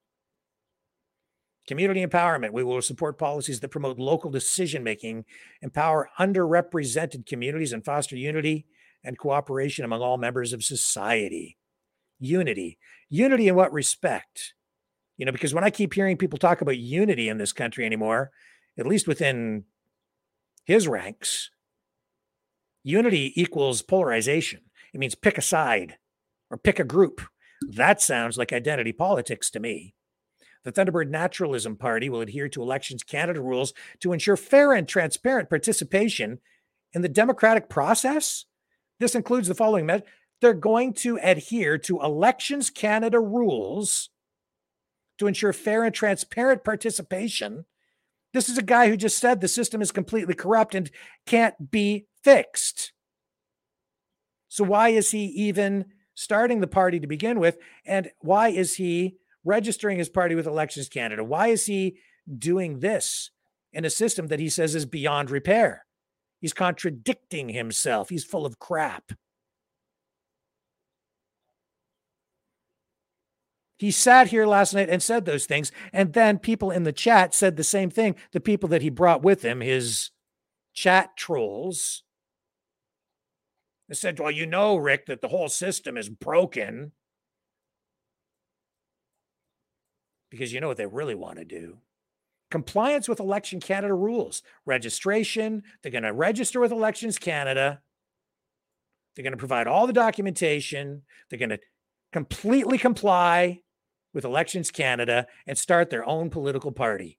Community 1.66 2.04
empowerment. 2.04 2.52
We 2.52 2.62
will 2.62 2.82
support 2.82 3.18
policies 3.18 3.60
that 3.60 3.70
promote 3.70 3.98
local 3.98 4.30
decision 4.30 4.82
making, 4.82 5.24
empower 5.62 6.10
underrepresented 6.18 7.26
communities, 7.26 7.72
and 7.72 7.84
foster 7.84 8.16
unity 8.16 8.66
and 9.02 9.18
cooperation 9.18 9.84
among 9.84 10.00
all 10.00 10.18
members 10.18 10.52
of 10.52 10.64
society. 10.64 11.56
Unity. 12.18 12.78
Unity 13.08 13.48
in 13.48 13.54
what 13.54 13.72
respect? 13.72 14.54
You 15.16 15.26
know, 15.26 15.32
because 15.32 15.54
when 15.54 15.64
I 15.64 15.70
keep 15.70 15.94
hearing 15.94 16.16
people 16.16 16.38
talk 16.38 16.60
about 16.60 16.78
unity 16.78 17.28
in 17.28 17.38
this 17.38 17.52
country 17.52 17.86
anymore, 17.86 18.30
at 18.78 18.86
least 18.86 19.06
within 19.06 19.64
his 20.64 20.88
ranks, 20.88 21.50
unity 22.82 23.32
equals 23.40 23.82
polarization. 23.82 24.60
It 24.92 24.98
means 24.98 25.14
pick 25.14 25.38
a 25.38 25.42
side 25.42 25.96
or 26.50 26.58
pick 26.58 26.78
a 26.78 26.84
group. 26.84 27.20
That 27.68 28.02
sounds 28.02 28.36
like 28.36 28.52
identity 28.52 28.92
politics 28.92 29.50
to 29.50 29.60
me. 29.60 29.94
The 30.64 30.72
Thunderbird 30.72 31.10
Naturalism 31.10 31.76
Party 31.76 32.08
will 32.08 32.22
adhere 32.22 32.48
to 32.48 32.62
Elections 32.62 33.02
Canada 33.02 33.40
rules 33.40 33.74
to 34.00 34.12
ensure 34.12 34.36
fair 34.36 34.72
and 34.72 34.88
transparent 34.88 35.50
participation 35.50 36.38
in 36.94 37.02
the 37.02 37.08
democratic 37.08 37.68
process. 37.68 38.46
This 38.98 39.14
includes 39.14 39.48
the 39.48 39.54
following. 39.54 39.90
They're 40.40 40.54
going 40.54 40.94
to 40.94 41.18
adhere 41.22 41.76
to 41.78 42.00
Elections 42.00 42.70
Canada 42.70 43.20
rules 43.20 44.08
to 45.18 45.26
ensure 45.26 45.52
fair 45.52 45.84
and 45.84 45.94
transparent 45.94 46.64
participation. 46.64 47.66
This 48.32 48.48
is 48.48 48.58
a 48.58 48.62
guy 48.62 48.88
who 48.88 48.96
just 48.96 49.18
said 49.18 49.40
the 49.40 49.48
system 49.48 49.82
is 49.82 49.92
completely 49.92 50.34
corrupt 50.34 50.74
and 50.74 50.90
can't 51.26 51.70
be 51.70 52.06
fixed. 52.22 52.92
So, 54.48 54.64
why 54.64 54.90
is 54.90 55.10
he 55.10 55.26
even 55.26 55.86
starting 56.14 56.60
the 56.60 56.66
party 56.66 57.00
to 57.00 57.06
begin 57.06 57.38
with? 57.38 57.58
And 57.84 58.10
why 58.20 58.48
is 58.48 58.74
he 58.74 59.16
registering 59.44 59.98
his 59.98 60.08
party 60.08 60.34
with 60.34 60.46
Elections 60.46 60.88
Canada? 60.88 61.22
Why 61.22 61.48
is 61.48 61.66
he 61.66 61.98
doing 62.38 62.80
this 62.80 63.30
in 63.72 63.84
a 63.84 63.90
system 63.90 64.28
that 64.28 64.40
he 64.40 64.48
says 64.48 64.74
is 64.74 64.86
beyond 64.86 65.30
repair? 65.30 65.86
He's 66.40 66.52
contradicting 66.52 67.50
himself. 67.50 68.08
He's 68.08 68.24
full 68.24 68.46
of 68.46 68.58
crap. 68.58 69.12
He 73.78 73.90
sat 73.90 74.28
here 74.28 74.46
last 74.46 74.72
night 74.72 74.88
and 74.88 75.02
said 75.02 75.24
those 75.24 75.46
things. 75.46 75.72
And 75.92 76.12
then 76.12 76.38
people 76.38 76.70
in 76.70 76.84
the 76.84 76.92
chat 76.92 77.34
said 77.34 77.56
the 77.56 77.64
same 77.64 77.90
thing. 77.90 78.14
The 78.32 78.40
people 78.40 78.68
that 78.70 78.82
he 78.82 78.90
brought 78.90 79.22
with 79.22 79.42
him, 79.42 79.60
his 79.60 80.10
chat 80.72 81.16
trolls, 81.16 82.02
they 83.88 83.94
said, 83.94 84.18
Well, 84.18 84.30
you 84.30 84.46
know, 84.46 84.76
Rick, 84.76 85.06
that 85.06 85.20
the 85.20 85.28
whole 85.28 85.48
system 85.48 85.96
is 85.96 86.08
broken. 86.08 86.92
Because 90.34 90.52
you 90.52 90.60
know 90.60 90.66
what 90.66 90.76
they 90.76 90.86
really 90.86 91.14
want 91.14 91.38
to 91.38 91.44
do 91.44 91.78
compliance 92.50 93.08
with 93.08 93.20
Election 93.20 93.58
Canada 93.58 93.94
rules, 93.94 94.42
registration. 94.64 95.62
They're 95.82 95.90
going 95.90 96.04
to 96.04 96.12
register 96.12 96.60
with 96.60 96.70
Elections 96.70 97.18
Canada. 97.18 97.80
They're 99.14 99.24
going 99.24 99.32
to 99.32 99.38
provide 99.38 99.66
all 99.66 99.86
the 99.88 99.92
documentation. 99.92 101.02
They're 101.28 101.38
going 101.38 101.50
to 101.50 101.58
completely 102.12 102.78
comply 102.78 103.62
with 104.12 104.24
Elections 104.24 104.70
Canada 104.70 105.26
and 105.46 105.58
start 105.58 105.90
their 105.90 106.08
own 106.08 106.30
political 106.30 106.70
party. 106.70 107.18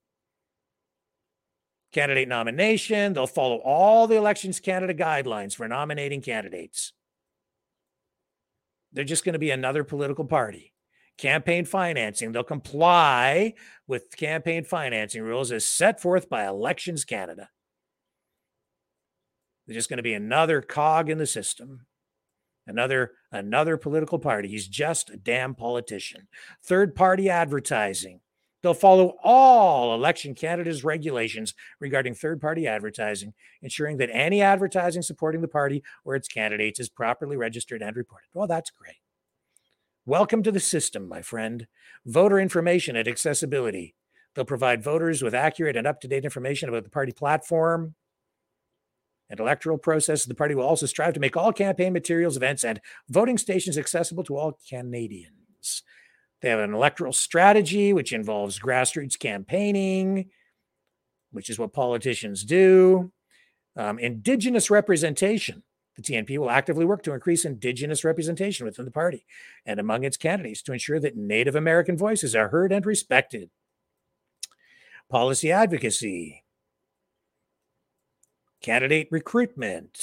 Candidate 1.92 2.30
nomination, 2.30 3.14
they'll 3.14 3.28
follow 3.28 3.58
all 3.58 4.08
the 4.08 4.16
Elections 4.16 4.60
Canada 4.60 4.94
guidelines 4.94 5.56
for 5.56 5.68
nominating 5.68 6.22
candidates. 6.22 6.94
They're 8.94 9.04
just 9.04 9.26
going 9.26 9.34
to 9.34 9.40
be 9.40 9.52
another 9.52 9.84
political 9.84 10.24
party. 10.24 10.75
Campaign 11.18 11.64
financing, 11.64 12.32
they'll 12.32 12.44
comply 12.44 13.54
with 13.88 14.18
campaign 14.18 14.66
financing 14.66 15.22
rules 15.24 15.52
as 15.52 15.66
set 15.66 16.02
forth 16.02 16.30
by 16.30 16.46
Elections 16.46 17.06
Canada. 17.06 17.50
They're 19.66 19.76
just 19.76 19.90
going 19.90 19.98
to 19.98 20.04
be 20.04 20.14
another 20.14 20.62
cog 20.62 21.10
in 21.10 21.18
the 21.18 21.26
system. 21.26 21.86
Another 22.68 23.12
another 23.32 23.78
political 23.78 24.18
party. 24.18 24.48
He's 24.48 24.68
just 24.68 25.12
a 25.12 25.18
damn 25.18 25.54
politician. 25.54 26.28
Third 26.64 26.96
party 26.96 27.30
advertising. 27.30 28.22
They'll 28.64 28.74
follow 28.74 29.18
all 29.24 29.94
election 29.94 30.34
canada's 30.34 30.84
regulations 30.84 31.54
regarding 31.80 32.16
third 32.16 32.42
party 32.42 32.66
advertising 32.66 33.36
ensuring 33.62 33.98
that 33.98 34.10
any 34.12 34.42
advertising 34.42 35.04
supporting 35.04 35.42
the 35.42 35.48
party 35.48 35.84
or 36.04 36.16
its 36.16 36.28
candidates 36.28 36.80
is 36.80 36.90
properly 36.90 37.38
registered 37.38 37.84
and 37.84 37.96
reported. 37.96 38.30
Well 38.34 38.48
that's 38.48 38.72
great 38.72 38.96
welcome 40.06 40.44
to 40.44 40.52
the 40.52 40.60
system 40.60 41.08
my 41.08 41.22
friend 41.22 41.68
voter 42.06 42.40
information 42.40 42.96
and 42.96 43.08
accessibility 43.08 43.96
they'll 44.34 44.46
provide 44.46 44.84
voters 44.84 45.22
with 45.22 45.34
accurate 45.34 45.76
and 45.76 45.88
up-to-date 45.88 46.26
information 46.26 46.70
about 46.70 46.84
the 46.84 46.90
party 46.90 47.12
platform 47.12 47.96
and 49.30 49.40
electoral 49.40 49.78
process. 49.78 50.26
The 50.26 50.36
party 50.36 50.56
will 50.56 50.66
also 50.66 50.86
strive 50.86 51.14
to 51.14 51.20
make 51.20 51.36
all 51.36 51.52
campaign 51.52 51.94
materials, 51.94 52.38
events, 52.38 52.64
and 52.64 52.80
voting 53.10 53.38
stations 53.38 53.78
accessible 53.78 54.24
to 54.26 54.38
all 54.38 54.60
Canadians. 54.70 55.84
They 56.42 56.50
have 56.50 56.60
an 56.60 56.74
electoral 56.74 57.14
strategy, 57.14 57.94
which 57.94 58.14
involves 58.14 58.60
grassroots 58.60 59.18
campaigning, 59.18 60.30
which 61.32 61.50
is 61.50 61.58
what 61.58 61.74
politicians 61.74 62.44
do. 62.44 63.12
Um, 63.76 64.00
indigenous 64.00 64.70
representation. 64.70 65.64
The 65.96 66.02
TNP 66.02 66.38
will 66.38 66.50
actively 66.50 66.86
work 66.86 67.04
to 67.04 67.14
increase 67.14 67.46
Indigenous 67.46 68.04
representation 68.04 68.66
within 68.66 68.86
the 68.86 68.92
party 68.92 69.26
and 69.66 69.80
among 69.80 70.04
its 70.04 70.18
candidates 70.18 70.62
to 70.64 70.74
ensure 70.74 71.00
that 71.00 71.16
Native 71.16 71.56
American 71.56 71.98
voices 71.98 72.36
are 72.36 72.50
heard 72.50 72.72
and 72.72 72.86
respected. 72.86 73.50
Policy 75.10 75.52
advocacy 75.52 76.44
candidate 78.66 79.08
recruitment, 79.12 80.02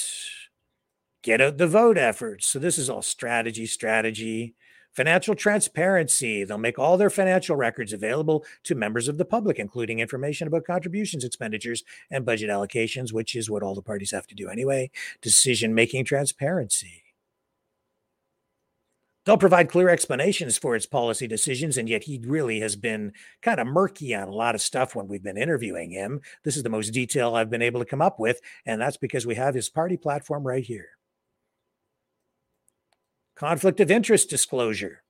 get 1.21 1.41
out 1.41 1.57
the 1.57 1.67
vote 1.67 1.97
efforts. 1.97 2.47
So 2.47 2.59
this 2.59 2.77
is 2.77 2.89
all 2.89 3.01
strategy, 3.01 3.65
strategy, 3.65 4.55
Financial 4.93 5.33
transparency. 5.33 6.43
They'll 6.43 6.59
make 6.59 6.77
all 6.77 6.97
their 6.97 7.09
financial 7.09 7.55
records 7.55 7.93
available 7.93 8.45
to 8.63 8.75
members 8.75 9.07
of 9.07 9.17
the 9.17 9.25
public, 9.25 9.57
including 9.57 9.99
information 9.99 10.47
about 10.47 10.65
contributions, 10.65 11.23
expenditures, 11.23 11.83
and 12.11 12.25
budget 12.25 12.49
allocations, 12.49 13.11
which 13.11 13.35
is 13.35 13.49
what 13.49 13.63
all 13.63 13.73
the 13.73 13.81
parties 13.81 14.11
have 14.11 14.27
to 14.27 14.35
do 14.35 14.49
anyway. 14.49 14.91
Decision 15.21 15.73
making 15.73 16.05
transparency. 16.05 17.03
They'll 19.25 19.37
provide 19.37 19.69
clear 19.69 19.87
explanations 19.87 20.57
for 20.57 20.75
its 20.75 20.85
policy 20.85 21.27
decisions, 21.27 21.77
and 21.77 21.87
yet 21.87 22.03
he 22.03 22.19
really 22.23 22.59
has 22.59 22.75
been 22.75 23.13
kind 23.41 23.59
of 23.59 23.67
murky 23.67 24.13
on 24.13 24.27
a 24.27 24.33
lot 24.33 24.53
of 24.53 24.61
stuff 24.61 24.95
when 24.95 25.07
we've 25.07 25.23
been 25.23 25.37
interviewing 25.37 25.91
him. 25.91 26.19
This 26.43 26.57
is 26.57 26.63
the 26.63 26.69
most 26.69 26.89
detail 26.89 27.33
I've 27.33 27.49
been 27.49 27.61
able 27.61 27.79
to 27.79 27.85
come 27.85 28.01
up 28.01 28.19
with, 28.19 28.41
and 28.65 28.81
that's 28.81 28.97
because 28.97 29.25
we 29.25 29.35
have 29.35 29.55
his 29.55 29.69
party 29.69 29.95
platform 29.95 30.45
right 30.45 30.63
here. 30.63 30.89
Conflict 33.35 33.79
of 33.79 33.91
interest 33.91 34.29
disclosure. 34.29 35.03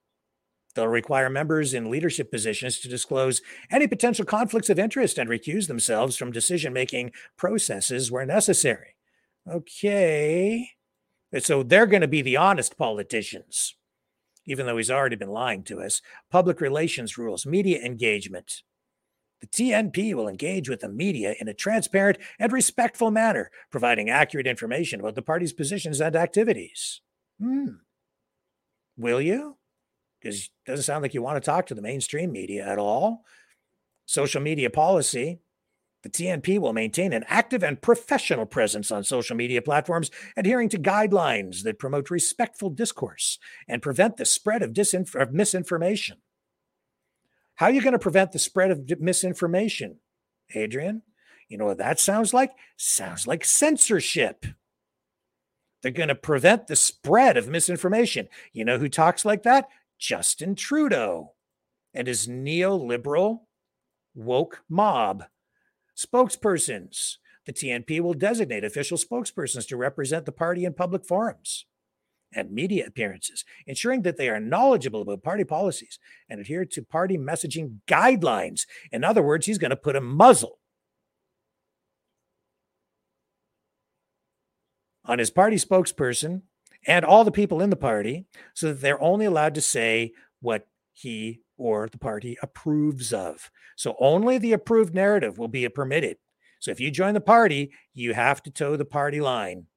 They'll 0.76 0.88
require 0.88 1.30
members 1.30 1.74
in 1.74 1.92
leadership 1.92 2.32
positions 2.32 2.80
to 2.80 2.88
disclose 2.88 3.42
any 3.70 3.88
potential 3.88 4.26
conflicts 4.26 4.70
of 4.70 4.80
interest 4.80 5.18
and 5.18 5.30
recuse 5.30 5.68
themselves 5.68 6.18
from 6.18 6.32
decision 6.32 6.74
making 6.74 7.12
processes 7.38 8.12
where 8.12 8.26
necessary. 8.26 8.96
Okay. 9.48 10.72
So 11.40 11.64
they're 11.64 11.86
going 11.86 12.02
to 12.02 12.08
be 12.08 12.22
the 12.22 12.38
honest 12.38 12.78
politicians 12.78 13.76
even 14.46 14.66
though 14.66 14.78
he's 14.78 14.92
already 14.92 15.16
been 15.16 15.30
lying 15.30 15.64
to 15.64 15.82
us. 15.82 16.02
Public 16.32 16.62
relations 16.62 17.18
rules, 17.18 17.46
media 17.46 17.80
engagement. 17.84 18.64
The 19.42 19.48
TNP 19.48 20.14
will 20.14 20.28
engage 20.28 20.70
with 20.70 20.80
the 20.80 20.90
media 20.90 21.36
in 21.40 21.48
a 21.48 21.54
transparent 21.54 22.18
and 22.40 22.52
respectful 22.52 23.12
manner, 23.12 23.52
providing 23.72 24.10
accurate 24.10 24.48
information 24.48 25.00
about 25.00 25.16
the 25.16 25.22
party's 25.22 25.54
positions 25.54 26.00
and 26.00 26.16
activities. 26.16 27.02
Hmm. 27.42 27.68
Will 28.98 29.22
you? 29.22 29.58
Because 30.22 30.46
it 30.46 30.70
doesn't 30.70 30.84
sound 30.84 31.02
like 31.02 31.14
you 31.14 31.22
want 31.22 31.42
to 31.42 31.46
talk 31.46 31.68
to 31.68 31.76
the 31.76 31.82
mainstream 31.82 32.32
media 32.32 32.66
at 32.66 32.80
all. 32.80 33.26
Social 34.06 34.42
media 34.42 34.70
policy. 34.70 35.40
The 36.04 36.10
TNP 36.10 36.60
will 36.60 36.74
maintain 36.74 37.14
an 37.14 37.24
active 37.28 37.64
and 37.64 37.82
professional 37.82 38.46
presence 38.46 38.92
on 38.92 39.06
social 39.06 39.38
media 39.38 39.62
platforms, 39.62 40.12
adhering 40.36 40.68
to 40.70 40.78
guidelines 40.78 41.64
that 41.64 41.80
promote 41.80 42.10
respectful 42.10 42.70
discourse 42.70 43.40
and 43.70 43.82
prevent 43.82 44.18
the 44.18 44.26
spread 44.26 44.62
of, 44.62 44.74
disinf- 44.74 45.20
of 45.20 45.32
misinformation. 45.32 46.18
How 47.56 47.68
are 47.68 47.72
you 47.72 47.82
going 47.82 47.94
to 47.94 48.00
prevent 48.00 48.34
the 48.34 48.40
spread 48.40 48.72
of 48.72 49.00
misinformation, 49.00 50.00
Adrian? 50.54 51.04
You 51.48 51.58
know 51.58 51.66
what 51.66 51.78
that 51.78 52.00
sounds 52.00 52.34
like? 52.34 52.52
Sounds 52.76 53.26
like 53.26 53.46
censorship. 53.46 54.46
They're 55.84 55.92
going 55.92 56.08
to 56.08 56.16
prevent 56.16 56.68
the 56.68 56.78
spread 56.78 57.36
of 57.38 57.50
misinformation. 57.50 58.30
You 58.54 58.64
know 58.66 58.80
who 58.80 58.90
talks 58.90 59.26
like 59.26 59.44
that? 59.44 59.68
Justin 60.00 60.56
Trudeau 60.56 61.34
and 61.94 62.08
his 62.08 62.28
neoliberal 62.28 63.42
woke 64.16 64.64
mob. 64.70 65.26
Spokespersons. 65.96 67.18
The 67.46 67.54
TNP 67.54 68.00
will 68.00 68.14
designate 68.14 68.64
official 68.64 68.98
spokespersons 68.98 69.68
to 69.68 69.78
represent 69.78 70.26
the 70.26 70.32
party 70.32 70.64
in 70.64 70.74
public 70.74 71.06
forums 71.06 71.66
and 72.34 72.52
media 72.52 72.86
appearances, 72.88 73.44
ensuring 73.68 74.02
that 74.04 74.18
they 74.18 74.30
are 74.30 74.40
knowledgeable 74.40 75.02
about 75.02 75.22
party 75.22 75.44
policies 75.44 76.00
and 76.30 76.40
adhere 76.40 76.66
to 76.66 76.82
party 76.82 77.18
messaging 77.18 77.80
guidelines. 77.88 78.66
In 78.92 79.04
other 79.04 79.22
words, 79.22 79.46
he's 79.46 79.58
going 79.58 79.72
to 79.72 79.76
put 79.76 79.98
a 79.98 80.02
muzzle 80.02 80.60
on 85.06 85.20
his 85.20 85.30
party 85.30 85.58
spokesperson 85.58 86.42
and 86.88 87.06
all 87.06 87.24
the 87.24 87.32
people 87.32 87.62
in 87.62 87.70
the 87.70 87.76
party 87.76 88.26
so 88.54 88.68
that 88.68 88.82
they're 88.82 89.02
only 89.02 89.26
allowed 89.26 89.56
to 89.56 89.62
say 89.62 90.12
what 90.42 90.68
he 90.92 91.42
or 91.58 91.88
the 91.90 91.98
party 91.98 92.38
approves 92.42 93.14
of. 93.14 93.50
So 93.76 93.96
only 94.00 94.38
the 94.38 94.54
approved 94.54 94.94
narrative 94.94 95.38
will 95.38 95.48
be 95.48 95.68
permitted. 95.70 96.18
So 96.60 96.72
if 96.72 96.80
you 96.80 96.92
join 96.92 97.14
the 97.14 97.22
party, 97.22 97.72
you 97.94 98.14
have 98.14 98.42
to 98.44 98.52
toe 98.52 98.76
the 98.76 98.86
party 98.86 99.20
line. 99.20 99.68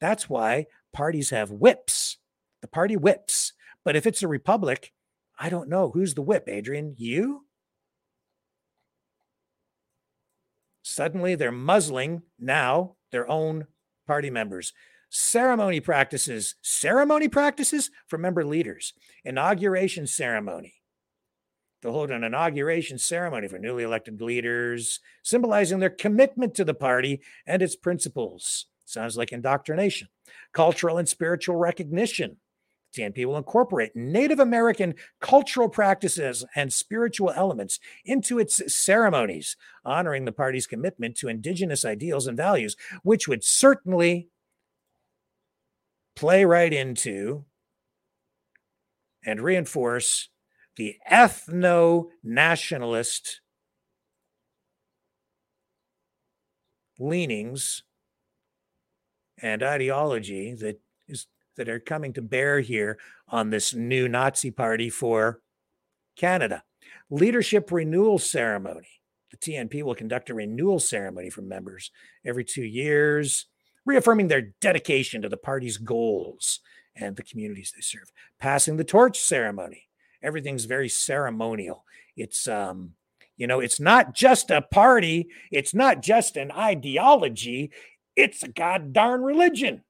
That's 0.00 0.28
why 0.28 0.66
parties 0.92 1.30
have 1.30 1.50
whips, 1.50 2.18
the 2.60 2.68
party 2.68 2.96
whips. 2.96 3.52
But 3.84 3.96
if 3.96 4.06
it's 4.06 4.22
a 4.22 4.28
republic, 4.28 4.92
I 5.38 5.48
don't 5.48 5.68
know. 5.68 5.90
Who's 5.90 6.14
the 6.14 6.22
whip, 6.22 6.44
Adrian? 6.48 6.94
You? 6.98 7.46
Suddenly 10.82 11.34
they're 11.34 11.50
muzzling 11.50 12.22
now 12.38 12.96
their 13.10 13.28
own 13.28 13.66
party 14.06 14.30
members 14.30 14.72
ceremony 15.14 15.78
practices, 15.78 16.54
ceremony 16.62 17.28
practices 17.28 17.90
for 18.06 18.16
member 18.16 18.44
leaders, 18.44 18.94
inauguration 19.24 20.06
ceremony. 20.06 20.72
They'll 21.82 21.92
hold 21.92 22.10
an 22.10 22.24
inauguration 22.24 22.96
ceremony 22.96 23.48
for 23.48 23.58
newly 23.58 23.82
elected 23.82 24.22
leaders, 24.22 25.00
symbolizing 25.22 25.80
their 25.80 25.90
commitment 25.90 26.54
to 26.54 26.64
the 26.64 26.74
party 26.74 27.20
and 27.46 27.60
its 27.60 27.76
principles. 27.76 28.66
Sounds 28.86 29.16
like 29.16 29.32
indoctrination. 29.32 30.08
Cultural 30.52 30.96
and 30.96 31.08
spiritual 31.08 31.56
recognition. 31.56 32.36
TNP 32.94 33.24
will 33.24 33.36
incorporate 33.36 33.96
Native 33.96 34.38
American 34.38 34.94
cultural 35.20 35.68
practices 35.68 36.44
and 36.54 36.72
spiritual 36.72 37.30
elements 37.30 37.78
into 38.04 38.38
its 38.38 38.62
ceremonies, 38.74 39.56
honoring 39.84 40.24
the 40.24 40.32
party's 40.32 40.66
commitment 40.66 41.16
to 41.16 41.28
Indigenous 41.28 41.84
ideals 41.84 42.26
and 42.26 42.36
values, 42.36 42.76
which 43.02 43.26
would 43.26 43.44
certainly 43.44 44.28
play 46.14 46.44
right 46.44 46.72
into 46.72 47.44
and 49.24 49.40
reinforce 49.40 50.28
the 50.76 50.96
ethno 51.10 52.08
nationalist 52.22 53.40
leanings 56.98 57.82
and 59.40 59.62
ideology 59.62 60.54
that 60.54 60.80
that 61.56 61.68
are 61.68 61.80
coming 61.80 62.12
to 62.14 62.22
bear 62.22 62.60
here 62.60 62.98
on 63.28 63.50
this 63.50 63.74
new 63.74 64.08
Nazi 64.08 64.50
party 64.50 64.90
for 64.90 65.40
Canada. 66.16 66.62
Leadership 67.10 67.70
renewal 67.70 68.18
ceremony. 68.18 68.88
The 69.30 69.36
TNP 69.36 69.82
will 69.82 69.94
conduct 69.94 70.30
a 70.30 70.34
renewal 70.34 70.78
ceremony 70.78 71.30
for 71.30 71.42
members 71.42 71.90
every 72.24 72.44
two 72.44 72.64
years 72.64 73.46
reaffirming 73.84 74.28
their 74.28 74.52
dedication 74.60 75.22
to 75.22 75.28
the 75.28 75.36
party's 75.36 75.78
goals 75.78 76.60
and 76.94 77.16
the 77.16 77.22
communities 77.22 77.72
they 77.74 77.80
serve. 77.80 78.12
Passing 78.38 78.76
the 78.76 78.84
torch 78.84 79.18
ceremony. 79.20 79.88
Everything's 80.22 80.66
very 80.66 80.88
ceremonial. 80.88 81.84
It's 82.16 82.46
um, 82.46 82.92
you 83.36 83.46
know, 83.46 83.60
it's 83.60 83.80
not 83.80 84.14
just 84.14 84.50
a 84.50 84.62
party, 84.62 85.28
it's 85.50 85.74
not 85.74 86.02
just 86.02 86.36
an 86.36 86.52
ideology, 86.52 87.72
it's 88.14 88.42
a 88.42 88.48
god 88.48 88.92
darn 88.92 89.22
religion. 89.22 89.82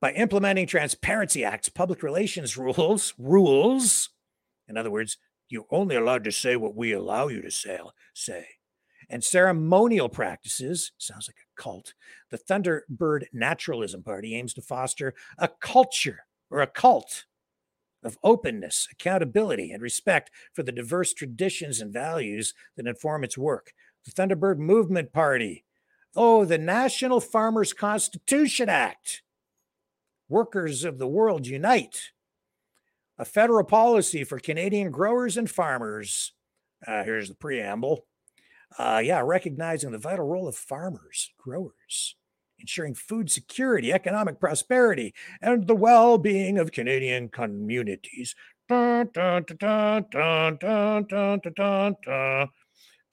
By 0.00 0.12
implementing 0.12 0.66
transparency 0.66 1.44
acts, 1.44 1.68
public 1.68 2.02
relations 2.02 2.56
rules, 2.56 3.14
rules, 3.18 4.10
in 4.68 4.76
other 4.76 4.90
words, 4.90 5.16
you're 5.48 5.66
only 5.70 5.96
allowed 5.96 6.24
to 6.24 6.32
say 6.32 6.56
what 6.56 6.76
we 6.76 6.92
allow 6.92 7.28
you 7.28 7.42
to 7.42 7.50
say, 7.50 7.80
say 8.14 8.46
and 9.08 9.24
ceremonial 9.24 10.08
practices. 10.08 10.92
Sounds 10.98 11.28
like 11.28 11.36
a 11.36 11.62
cult. 11.62 11.94
The 12.30 12.38
Thunderbird 12.38 13.26
Naturalism 13.32 14.02
Party 14.02 14.34
aims 14.34 14.54
to 14.54 14.62
foster 14.62 15.14
a 15.38 15.48
culture 15.48 16.26
or 16.50 16.60
a 16.60 16.66
cult 16.66 17.24
of 18.04 18.18
openness, 18.22 18.86
accountability, 18.92 19.72
and 19.72 19.82
respect 19.82 20.30
for 20.52 20.62
the 20.62 20.72
diverse 20.72 21.12
traditions 21.12 21.80
and 21.80 21.92
values 21.92 22.54
that 22.76 22.86
inform 22.86 23.24
its 23.24 23.36
work. 23.36 23.72
The 24.04 24.12
Thunderbird 24.12 24.58
Movement 24.58 25.12
Party. 25.12 25.64
Oh, 26.14 26.44
the 26.44 26.58
National 26.58 27.20
Farmers 27.20 27.72
Constitution 27.72 28.68
Act. 28.68 29.22
Workers 30.28 30.84
of 30.84 30.98
the 30.98 31.08
world 31.08 31.46
unite. 31.46 32.10
A 33.18 33.24
federal 33.24 33.64
policy 33.64 34.24
for 34.24 34.38
Canadian 34.38 34.90
growers 34.90 35.36
and 35.36 35.50
farmers. 35.50 36.32
Uh, 36.86 37.02
here's 37.02 37.28
the 37.28 37.34
preamble. 37.34 38.06
Uh, 38.78 39.00
yeah, 39.02 39.22
recognizing 39.24 39.90
the 39.90 39.98
vital 39.98 40.26
role 40.26 40.46
of 40.46 40.54
farmers, 40.54 41.32
growers, 41.38 42.16
ensuring 42.60 42.94
food 42.94 43.30
security, 43.30 43.92
economic 43.92 44.38
prosperity, 44.38 45.14
and 45.40 45.66
the 45.66 45.74
well 45.74 46.18
being 46.18 46.58
of 46.58 46.72
Canadian 46.72 47.28
communities. 47.28 48.34
Dun, 48.68 49.08
dun, 49.14 49.44
dun, 49.58 50.04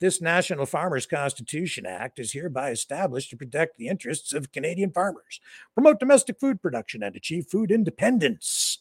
this 0.00 0.20
National 0.20 0.66
Farmers 0.66 1.06
Constitution 1.06 1.86
Act 1.86 2.18
is 2.18 2.32
hereby 2.32 2.70
established 2.70 3.30
to 3.30 3.36
protect 3.36 3.78
the 3.78 3.88
interests 3.88 4.32
of 4.32 4.52
Canadian 4.52 4.90
farmers, 4.90 5.40
promote 5.74 5.98
domestic 5.98 6.38
food 6.38 6.60
production, 6.60 7.02
and 7.02 7.16
achieve 7.16 7.46
food 7.50 7.70
independence. 7.70 8.78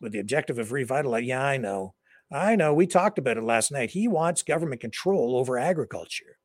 With 0.00 0.12
the 0.12 0.20
objective 0.20 0.58
of 0.58 0.72
revitalizing, 0.72 1.28
yeah, 1.28 1.44
I 1.44 1.56
know, 1.58 1.94
I 2.30 2.56
know 2.56 2.72
we 2.74 2.86
talked 2.86 3.18
about 3.18 3.36
it 3.36 3.44
last 3.44 3.70
night. 3.70 3.90
He 3.90 4.08
wants 4.08 4.42
government 4.42 4.80
control 4.80 5.36
over 5.36 5.58
agriculture. 5.58 6.38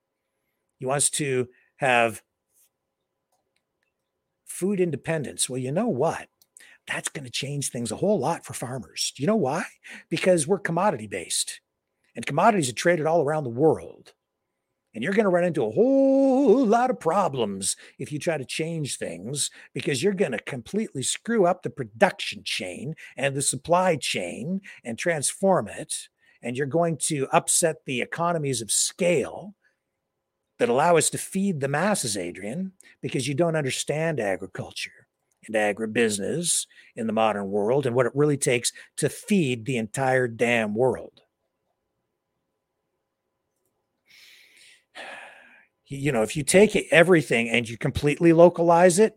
He 0.78 0.86
wants 0.86 1.10
to 1.12 1.48
have 1.78 2.22
food 4.46 4.80
independence. 4.80 5.50
Well, 5.50 5.60
you 5.60 5.72
know 5.72 5.88
what? 5.88 6.28
that's 6.88 7.10
going 7.10 7.26
to 7.26 7.30
change 7.32 7.70
things 7.70 7.92
a 7.92 7.98
whole 7.98 8.18
lot 8.18 8.46
for 8.46 8.54
farmers. 8.54 9.12
Do 9.16 9.22
you 9.22 9.28
know 9.28 9.36
why? 9.36 9.66
Because 10.10 10.48
we're 10.48 10.58
commodity 10.58 11.08
based 11.08 11.60
and 12.18 12.26
commodities 12.26 12.68
are 12.68 12.74
traded 12.74 13.06
all 13.06 13.22
around 13.22 13.44
the 13.44 13.50
world. 13.52 14.14
And 14.96 15.04
you're 15.04 15.14
going 15.14 15.26
to 15.26 15.30
run 15.30 15.44
into 15.44 15.64
a 15.64 15.70
whole 15.70 16.66
lot 16.66 16.90
of 16.90 17.00
problems 17.00 17.76
if 18.00 18.12
you 18.12 18.18
try 18.18 18.40
to 18.40 18.44
change 18.44 18.98
things 18.98 19.52
because 19.76 20.02
you're 20.02 20.14
going 20.14 20.32
to 20.32 20.40
completely 20.40 21.04
screw 21.04 21.46
up 21.46 21.62
the 21.62 21.70
production 21.70 22.42
chain 22.44 22.96
and 23.16 23.36
the 23.36 23.44
supply 23.44 23.98
chain 23.98 24.62
and 24.84 24.98
transform 24.98 25.68
it. 25.68 26.10
And 26.42 26.58
you're 26.58 26.66
going 26.66 26.98
to 27.04 27.28
upset 27.32 27.86
the 27.86 28.02
economies 28.02 28.64
of 28.64 28.72
scale 28.72 29.54
that 30.58 30.70
allow 30.70 30.98
us 30.98 31.12
to 31.12 31.20
feed 31.20 31.60
the 31.60 31.68
masses, 31.68 32.18
Adrian, 32.18 32.72
because 33.00 33.28
you 33.28 33.36
don't 33.36 33.56
understand 33.56 34.20
agriculture 34.20 35.08
and 35.46 35.56
agribusiness 35.56 36.66
in 36.96 37.06
the 37.06 37.14
modern 37.14 37.52
world 37.52 37.86
and 37.86 37.96
what 37.96 38.08
it 38.08 38.16
really 38.16 38.38
takes 38.38 38.74
to 38.96 39.08
feed 39.08 39.66
the 39.66 39.78
entire 39.78 40.28
damn 40.28 40.74
world. 40.74 41.22
You 45.88 46.12
know, 46.12 46.22
if 46.22 46.36
you 46.36 46.44
take 46.44 46.76
everything 46.92 47.50
and 47.50 47.68
you 47.68 47.78
completely 47.78 48.34
localize 48.34 49.00
it, 49.00 49.16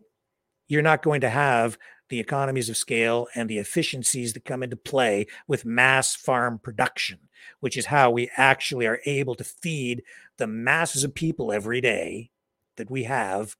you're 0.67 0.81
not 0.81 1.03
going 1.03 1.21
to 1.21 1.29
have 1.29 1.77
the 2.09 2.19
economies 2.19 2.69
of 2.69 2.77
scale 2.77 3.27
and 3.35 3.49
the 3.49 3.57
efficiencies 3.57 4.33
that 4.33 4.45
come 4.45 4.63
into 4.63 4.75
play 4.75 5.25
with 5.47 5.65
mass 5.65 6.15
farm 6.15 6.59
production, 6.59 7.19
which 7.59 7.77
is 7.77 7.87
how 7.87 8.09
we 8.09 8.29
actually 8.37 8.85
are 8.85 8.99
able 9.05 9.35
to 9.35 9.43
feed 9.43 10.03
the 10.37 10.47
masses 10.47 11.03
of 11.03 11.13
people 11.13 11.51
every 11.51 11.81
day 11.81 12.31
that 12.77 12.89
we 12.89 13.03
have 13.03 13.55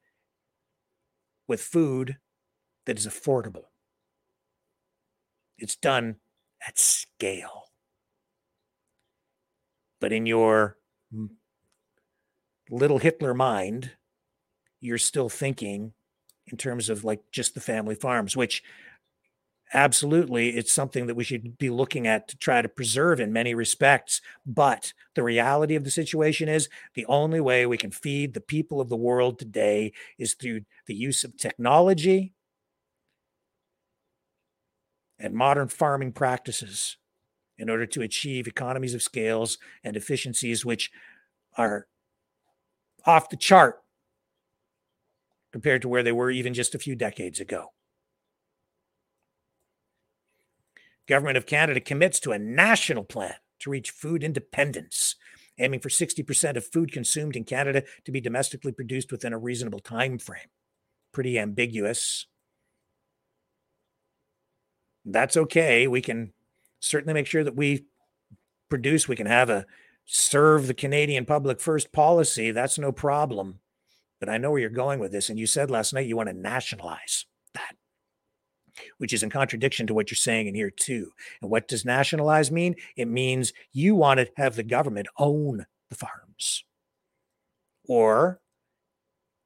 with 1.48 1.62
food 1.62 2.18
that 2.86 2.98
is 2.98 3.08
affordable. 3.08 3.66
It's 5.58 5.76
done 5.76 6.18
at 6.66 6.80
scale. 6.80 7.66
But 10.00 10.12
in 10.12 10.26
your 10.26 10.78
little 12.72 12.98
Hitler 12.98 13.34
mind, 13.34 13.92
you're 14.80 14.98
still 14.98 15.30
thinking 15.30 15.94
in 16.48 16.58
terms 16.58 16.90
of 16.90 17.04
like 17.04 17.22
just 17.32 17.54
the 17.54 17.62
family 17.62 17.96
farms, 17.96 18.36
which 18.36 18.64
absolutely 19.74 20.50
it's 20.50 20.72
something 20.72 21.08
that 21.08 21.16
we 21.16 21.24
should 21.24 21.58
be 21.58 21.70
looking 21.70 22.08
at 22.08 22.28
to 22.28 22.38
try 22.38 22.62
to 22.62 22.68
preserve 22.68 23.20
in 23.20 23.32
many 23.32 23.54
respects. 23.54 24.22
But 24.46 24.94
the 25.16 25.24
reality 25.24 25.76
of 25.76 25.84
the 25.84 25.92
situation 25.92 26.50
is 26.50 26.70
the 26.94 27.06
only 27.06 27.40
way 27.40 27.66
we 27.66 27.78
can 27.78 27.92
feed 27.92 28.34
the 28.34 28.42
people 28.42 28.82
of 28.82 28.90
the 28.90 28.98
world 28.98 29.38
today 29.38 29.94
is 30.18 30.34
through 30.34 30.62
the 30.88 30.96
use 30.96 31.24
of 31.24 31.38
technology 31.38 32.34
and 35.20 35.34
modern 35.34 35.68
farming 35.68 36.14
practices 36.14 36.98
in 37.58 37.70
order 37.70 37.86
to 37.86 38.02
achieve 38.02 38.48
economies 38.48 38.96
of 38.96 39.04
scales 39.04 39.58
and 39.84 39.96
efficiencies 39.96 40.66
which 40.66 40.90
are 41.58 41.88
off 43.06 43.30
the 43.30 43.38
chart 43.38 43.82
compared 45.52 45.82
to 45.82 45.90
where 45.90 46.04
they 46.04 46.12
were 46.12 46.32
even 46.32 46.54
just 46.54 46.76
a 46.76 46.80
few 46.80 46.96
decades 46.96 47.40
ago. 47.40 47.74
Government 51.08 51.38
of 51.38 51.46
Canada 51.46 51.80
commits 51.80 52.20
to 52.22 52.32
a 52.32 52.40
national 52.40 53.04
plan 53.04 53.36
to 53.60 53.70
reach 53.70 53.92
food 53.92 54.24
independence, 54.24 55.16
aiming 55.58 55.80
for 55.80 55.90
60% 55.90 56.56
of 56.56 56.66
food 56.66 56.92
consumed 56.92 57.36
in 57.36 57.44
Canada 57.44 57.84
to 58.06 58.12
be 58.12 58.22
domestically 58.22 58.72
produced 58.72 59.12
within 59.12 59.34
a 59.34 59.38
reasonable 59.38 59.80
time 59.80 60.18
frame. 60.18 60.48
Pretty 61.12 61.38
ambiguous. 61.38 62.28
That's 65.04 65.36
okay. 65.36 65.88
We 65.88 66.02
can 66.02 66.32
certainly 66.80 67.14
make 67.14 67.28
sure 67.28 67.44
that 67.44 67.56
we 67.56 67.86
produce, 68.70 69.08
we 69.08 69.16
can 69.16 69.28
have 69.28 69.50
a 69.50 69.66
serve 70.14 70.68
the 70.68 70.74
Canadian 70.74 71.26
public 71.26 71.62
first 71.62 71.94
policy, 71.94 72.52
that's 72.52 72.78
no 72.78 72.92
problem. 72.92 73.60
But 74.20 74.28
I 74.28 74.38
know 74.38 74.52
where 74.52 74.60
you're 74.60 74.70
going 74.70 75.00
with 75.00 75.14
this. 75.14 75.30
And 75.30 75.40
you 75.40 75.48
said 75.48 75.72
last 75.72 75.94
night 75.94 76.06
you 76.06 76.18
want 76.18 76.28
to 76.28 76.36
nationalize 76.36 77.26
that, 77.54 77.76
which 78.98 79.14
is 79.14 79.24
in 79.24 79.30
contradiction 79.30 79.88
to 79.88 79.94
what 79.94 80.12
you're 80.12 80.18
saying 80.18 80.48
in 80.48 80.56
here, 80.56 80.70
too. 80.70 81.12
And 81.42 81.50
what 81.50 81.68
does 81.68 81.86
nationalize 81.86 82.52
mean? 82.52 82.76
It 82.98 83.08
means 83.08 83.54
you 83.72 83.96
want 83.96 84.20
to 84.20 84.30
have 84.36 84.58
the 84.58 84.64
government 84.64 85.08
own 85.18 85.66
the 85.90 85.96
farms 85.96 86.66
or 87.88 88.42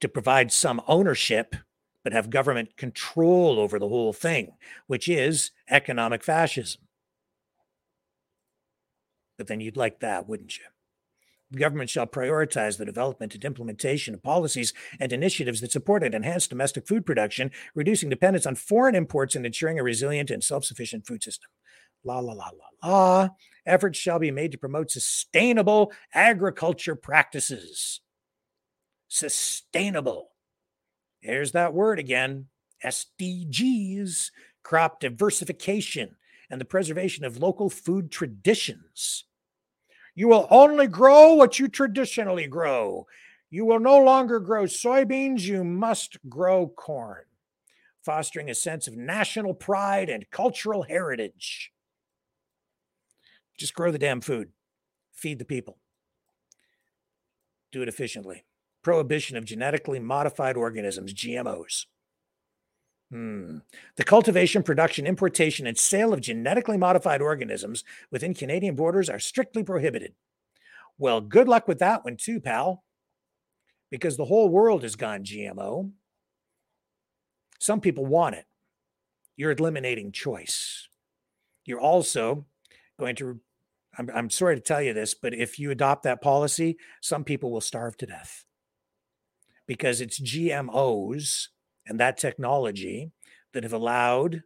to 0.01 0.09
provide 0.09 0.51
some 0.51 0.81
ownership, 0.87 1.55
but 2.03 2.11
have 2.11 2.31
government 2.31 2.75
control 2.75 3.59
over 3.59 3.77
the 3.77 3.87
whole 3.87 4.13
thing, 4.13 4.53
which 4.87 5.07
is 5.07 5.51
economic 5.69 6.23
fascism. 6.23 6.81
But 9.37 9.47
then 9.47 9.59
you'd 9.59 9.77
like 9.77 9.99
that, 9.99 10.27
wouldn't 10.27 10.57
you? 10.57 10.65
The 11.51 11.59
government 11.59 11.89
shall 11.89 12.07
prioritize 12.07 12.77
the 12.77 12.85
development 12.85 13.35
and 13.35 13.45
implementation 13.45 14.13
of 14.13 14.23
policies 14.23 14.73
and 14.99 15.13
initiatives 15.13 15.61
that 15.61 15.71
support 15.71 16.03
and 16.03 16.15
enhance 16.15 16.47
domestic 16.47 16.87
food 16.87 17.05
production, 17.05 17.51
reducing 17.75 18.09
dependence 18.09 18.45
on 18.45 18.55
foreign 18.55 18.95
imports 18.95 19.35
and 19.35 19.45
ensuring 19.45 19.77
a 19.79 19.83
resilient 19.83 20.31
and 20.31 20.43
self 20.43 20.65
sufficient 20.65 21.05
food 21.05 21.23
system. 21.23 21.49
La, 22.03 22.19
la, 22.19 22.33
la, 22.33 22.49
la, 22.83 22.89
la. 22.89 23.29
Efforts 23.65 23.97
shall 23.97 24.19
be 24.19 24.31
made 24.31 24.51
to 24.51 24.57
promote 24.57 24.91
sustainable 24.91 25.91
agriculture 26.13 26.95
practices. 26.95 28.01
Sustainable. 29.07 30.29
There's 31.23 31.51
that 31.53 31.73
word 31.73 31.99
again 31.99 32.47
SDGs, 32.83 34.29
crop 34.63 34.99
diversification, 34.99 36.15
and 36.49 36.59
the 36.59 36.65
preservation 36.65 37.25
of 37.25 37.37
local 37.37 37.69
food 37.69 38.11
traditions. 38.11 39.25
You 40.15 40.27
will 40.29 40.47
only 40.49 40.87
grow 40.87 41.33
what 41.33 41.59
you 41.59 41.67
traditionally 41.67 42.47
grow. 42.47 43.05
You 43.49 43.65
will 43.65 43.79
no 43.79 44.01
longer 44.01 44.39
grow 44.39 44.63
soybeans, 44.63 45.41
you 45.41 45.63
must 45.63 46.17
grow 46.27 46.67
corn, 46.67 47.25
fostering 48.03 48.49
a 48.49 48.55
sense 48.55 48.87
of 48.87 48.97
national 48.97 49.53
pride 49.53 50.09
and 50.09 50.29
cultural 50.31 50.83
heritage. 50.83 51.71
Just 53.57 53.73
grow 53.73 53.91
the 53.91 53.99
damn 53.99 54.21
food, 54.21 54.49
feed 55.13 55.39
the 55.39 55.45
people, 55.45 55.77
do 57.71 57.81
it 57.81 57.87
efficiently. 57.87 58.45
Prohibition 58.83 59.37
of 59.37 59.45
genetically 59.45 59.99
modified 59.99 60.57
organisms, 60.57 61.13
GMOs. 61.13 61.85
Hmm. 63.11 63.57
The 63.97 64.03
cultivation, 64.03 64.63
production, 64.63 65.05
importation, 65.05 65.67
and 65.67 65.77
sale 65.77 66.13
of 66.13 66.21
genetically 66.21 66.77
modified 66.77 67.21
organisms 67.21 67.83
within 68.11 68.33
Canadian 68.33 68.75
borders 68.75 69.09
are 69.09 69.19
strictly 69.19 69.63
prohibited. 69.63 70.13
Well, 70.97 71.21
good 71.21 71.47
luck 71.47 71.67
with 71.67 71.79
that 71.79 72.03
one, 72.03 72.17
too, 72.17 72.39
pal, 72.39 72.83
because 73.91 74.17
the 74.17 74.25
whole 74.25 74.49
world 74.49 74.83
has 74.83 74.95
gone 74.95 75.23
GMO. 75.23 75.91
Some 77.59 77.79
people 77.79 78.05
want 78.05 78.35
it. 78.35 78.45
You're 79.37 79.51
eliminating 79.51 80.11
choice. 80.11 80.87
You're 81.65 81.81
also 81.81 82.45
going 82.99 83.15
to, 83.17 83.39
I'm, 83.97 84.09
I'm 84.13 84.29
sorry 84.29 84.55
to 84.55 84.61
tell 84.61 84.81
you 84.81 84.93
this, 84.93 85.13
but 85.13 85.33
if 85.33 85.59
you 85.59 85.71
adopt 85.71 86.03
that 86.03 86.21
policy, 86.21 86.77
some 87.01 87.23
people 87.23 87.51
will 87.51 87.61
starve 87.61 87.97
to 87.97 88.05
death 88.05 88.45
because 89.67 90.01
it's 90.01 90.19
GMOs 90.19 91.47
and 91.87 91.99
that 91.99 92.17
technology 92.17 93.11
that 93.53 93.63
have 93.63 93.73
allowed 93.73 94.43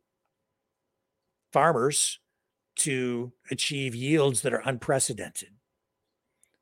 farmers 1.52 2.20
to 2.76 3.34
achieve 3.52 3.96
yields 3.96 4.42
that 4.42 4.54
are 4.54 4.62
unprecedented. 4.66 5.50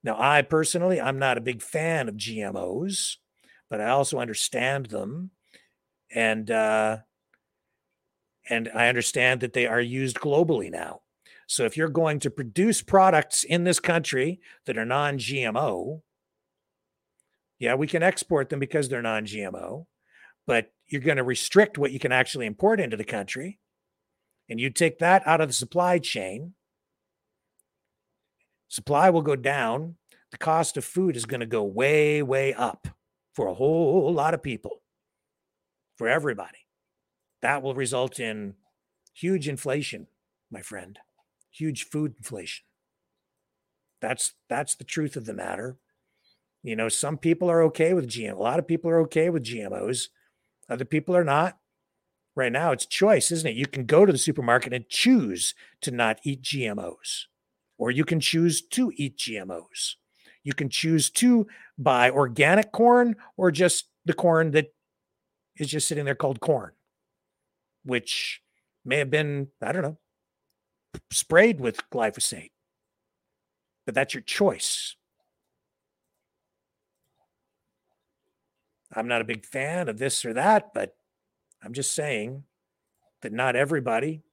Now, 0.03 0.15
I 0.19 0.41
personally, 0.41 1.01
I'm 1.01 1.19
not 1.19 1.37
a 1.37 1.41
big 1.41 1.61
fan 1.61 2.07
of 2.07 2.15
GMOs, 2.15 3.17
but 3.69 3.81
I 3.81 3.89
also 3.89 4.19
understand 4.19 4.87
them, 4.87 5.31
and 6.13 6.49
uh, 6.49 6.97
and 8.49 8.69
I 8.73 8.87
understand 8.87 9.41
that 9.41 9.53
they 9.53 9.67
are 9.67 9.81
used 9.81 10.17
globally 10.17 10.71
now. 10.71 11.01
So, 11.47 11.65
if 11.65 11.75
you're 11.75 11.89
going 11.89 12.19
to 12.19 12.29
produce 12.29 12.81
products 12.81 13.43
in 13.43 13.63
this 13.63 13.79
country 13.79 14.39
that 14.65 14.77
are 14.77 14.85
non-GMO, 14.85 16.01
yeah, 17.59 17.75
we 17.75 17.87
can 17.87 18.03
export 18.03 18.49
them 18.49 18.59
because 18.59 18.87
they're 18.87 19.01
non-GMO 19.01 19.85
but 20.47 20.71
you're 20.87 21.01
going 21.01 21.17
to 21.17 21.23
restrict 21.23 21.77
what 21.77 21.91
you 21.91 21.99
can 21.99 22.11
actually 22.11 22.45
import 22.45 22.79
into 22.79 22.97
the 22.97 23.03
country. 23.03 23.59
And 24.49 24.59
you 24.59 24.69
take 24.69 24.99
that 24.99 25.27
out 25.27 25.41
of 25.41 25.49
the 25.49 25.53
supply 25.53 25.99
chain, 25.99 26.53
supply 28.69 29.09
will 29.09 29.21
go 29.21 29.35
down. 29.35 29.95
The 30.31 30.37
cost 30.37 30.77
of 30.77 30.85
food 30.85 31.15
is 31.15 31.25
going 31.25 31.41
to 31.41 31.45
go 31.45 31.63
way, 31.63 32.21
way 32.21 32.53
up 32.53 32.87
for 33.33 33.47
a 33.47 33.53
whole 33.53 34.11
lot 34.13 34.33
of 34.33 34.41
people, 34.41 34.81
for 35.97 36.07
everybody. 36.07 36.67
That 37.41 37.61
will 37.61 37.75
result 37.75 38.19
in 38.19 38.55
huge 39.13 39.47
inflation, 39.47 40.07
my 40.49 40.61
friend, 40.61 40.97
huge 41.51 41.85
food 41.85 42.15
inflation. 42.17 42.65
That's 44.01 44.33
that's 44.49 44.75
the 44.75 44.83
truth 44.83 45.15
of 45.15 45.25
the 45.25 45.33
matter. 45.33 45.77
You 46.63 46.75
know, 46.75 46.89
some 46.89 47.17
people 47.17 47.49
are 47.49 47.63
okay 47.63 47.93
with 47.93 48.09
GM. 48.09 48.33
A 48.33 48.41
lot 48.41 48.59
of 48.59 48.67
people 48.67 48.89
are 48.89 49.01
okay 49.01 49.29
with 49.29 49.43
GMOs. 49.43 50.07
Other 50.69 50.85
people 50.85 51.15
are 51.15 51.23
not. 51.23 51.57
right 52.35 52.51
now 52.51 52.71
it's 52.71 52.85
choice, 52.85 53.31
isn't 53.31 53.49
it? 53.49 53.55
You 53.55 53.65
can 53.65 53.85
go 53.85 54.05
to 54.05 54.11
the 54.11 54.17
supermarket 54.17 54.71
and 54.73 54.87
choose 54.89 55.55
to 55.81 55.89
not 55.91 56.19
eat 56.23 56.43
GMOs, 56.43 57.23
or 57.77 57.89
you 57.89 58.05
can 58.05 58.19
choose 58.19 58.61
to 58.61 58.91
eat 58.95 59.17
GMOs. 59.17 59.95
You 60.43 60.53
can 60.53 60.69
choose 60.69 61.09
to 61.11 61.47
buy 61.77 62.09
organic 62.11 62.71
corn 62.71 63.15
or 63.37 63.49
just 63.51 63.87
the 64.05 64.13
corn 64.13 64.51
that 64.51 64.67
is 65.57 65.67
just 65.69 65.87
sitting 65.87 66.05
there 66.05 66.15
called 66.15 66.39
corn, 66.39 66.73
which 67.83 68.41
may 68.85 68.97
have 68.97 69.09
been, 69.09 69.47
I 69.61 69.71
don't 69.71 69.81
know, 69.81 69.97
sprayed 71.11 71.59
with 71.59 71.89
glyphosate. 71.89 72.51
But 73.85 73.95
that's 73.95 74.13
your 74.13 74.21
choice. 74.21 74.96
I'm 78.97 79.07
not 79.07 79.21
a 79.21 79.25
big 79.25 79.45
fan 79.45 79.89
of 79.89 79.99
this 79.99 80.25
or 80.25 80.33
that, 80.33 80.73
but 80.73 80.95
I'm 81.63 81.73
just 81.73 81.93
saying 81.93 82.43
that 83.21 83.31
not 83.31 83.55
everybody 83.55 84.23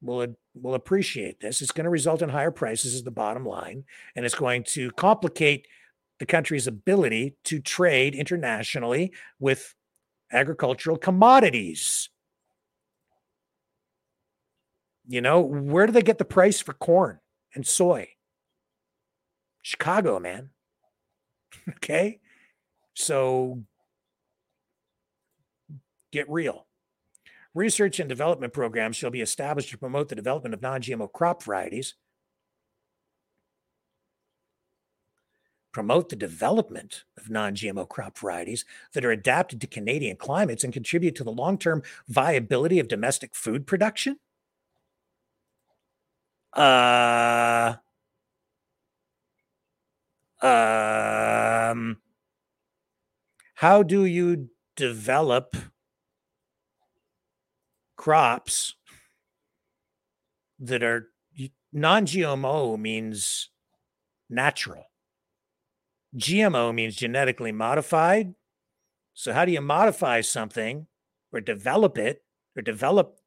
will 0.00 0.36
will 0.54 0.74
appreciate 0.74 1.40
this. 1.40 1.60
It's 1.60 1.72
going 1.72 1.84
to 1.84 1.90
result 1.90 2.22
in 2.22 2.28
higher 2.28 2.52
prices 2.52 2.94
is 2.94 3.02
the 3.02 3.10
bottom 3.10 3.44
line, 3.44 3.84
and 4.14 4.24
it's 4.24 4.36
going 4.36 4.62
to 4.68 4.92
complicate 4.92 5.66
the 6.20 6.26
country's 6.26 6.68
ability 6.68 7.34
to 7.44 7.58
trade 7.58 8.14
internationally 8.14 9.12
with 9.40 9.74
agricultural 10.32 10.96
commodities. 10.96 12.10
You 15.08 15.20
know, 15.20 15.40
where 15.40 15.86
do 15.86 15.92
they 15.92 16.02
get 16.02 16.18
the 16.18 16.24
price 16.24 16.60
for 16.60 16.74
corn 16.74 17.18
and 17.56 17.66
soy? 17.66 18.10
Chicago, 19.62 20.20
man. 20.20 20.50
okay? 21.68 22.20
So 22.98 23.62
get 26.10 26.28
real. 26.28 26.66
Research 27.54 28.00
and 28.00 28.08
development 28.08 28.52
programs 28.52 28.96
shall 28.96 29.10
be 29.10 29.20
established 29.20 29.70
to 29.70 29.78
promote 29.78 30.08
the 30.08 30.16
development 30.16 30.52
of 30.52 30.60
non 30.60 30.82
GMO 30.82 31.10
crop 31.12 31.44
varieties. 31.44 31.94
Promote 35.72 36.08
the 36.08 36.16
development 36.16 37.04
of 37.16 37.30
non 37.30 37.54
GMO 37.54 37.88
crop 37.88 38.18
varieties 38.18 38.64
that 38.94 39.04
are 39.04 39.12
adapted 39.12 39.60
to 39.60 39.68
Canadian 39.68 40.16
climates 40.16 40.64
and 40.64 40.72
contribute 40.72 41.14
to 41.14 41.24
the 41.24 41.30
long 41.30 41.56
term 41.56 41.84
viability 42.08 42.80
of 42.80 42.88
domestic 42.88 43.34
food 43.34 43.64
production. 43.64 44.18
Uh, 46.52 47.76
um, 50.42 51.98
how 53.58 53.82
do 53.82 54.04
you 54.04 54.50
develop 54.76 55.56
crops 57.96 58.76
that 60.60 60.82
are 60.82 61.08
non 61.72 62.06
GMO 62.06 62.78
means 62.78 63.50
natural. 64.30 64.84
GMO 66.16 66.72
means 66.72 66.94
genetically 66.94 67.50
modified. 67.50 68.34
So, 69.12 69.32
how 69.32 69.44
do 69.44 69.50
you 69.50 69.60
modify 69.60 70.20
something 70.20 70.86
or 71.32 71.40
develop 71.40 71.98
it 71.98 72.22
or 72.56 72.62
develop 72.62 73.18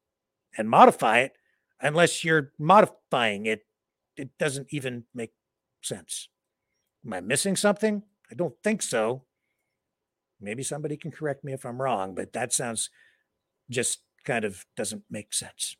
and 0.56 0.68
modify 0.68 1.18
it 1.18 1.32
unless 1.78 2.24
you're 2.24 2.52
modifying 2.58 3.44
it? 3.44 3.66
It 4.16 4.30
doesn't 4.38 4.68
even 4.70 5.04
make 5.14 5.32
sense. 5.82 6.28
Am 7.04 7.12
I 7.12 7.20
missing 7.20 7.56
something? 7.56 8.02
I 8.30 8.34
don't 8.34 8.54
think 8.64 8.80
so. 8.80 9.24
Maybe 10.42 10.62
somebody 10.62 10.96
can 10.96 11.10
correct 11.10 11.44
me 11.44 11.52
if 11.52 11.64
I'm 11.64 11.80
wrong, 11.80 12.14
but 12.14 12.32
that 12.32 12.52
sounds 12.52 12.90
just 13.70 14.00
kind 14.24 14.44
of 14.44 14.64
doesn't 14.76 15.04
make 15.10 15.32
sense. 15.32 15.76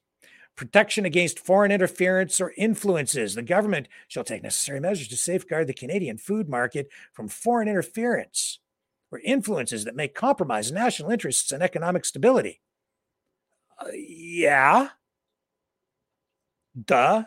Protection 0.54 1.04
against 1.04 1.38
foreign 1.38 1.72
interference 1.72 2.40
or 2.40 2.52
influences. 2.56 3.34
The 3.34 3.42
government 3.42 3.88
shall 4.08 4.24
take 4.24 4.42
necessary 4.42 4.80
measures 4.80 5.08
to 5.08 5.16
safeguard 5.16 5.66
the 5.66 5.72
Canadian 5.72 6.18
food 6.18 6.48
market 6.48 6.88
from 7.12 7.28
foreign 7.28 7.68
interference 7.68 8.58
or 9.10 9.20
influences 9.20 9.84
that 9.84 9.96
may 9.96 10.08
compromise 10.08 10.70
national 10.70 11.10
interests 11.10 11.52
and 11.52 11.62
economic 11.62 12.04
stability. 12.04 12.60
Uh, 13.78 13.88
yeah. 13.94 14.88
Duh. 16.84 17.24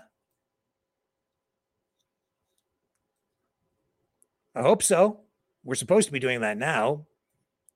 I 4.54 4.62
hope 4.62 4.84
so. 4.84 5.22
We're 5.64 5.76
supposed 5.76 6.08
to 6.08 6.14
be 6.14 6.20
doing 6.20 6.42
that 6.42 6.58
now 6.58 7.06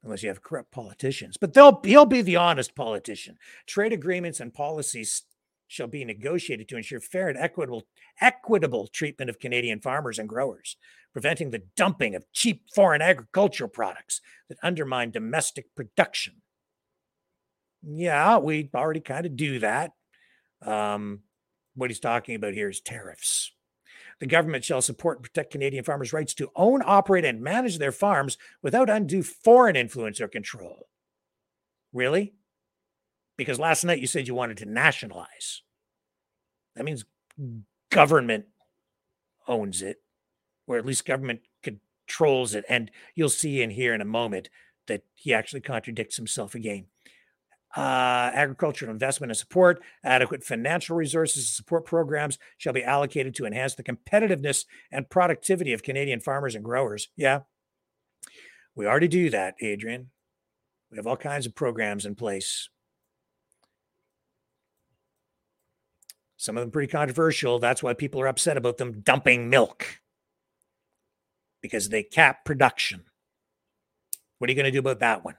unless 0.03 0.23
you 0.23 0.29
have 0.29 0.41
corrupt 0.41 0.71
politicians. 0.71 1.37
But 1.37 1.53
they'll 1.53 1.81
he'll 1.83 2.05
be 2.05 2.21
the 2.21 2.35
honest 2.35 2.75
politician. 2.75 3.37
Trade 3.67 3.93
agreements 3.93 4.39
and 4.39 4.53
policies 4.53 5.23
shall 5.67 5.87
be 5.87 6.03
negotiated 6.03 6.67
to 6.67 6.77
ensure 6.77 6.99
fair 6.99 7.29
and 7.29 7.37
equitable 7.37 7.83
equitable 8.21 8.87
treatment 8.87 9.29
of 9.29 9.39
Canadian 9.39 9.79
farmers 9.79 10.19
and 10.19 10.27
growers, 10.27 10.77
preventing 11.13 11.51
the 11.51 11.63
dumping 11.75 12.15
of 12.15 12.31
cheap 12.33 12.63
foreign 12.73 13.01
agricultural 13.01 13.69
products 13.69 14.21
that 14.49 14.57
undermine 14.63 15.11
domestic 15.11 15.67
production. 15.75 16.41
Yeah, 17.81 18.37
we 18.39 18.69
already 18.75 18.99
kind 18.99 19.25
of 19.25 19.35
do 19.35 19.59
that. 19.59 19.91
Um, 20.65 21.21
what 21.75 21.89
he's 21.89 21.99
talking 21.99 22.35
about 22.35 22.53
here 22.53 22.69
is 22.69 22.81
tariffs. 22.81 23.53
The 24.19 24.27
government 24.27 24.65
shall 24.65 24.81
support 24.81 25.17
and 25.17 25.23
protect 25.23 25.51
Canadian 25.51 25.83
farmers' 25.83 26.13
rights 26.13 26.33
to 26.35 26.51
own, 26.55 26.81
operate, 26.85 27.23
and 27.23 27.41
manage 27.41 27.77
their 27.77 27.91
farms 27.91 28.37
without 28.61 28.89
undue 28.89 29.23
foreign 29.23 29.75
influence 29.75 30.19
or 30.19 30.27
control. 30.27 30.89
Really? 31.93 32.33
Because 33.37 33.59
last 33.59 33.85
night 33.85 33.99
you 33.99 34.07
said 34.07 34.27
you 34.27 34.35
wanted 34.35 34.57
to 34.57 34.65
nationalize. 34.65 35.61
That 36.75 36.83
means 36.83 37.05
government 37.89 38.45
owns 39.47 39.81
it, 39.81 40.01
or 40.67 40.77
at 40.77 40.85
least 40.85 41.05
government 41.05 41.41
controls 41.63 42.53
it. 42.53 42.65
And 42.67 42.91
you'll 43.15 43.29
see 43.29 43.61
in 43.61 43.69
here 43.69 43.93
in 43.93 44.01
a 44.01 44.05
moment 44.05 44.49
that 44.87 45.03
he 45.15 45.33
actually 45.33 45.61
contradicts 45.61 46.17
himself 46.17 46.53
again 46.55 46.87
uh, 47.77 48.31
agricultural 48.33 48.91
investment 48.91 49.31
and 49.31 49.37
support, 49.37 49.81
adequate 50.03 50.43
financial 50.43 50.95
resources 50.95 51.43
and 51.43 51.45
support 51.45 51.85
programs 51.85 52.39
shall 52.57 52.73
be 52.73 52.83
allocated 52.83 53.35
to 53.35 53.45
enhance 53.45 53.75
the 53.75 53.83
competitiveness 53.83 54.65
and 54.91 55.09
productivity 55.09 55.73
of 55.73 55.83
Canadian 55.83 56.19
farmers 56.19 56.55
and 56.55 56.63
growers. 56.63 57.09
Yeah, 57.15 57.41
we 58.75 58.87
already 58.87 59.07
do 59.07 59.29
that, 59.29 59.55
Adrian. 59.61 60.09
We 60.91 60.97
have 60.97 61.05
all 61.05 61.17
kinds 61.17 61.45
of 61.45 61.53
programs 61.53 62.05
in 62.05 62.15
place. 62.15 62.69
Some 66.37 66.57
of 66.57 66.61
them 66.61 66.71
pretty 66.71 66.89
controversial. 66.89 67.59
That's 67.59 67.83
why 67.83 67.93
people 67.93 68.21
are 68.21 68.27
upset 68.27 68.57
about 68.57 68.77
them 68.77 69.01
dumping 69.01 69.49
milk 69.49 69.99
because 71.61 71.89
they 71.89 72.01
cap 72.01 72.45
production. 72.45 73.03
What 74.37 74.49
are 74.49 74.51
you 74.51 74.55
going 74.55 74.65
to 74.65 74.71
do 74.71 74.79
about 74.79 74.99
that 74.99 75.25
one? 75.25 75.35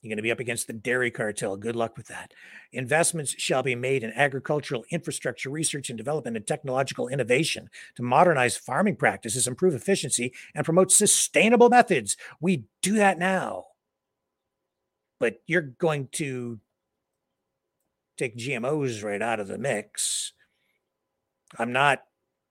You're 0.00 0.10
going 0.10 0.18
to 0.18 0.22
be 0.22 0.30
up 0.30 0.38
against 0.38 0.68
the 0.68 0.72
dairy 0.72 1.10
cartel. 1.10 1.56
Good 1.56 1.74
luck 1.74 1.96
with 1.96 2.06
that. 2.06 2.32
Investments 2.72 3.34
shall 3.36 3.64
be 3.64 3.74
made 3.74 4.04
in 4.04 4.12
agricultural 4.12 4.84
infrastructure, 4.90 5.50
research 5.50 5.90
and 5.90 5.96
development, 5.96 6.36
and 6.36 6.46
technological 6.46 7.08
innovation 7.08 7.68
to 7.96 8.04
modernize 8.04 8.56
farming 8.56 8.94
practices, 8.94 9.48
improve 9.48 9.74
efficiency, 9.74 10.32
and 10.54 10.64
promote 10.64 10.92
sustainable 10.92 11.68
methods. 11.68 12.16
We 12.40 12.66
do 12.80 12.92
that 12.94 13.18
now. 13.18 13.64
But 15.18 15.42
you're 15.48 15.62
going 15.62 16.08
to 16.12 16.60
take 18.16 18.36
GMOs 18.36 19.02
right 19.02 19.22
out 19.22 19.40
of 19.40 19.48
the 19.48 19.58
mix. 19.58 20.32
I'm 21.58 21.72
not 21.72 22.04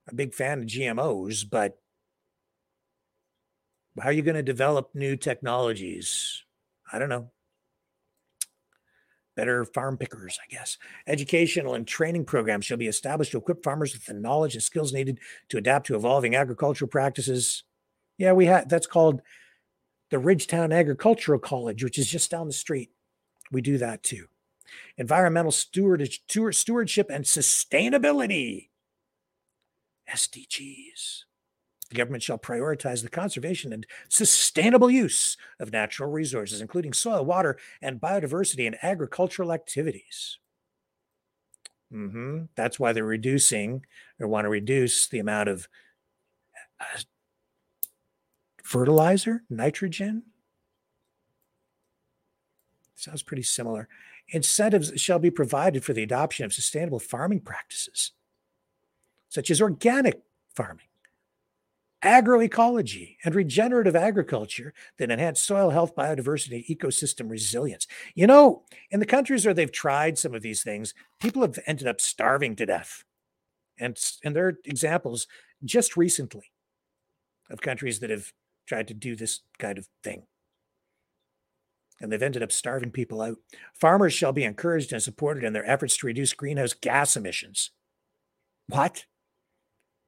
a 0.10 0.16
big 0.16 0.34
fan 0.34 0.60
of 0.60 0.66
GMOs, 0.66 1.50
but 1.50 1.80
how 3.98 4.10
are 4.10 4.14
you 4.14 4.22
going 4.22 4.36
to 4.36 4.44
develop 4.44 4.90
new 4.94 5.16
technologies? 5.16 6.44
I 6.92 7.00
don't 7.00 7.10
know 7.10 7.32
better 9.38 9.64
farm 9.64 9.96
pickers, 9.98 10.38
I 10.44 10.48
guess. 10.54 10.78
Educational 11.08 11.76
and 11.76 11.88
training 11.88 12.26
programs 12.26 12.66
shall 12.66 12.76
be 12.76 12.88
established 12.88 13.32
to 13.32 13.38
equip 13.38 13.64
farmers 13.64 13.94
with 13.94 14.06
the 14.06 14.14
knowledge 14.14 14.56
and 14.56 14.64
skills 14.64 14.92
needed 14.92 15.20
to 15.48 15.58
adapt 15.58 15.88
to 15.88 15.96
evolving 15.96 16.36
agricultural 16.36 16.90
practices. 16.90 17.64
Yeah, 18.18 18.34
we 18.34 18.48
have 18.48 18.68
that's 18.68 18.88
called 18.88 19.22
the 20.10 20.20
Ridgetown 20.20 20.74
Agricultural 20.74 21.40
College, 21.40 21.84
which 21.84 21.98
is 21.98 22.10
just 22.10 22.32
down 22.32 22.48
the 22.48 22.54
street. 22.54 22.90
We 23.52 23.62
do 23.62 23.78
that 23.78 24.04
too. 24.04 24.26
Environmental 24.98 25.52
stewardship 25.52 27.10
and 27.10 27.24
sustainability. 27.24 28.70
SDGs. 30.14 31.24
The 31.90 31.96
government 31.96 32.24
shall 32.24 32.38
prioritize 32.38 33.02
the 33.02 33.10
conservation 33.10 33.72
and 33.72 33.86
sustainable 34.10 34.92
use 34.92 35.38
of 35.60 35.72
natural 35.72 36.12
resources, 36.12 36.60
including 36.60 36.94
soil, 36.94 37.24
water, 37.24 37.58
and 37.82 38.02
biodiversity 38.02 38.66
in 38.66 38.76
agricultural 38.84 39.54
activities. 39.54 40.38
Mm-hmm. 41.94 42.44
That's 42.56 42.80
why 42.80 42.92
they're 42.92 43.06
reducing 43.06 43.86
or 44.20 44.28
want 44.28 44.46
to 44.46 44.50
reduce 44.50 45.08
the 45.08 45.20
amount 45.20 45.50
of 45.50 45.70
uh, 46.80 47.00
fertilizer, 48.62 49.44
nitrogen. 49.50 50.24
Sounds 52.96 53.24
pretty 53.24 53.44
similar. 53.44 53.88
Incentives 54.30 54.92
shall 55.00 55.20
be 55.20 55.32
provided 55.32 55.86
for 55.86 55.94
the 55.94 56.04
adoption 56.04 56.46
of 56.46 56.54
sustainable 56.54 57.00
farming 57.00 57.40
practices, 57.40 58.12
such 59.30 59.50
as 59.50 59.62
organic 59.62 60.22
farming, 60.54 60.88
agroecology, 62.04 63.18
and 63.24 63.34
regenerative 63.34 63.96
agriculture 63.96 64.74
that 64.98 65.10
enhance 65.10 65.40
soil 65.40 65.72
health, 65.72 65.96
biodiversity, 65.96 66.68
ecosystem 66.70 67.30
resilience. 67.30 67.88
You 68.14 68.28
know, 68.28 68.64
in 68.92 69.00
the 69.00 69.06
countries 69.06 69.46
where 69.46 69.54
they've 69.54 69.72
tried 69.72 70.18
some 70.18 70.36
of 70.36 70.42
these 70.42 70.64
things, 70.64 70.94
people 71.20 71.42
have 71.42 71.58
ended 71.66 71.88
up 71.88 72.00
starving 72.00 72.56
to 72.58 72.66
death. 72.66 73.04
And, 73.80 73.98
and 74.24 74.36
there 74.36 74.48
are 74.48 74.60
examples 74.66 75.28
just 75.64 75.98
recently 75.98 76.52
of 77.50 77.62
countries 77.62 78.00
that 78.00 78.10
have 78.10 78.32
tried 78.68 78.88
to 78.90 78.94
do 78.94 79.16
this 79.16 79.42
kind 79.58 79.78
of 79.78 79.88
thing. 80.04 80.24
And 82.00 82.12
they've 82.12 82.22
ended 82.22 82.44
up 82.44 82.52
starving 82.52 82.92
people 82.92 83.22
out. 83.22 83.38
Farmers 83.74 84.14
shall 84.14 84.34
be 84.34 84.44
encouraged 84.44 84.94
and 84.94 85.02
supported 85.02 85.44
in 85.44 85.54
their 85.54 85.68
efforts 85.68 85.98
to 85.98 86.08
reduce 86.08 86.34
greenhouse 86.34 86.74
gas 86.74 87.18
emissions. 87.18 87.72
What? 88.68 89.06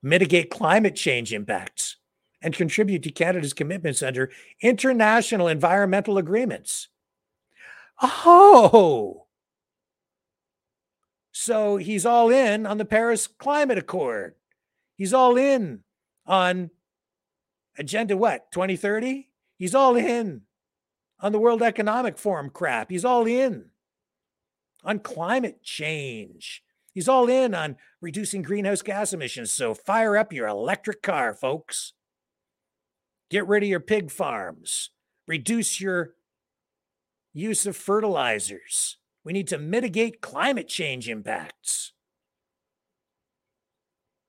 Mitigate 0.01 0.49
climate 0.49 0.95
change 0.95 1.34
impacts 1.34 1.97
and 2.41 2.53
contribute 2.53 3.03
to 3.03 3.11
Canada's 3.11 3.53
commitments 3.53 4.01
under 4.01 4.31
international 4.61 5.47
environmental 5.47 6.17
agreements. 6.17 6.88
Oh, 8.01 9.26
so 11.31 11.77
he's 11.77 12.05
all 12.05 12.30
in 12.30 12.65
on 12.65 12.77
the 12.77 12.85
Paris 12.85 13.27
Climate 13.27 13.77
Accord. 13.77 14.35
He's 14.95 15.13
all 15.13 15.38
in 15.38 15.84
on 16.26 16.69
Agenda 17.77 18.17
what? 18.17 18.51
2030? 18.51 19.30
He's 19.57 19.73
all 19.73 19.95
in 19.95 20.41
on 21.19 21.31
the 21.31 21.39
World 21.39 21.61
Economic 21.61 22.17
Forum 22.17 22.49
crap. 22.49 22.89
He's 22.89 23.05
all 23.05 23.26
in 23.26 23.65
on 24.84 24.99
climate 24.99 25.63
change. 25.63 26.63
He's 26.99 27.07
all 27.07 27.30
in 27.30 27.55
on 27.55 27.77
reducing 28.01 28.41
greenhouse 28.41 28.81
gas 28.81 29.13
emissions. 29.13 29.53
So 29.53 29.73
fire 29.73 30.17
up 30.17 30.34
your 30.34 30.49
electric 30.49 31.01
car, 31.01 31.34
folks. 31.34 31.93
Get 33.30 33.47
rid 33.47 33.63
of 33.63 33.69
your 33.69 33.80
pig 33.80 34.11
farms. 34.11 34.89
Reduce 35.26 35.80
your 35.80 36.15
use 37.31 37.65
of 37.65 37.77
fertilizers. 37.77 38.97
We 39.23 39.31
need 39.31 39.47
to 39.47 39.57
mitigate 39.57 40.19
climate 40.19 40.67
change 40.67 41.07
impacts. 41.07 41.93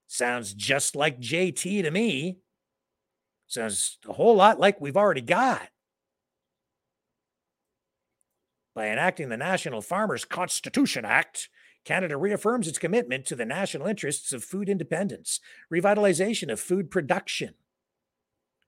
Sounds 0.06 0.54
just 0.54 0.94
like 0.94 1.18
JT 1.18 1.82
to 1.82 1.90
me. 1.90 2.38
Sounds 3.48 3.98
a 4.08 4.12
whole 4.12 4.36
lot 4.36 4.60
like 4.60 4.80
we've 4.80 4.96
already 4.96 5.22
got. 5.22 5.70
By 8.76 8.90
enacting 8.90 9.28
the 9.28 9.36
National 9.36 9.82
Farmers 9.82 10.24
Constitution 10.24 11.04
Act, 11.04 11.48
Canada 11.84 12.16
reaffirms 12.16 12.68
its 12.68 12.78
commitment 12.78 13.24
to 13.26 13.36
the 13.36 13.44
national 13.44 13.86
interests 13.86 14.32
of 14.32 14.44
food 14.44 14.68
independence, 14.68 15.40
revitalization 15.72 16.52
of 16.52 16.60
food 16.60 16.90
production, 16.90 17.54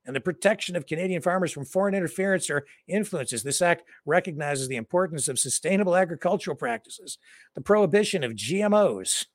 and 0.05 0.17
the 0.17 0.21
protection 0.21 0.75
of 0.75 0.87
Canadian 0.87 1.23
farmers 1.23 1.53
from 1.53 1.65
foreign 1.65 1.95
interference 1.95 2.51
or 2.51 2.67
influences. 2.89 3.43
This 3.43 3.63
act 3.63 3.85
recognizes 4.05 4.69
the 4.69 4.77
importance 4.77 5.29
of 5.29 5.39
sustainable 5.39 5.95
agricultural 5.95 6.57
practices, 6.57 7.19
the 7.55 7.61
prohibition 7.61 8.25
of 8.25 8.33
GMOs. 8.33 9.27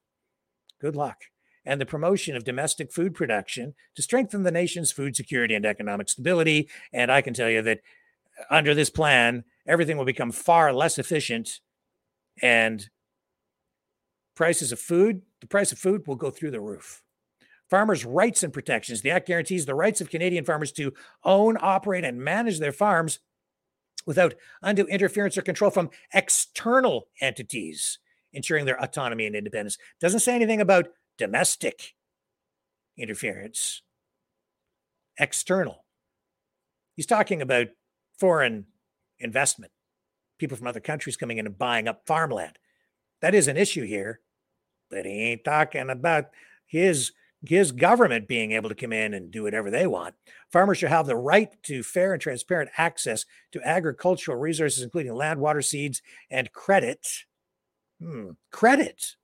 Good 0.82 0.96
luck. 0.96 1.22
And 1.66 1.82
the 1.82 1.86
promotion 1.86 2.36
of 2.36 2.46
domestic 2.46 2.92
food 2.92 3.14
production 3.14 3.76
to 3.96 4.02
strengthen 4.02 4.44
the 4.44 4.52
nation's 4.52 4.92
food 4.92 5.16
security 5.16 5.54
and 5.54 5.66
economic 5.66 6.10
stability. 6.10 6.70
And 6.94 7.12
I 7.12 7.22
can 7.22 7.34
tell 7.34 7.50
you 7.50 7.62
that 7.64 7.82
under 8.50 8.74
this 8.74 8.90
plan, 8.90 9.44
everything 9.66 9.98
will 9.98 10.06
become 10.06 10.32
far 10.32 10.72
less 10.74 10.98
efficient 10.98 11.60
and 12.42 12.90
prices 14.38 14.72
of 14.72 14.80
food, 14.80 15.24
the 15.42 15.48
price 15.48 15.72
of 15.72 15.80
food 15.80 16.08
will 16.08 16.16
go 16.16 16.30
through 16.30 16.52
the 16.52 16.62
roof. 16.62 17.02
Farmers' 17.70 18.06
rights 18.06 18.44
and 18.44 18.54
protections. 18.54 19.02
The 19.02 19.12
Act 19.12 19.28
guarantees 19.28 19.66
the 19.66 19.76
rights 19.76 20.00
of 20.00 20.10
Canadian 20.10 20.46
farmers 20.46 20.72
to 20.74 20.94
own, 21.26 21.58
operate, 21.60 22.06
and 22.06 22.22
manage 22.22 22.60
their 22.60 22.72
farms 22.72 23.20
without 24.06 24.36
undue 24.62 24.86
interference 24.86 25.38
or 25.38 25.42
control 25.42 25.72
from 25.72 25.90
external 26.14 27.10
entities, 27.20 28.00
ensuring 28.32 28.66
their 28.66 28.82
autonomy 28.82 29.26
and 29.26 29.36
independence. 29.36 29.78
Doesn't 30.00 30.22
say 30.22 30.36
anything 30.36 30.62
about 30.62 30.88
domestic 31.18 31.96
interference, 32.96 33.82
external. 35.20 35.84
He's 36.96 37.08
talking 37.08 37.42
about 37.42 37.68
foreign 38.18 38.68
investment, 39.20 39.72
people 40.38 40.56
from 40.56 40.68
other 40.68 40.80
countries 40.80 41.18
coming 41.18 41.38
in 41.38 41.48
and 41.48 41.58
buying 41.58 41.88
up 41.88 42.04
farmland. 42.06 42.60
That 43.22 43.36
is 43.36 43.48
an 43.48 43.58
issue 43.58 43.84
here, 43.84 44.22
but 44.90 45.06
he 45.06 45.32
ain't 45.32 45.44
talking 45.44 45.90
about 45.90 46.26
his 46.66 47.12
his 47.46 47.72
government 47.72 48.28
being 48.28 48.52
able 48.52 48.68
to 48.68 48.76
come 48.76 48.92
in 48.92 49.14
and 49.14 49.32
do 49.32 49.44
whatever 49.44 49.70
they 49.70 49.86
want. 49.86 50.16
Farmers 50.52 50.80
should 50.80 50.90
have 50.90 51.06
the 51.06 51.16
right 51.16 51.50
to 51.64 51.84
fair 51.84 52.14
and 52.14 52.22
transparent 52.22 52.72
access 52.78 53.26
to 53.52 53.62
agricultural 53.64 54.38
resources, 54.38 54.84
including 54.84 55.14
land, 55.14 55.40
water, 55.40 55.62
seeds, 55.62 56.02
and 56.32 56.52
credit. 56.52 57.08
Hmm, 58.02 58.32
credit. 58.52 59.16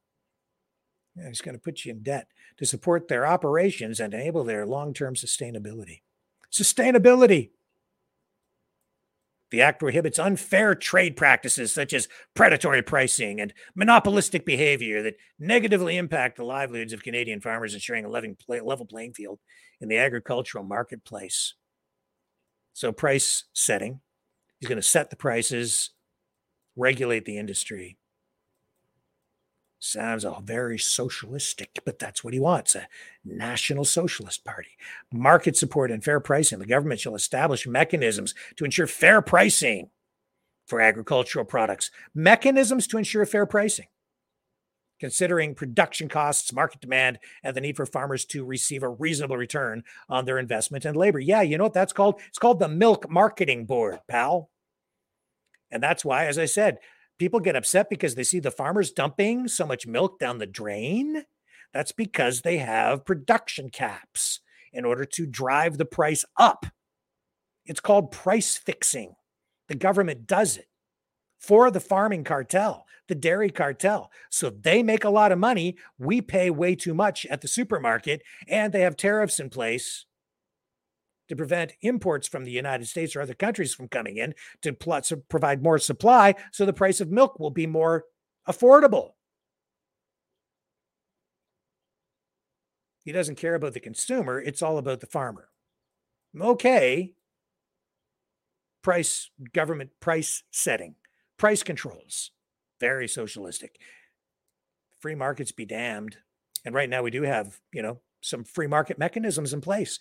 Yeah, 1.16 1.28
he's 1.28 1.42
going 1.42 1.56
to 1.56 1.62
put 1.62 1.86
you 1.86 1.92
in 1.92 2.04
debt 2.04 2.28
to 2.58 2.66
support 2.66 3.08
their 3.08 3.26
operations 3.26 4.00
and 4.00 4.14
enable 4.14 4.44
their 4.44 4.66
long 4.66 4.94
term 4.94 5.16
sustainability. 5.16 6.02
Sustainability. 6.52 7.50
The 9.54 9.62
act 9.62 9.78
prohibits 9.78 10.18
unfair 10.18 10.74
trade 10.74 11.16
practices 11.16 11.72
such 11.72 11.94
as 11.94 12.08
predatory 12.34 12.82
pricing 12.82 13.40
and 13.40 13.54
monopolistic 13.76 14.48
behavior 14.48 15.04
that 15.04 15.18
negatively 15.38 15.96
impact 15.96 16.38
the 16.38 16.44
livelihoods 16.44 16.92
of 16.92 17.04
Canadian 17.04 17.40
farmers, 17.40 17.76
ensuring 17.76 18.04
a 18.04 18.10
level 18.10 18.86
playing 18.88 19.14
field 19.14 19.40
in 19.80 19.90
the 19.90 19.98
agricultural 20.00 20.64
marketplace. 20.64 21.54
So, 22.74 22.92
price 22.92 23.44
setting, 23.54 24.02
he's 24.60 24.68
going 24.68 24.82
to 24.82 24.88
set 24.88 25.12
the 25.12 25.16
prices, 25.16 25.92
regulate 26.76 27.26
the 27.26 27.38
industry. 27.38 28.00
Sounds 29.86 30.24
all 30.24 30.40
very 30.40 30.80
socialistic, 30.80 31.82
but 31.84 32.00
that's 32.00 32.24
what 32.24 32.34
he 32.34 32.40
wants 32.40 32.74
a 32.74 32.88
national 33.26 33.84
socialist 33.84 34.46
party. 34.46 34.70
Market 35.12 35.58
support 35.58 35.92
and 35.92 36.02
fair 36.02 36.22
pricing. 36.22 36.60
The 36.60 36.66
government 36.66 37.02
shall 37.02 37.16
establish 37.16 37.68
mechanisms 37.68 38.34
to 38.56 38.64
ensure 38.64 38.88
fair 38.88 39.22
pricing 39.22 39.90
for 40.68 40.80
agricultural 40.80 41.44
products, 41.44 41.92
mechanisms 42.16 42.88
to 42.88 42.98
ensure 42.98 43.26
fair 43.26 43.46
pricing, 43.46 43.88
considering 45.02 45.54
production 45.54 46.08
costs, 46.08 46.54
market 46.54 46.80
demand, 46.80 47.20
and 47.44 47.54
the 47.54 47.60
need 47.60 47.76
for 47.76 47.86
farmers 47.86 48.24
to 48.24 48.46
receive 48.46 48.84
a 48.84 48.90
reasonable 48.90 49.36
return 49.36 49.84
on 50.08 50.24
their 50.24 50.40
investment 50.40 50.86
and 50.86 50.96
labor. 50.96 51.20
Yeah, 51.20 51.42
you 51.42 51.58
know 51.58 51.66
what 51.66 51.74
that's 51.74 51.92
called? 51.92 52.22
It's 52.30 52.40
called 52.40 52.60
the 52.60 52.70
Milk 52.70 53.10
Marketing 53.10 53.66
Board, 53.66 54.00
pal. 54.08 54.50
And 55.70 55.84
that's 55.84 56.06
why, 56.06 56.28
as 56.28 56.40
I 56.40 56.46
said, 56.46 56.78
people 57.20 57.40
get 57.40 57.56
upset 57.56 57.90
because 57.90 58.16
they 58.16 58.24
see 58.24 58.40
the 58.40 58.52
farmers 58.52 58.92
dumping 58.92 59.48
so 59.48 59.66
much 59.66 59.88
milk 59.88 60.20
down 60.20 60.38
the 60.38 60.46
drain. 60.46 61.24
That's 61.74 61.92
because 61.92 62.42
they 62.42 62.58
have 62.58 63.06
production 63.06 63.70
caps 63.70 64.40
in 64.72 64.86
order 64.86 65.06
to 65.06 65.26
drive 65.26 65.78
the 65.78 65.86
price 65.86 66.26
up. 66.38 66.66
It's 67.66 67.80
called 67.80 68.12
price 68.12 68.58
fixing. 68.58 69.16
The 69.68 69.76
government 69.76 70.28
does 70.28 70.58
it 70.58 70.68
for 71.40 71.72
the 71.72 71.80
farming 71.80 72.24
cartel, 72.24 72.86
the 73.08 73.16
dairy 73.16 73.50
cartel. 73.50 74.12
So 74.30 74.50
they 74.50 74.84
make 74.84 75.04
a 75.04 75.10
lot 75.10 75.32
of 75.32 75.40
money. 75.40 75.78
We 75.98 76.22
pay 76.22 76.50
way 76.50 76.76
too 76.76 76.94
much 76.94 77.26
at 77.28 77.42
the 77.42 77.48
supermarket, 77.48 78.22
and 78.48 78.72
they 78.72 78.82
have 78.82 78.96
tariffs 78.96 79.40
in 79.40 79.50
place 79.50 80.06
to 81.30 81.36
prevent 81.36 81.74
imports 81.82 82.28
from 82.28 82.44
the 82.44 82.52
United 82.52 82.88
States 82.88 83.16
or 83.16 83.22
other 83.22 83.34
countries 83.34 83.74
from 83.74 83.88
coming 83.88 84.18
in 84.18 84.34
to 84.62 84.74
provide 84.74 85.64
more 85.64 85.78
supply 85.78 86.36
so 86.52 86.66
the 86.66 86.74
price 86.74 87.00
of 87.00 87.12
milk 87.12 87.40
will 87.40 87.50
be 87.50 87.68
more 87.68 88.06
affordable. 88.48 89.12
He 93.04 93.12
doesn't 93.12 93.36
care 93.36 93.56
about 93.56 93.74
the 93.74 93.80
consumer, 93.80 94.40
it's 94.40 94.62
all 94.62 94.78
about 94.78 95.02
the 95.02 95.08
farmer. 95.08 95.50
Okay. 96.40 97.14
Price 98.82 99.30
government 99.54 99.92
price 100.00 100.44
setting, 100.52 100.96
price 101.38 101.64
controls, 101.64 102.32
very 102.80 103.08
socialistic. 103.08 103.78
Free 105.00 105.16
markets 105.16 105.52
be 105.52 105.66
damned. 105.66 106.18
And 106.66 106.74
right 106.74 106.90
now 106.90 107.04
we 107.04 107.12
do 107.12 107.24
have, 107.24 107.60
you 107.74 107.82
know, 107.82 108.00
some 108.22 108.44
free 108.46 108.68
market 108.68 108.98
mechanisms 108.98 109.54
in 109.54 109.60
place 109.60 110.00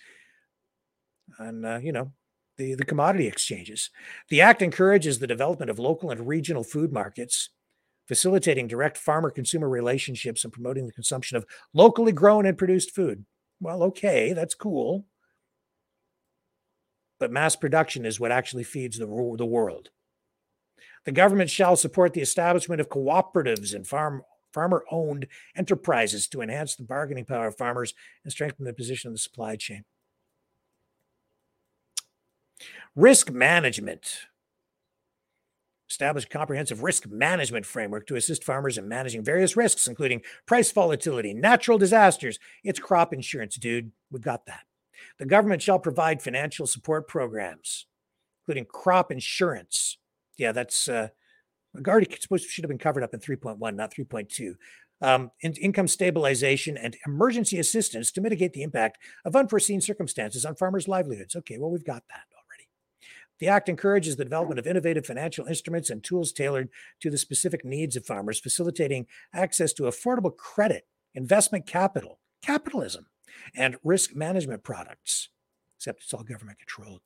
on 1.38 1.64
uh, 1.64 1.80
you 1.82 1.92
know 1.92 2.12
the 2.56 2.74
the 2.74 2.84
commodity 2.84 3.26
exchanges. 3.26 3.90
The 4.28 4.40
act 4.40 4.62
encourages 4.62 5.18
the 5.18 5.26
development 5.26 5.70
of 5.70 5.78
local 5.78 6.10
and 6.10 6.26
regional 6.26 6.64
food 6.64 6.92
markets, 6.92 7.50
facilitating 8.08 8.68
direct 8.68 8.96
farmer 8.96 9.30
consumer 9.30 9.68
relationships 9.68 10.44
and 10.44 10.52
promoting 10.52 10.86
the 10.86 10.92
consumption 10.92 11.36
of 11.36 11.46
locally 11.72 12.12
grown 12.12 12.46
and 12.46 12.58
produced 12.58 12.94
food. 12.94 13.24
Well, 13.60 13.82
okay, 13.84 14.32
that's 14.32 14.54
cool. 14.54 15.06
But 17.20 17.30
mass 17.30 17.54
production 17.54 18.04
is 18.04 18.18
what 18.18 18.32
actually 18.32 18.64
feeds 18.64 18.98
the, 18.98 19.06
the 19.06 19.46
world. 19.46 19.90
The 21.04 21.12
government 21.12 21.50
shall 21.50 21.76
support 21.76 22.14
the 22.14 22.20
establishment 22.20 22.80
of 22.80 22.88
cooperatives 22.88 23.74
and 23.74 23.86
farm 23.86 24.22
farmer 24.52 24.84
owned 24.90 25.26
enterprises 25.56 26.28
to 26.28 26.42
enhance 26.42 26.76
the 26.76 26.82
bargaining 26.82 27.24
power 27.24 27.46
of 27.46 27.56
farmers 27.56 27.94
and 28.24 28.32
strengthen 28.32 28.66
the 28.66 28.72
position 28.72 29.08
of 29.08 29.14
the 29.14 29.18
supply 29.18 29.56
chain. 29.56 29.84
Risk 32.94 33.30
management. 33.30 34.26
Establish 35.88 36.24
a 36.24 36.28
comprehensive 36.28 36.82
risk 36.82 37.06
management 37.06 37.64
framework 37.64 38.06
to 38.06 38.16
assist 38.16 38.44
farmers 38.44 38.78
in 38.78 38.88
managing 38.88 39.24
various 39.24 39.56
risks, 39.56 39.86
including 39.86 40.22
price 40.46 40.70
volatility, 40.70 41.32
natural 41.34 41.78
disasters. 41.78 42.38
It's 42.64 42.78
crop 42.78 43.12
insurance, 43.12 43.56
dude. 43.56 43.92
We've 44.10 44.22
got 44.22 44.46
that. 44.46 44.64
The 45.18 45.26
government 45.26 45.62
shall 45.62 45.78
provide 45.78 46.22
financial 46.22 46.66
support 46.66 47.08
programs, 47.08 47.86
including 48.42 48.66
crop 48.66 49.10
insurance. 49.10 49.98
Yeah, 50.36 50.52
that's 50.52 50.88
uh, 50.88 51.08
already 51.86 52.14
supposed 52.18 52.48
should 52.48 52.64
have 52.64 52.70
been 52.70 52.78
covered 52.78 53.02
up 53.02 53.14
in 53.14 53.20
3.1, 53.20 53.74
not 53.74 53.92
3.2. 53.92 54.54
Um, 55.00 55.30
in, 55.40 55.52
income 55.54 55.88
stabilization 55.88 56.76
and 56.76 56.96
emergency 57.06 57.58
assistance 57.58 58.12
to 58.12 58.20
mitigate 58.20 58.52
the 58.52 58.62
impact 58.62 58.98
of 59.24 59.34
unforeseen 59.34 59.80
circumstances 59.80 60.44
on 60.44 60.54
farmers' 60.54 60.88
livelihoods. 60.88 61.34
Okay, 61.36 61.58
well, 61.58 61.70
we've 61.70 61.84
got 61.84 62.04
that. 62.08 62.31
The 63.42 63.48
Act 63.48 63.68
encourages 63.68 64.14
the 64.14 64.24
development 64.24 64.60
of 64.60 64.68
innovative 64.68 65.04
financial 65.04 65.46
instruments 65.46 65.90
and 65.90 66.00
tools 66.00 66.30
tailored 66.30 66.68
to 67.00 67.10
the 67.10 67.18
specific 67.18 67.64
needs 67.64 67.96
of 67.96 68.06
farmers, 68.06 68.38
facilitating 68.38 69.08
access 69.34 69.72
to 69.72 69.82
affordable 69.82 70.36
credit, 70.36 70.86
investment 71.12 71.66
capital, 71.66 72.20
capitalism, 72.40 73.06
and 73.56 73.78
risk 73.82 74.14
management 74.14 74.62
products, 74.62 75.30
except 75.76 76.04
it's 76.04 76.14
all 76.14 76.22
government 76.22 76.60
controlled. 76.60 77.00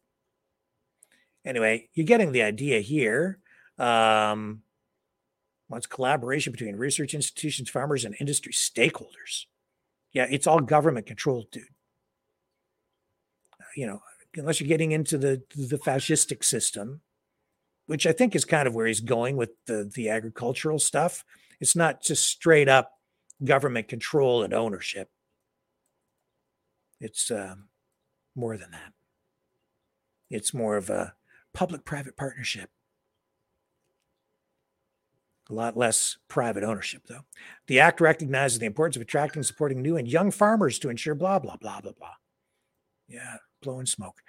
Anyway, 1.43 1.89
you're 1.95 2.05
getting 2.05 2.33
the 2.33 2.43
idea 2.43 2.81
here. 2.81 3.39
Um, 3.79 4.61
wants 5.71 5.87
collaboration 5.87 6.53
between 6.53 6.77
research 6.77 7.15
institutions, 7.15 7.71
farmers, 7.71 8.05
and 8.05 8.15
industry 8.21 8.53
stakeholders. 8.53 9.47
Yeah, 10.13 10.27
it's 10.29 10.47
all 10.47 10.61
government 10.61 11.07
controlled, 11.07 11.51
dude. 11.51 11.65
You 13.75 13.87
know, 13.87 14.03
unless 14.37 14.61
you're 14.61 14.69
getting 14.69 14.93
into 14.93 15.19
the 15.19 15.43
the 15.55 15.79
fascistic 15.79 16.45
system, 16.45 17.01
which 17.87 18.07
I 18.07 18.13
think 18.13 18.35
is 18.35 18.45
kind 18.45 18.69
of 18.69 18.75
where 18.75 18.87
he's 18.87 19.01
going 19.01 19.37
with 19.37 19.51
the 19.67 19.91
the 19.95 20.09
agricultural 20.09 20.79
stuff. 20.79 21.25
It's 21.61 21.77
not 21.77 22.03
just 22.03 22.25
straight 22.25 22.69
up 22.69 22.93
government 23.45 23.89
control 23.89 24.43
and 24.43 24.53
ownership. 24.53 25.09
It's 27.01 27.31
um, 27.31 27.69
more 28.35 28.57
than 28.57 28.71
that. 28.71 28.93
It's 30.31 30.55
more 30.55 30.77
of 30.77 30.91
a 30.91 31.15
public 31.55 31.85
private 31.85 32.17
partnership. 32.17 32.71
A 35.49 35.55
lot 35.55 35.77
less 35.77 36.19
private 36.27 36.65
ownership, 36.65 37.03
though. 37.09 37.25
The 37.69 37.79
act 37.79 38.01
recognizes 38.01 38.59
the 38.59 38.67
importance 38.67 38.97
of 38.97 39.03
attracting 39.03 39.45
supporting 39.45 39.81
new 39.81 39.97
and 39.97 40.09
young 40.09 40.33
farmers 40.33 40.79
to 40.81 40.89
ensure 40.89 41.15
blah, 41.15 41.39
blah, 41.39 41.57
blah, 41.57 41.81
blah, 41.81 41.93
blah. 41.93 42.15
Yeah, 43.09 43.37
blowing 43.63 43.87
smoke. 43.87 44.23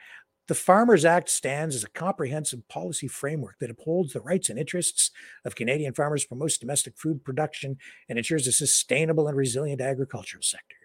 The 0.47 0.55
Farmers 0.55 1.03
Act 1.03 1.29
stands 1.29 1.75
as 1.75 1.83
a 1.83 1.89
comprehensive 1.89 2.65
policy 2.69 3.09
framework 3.09 3.59
that 3.59 3.69
upholds 3.69 4.13
the 4.13 4.21
rights 4.21 4.49
and 4.49 4.57
interests 4.57 5.11
of 5.43 5.55
Canadian 5.55 5.93
farmers, 5.93 6.23
promotes 6.23 6.57
domestic 6.57 6.97
food 6.97 7.23
production, 7.25 7.77
and 8.07 8.17
ensures 8.17 8.47
a 8.47 8.53
sustainable 8.53 9.27
and 9.27 9.35
resilient 9.35 9.81
agricultural 9.81 10.41
sector. 10.41 10.75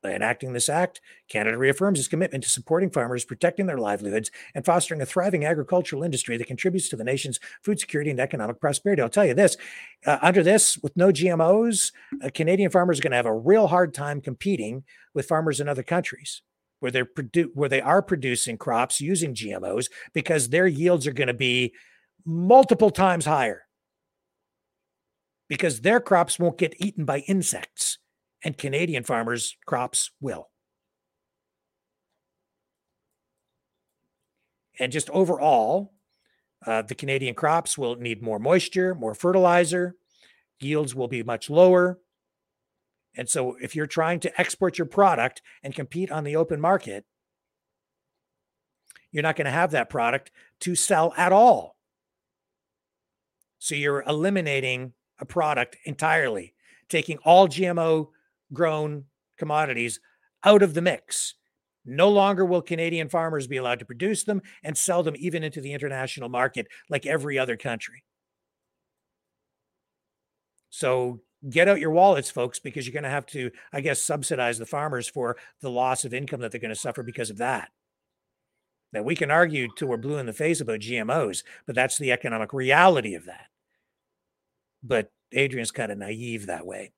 By 0.00 0.12
enacting 0.12 0.52
this 0.52 0.68
act, 0.68 1.00
Canada 1.28 1.58
reaffirms 1.58 1.98
its 1.98 2.06
commitment 2.06 2.44
to 2.44 2.50
supporting 2.50 2.90
farmers, 2.90 3.24
protecting 3.24 3.66
their 3.66 3.78
livelihoods, 3.78 4.30
and 4.54 4.64
fostering 4.64 5.02
a 5.02 5.06
thriving 5.06 5.44
agricultural 5.44 6.04
industry 6.04 6.36
that 6.36 6.46
contributes 6.46 6.88
to 6.90 6.96
the 6.96 7.02
nation's 7.02 7.40
food 7.64 7.80
security 7.80 8.12
and 8.12 8.20
economic 8.20 8.60
prosperity. 8.60 9.02
I'll 9.02 9.08
tell 9.08 9.26
you 9.26 9.34
this 9.34 9.56
uh, 10.06 10.18
under 10.22 10.44
this, 10.44 10.78
with 10.78 10.96
no 10.96 11.08
GMOs, 11.08 11.90
uh, 12.22 12.30
Canadian 12.32 12.70
farmers 12.70 13.00
are 13.00 13.02
going 13.02 13.10
to 13.10 13.16
have 13.16 13.26
a 13.26 13.34
real 13.34 13.66
hard 13.66 13.92
time 13.92 14.20
competing 14.20 14.84
with 15.14 15.26
farmers 15.26 15.58
in 15.58 15.68
other 15.68 15.82
countries 15.82 16.42
where 16.80 16.90
they're 16.90 17.04
produ- 17.04 17.50
where 17.54 17.68
they 17.68 17.80
are 17.80 18.02
producing 18.02 18.56
crops 18.56 19.00
using 19.00 19.34
GMOs 19.34 19.90
because 20.12 20.48
their 20.48 20.66
yields 20.66 21.06
are 21.06 21.12
going 21.12 21.28
to 21.28 21.34
be 21.34 21.74
multiple 22.24 22.90
times 22.90 23.24
higher 23.24 23.62
because 25.48 25.80
their 25.80 26.00
crops 26.00 26.38
won't 26.38 26.58
get 26.58 26.74
eaten 26.78 27.04
by 27.04 27.20
insects 27.20 27.98
and 28.44 28.56
Canadian 28.56 29.04
farmers' 29.04 29.56
crops 29.66 30.10
will. 30.20 30.48
And 34.78 34.92
just 34.92 35.10
overall, 35.10 35.92
uh, 36.64 36.82
the 36.82 36.94
Canadian 36.94 37.34
crops 37.34 37.76
will 37.76 37.96
need 37.96 38.22
more 38.22 38.38
moisture, 38.38 38.94
more 38.94 39.14
fertilizer, 39.14 39.96
yields 40.60 40.94
will 40.94 41.08
be 41.08 41.22
much 41.22 41.50
lower. 41.50 41.98
And 43.18 43.28
so, 43.28 43.56
if 43.60 43.74
you're 43.74 43.88
trying 43.88 44.20
to 44.20 44.40
export 44.40 44.78
your 44.78 44.86
product 44.86 45.42
and 45.64 45.74
compete 45.74 46.10
on 46.12 46.22
the 46.22 46.36
open 46.36 46.60
market, 46.60 47.04
you're 49.10 49.24
not 49.24 49.34
going 49.34 49.46
to 49.46 49.50
have 49.50 49.72
that 49.72 49.90
product 49.90 50.30
to 50.60 50.76
sell 50.76 51.12
at 51.16 51.32
all. 51.32 51.76
So, 53.58 53.74
you're 53.74 54.04
eliminating 54.06 54.92
a 55.18 55.26
product 55.26 55.76
entirely, 55.84 56.54
taking 56.88 57.18
all 57.24 57.48
GMO 57.48 58.10
grown 58.52 59.06
commodities 59.36 59.98
out 60.44 60.62
of 60.62 60.74
the 60.74 60.80
mix. 60.80 61.34
No 61.84 62.08
longer 62.08 62.44
will 62.44 62.62
Canadian 62.62 63.08
farmers 63.08 63.48
be 63.48 63.56
allowed 63.56 63.80
to 63.80 63.84
produce 63.84 64.22
them 64.22 64.42
and 64.62 64.78
sell 64.78 65.02
them 65.02 65.16
even 65.18 65.42
into 65.42 65.60
the 65.60 65.72
international 65.72 66.28
market 66.28 66.68
like 66.88 67.04
every 67.04 67.36
other 67.36 67.56
country. 67.56 68.04
So 70.70 71.20
get 71.48 71.68
out 71.68 71.80
your 71.80 71.90
wallets, 71.90 72.30
folks, 72.30 72.58
because 72.58 72.86
you're 72.86 72.92
going 72.92 73.02
to 73.04 73.10
have 73.10 73.26
to, 73.26 73.50
I 73.72 73.80
guess, 73.80 74.02
subsidize 74.02 74.58
the 74.58 74.66
farmers 74.66 75.08
for 75.08 75.36
the 75.60 75.70
loss 75.70 76.04
of 76.04 76.14
income 76.14 76.40
that 76.40 76.50
they're 76.50 76.60
going 76.60 76.74
to 76.74 76.76
suffer 76.76 77.02
because 77.02 77.30
of 77.30 77.38
that. 77.38 77.70
Now, 78.92 79.02
we 79.02 79.14
can 79.14 79.30
argue 79.30 79.68
till 79.76 79.88
we're 79.88 79.98
blue 79.98 80.16
in 80.16 80.26
the 80.26 80.32
face 80.32 80.60
about 80.60 80.80
GMOs, 80.80 81.42
but 81.66 81.74
that's 81.74 81.98
the 81.98 82.10
economic 82.10 82.52
reality 82.52 83.14
of 83.14 83.26
that. 83.26 83.46
But 84.82 85.12
Adrian's 85.32 85.70
kind 85.70 85.92
of 85.92 85.98
naive 85.98 86.46
that 86.46 86.66
way. 86.66 86.92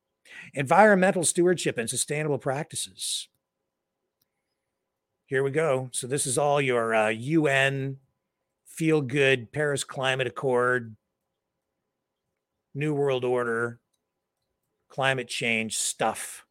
Environmental 0.53 1.25
stewardship 1.25 1.77
and 1.77 1.89
sustainable 1.89 2.37
practices. 2.37 3.27
Here 5.25 5.43
we 5.43 5.51
go. 5.51 5.89
So, 5.91 6.07
this 6.07 6.25
is 6.25 6.37
all 6.37 6.61
your 6.61 6.95
uh, 6.95 7.09
UN 7.09 7.97
feel 8.65 9.01
good 9.01 9.51
Paris 9.51 9.83
Climate 9.83 10.27
Accord, 10.27 10.95
New 12.73 12.93
World 12.93 13.25
Order, 13.25 13.80
climate 14.91 15.27
change 15.27 15.77
stuff. 15.77 16.45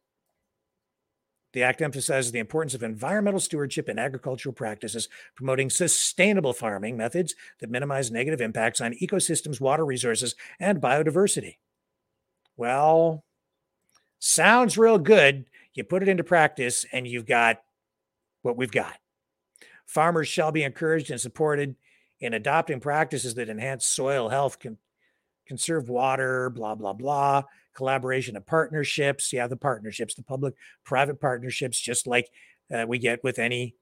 The 1.53 1.63
Act 1.63 1.81
emphasizes 1.81 2.31
the 2.31 2.39
importance 2.39 2.73
of 2.73 2.81
environmental 2.81 3.39
stewardship 3.39 3.87
and 3.87 3.99
agricultural 3.99 4.53
practices, 4.53 5.09
promoting 5.35 5.69
sustainable 5.69 6.53
farming 6.53 6.97
methods 6.97 7.35
that 7.59 7.69
minimize 7.69 8.09
negative 8.09 8.41
impacts 8.41 8.81
on 8.81 8.93
ecosystems, 8.93 9.61
water 9.61 9.85
resources, 9.85 10.35
and 10.59 10.81
biodiversity. 10.81 11.57
Well, 12.57 13.23
sounds 14.19 14.77
real 14.77 14.97
good. 14.97 15.45
You 15.73 15.83
put 15.83 16.01
it 16.01 16.09
into 16.09 16.23
practice, 16.23 16.85
and 16.91 17.07
you've 17.07 17.25
got 17.25 17.61
what 18.41 18.57
we've 18.57 18.71
got. 18.71 18.97
Farmers 19.85 20.27
shall 20.27 20.51
be 20.51 20.63
encouraged 20.63 21.11
and 21.11 21.19
supported 21.19 21.75
in 22.21 22.33
adopting 22.33 22.79
practices 22.79 23.35
that 23.35 23.49
enhance 23.49 23.85
soil 23.85 24.29
health, 24.29 24.57
can 24.57 24.77
conserve 25.47 25.89
water, 25.89 26.49
blah, 26.49 26.75
blah, 26.75 26.93
blah, 26.93 27.43
collaboration 27.73 28.35
of 28.35 28.45
partnerships. 28.45 29.31
Yeah, 29.31 29.47
the 29.47 29.57
partnerships, 29.57 30.15
the 30.15 30.23
public 30.23 30.55
private 30.83 31.19
partnerships, 31.19 31.79
just 31.79 32.07
like 32.07 32.29
uh, 32.73 32.85
we 32.87 32.99
get 32.99 33.23
with 33.23 33.39
any 33.39 33.75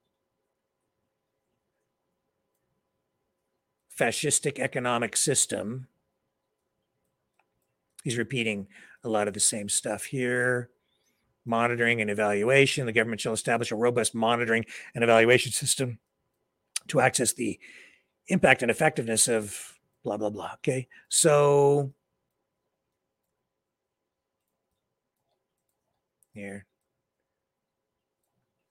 fascistic 3.97 4.59
economic 4.59 5.17
system. 5.17 5.87
He's 8.03 8.17
repeating 8.17 8.67
a 9.03 9.09
lot 9.09 9.27
of 9.27 9.33
the 9.33 9.39
same 9.39 9.69
stuff 9.69 10.05
here. 10.05 10.69
Monitoring 11.45 11.99
and 12.01 12.11
evaluation. 12.11 12.85
The 12.85 12.93
government 12.93 13.21
shall 13.21 13.33
establish 13.33 13.71
a 13.71 13.75
robust 13.75 14.13
monitoring 14.13 14.65
and 14.93 15.03
evaluation 15.03 15.51
system 15.51 15.99
to 16.89 16.99
access 16.99 17.33
the 17.33 17.59
impact 18.27 18.61
and 18.61 18.69
effectiveness 18.69 19.27
of 19.27 19.79
blah, 20.03 20.17
blah, 20.17 20.29
blah. 20.29 20.51
Okay. 20.55 20.87
So 21.07 21.93
here. 26.39 26.65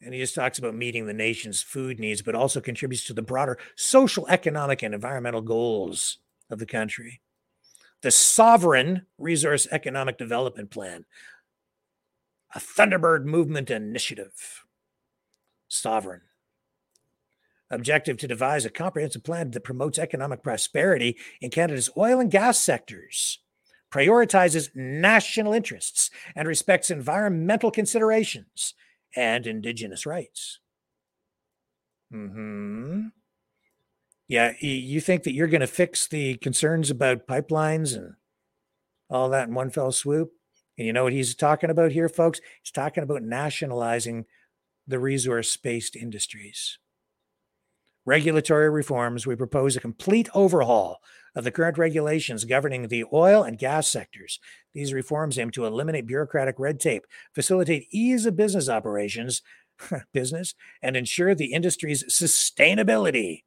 And 0.01 0.15
he 0.15 0.21
just 0.21 0.35
talks 0.35 0.59
about 0.59 0.75
meeting 0.75 1.07
the 1.07 1.13
nation's 1.13 1.61
food 1.61 1.99
needs, 1.99 2.23
but 2.23 2.35
also 2.35 2.61
contributes 2.61 3.05
to 3.07 3.13
the 3.13 3.23
broader 3.23 3.59
social, 3.77 4.27
economic, 4.29 4.83
and 4.83 4.95
environmental 4.95 5.41
goals 5.41 6.19
of 6.51 6.59
the 6.59 6.67
country 6.67 7.21
the 8.01 8.11
Sovereign 8.11 9.07
Resource 9.19 9.67
Economic 9.71 10.19
Development 10.19 10.71
Plan, 10.71 11.05
a 12.55 12.61
Thunderbird 12.61 13.25
Movement 13.25 13.71
Initiative. 13.71 14.65
Sovereign. 15.67 16.23
objective 17.71 18.17
to 18.17 18.27
devise 18.27 18.65
a 18.65 18.71
comprehensive 18.71 19.23
plan 19.23 19.51
that 19.51 19.65
promotes 19.65 19.99
economic 19.99 20.43
prosperity 20.43 21.19
in 21.43 21.51
Canada's 21.51 21.91
oil 21.99 22.19
and 22.19 22.31
gas 22.31 22.59
sectors, 22.59 23.41
prioritizes 23.91 24.75
national 24.75 25.53
interests, 25.53 26.11
and 26.37 26.47
respects 26.47 26.91
environmental 26.91 27.71
considerations 27.71 28.75
and 29.17 29.47
Indigenous 29.47 30.05
rights. 30.07 30.61
Hmm. 32.11 33.09
Yeah, 34.29 34.53
you 34.61 35.01
think 35.01 35.23
that 35.23 35.33
you're 35.33 35.47
going 35.47 35.63
to 35.63 35.67
fix 35.67 36.07
the 36.07 36.35
concerns 36.37 36.91
about 36.91 37.27
pipelines 37.27 37.97
and 37.97 38.15
all 39.09 39.31
that 39.31 39.49
in 39.49 39.55
one 39.55 39.71
fell 39.71 39.91
swoop? 39.91 40.33
And 40.77 40.87
you 40.87 40.93
know 40.93 41.05
what 41.05 41.15
he's 41.15 41.35
talking 41.35 41.71
about 41.71 41.93
here, 41.93 42.11
folks? 42.11 42.41
He's 42.63 42.71
talking 42.71 43.03
about 43.03 43.23
nationalizing 43.23 44.27
the 44.87 44.99
resource 44.99 45.57
based 45.57 45.97
industries. 45.97 46.79
Regulatory 48.05 48.71
reforms, 48.71 49.27
we 49.27 49.35
propose 49.35 49.77
a 49.77 49.81
complete 49.81 50.29
overhaul 50.35 51.01
of 51.39 51.45
the 51.45 51.53
current 51.53 51.79
regulations 51.79 52.45
governing 52.45 52.89
the 52.89 53.05
oil 53.13 53.45
and 53.45 53.59
gas 53.59 53.87
sectors. 53.87 54.41
These 54.75 54.93
reforms 54.93 55.39
aim 55.39 55.53
to 55.53 55.67
eliminate 55.67 56.09
bureaucratic 56.09 56.57
red 56.59 56.81
tape, 56.81 57.07
facilitate 57.33 57.87
ease 57.93 58.27
of 58.27 58.37
business 58.37 58.69
operations, 58.69 59.41
business, 60.13 60.57
and 60.83 60.97
ensure 60.97 61.37
the 61.37 61.53
industry's 61.53 62.03
sustainability. 62.07 63.45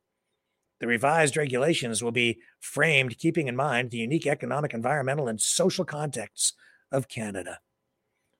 The 0.79 0.87
revised 0.87 1.35
regulations 1.35 2.01
will 2.01 2.13
be 2.13 2.39
framed 2.61 3.17
keeping 3.17 3.49
in 3.49 3.57
mind 3.57 3.91
the 3.91 3.97
unique 3.97 4.25
economic, 4.25 4.73
environmental, 4.73 5.27
and 5.27 5.41
social 5.41 5.83
contexts 5.83 6.53
of 6.93 7.09
Canada. 7.09 7.59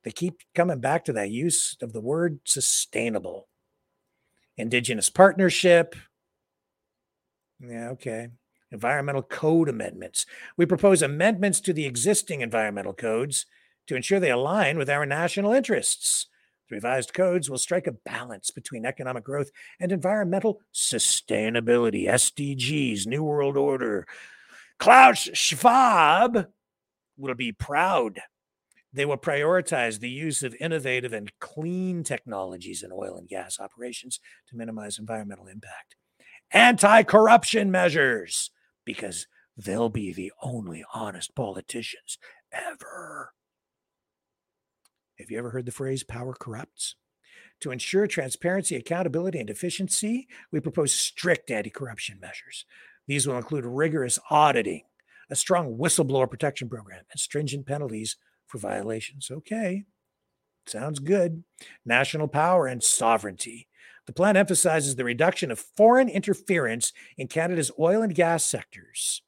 They 0.06 0.12
keep 0.12 0.40
coming 0.56 0.80
back 0.80 1.04
to 1.06 1.14
that 1.14 1.30
use 1.30 1.76
of 1.82 1.92
the 1.92 2.02
word 2.02 2.40
sustainable. 2.46 3.50
Indigenous 4.56 5.10
partnership. 5.10 5.94
Yeah, 7.60 7.90
okay. 7.90 8.30
Environmental 8.72 9.22
code 9.22 9.68
amendments. 9.68 10.26
We 10.58 10.66
propose 10.66 11.02
amendments 11.02 11.60
to 11.62 11.74
the 11.74 11.86
existing 11.86 12.42
environmental 12.42 12.94
codes 12.94 13.46
to 13.88 13.96
ensure 13.96 14.20
they 14.20 14.32
align 14.32 14.78
with 14.78 14.90
our 14.90 15.06
national 15.06 15.52
interests. 15.52 16.28
The 16.70 16.76
revised 16.76 17.14
codes 17.14 17.50
will 17.50 17.58
strike 17.58 17.88
a 17.88 17.92
balance 17.92 18.50
between 18.50 18.86
economic 18.86 19.26
growth 19.26 19.52
and 19.80 19.92
environmental 19.92 20.62
sustainability, 20.74 22.08
SDGs, 22.08 23.06
New 23.06 23.24
World 23.24 23.58
Order. 23.58 24.08
Klaus 24.80 25.30
Schwab 25.34 26.48
will 27.18 27.36
be 27.36 27.52
proud. 27.52 28.22
They 28.94 29.06
will 29.06 29.18
prioritize 29.18 30.00
the 30.00 30.10
use 30.10 30.44
of 30.44 30.56
innovative 30.60 31.14
and 31.14 31.32
clean 31.40 32.04
technologies 32.04 32.84
in 32.84 32.92
oil 32.92 33.16
and 33.18 33.28
gas 33.28 33.60
operations 33.60 34.20
to 34.48 34.58
minimize 34.58 34.98
environmental 34.98 35.48
impact. 35.48 35.96
Anti 36.52 37.04
corruption 37.04 37.72
measures, 37.72 38.50
because 38.94 39.28
they'll 39.56 39.90
be 39.90 40.12
the 40.12 40.32
only 40.42 40.84
honest 40.94 41.34
politicians 41.36 42.18
ever. 42.52 43.34
Have 45.18 45.30
you 45.30 45.38
ever 45.38 45.52
heard 45.52 45.66
the 45.66 45.72
phrase 45.72 46.04
power 46.04 46.34
corrupts? 46.34 46.96
To 47.62 47.72
ensure 47.72 48.08
transparency, 48.08 48.76
accountability, 48.76 49.40
and 49.40 49.50
efficiency, 49.50 50.28
we 50.52 50.60
propose 50.60 50.92
strict 50.92 51.52
anti 51.52 51.70
corruption 51.70 52.20
measures. 52.20 52.66
These 53.08 53.28
will 53.28 53.38
include 53.38 53.66
rigorous 53.66 54.20
auditing, 54.30 54.82
a 55.30 55.36
strong 55.36 55.78
whistleblower 55.78 56.30
protection 56.30 56.70
program, 56.70 57.04
and 57.12 57.20
stringent 57.20 57.68
penalties 57.68 58.18
for 58.48 58.58
violations. 58.58 59.30
Okay, 59.32 59.86
sounds 60.66 61.00
good. 61.00 61.44
National 61.86 62.28
power 62.28 62.68
and 62.68 62.84
sovereignty. 62.84 63.68
The 64.08 64.14
plan 64.14 64.36
emphasizes 64.36 64.96
the 64.96 65.04
reduction 65.04 65.52
of 65.52 65.60
foreign 65.60 66.10
interference 66.10 66.92
in 67.18 67.28
Canada's 67.28 67.72
oil 67.80 68.02
and 68.02 68.16
gas 68.16 68.44
sectors. 68.44 69.22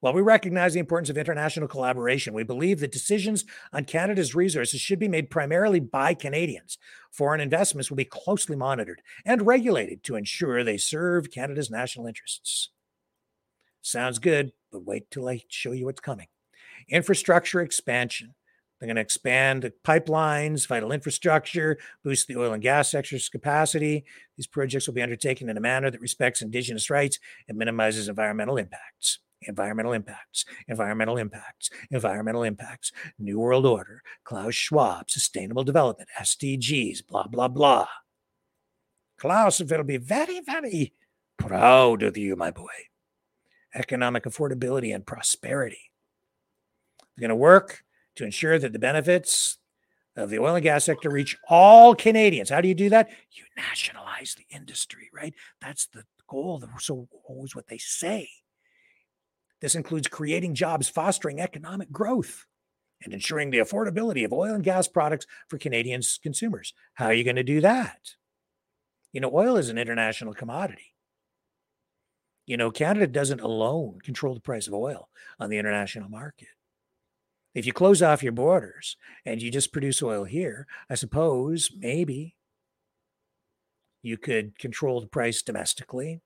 While 0.00 0.12
we 0.12 0.20
recognize 0.20 0.74
the 0.74 0.80
importance 0.80 1.08
of 1.08 1.16
international 1.16 1.66
collaboration, 1.66 2.34
we 2.34 2.42
believe 2.42 2.80
that 2.80 2.92
decisions 2.92 3.46
on 3.72 3.86
Canada's 3.86 4.34
resources 4.34 4.78
should 4.78 4.98
be 4.98 5.08
made 5.08 5.30
primarily 5.30 5.80
by 5.80 6.12
Canadians. 6.12 6.76
Foreign 7.10 7.40
investments 7.40 7.88
will 7.88 7.96
be 7.96 8.04
closely 8.04 8.54
monitored 8.54 9.00
and 9.24 9.46
regulated 9.46 10.02
to 10.02 10.16
ensure 10.16 10.62
they 10.62 10.76
serve 10.76 11.30
Canada's 11.30 11.70
national 11.70 12.06
interests. 12.06 12.68
Sounds 13.80 14.18
good, 14.18 14.52
but 14.70 14.84
wait 14.84 15.10
till 15.10 15.26
I 15.26 15.42
show 15.48 15.72
you 15.72 15.86
what's 15.86 16.00
coming. 16.00 16.26
Infrastructure 16.86 17.62
expansion. 17.62 18.34
They're 18.84 18.92
going 18.92 18.96
to 18.96 19.00
expand 19.00 19.72
pipelines, 19.82 20.68
vital 20.68 20.92
infrastructure, 20.92 21.78
boost 22.02 22.28
the 22.28 22.36
oil 22.36 22.52
and 22.52 22.62
gas 22.62 22.90
sector's 22.90 23.30
capacity. 23.30 24.04
These 24.36 24.46
projects 24.46 24.86
will 24.86 24.92
be 24.92 25.00
undertaken 25.00 25.48
in 25.48 25.56
a 25.56 25.60
manner 25.60 25.90
that 25.90 26.02
respects 26.02 26.42
Indigenous 26.42 26.90
rights 26.90 27.18
and 27.48 27.56
minimizes 27.56 28.08
environmental 28.08 28.58
impacts 28.58 29.20
environmental 29.46 29.92
impacts, 29.92 30.44
environmental 30.68 31.16
impacts, 31.16 31.70
environmental 31.90 32.42
impacts, 32.42 32.92
New 33.18 33.38
World 33.38 33.64
Order, 33.64 34.02
Klaus 34.22 34.54
Schwab, 34.54 35.08
Sustainable 35.08 35.64
Development, 35.64 36.08
SDGs, 36.20 37.06
blah, 37.06 37.26
blah, 37.26 37.48
blah. 37.48 37.88
Klaus 39.18 39.60
will 39.60 39.82
be 39.84 39.96
very, 39.96 40.40
very 40.40 40.92
proud 41.38 42.02
of 42.02 42.18
you, 42.18 42.36
my 42.36 42.50
boy. 42.50 42.88
Economic 43.74 44.24
affordability 44.24 44.94
and 44.94 45.06
prosperity. 45.06 45.90
We're 47.16 47.22
going 47.22 47.28
to 47.30 47.36
work 47.36 47.84
to 48.16 48.24
ensure 48.24 48.58
that 48.58 48.72
the 48.72 48.78
benefits 48.78 49.58
of 50.16 50.30
the 50.30 50.38
oil 50.38 50.54
and 50.54 50.62
gas 50.62 50.84
sector 50.84 51.10
reach 51.10 51.36
all 51.48 51.94
Canadians. 51.94 52.50
How 52.50 52.60
do 52.60 52.68
you 52.68 52.74
do 52.74 52.88
that? 52.90 53.10
You 53.32 53.44
nationalize 53.56 54.34
the 54.34 54.46
industry, 54.54 55.10
right? 55.12 55.34
That's 55.60 55.86
the 55.86 56.04
goal. 56.28 56.62
So 56.78 57.08
always 57.24 57.56
what 57.56 57.66
they 57.66 57.78
say. 57.78 58.28
This 59.60 59.74
includes 59.74 60.08
creating 60.08 60.54
jobs, 60.54 60.88
fostering 60.88 61.40
economic 61.40 61.90
growth, 61.90 62.46
and 63.02 63.12
ensuring 63.12 63.50
the 63.50 63.58
affordability 63.58 64.24
of 64.24 64.32
oil 64.32 64.54
and 64.54 64.64
gas 64.64 64.86
products 64.86 65.26
for 65.48 65.58
Canadian 65.58 66.02
consumers. 66.22 66.74
How 66.94 67.06
are 67.06 67.14
you 67.14 67.24
going 67.24 67.36
to 67.36 67.42
do 67.42 67.60
that? 67.62 68.14
You 69.12 69.20
know, 69.20 69.30
oil 69.32 69.56
is 69.56 69.68
an 69.68 69.78
international 69.78 70.34
commodity. 70.34 70.94
You 72.46 72.56
know, 72.56 72.70
Canada 72.70 73.06
doesn't 73.06 73.40
alone 73.40 74.00
control 74.02 74.34
the 74.34 74.40
price 74.40 74.66
of 74.68 74.74
oil 74.74 75.08
on 75.40 75.50
the 75.50 75.58
international 75.58 76.08
market. 76.08 76.48
If 77.54 77.66
you 77.66 77.72
close 77.72 78.02
off 78.02 78.22
your 78.22 78.32
borders 78.32 78.96
and 79.24 79.40
you 79.40 79.50
just 79.50 79.72
produce 79.72 80.02
oil 80.02 80.24
here, 80.24 80.66
I 80.90 80.96
suppose 80.96 81.70
maybe 81.76 82.34
you 84.02 84.18
could 84.18 84.58
control 84.58 85.00
the 85.00 85.06
price 85.06 85.42
domestically 85.42 86.20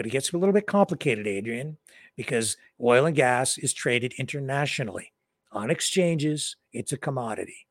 but 0.00 0.06
it 0.06 0.12
gets 0.12 0.32
a 0.32 0.38
little 0.38 0.54
bit 0.54 0.66
complicated, 0.66 1.26
Adrian, 1.26 1.76
because 2.16 2.56
oil 2.82 3.04
and 3.04 3.14
gas 3.14 3.58
is 3.58 3.74
traded 3.74 4.14
internationally 4.14 5.12
on 5.52 5.70
exchanges. 5.70 6.56
It's 6.72 6.90
a 6.90 6.96
commodity. 6.96 7.66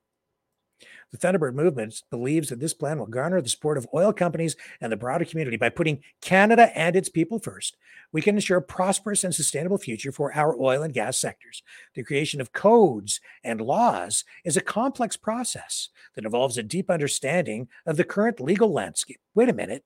The 1.12 1.18
Thunderbird 1.18 1.56
movement 1.56 2.04
believes 2.12 2.50
that 2.50 2.60
this 2.60 2.74
plan 2.74 3.00
will 3.00 3.08
garner 3.08 3.42
the 3.42 3.50
support 3.50 3.78
of 3.78 3.88
oil 3.96 4.14
companies 4.14 4.56
and 4.80 4.92
the 4.92 4.98
broader 4.98 5.26
community 5.26 5.58
by 5.58 5.70
putting 5.70 6.04
Canada 6.22 6.72
and 6.78 6.96
its 6.96 7.10
people 7.10 7.40
first. 7.40 7.78
We 8.12 8.22
can 8.22 8.36
ensure 8.36 8.58
a 8.58 8.62
prosperous 8.62 9.24
and 9.24 9.34
sustainable 9.34 9.80
future 9.80 10.12
for 10.12 10.32
our 10.36 10.56
oil 10.60 10.84
and 10.84 10.94
gas 10.94 11.20
sectors. 11.20 11.64
The 11.96 12.04
creation 12.04 12.40
of 12.42 12.54
codes 12.54 13.20
and 13.44 13.60
laws 13.60 14.24
is 14.46 14.56
a 14.56 14.62
complex 14.62 15.18
process 15.18 15.90
that 16.16 16.26
involves 16.26 16.58
a 16.58 16.64
deep 16.64 16.92
understanding 16.92 17.68
of 17.88 17.98
the 17.98 18.04
current 18.04 18.40
legal 18.40 18.72
landscape. 18.72 19.20
Wait 19.34 19.50
a 19.50 19.54
minute. 19.54 19.84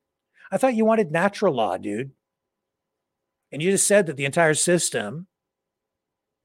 I 0.51 0.57
thought 0.57 0.75
you 0.75 0.83
wanted 0.83 1.11
natural 1.11 1.53
law, 1.53 1.77
dude. 1.77 2.11
And 3.51 3.61
you 3.61 3.71
just 3.71 3.87
said 3.87 4.07
that 4.07 4.17
the 4.17 4.25
entire 4.25 4.55
system 4.55 5.27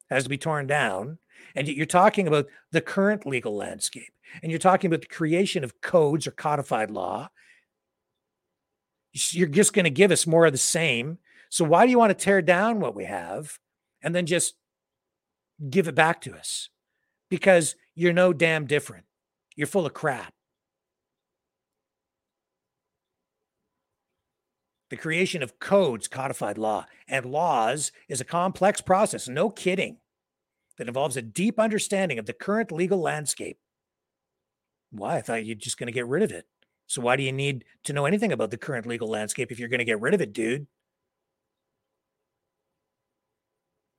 has 0.08 0.22
to 0.22 0.28
be 0.28 0.38
torn 0.38 0.66
down. 0.66 1.18
And 1.58 1.66
you're 1.66 1.86
talking 1.86 2.28
about 2.28 2.46
the 2.70 2.80
current 2.80 3.26
legal 3.26 3.56
landscape. 3.56 4.12
And 4.42 4.52
you're 4.52 4.60
talking 4.60 4.86
about 4.86 5.00
the 5.00 5.08
creation 5.08 5.64
of 5.64 5.80
codes 5.80 6.24
or 6.24 6.30
codified 6.30 6.88
law. 6.88 7.30
You're 9.12 9.48
just 9.48 9.72
going 9.72 9.84
to 9.84 9.90
give 9.90 10.12
us 10.12 10.24
more 10.24 10.46
of 10.46 10.52
the 10.52 10.58
same. 10.58 11.18
So 11.50 11.64
why 11.64 11.84
do 11.84 11.90
you 11.90 11.98
want 11.98 12.16
to 12.16 12.24
tear 12.24 12.42
down 12.42 12.78
what 12.78 12.94
we 12.94 13.06
have 13.06 13.58
and 14.02 14.14
then 14.14 14.24
just 14.24 14.54
give 15.68 15.88
it 15.88 15.96
back 15.96 16.20
to 16.20 16.34
us? 16.36 16.68
Because 17.28 17.74
you're 17.96 18.12
no 18.12 18.32
damn 18.32 18.66
different. 18.66 19.06
You're 19.56 19.66
full 19.66 19.84
of 19.84 19.94
crap. 19.94 20.32
The 24.90 24.96
creation 24.96 25.42
of 25.42 25.58
codes, 25.58 26.06
codified 26.06 26.56
law, 26.56 26.86
and 27.08 27.26
laws 27.26 27.90
is 28.08 28.20
a 28.20 28.24
complex 28.24 28.80
process, 28.80 29.26
no 29.26 29.50
kidding, 29.50 29.96
that 30.78 30.88
involves 30.88 31.16
a 31.16 31.22
deep 31.22 31.58
understanding 31.58 32.18
of 32.18 32.26
the 32.26 32.32
current 32.32 32.72
legal 32.72 33.00
landscape. 33.00 33.58
Why? 34.90 35.16
I 35.16 35.20
thought 35.20 35.44
you're 35.44 35.56
just 35.56 35.78
going 35.78 35.88
to 35.88 35.92
get 35.92 36.06
rid 36.06 36.22
of 36.22 36.32
it. 36.32 36.46
So, 36.86 37.02
why 37.02 37.16
do 37.16 37.22
you 37.22 37.32
need 37.32 37.64
to 37.84 37.92
know 37.92 38.06
anything 38.06 38.32
about 38.32 38.50
the 38.50 38.56
current 38.56 38.86
legal 38.86 39.08
landscape 39.08 39.52
if 39.52 39.58
you're 39.58 39.68
going 39.68 39.78
to 39.78 39.84
get 39.84 40.00
rid 40.00 40.14
of 40.14 40.22
it, 40.22 40.32
dude? 40.32 40.66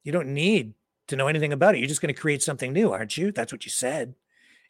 You 0.04 0.12
don't 0.12 0.34
need 0.34 0.74
to 1.10 1.16
know 1.16 1.28
anything 1.28 1.54
about 1.54 1.76
it. 1.76 1.80
You're 1.80 1.88
just 1.88 2.02
going 2.02 2.14
to 2.14 2.20
create 2.20 2.42
something 2.42 2.74
new, 2.74 2.92
aren't 2.92 3.18
you? 3.18 3.32
That's 3.32 3.52
what 3.52 3.66
you 3.66 3.70
said. 3.70 4.16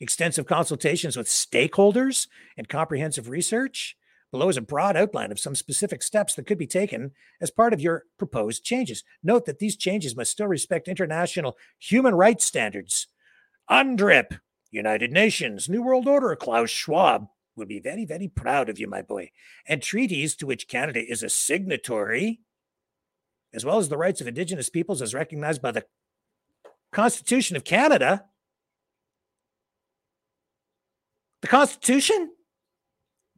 Extensive 0.02 0.46
consultations 0.46 1.16
with 1.16 1.28
stakeholders 1.28 2.28
and 2.58 2.68
comprehensive 2.68 3.30
research 3.30 3.96
Below 4.32 4.50
is 4.50 4.58
a 4.58 4.62
broad 4.62 4.96
outline 4.96 5.32
of 5.32 5.40
some 5.40 5.56
specific 5.56 6.04
steps 6.04 6.36
that 6.36 6.46
could 6.46 6.58
be 6.58 6.68
taken 6.68 7.12
as 7.42 7.50
part 7.50 7.74
of 7.74 7.82
your 7.82 8.04
proposed 8.18 8.64
changes. 8.64 9.04
Note 9.24 9.46
that 9.46 9.60
these 9.60 9.76
changes 9.76 10.16
must 10.16 10.32
still 10.32 10.48
respect 10.48 10.88
international 10.88 11.58
human 11.80 12.14
rights 12.14 12.46
standards. 12.46 13.08
UNDRIP, 13.70 14.40
United 14.72 15.12
Nations, 15.12 15.68
New 15.68 15.82
World 15.82 16.08
Order, 16.08 16.36
Klaus 16.36 16.70
Schwab 16.70 17.28
would 17.56 17.68
be 17.68 17.80
very, 17.80 18.06
very 18.06 18.28
proud 18.28 18.70
of 18.70 18.80
you, 18.80 18.88
my 18.88 19.02
boy. 19.02 19.32
And 19.68 19.82
treaties 19.82 20.36
to 20.38 20.46
which 20.46 20.68
Canada 20.68 21.04
is 21.04 21.24
a 21.24 21.30
signatory, 21.30 22.42
as 23.54 23.66
well 23.66 23.80
as 23.80 23.90
the 23.90 23.98
rights 23.98 24.22
of 24.22 24.28
Indigenous 24.28 24.70
peoples 24.70 25.02
as 25.02 25.16
recognized 25.16 25.62
by 25.62 25.72
the 25.72 25.86
Constitution 26.92 27.56
of 27.56 27.64
Canada. 27.64 28.26
The 31.42 31.48
Constitution? 31.48 32.32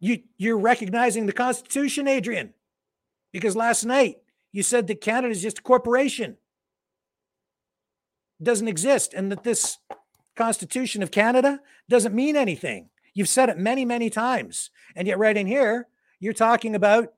You 0.02 0.24
you're 0.38 0.60
recognizing 0.60 1.28
the 1.28 1.32
Constitution, 1.32 2.08
Adrian, 2.08 2.54
because 3.32 3.56
last 3.56 3.86
night 3.86 4.18
you 4.52 4.64
said 4.64 4.88
that 4.88 5.00
Canada 5.00 5.30
is 5.30 5.42
just 5.42 5.60
a 5.60 5.62
corporation, 5.62 6.38
doesn't 8.42 8.68
exist, 8.68 9.14
and 9.14 9.32
that 9.32 9.44
this 9.44 9.78
Constitution 10.36 11.04
of 11.04 11.12
Canada 11.12 11.62
doesn't 11.88 12.16
mean 12.16 12.36
anything. 12.36 12.90
You've 13.14 13.30
said 13.30 13.48
it 13.48 13.58
many, 13.58 13.86
many 13.86 14.10
times, 14.10 14.72
and 14.96 15.08
yet 15.08 15.20
right 15.20 15.38
in 15.38 15.48
here 15.48 15.88
you're 16.20 16.34
talking 16.34 16.76
about 16.76 17.14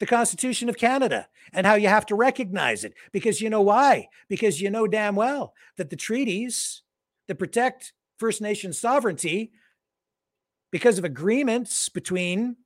the 0.00 0.06
Constitution 0.06 0.68
of 0.68 0.76
Canada 0.76 1.28
and 1.52 1.66
how 1.66 1.74
you 1.74 1.88
have 1.88 2.06
to 2.06 2.14
recognize 2.14 2.84
it 2.84 2.94
because 3.12 3.40
you 3.40 3.50
know 3.50 3.60
why? 3.60 4.08
Because 4.28 4.60
you 4.60 4.70
know 4.70 4.86
damn 4.86 5.16
well 5.16 5.54
that 5.76 5.90
the 5.90 5.96
treaties 5.96 6.82
that 7.28 7.38
protect 7.38 7.92
First 8.18 8.40
Nation 8.40 8.72
sovereignty 8.72 9.52
because 10.74 10.98
of 10.98 11.04
agreements 11.04 11.88
between 11.88 12.56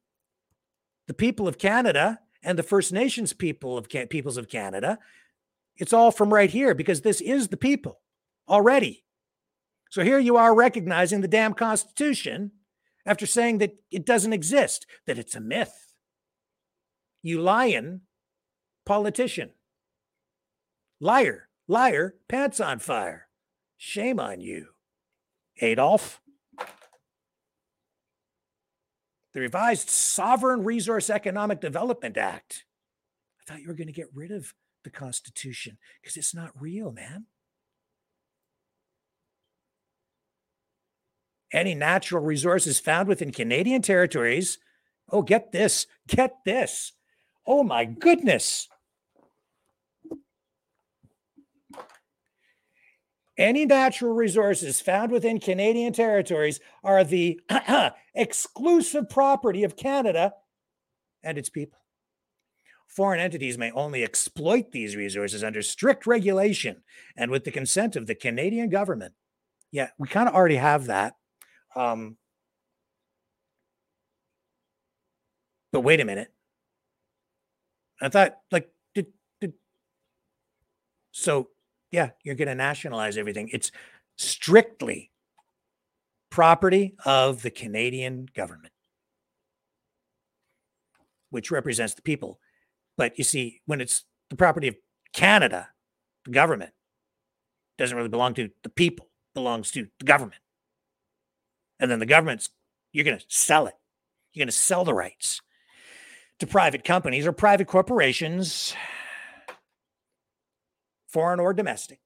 the 1.09 1.13
people 1.13 1.47
of 1.47 1.59
Canada 1.59 2.19
and 2.43 2.59
the 2.59 2.63
First 2.63 2.91
Nations 2.91 3.35
people 3.35 3.77
of 3.77 3.91
Ca- 3.91 4.07
peoples 4.07 4.39
of 4.39 4.49
Canada. 4.49 4.99
It's 5.77 5.93
all 5.93 6.11
from 6.11 6.33
right 6.33 6.49
here 6.49 6.75
because 6.75 7.03
this 7.03 7.21
is 7.21 7.49
the 7.49 7.59
people 7.59 8.01
already. 8.49 9.05
So 9.91 10.03
here 10.03 10.19
you 10.19 10.39
are 10.39 10.55
recognizing 10.55 11.21
the 11.21 11.29
damn 11.29 11.53
Constitution 11.53 12.53
after 13.05 13.27
saying 13.27 13.59
that 13.59 13.77
it 13.91 14.07
doesn't 14.07 14.33
exist, 14.33 14.87
that 15.07 15.19
it's 15.19 15.35
a 15.35 15.41
myth. 15.41 15.93
You 17.23 17.43
lying 17.43 18.01
politician. 18.87 19.51
Liar, 20.99 21.51
liar, 21.69 22.15
pants 22.27 22.59
on 22.59 22.79
fire. 22.79 23.29
Shame 23.77 24.19
on 24.19 24.41
you, 24.41 24.69
Adolf. 25.61 26.23
The 29.39 29.43
revised 29.43 29.89
Sovereign 29.89 30.65
Resource 30.65 31.09
Economic 31.09 31.61
Development 31.61 32.17
Act. 32.17 32.65
I 33.41 33.45
thought 33.45 33.61
you 33.61 33.69
were 33.69 33.75
going 33.75 33.87
to 33.87 33.93
get 33.93 34.09
rid 34.13 34.33
of 34.33 34.53
the 34.83 34.91
Constitution 34.91 35.79
because 36.03 36.17
it's 36.17 36.35
not 36.35 36.51
real, 36.61 36.91
man. 36.91 37.27
Any 41.53 41.77
natural 41.77 42.25
resources 42.25 42.81
found 42.81 43.07
within 43.07 43.31
Canadian 43.31 43.81
territories. 43.81 44.59
Oh, 45.09 45.23
get 45.23 45.53
this, 45.53 45.87
get 46.09 46.35
this. 46.45 46.93
Oh 47.47 47.63
my 47.63 47.85
goodness. 47.85 48.69
Any 53.39 53.67
natural 53.67 54.15
resources 54.15 54.81
found 54.81 55.13
within 55.13 55.39
Canadian 55.39 55.93
territories 55.93 56.59
are 56.83 57.05
the 57.05 57.41
exclusive 58.15 59.09
property 59.09 59.63
of 59.63 59.77
Canada 59.77 60.33
and 61.23 61.39
its 61.39 61.49
people. 61.49 61.79
Foreign 62.89 63.21
entities 63.21 63.57
may 63.57 63.71
only 63.71 64.03
exploit 64.03 64.73
these 64.73 64.97
resources 64.97 65.45
under 65.45 65.63
strict 65.63 66.05
regulation 66.05 66.83
and 67.17 67.31
with 67.31 67.45
the 67.45 67.53
consent 67.53 67.95
of 67.95 68.09
the 68.09 68.15
Canadian 68.17 68.71
government. 68.71 69.15
Yeah, 69.71 69.91
we 69.99 70.09
kind 70.09 70.29
of 70.29 70.35
already 70.35 70.57
have 70.57 70.87
that. 70.87 71.15
Um, 71.77 72.17
but 75.71 75.83
wait 75.83 76.01
a 76.01 76.05
minute. 76.05 76.33
I 78.01 78.09
thought, 78.09 78.37
like, 78.51 78.69
did, 78.95 79.07
did 79.41 79.53
so 81.13 81.51
yeah, 81.91 82.11
you're 82.23 82.35
going 82.35 82.49
to 82.49 82.55
nationalize 82.55 83.17
everything. 83.17 83.49
It's 83.53 83.73
strictly 84.17 85.11
property 86.31 86.95
of 87.05 87.43
the 87.43 87.51
Canadian 87.51 88.29
government, 88.35 88.73
which 91.31 91.51
represents 91.51 91.95
the 91.95 92.03
people. 92.03 92.39
But 92.97 93.17
you 93.17 93.25
see, 93.25 93.61
when 93.67 93.81
it's 93.81 94.05
the 94.29 94.37
property 94.37 94.69
of 94.69 94.77
Canada, 95.13 95.69
the 96.25 96.33
government 96.33 96.73
doesn't 97.79 97.97
really 97.97 98.09
belong 98.09 98.35
to 98.35 98.51
the 98.63 98.69
people, 98.69 99.09
belongs 99.35 99.71
to 99.71 99.89
the 99.99 100.05
government. 100.05 100.41
And 101.81 101.91
then 101.91 102.01
the 102.01 102.07
government's, 102.07 102.51
you're 102.93 103.05
going 103.05 103.19
to 103.19 103.25
sell 103.29 103.67
it. 103.67 103.75
You're 104.33 104.43
going 104.43 104.51
to 104.51 104.57
sell 104.57 104.85
the 104.85 104.95
rights 104.95 105.41
to 106.41 106.47
private 106.47 106.85
companies 106.85 107.27
or 107.27 107.33
private 107.33 107.67
corporations 107.67 108.75
foreign 111.09 111.41
or 111.41 111.53
domestic. 111.53 112.01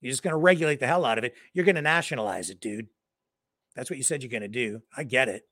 You're 0.00 0.12
just 0.12 0.22
going 0.22 0.32
to 0.32 0.38
regulate 0.38 0.80
the 0.80 0.86
hell 0.86 1.04
out 1.04 1.18
of 1.18 1.24
it. 1.24 1.34
You're 1.52 1.64
going 1.64 1.74
to 1.76 1.82
nationalize 1.82 2.50
it, 2.50 2.60
dude. 2.60 2.88
That's 3.74 3.90
what 3.90 3.96
you 3.96 4.02
said 4.02 4.22
you're 4.22 4.30
going 4.30 4.42
to 4.42 4.48
do. 4.48 4.82
I 4.96 5.04
get 5.04 5.28
it. 5.28 5.42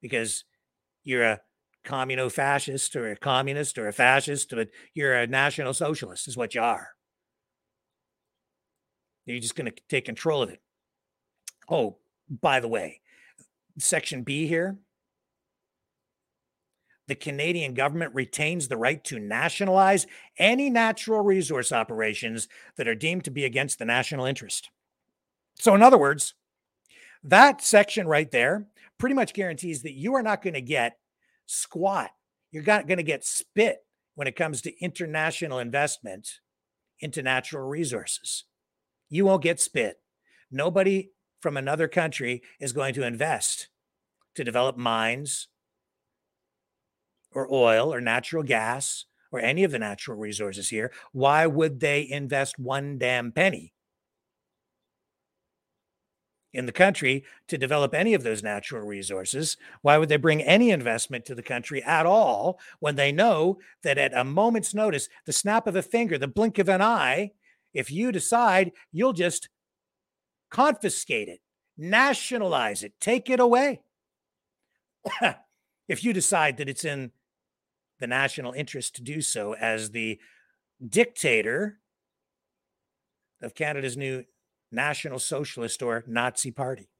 Because 0.00 0.44
you're 1.02 1.24
a 1.24 1.40
communo 1.84 2.28
fascist 2.28 2.94
or 2.96 3.10
a 3.10 3.16
communist 3.16 3.78
or 3.78 3.88
a 3.88 3.92
fascist, 3.92 4.50
but 4.50 4.68
you're 4.92 5.14
a 5.14 5.26
national 5.26 5.74
socialist, 5.74 6.28
is 6.28 6.36
what 6.36 6.54
you 6.54 6.62
are. 6.62 6.88
You're 9.26 9.40
just 9.40 9.56
going 9.56 9.70
to 9.70 9.82
take 9.88 10.04
control 10.04 10.42
of 10.42 10.50
it. 10.50 10.60
Oh, 11.70 11.96
by 12.28 12.60
the 12.60 12.68
way, 12.68 13.00
section 13.78 14.22
B 14.22 14.46
here 14.46 14.78
the 17.06 17.14
Canadian 17.14 17.74
government 17.74 18.14
retains 18.14 18.68
the 18.68 18.76
right 18.76 19.02
to 19.04 19.18
nationalize 19.18 20.06
any 20.38 20.70
natural 20.70 21.22
resource 21.22 21.72
operations 21.72 22.48
that 22.76 22.88
are 22.88 22.94
deemed 22.94 23.24
to 23.24 23.30
be 23.30 23.44
against 23.44 23.78
the 23.78 23.84
national 23.84 24.24
interest. 24.24 24.70
So, 25.56 25.74
in 25.74 25.82
other 25.82 25.98
words, 25.98 26.34
that 27.22 27.62
section 27.62 28.06
right 28.06 28.30
there 28.30 28.66
pretty 28.98 29.14
much 29.14 29.34
guarantees 29.34 29.82
that 29.82 29.94
you 29.94 30.14
are 30.14 30.22
not 30.22 30.42
going 30.42 30.54
to 30.54 30.60
get 30.60 30.98
squat. 31.46 32.10
You're 32.50 32.62
not 32.62 32.86
going 32.86 32.98
to 32.98 33.04
get 33.04 33.24
spit 33.24 33.78
when 34.14 34.28
it 34.28 34.36
comes 34.36 34.62
to 34.62 34.80
international 34.82 35.58
investment 35.58 36.40
into 37.00 37.22
natural 37.22 37.68
resources. 37.68 38.44
You 39.08 39.24
won't 39.24 39.42
get 39.42 39.60
spit. 39.60 40.00
Nobody 40.50 41.10
from 41.40 41.56
another 41.56 41.88
country 41.88 42.42
is 42.60 42.72
going 42.72 42.94
to 42.94 43.06
invest 43.06 43.68
to 44.36 44.44
develop 44.44 44.76
mines, 44.76 45.48
or 47.34 47.52
oil 47.52 47.92
or 47.92 48.00
natural 48.00 48.42
gas 48.42 49.04
or 49.30 49.40
any 49.40 49.64
of 49.64 49.72
the 49.72 49.78
natural 49.78 50.16
resources 50.16 50.68
here, 50.68 50.92
why 51.12 51.46
would 51.46 51.80
they 51.80 52.08
invest 52.08 52.58
one 52.58 52.98
damn 52.98 53.32
penny 53.32 53.72
in 56.52 56.66
the 56.66 56.72
country 56.72 57.24
to 57.48 57.58
develop 57.58 57.92
any 57.92 58.14
of 58.14 58.22
those 58.22 58.42
natural 58.42 58.86
resources? 58.86 59.56
Why 59.82 59.98
would 59.98 60.08
they 60.08 60.16
bring 60.16 60.40
any 60.40 60.70
investment 60.70 61.24
to 61.26 61.34
the 61.34 61.42
country 61.42 61.82
at 61.82 62.06
all 62.06 62.60
when 62.78 62.94
they 62.94 63.10
know 63.10 63.58
that 63.82 63.98
at 63.98 64.16
a 64.16 64.24
moment's 64.24 64.72
notice, 64.72 65.08
the 65.26 65.32
snap 65.32 65.66
of 65.66 65.76
a 65.76 65.82
finger, 65.82 66.16
the 66.16 66.28
blink 66.28 66.58
of 66.58 66.68
an 66.68 66.80
eye, 66.80 67.32
if 67.74 67.90
you 67.90 68.12
decide, 68.12 68.70
you'll 68.92 69.12
just 69.12 69.48
confiscate 70.48 71.28
it, 71.28 71.40
nationalize 71.76 72.84
it, 72.84 72.92
take 73.00 73.28
it 73.28 73.40
away? 73.40 73.82
if 75.88 76.04
you 76.04 76.12
decide 76.12 76.56
that 76.58 76.68
it's 76.68 76.84
in 76.84 77.10
the 78.04 78.08
national 78.08 78.52
interest 78.52 78.94
to 78.94 79.02
do 79.02 79.22
so 79.22 79.54
as 79.54 79.92
the 79.92 80.18
dictator 80.86 81.78
of 83.40 83.54
Canada's 83.54 83.96
new 83.96 84.24
National 84.70 85.18
Socialist 85.18 85.82
or 85.82 86.04
Nazi 86.06 86.50
Party. 86.50 86.90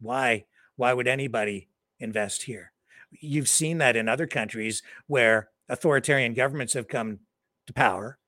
Why? 0.00 0.44
Why 0.76 0.92
would 0.92 1.08
anybody 1.08 1.68
invest 1.98 2.44
here? 2.44 2.70
You've 3.10 3.48
seen 3.48 3.78
that 3.78 3.96
in 3.96 4.08
other 4.08 4.28
countries 4.28 4.80
where 5.08 5.48
authoritarian 5.68 6.34
governments 6.34 6.74
have 6.74 6.86
come 6.86 7.18
to 7.66 7.72
power 7.72 8.18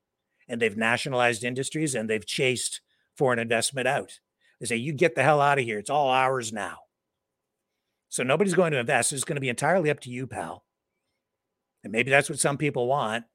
and 0.48 0.60
they've 0.60 0.76
nationalized 0.76 1.44
industries 1.44 1.94
and 1.94 2.10
they've 2.10 2.26
chased 2.26 2.80
foreign 3.16 3.38
investment 3.38 3.86
out. 3.86 4.18
They 4.58 4.66
say, 4.66 4.76
you 4.76 4.92
get 4.92 5.14
the 5.14 5.22
hell 5.22 5.40
out 5.40 5.60
of 5.60 5.64
here. 5.64 5.78
It's 5.78 5.90
all 5.90 6.08
ours 6.08 6.52
now. 6.52 6.78
So 8.08 8.24
nobody's 8.24 8.54
going 8.54 8.72
to 8.72 8.80
invest. 8.80 9.12
It's 9.12 9.22
going 9.22 9.36
to 9.36 9.40
be 9.40 9.48
entirely 9.48 9.90
up 9.90 10.00
to 10.00 10.10
you, 10.10 10.26
pal. 10.26 10.64
And 11.84 11.92
maybe 11.92 12.10
that's 12.10 12.30
what 12.30 12.40
some 12.40 12.56
people 12.56 12.88
want. 12.88 13.26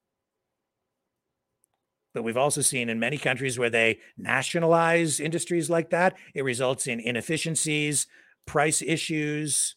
But 2.14 2.24
we've 2.24 2.36
also 2.36 2.62
seen 2.62 2.90
in 2.90 3.00
many 3.00 3.18
countries 3.18 3.60
where 3.60 3.70
they 3.70 4.00
nationalize 4.18 5.20
industries 5.20 5.70
like 5.70 5.92
that, 5.92 6.18
it 6.34 6.44
results 6.44 6.88
in 6.88 7.00
inefficiencies, 7.00 8.08
price 8.48 8.82
issues, 8.82 9.76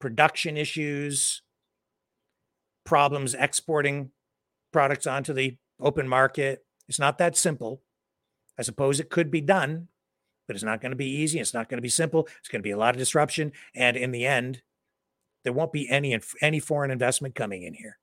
production 0.00 0.56
issues, 0.56 1.42
problems 2.84 3.34
exporting 3.34 4.10
products 4.72 5.06
onto 5.06 5.32
the 5.32 5.56
open 5.80 6.08
market. 6.08 6.64
It's 6.88 6.98
not 6.98 7.18
that 7.18 7.36
simple. 7.36 7.82
I 8.58 8.62
suppose 8.62 8.98
it 8.98 9.08
could 9.08 9.30
be 9.30 9.40
done, 9.40 9.86
but 10.48 10.56
it's 10.56 10.64
not 10.64 10.80
going 10.80 10.90
to 10.90 10.96
be 10.96 11.08
easy. 11.08 11.38
It's 11.38 11.54
not 11.54 11.68
going 11.68 11.78
to 11.78 11.82
be 11.82 11.88
simple. 11.88 12.26
It's 12.40 12.48
going 12.48 12.60
to 12.60 12.66
be 12.66 12.72
a 12.72 12.76
lot 12.76 12.94
of 12.94 12.98
disruption. 12.98 13.52
And 13.72 13.96
in 13.96 14.10
the 14.10 14.26
end, 14.26 14.62
there 15.44 15.52
won't 15.52 15.72
be 15.72 15.88
any 15.88 16.18
any 16.42 16.58
foreign 16.58 16.90
investment 16.90 17.36
coming 17.36 17.62
in 17.62 17.74
here. 17.74 17.98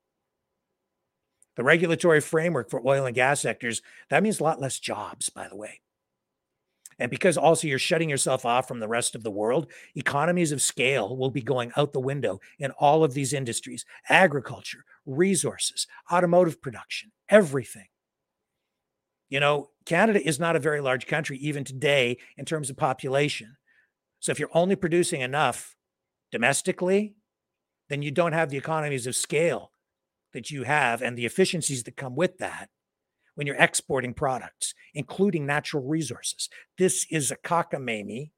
The 1.56 1.64
regulatory 1.64 2.22
framework 2.22 2.70
for 2.70 2.86
oil 2.86 3.06
and 3.06 3.16
gas 3.16 3.42
sectors, 3.42 3.82
that 4.10 4.24
means 4.24 4.40
a 4.40 4.44
lot 4.44 4.60
less 4.60 4.80
jobs, 4.80 5.30
by 5.30 5.48
the 5.48 5.56
way. 5.56 5.82
And 6.98 7.12
because 7.12 7.38
also 7.38 7.68
you're 7.68 7.80
shutting 7.80 8.10
yourself 8.10 8.46
off 8.46 8.68
from 8.68 8.80
the 8.80 8.88
rest 8.88 9.16
of 9.16 9.24
the 9.24 9.32
world, 9.32 9.70
economies 9.96 10.52
of 10.52 10.62
scale 10.62 11.16
will 11.18 11.30
be 11.30 11.42
going 11.42 11.72
out 11.76 11.94
the 11.94 12.00
window 12.00 12.40
in 12.58 12.72
all 12.72 13.04
of 13.04 13.14
these 13.14 13.34
industries 13.34 13.86
agriculture, 14.10 14.86
resources, 15.06 15.88
automotive 16.12 16.62
production, 16.62 17.12
everything. 17.30 17.88
You 19.30 19.40
know, 19.40 19.72
Canada 19.86 20.26
is 20.26 20.40
not 20.40 20.56
a 20.56 20.60
very 20.60 20.80
large 20.80 21.08
country, 21.08 21.38
even 21.38 21.64
today, 21.64 22.18
in 22.38 22.46
terms 22.46 22.70
of 22.70 22.78
population. 22.78 23.58
So 24.20 24.32
if 24.32 24.40
you're 24.40 24.50
only 24.54 24.76
producing 24.76 25.22
enough 25.22 25.76
domestically, 26.32 27.16
then 27.90 28.02
you 28.02 28.12
don't 28.12 28.34
have 28.34 28.50
the 28.50 28.58
economies 28.58 29.08
of 29.08 29.16
scale 29.16 29.72
that 30.36 30.52
you 30.52 30.64
have 30.64 31.02
and 31.02 31.18
the 31.18 31.26
efficiencies 31.26 31.84
that 31.84 31.98
come 31.98 32.16
with 32.16 32.38
that 32.38 32.70
when 33.34 33.48
you're 33.48 33.56
exporting 33.56 34.14
products, 34.14 34.76
including 34.94 35.46
natural 35.46 35.84
resources. 35.84 36.50
This 36.78 37.08
is 37.10 37.32
a 37.32 37.38
cockamamie, 37.38 38.32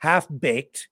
half 0.00 0.26
baked 0.28 0.88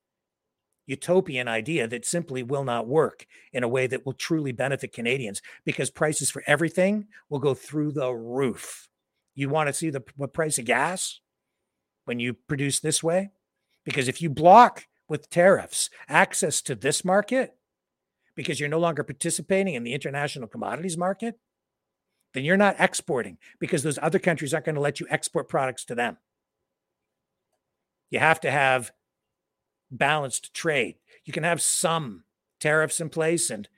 utopian 0.86 1.48
idea 1.48 1.88
that 1.88 2.04
simply 2.04 2.42
will 2.42 2.64
not 2.64 2.86
work 2.86 3.26
in 3.52 3.62
a 3.62 3.68
way 3.68 3.86
that 3.86 4.04
will 4.04 4.12
truly 4.12 4.52
benefit 4.52 4.92
Canadians 4.92 5.40
because 5.64 5.90
prices 5.90 6.30
for 6.30 6.42
everything 6.46 7.06
will 7.30 7.38
go 7.38 7.54
through 7.54 7.92
the 7.92 8.12
roof. 8.12 8.88
You 9.34 9.48
want 9.48 9.68
to 9.68 9.72
see 9.72 9.90
the 9.90 10.00
price 10.00 10.58
of 10.58 10.66
gas 10.66 11.20
when 12.04 12.18
you 12.18 12.34
produce 12.34 12.80
this 12.80 13.02
way? 13.02 13.30
Because 13.84 14.08
if 14.08 14.20
you 14.20 14.28
block 14.28 14.86
with 15.08 15.30
tariffs 15.30 15.88
access 16.08 16.60
to 16.62 16.74
this 16.74 17.04
market 17.04 17.56
because 18.34 18.58
you're 18.58 18.68
no 18.68 18.78
longer 18.78 19.02
participating 19.02 19.74
in 19.74 19.84
the 19.84 19.94
international 19.94 20.48
commodities 20.48 20.96
market, 20.96 21.38
then 22.34 22.44
you're 22.44 22.56
not 22.56 22.76
exporting 22.78 23.38
because 23.58 23.82
those 23.82 23.98
other 24.00 24.18
countries 24.18 24.54
aren't 24.54 24.66
going 24.66 24.74
to 24.74 24.80
let 24.80 25.00
you 25.00 25.06
export 25.10 25.48
products 25.48 25.84
to 25.84 25.94
them. 25.94 26.16
You 28.10 28.18
have 28.18 28.40
to 28.40 28.50
have 28.50 28.92
balanced 29.90 30.54
trade. 30.54 30.96
You 31.24 31.32
can 31.32 31.44
have 31.44 31.60
some 31.60 32.24
tariffs 32.60 33.00
in 33.00 33.10
place 33.10 33.50
and 33.50 33.68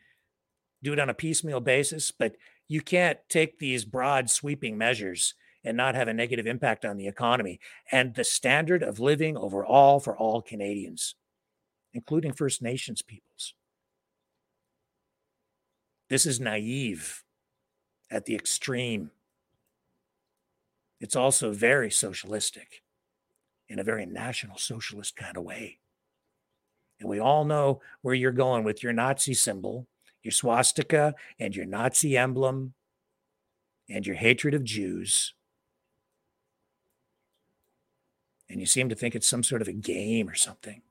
do 0.83 0.93
it 0.93 0.99
on 0.99 1.11
a 1.11 1.15
piecemeal 1.15 1.61
basis, 1.61 2.11
but 2.11 2.37
you 2.69 2.81
can't 2.81 3.19
take 3.29 3.59
these 3.59 3.85
broad 3.85 4.31
sweeping 4.31 4.79
measures 4.79 5.35
and 5.65 5.77
not 5.77 5.95
have 5.95 6.09
a 6.09 6.15
negative 6.15 6.47
impact 6.47 6.85
on 6.85 6.97
the 6.97 7.09
economy 7.09 7.59
and 7.91 8.15
the 8.15 8.25
standard 8.25 8.83
of 8.83 9.01
living 9.01 9.37
overall 9.37 9.99
for 9.99 10.17
all 10.17 10.43
Canadians, 10.43 11.15
including 11.93 12.33
First 12.33 12.63
Nations 12.63 13.03
peoples. 13.03 13.24
This 16.09 16.27
is 16.27 16.41
naive 16.41 17.25
at 18.11 18.27
the 18.27 18.35
extreme. 18.35 19.11
It's 21.01 21.17
also 21.17 21.53
very 21.53 21.91
socialistic 21.91 22.83
in 23.69 23.79
a 23.79 23.85
very 23.85 24.07
national 24.07 24.59
socialist 24.59 25.17
kind 25.17 25.37
of 25.37 25.45
way. 25.45 25.79
And 27.01 27.09
we 27.09 27.19
all 27.19 27.45
know 27.45 27.81
where 28.03 28.15
you're 28.15 28.33
going 28.33 28.65
with 28.65 28.83
your 28.83 28.93
Nazi 28.93 29.35
symbol, 29.35 29.87
your 30.23 30.33
swastika, 30.33 31.15
and 31.39 31.57
your 31.57 31.67
Nazi 31.67 32.17
emblem, 32.17 32.75
and 33.89 34.07
your 34.07 34.17
hatred 34.17 34.55
of 34.55 34.65
Jews. 34.65 35.35
And 38.49 38.61
you 38.61 38.67
seem 38.67 38.89
to 38.89 38.95
think 38.95 39.15
it's 39.15 39.27
some 39.27 39.43
sort 39.43 39.63
of 39.63 39.69
a 39.69 39.73
game 39.73 40.29
or 40.29 40.35
something. 40.35 40.83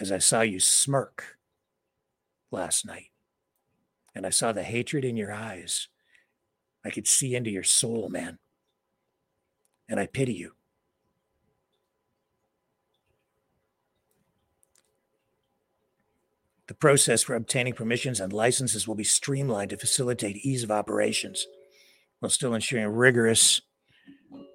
As 0.00 0.10
I 0.10 0.18
saw 0.18 0.40
you 0.40 0.58
smirk 0.58 1.36
last 2.52 2.86
night, 2.86 3.10
and 4.14 4.26
I 4.26 4.30
saw 4.30 4.52
the 4.52 4.62
hatred 4.62 5.04
in 5.04 5.16
your 5.16 5.32
eyes. 5.32 5.88
I 6.84 6.90
could 6.90 7.06
see 7.06 7.34
into 7.34 7.50
your 7.50 7.62
soul, 7.62 8.08
man. 8.08 8.38
And 9.88 10.00
I 10.00 10.06
pity 10.06 10.34
you. 10.34 10.52
The 16.68 16.74
process 16.74 17.22
for 17.22 17.34
obtaining 17.34 17.74
permissions 17.74 18.20
and 18.20 18.32
licenses 18.32 18.88
will 18.88 18.94
be 18.94 19.04
streamlined 19.04 19.70
to 19.70 19.76
facilitate 19.76 20.36
ease 20.38 20.62
of 20.62 20.70
operations 20.70 21.46
while 22.20 22.30
still 22.30 22.54
ensuring 22.54 22.86
rigorous 22.88 23.60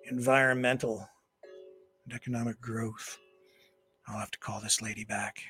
environmental 0.10 1.08
and 2.06 2.14
economic 2.16 2.60
growth. 2.60 3.18
I'll 4.08 4.20
have 4.20 4.32
to 4.32 4.40
call 4.40 4.62
this 4.62 4.82
lady 4.82 5.04
back. 5.04 5.44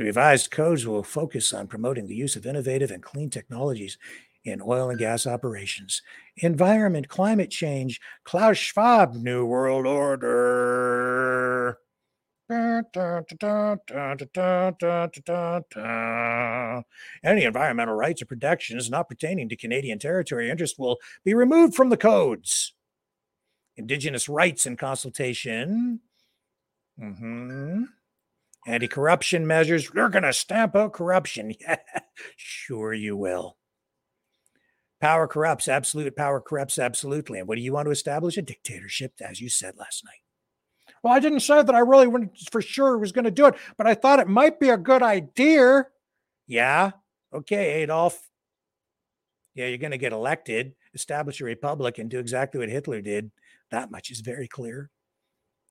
The 0.00 0.06
revised 0.06 0.50
codes 0.50 0.86
will 0.86 1.02
focus 1.02 1.52
on 1.52 1.66
promoting 1.66 2.06
the 2.06 2.14
use 2.14 2.34
of 2.34 2.46
innovative 2.46 2.90
and 2.90 3.02
clean 3.02 3.28
technologies 3.28 3.98
in 4.42 4.62
oil 4.62 4.88
and 4.88 4.98
gas 4.98 5.26
operations. 5.26 6.00
Environment, 6.38 7.06
climate 7.06 7.50
change, 7.50 8.00
Klaus 8.24 8.56
Schwab, 8.56 9.12
New 9.12 9.44
World 9.44 9.86
Order. 9.86 11.76
Any 12.48 12.82
environmental 17.44 17.94
rights 17.94 18.22
or 18.22 18.24
protections 18.24 18.88
not 18.88 19.06
pertaining 19.06 19.50
to 19.50 19.56
Canadian 19.56 19.98
territory 19.98 20.48
or 20.48 20.52
interest 20.52 20.78
will 20.78 20.96
be 21.26 21.34
removed 21.34 21.74
from 21.74 21.90
the 21.90 21.98
codes. 21.98 22.72
Indigenous 23.76 24.30
rights 24.30 24.64
and 24.64 24.78
consultation. 24.78 26.00
Mhm. 26.98 27.99
Anti 28.66 28.88
corruption 28.88 29.46
measures. 29.46 29.92
We're 29.92 30.08
going 30.08 30.24
to 30.24 30.32
stamp 30.32 30.76
out 30.76 30.92
corruption. 30.92 31.54
Yeah, 31.60 31.76
sure 32.36 32.92
you 32.92 33.16
will. 33.16 33.56
Power 35.00 35.26
corrupts. 35.26 35.66
Absolute 35.66 36.14
power 36.14 36.40
corrupts 36.40 36.78
absolutely. 36.78 37.38
And 37.38 37.48
what 37.48 37.56
do 37.56 37.62
you 37.62 37.72
want 37.72 37.86
to 37.86 37.92
establish? 37.92 38.36
A 38.36 38.42
dictatorship, 38.42 39.14
as 39.20 39.40
you 39.40 39.48
said 39.48 39.76
last 39.78 40.04
night. 40.04 40.20
Well, 41.02 41.14
I 41.14 41.20
didn't 41.20 41.40
say 41.40 41.62
that 41.62 41.74
I 41.74 41.78
really 41.78 42.28
for 42.50 42.60
sure 42.60 42.98
was 42.98 43.12
going 43.12 43.24
to 43.24 43.30
do 43.30 43.46
it, 43.46 43.54
but 43.78 43.86
I 43.86 43.94
thought 43.94 44.18
it 44.18 44.28
might 44.28 44.60
be 44.60 44.68
a 44.68 44.76
good 44.76 45.02
idea. 45.02 45.86
Yeah. 46.46 46.90
Okay, 47.32 47.82
Adolf. 47.82 48.28
Yeah, 49.54 49.66
you're 49.66 49.78
going 49.78 49.90
to 49.92 49.98
get 49.98 50.12
elected, 50.12 50.74
establish 50.94 51.40
a 51.40 51.44
republic, 51.44 51.98
and 51.98 52.10
do 52.10 52.18
exactly 52.18 52.60
what 52.60 52.68
Hitler 52.68 53.00
did. 53.00 53.30
That 53.70 53.90
much 53.90 54.10
is 54.10 54.20
very 54.20 54.48
clear. 54.48 54.90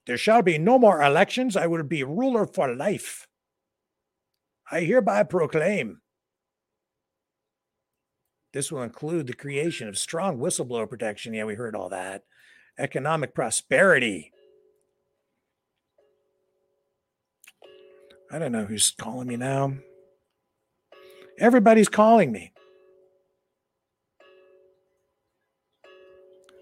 There 0.09 0.17
shall 0.17 0.41
be 0.41 0.57
no 0.57 0.79
more 0.79 1.03
elections. 1.03 1.55
I 1.55 1.67
will 1.67 1.83
be 1.83 2.03
ruler 2.03 2.47
for 2.47 2.73
life. 2.75 3.27
I 4.71 4.79
hereby 4.79 5.21
proclaim. 5.21 6.01
This 8.51 8.71
will 8.71 8.81
include 8.81 9.27
the 9.27 9.35
creation 9.35 9.87
of 9.87 9.99
strong 9.99 10.39
whistleblower 10.39 10.89
protection. 10.89 11.35
Yeah, 11.35 11.43
we 11.43 11.53
heard 11.53 11.75
all 11.75 11.89
that. 11.89 12.23
Economic 12.75 13.35
prosperity. 13.35 14.31
I 18.31 18.39
don't 18.39 18.51
know 18.51 18.65
who's 18.65 18.89
calling 18.89 19.27
me 19.27 19.37
now. 19.37 19.75
Everybody's 21.37 21.87
calling 21.87 22.31
me. 22.31 22.51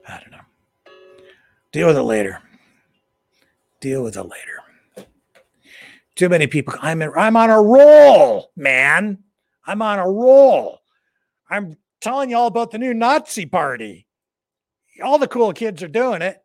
I 0.06 0.20
don't 0.20 0.32
know. 0.32 0.94
Deal 1.72 1.88
with 1.88 1.96
it 1.96 2.04
later. 2.04 2.42
Deal 3.80 4.04
with 4.04 4.18
it 4.18 4.24
later. 4.24 5.08
Too 6.16 6.30
many 6.30 6.48
people. 6.48 6.74
I'm 6.82 7.02
in, 7.02 7.12
I'm 7.16 7.38
on 7.38 7.50
a 7.50 7.62
roll, 7.62 8.52
man. 8.56 9.20
I'm 9.66 9.82
on 9.82 10.00
a 10.00 10.10
roll. 10.10 10.80
I'm 11.50 11.78
telling 12.02 12.32
you 12.32 12.38
all 12.38 12.48
about 12.48 12.72
the 12.72 12.80
new 12.80 12.94
Nazi 12.94 13.46
party. 13.46 14.08
All 15.04 15.20
the 15.20 15.28
cool 15.28 15.54
kids 15.54 15.84
are 15.84 15.88
doing 15.88 16.24
it. 16.24 16.42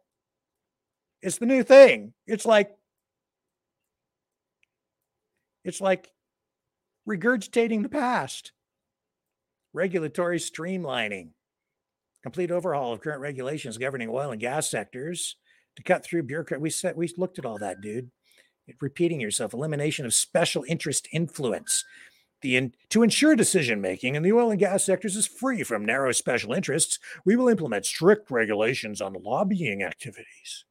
It's 1.23 1.39
the 1.39 1.47
new 1.47 1.63
thing. 1.63 2.13
It's 2.27 2.45
like 2.45 2.73
it's 5.65 5.81
like 5.81 6.11
regurgitating 7.09 7.83
the 7.83 7.89
past. 7.89 8.53
Regulatory 9.73 10.39
streamlining. 10.39 11.31
Complete 12.23 12.51
overhaul 12.51 12.93
of 12.93 13.01
current 13.01 13.23
regulations 13.23 13.79
governing 13.79 14.11
oil 14.11 14.33
and 14.33 14.41
gas 14.41 14.69
sectors 14.69 15.37
to 15.77 15.83
cut 15.83 16.05
through 16.05 16.25
bureaucrat. 16.25 16.61
We 16.61 16.71
said 16.71 16.97
we 16.97 17.09
looked 17.17 17.39
at 17.39 17.47
all 17.47 17.59
that, 17.59 17.81
dude. 17.81 18.11
Repeating 18.81 19.21
yourself. 19.21 19.53
Elimination 19.53 20.07
of 20.07 20.15
special 20.15 20.65
interest 20.69 21.09
influence. 21.13 21.85
The 22.41 22.57
in, 22.57 22.75
to 22.91 23.03
ensure 23.03 23.37
decision 23.37 23.81
making 23.81 24.17
in 24.17 24.23
the 24.23 24.33
oil 24.33 24.51
and 24.51 24.59
gas 24.59 24.85
sectors 24.85 25.15
is 25.15 25.27
free 25.27 25.63
from 25.63 25.85
narrow 25.85 26.11
special 26.13 26.53
interests, 26.53 26.99
we 27.25 27.37
will 27.37 27.49
implement 27.49 27.87
strict 27.87 28.31
regulations 28.31 29.01
on 29.01 29.13
lobbying 29.13 29.83
activities 29.83 30.65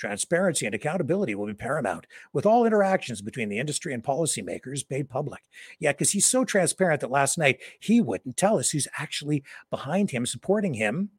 Transparency 0.00 0.64
and 0.64 0.74
accountability 0.74 1.34
will 1.34 1.46
be 1.46 1.52
paramount, 1.52 2.06
with 2.32 2.46
all 2.46 2.64
interactions 2.64 3.20
between 3.20 3.50
the 3.50 3.58
industry 3.58 3.92
and 3.92 4.02
policymakers 4.02 4.88
made 4.88 5.10
public. 5.10 5.42
Yeah, 5.78 5.92
because 5.92 6.12
he's 6.12 6.24
so 6.24 6.42
transparent 6.42 7.02
that 7.02 7.10
last 7.10 7.36
night 7.36 7.60
he 7.78 8.00
wouldn't 8.00 8.38
tell 8.38 8.58
us 8.58 8.70
who's 8.70 8.88
actually 8.96 9.44
behind 9.68 10.10
him, 10.10 10.24
supporting 10.24 10.72
him 10.72 11.10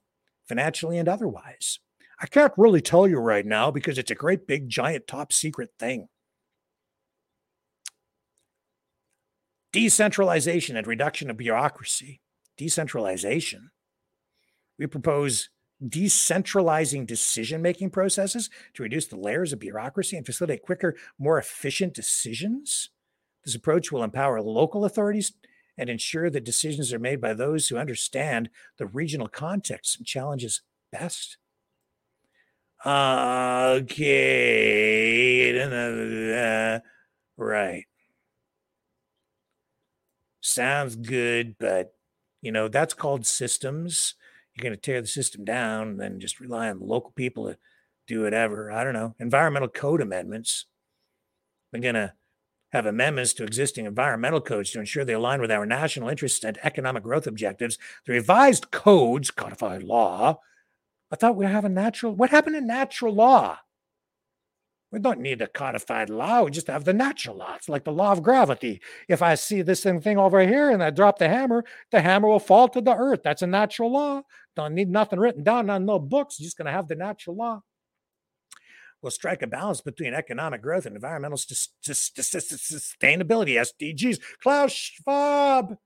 financially 0.47 0.97
and 0.97 1.07
otherwise. 1.07 1.79
I 2.21 2.27
can't 2.27 2.53
really 2.55 2.81
tell 2.81 3.07
you 3.07 3.17
right 3.17 3.45
now 3.45 3.71
because 3.71 3.97
it's 3.97 4.11
a 4.11 4.15
great 4.15 4.45
big 4.45 4.69
giant 4.69 5.07
top 5.07 5.33
secret 5.33 5.71
thing. 5.79 6.07
Decentralization 9.73 10.77
and 10.77 10.85
reduction 10.85 11.31
of 11.31 11.37
bureaucracy. 11.37 12.21
Decentralization. 12.57 13.71
We 14.77 14.85
propose 14.85 15.49
decentralizing 15.83 17.07
decision 17.07 17.59
making 17.59 17.89
processes 17.89 18.51
to 18.75 18.83
reduce 18.83 19.07
the 19.07 19.15
layers 19.15 19.51
of 19.51 19.59
bureaucracy 19.59 20.15
and 20.15 20.25
facilitate 20.25 20.61
quicker, 20.61 20.95
more 21.17 21.39
efficient 21.39 21.95
decisions. 21.95 22.91
This 23.43 23.55
approach 23.55 23.91
will 23.91 24.03
empower 24.03 24.41
local 24.41 24.85
authorities 24.85 25.33
and 25.75 25.89
ensure 25.89 26.29
that 26.29 26.43
decisions 26.43 26.93
are 26.93 26.99
made 26.99 27.19
by 27.19 27.33
those 27.33 27.67
who 27.67 27.77
understand 27.77 28.49
the 28.77 28.85
regional 28.85 29.27
context 29.27 29.97
and 29.97 30.05
challenges 30.05 30.61
best. 30.91 31.37
Okay. 32.85 34.41
Right. 37.37 37.85
Sounds 40.41 40.95
good, 40.95 41.55
but 41.59 41.95
you 42.41 42.51
know, 42.51 42.67
that's 42.67 42.93
called 42.93 43.25
systems. 43.25 44.15
You're 44.53 44.63
going 44.63 44.75
to 44.75 44.81
tear 44.81 45.01
the 45.01 45.07
system 45.07 45.45
down 45.45 45.89
and 45.89 45.99
then 45.99 46.19
just 46.19 46.39
rely 46.39 46.69
on 46.69 46.79
the 46.79 46.85
local 46.85 47.11
people 47.11 47.45
to 47.47 47.57
do 48.07 48.21
whatever. 48.21 48.71
I 48.71 48.83
don't 48.83 48.93
know. 48.93 49.15
Environmental 49.19 49.69
code 49.69 50.01
amendments. 50.01 50.65
We're 51.71 51.79
going 51.79 51.95
to 51.95 52.13
have 52.71 52.85
amendments 52.85 53.33
to 53.33 53.43
existing 53.43 53.85
environmental 53.85 54.41
codes 54.41 54.71
to 54.71 54.79
ensure 54.79 55.05
they 55.05 55.13
align 55.13 55.41
with 55.41 55.51
our 55.51 55.65
national 55.65 56.09
interests 56.09 56.43
and 56.43 56.57
economic 56.63 57.03
growth 57.03 57.27
objectives. 57.27 57.77
The 58.05 58.13
revised 58.13 58.71
codes, 58.71 59.31
codified 59.31 59.83
law. 59.83 60.39
I 61.11 61.15
thought 61.15 61.35
we 61.35 61.45
have 61.45 61.65
a 61.65 61.69
natural. 61.69 62.15
What 62.15 62.29
happened 62.29 62.55
to 62.55 62.61
natural 62.61 63.13
law? 63.13 63.57
We 64.91 64.99
don't 64.99 65.21
need 65.21 65.41
a 65.41 65.47
codified 65.47 66.09
law. 66.09 66.43
We 66.43 66.51
just 66.51 66.67
have 66.67 66.83
the 66.83 66.93
natural 66.93 67.37
law. 67.37 67.55
It's 67.55 67.69
like 67.69 67.85
the 67.85 67.93
law 67.93 68.11
of 68.11 68.23
gravity. 68.23 68.81
If 69.07 69.21
I 69.21 69.35
see 69.35 69.61
this 69.61 69.83
thing 69.83 70.17
over 70.17 70.45
here 70.45 70.69
and 70.69 70.83
I 70.83 70.89
drop 70.89 71.17
the 71.17 71.29
hammer, 71.29 71.63
the 71.91 72.01
hammer 72.01 72.27
will 72.27 72.39
fall 72.39 72.67
to 72.69 72.81
the 72.81 72.93
earth. 72.93 73.21
That's 73.23 73.41
a 73.41 73.47
natural 73.47 73.91
law. 73.91 74.23
Don't 74.55 74.75
need 74.75 74.89
nothing 74.89 75.19
written 75.19 75.43
down 75.43 75.69
on 75.69 75.85
no 75.85 75.97
books. 75.97 76.37
Just 76.37 76.57
going 76.57 76.65
to 76.65 76.73
have 76.73 76.89
the 76.89 76.95
natural 76.95 77.37
law. 77.37 77.61
We'll 79.01 79.11
strike 79.11 79.41
a 79.41 79.47
balance 79.47 79.81
between 79.81 80.13
economic 80.13 80.61
growth 80.61 80.85
and 80.85 80.95
environmental 80.95 81.37
sus- 81.37 81.69
sus- 81.81 82.11
sus- 82.13 82.45
sustainability, 82.45 83.55
SDGs. 83.55 84.19
Klaus 84.43 84.73
Schwab. 84.73 85.77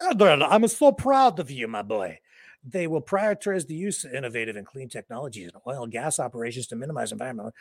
I'm 0.00 0.68
so 0.68 0.92
proud 0.92 1.38
of 1.40 1.50
you, 1.50 1.66
my 1.66 1.82
boy. 1.82 2.18
They 2.64 2.86
will 2.86 3.02
prioritize 3.02 3.66
the 3.66 3.74
use 3.74 4.04
of 4.04 4.14
innovative 4.14 4.56
and 4.56 4.66
clean 4.66 4.88
technologies 4.88 5.48
in 5.48 5.60
oil 5.66 5.82
and 5.82 5.92
gas 5.92 6.20
operations 6.20 6.68
to 6.68 6.76
minimize 6.76 7.10
environmental 7.10 7.52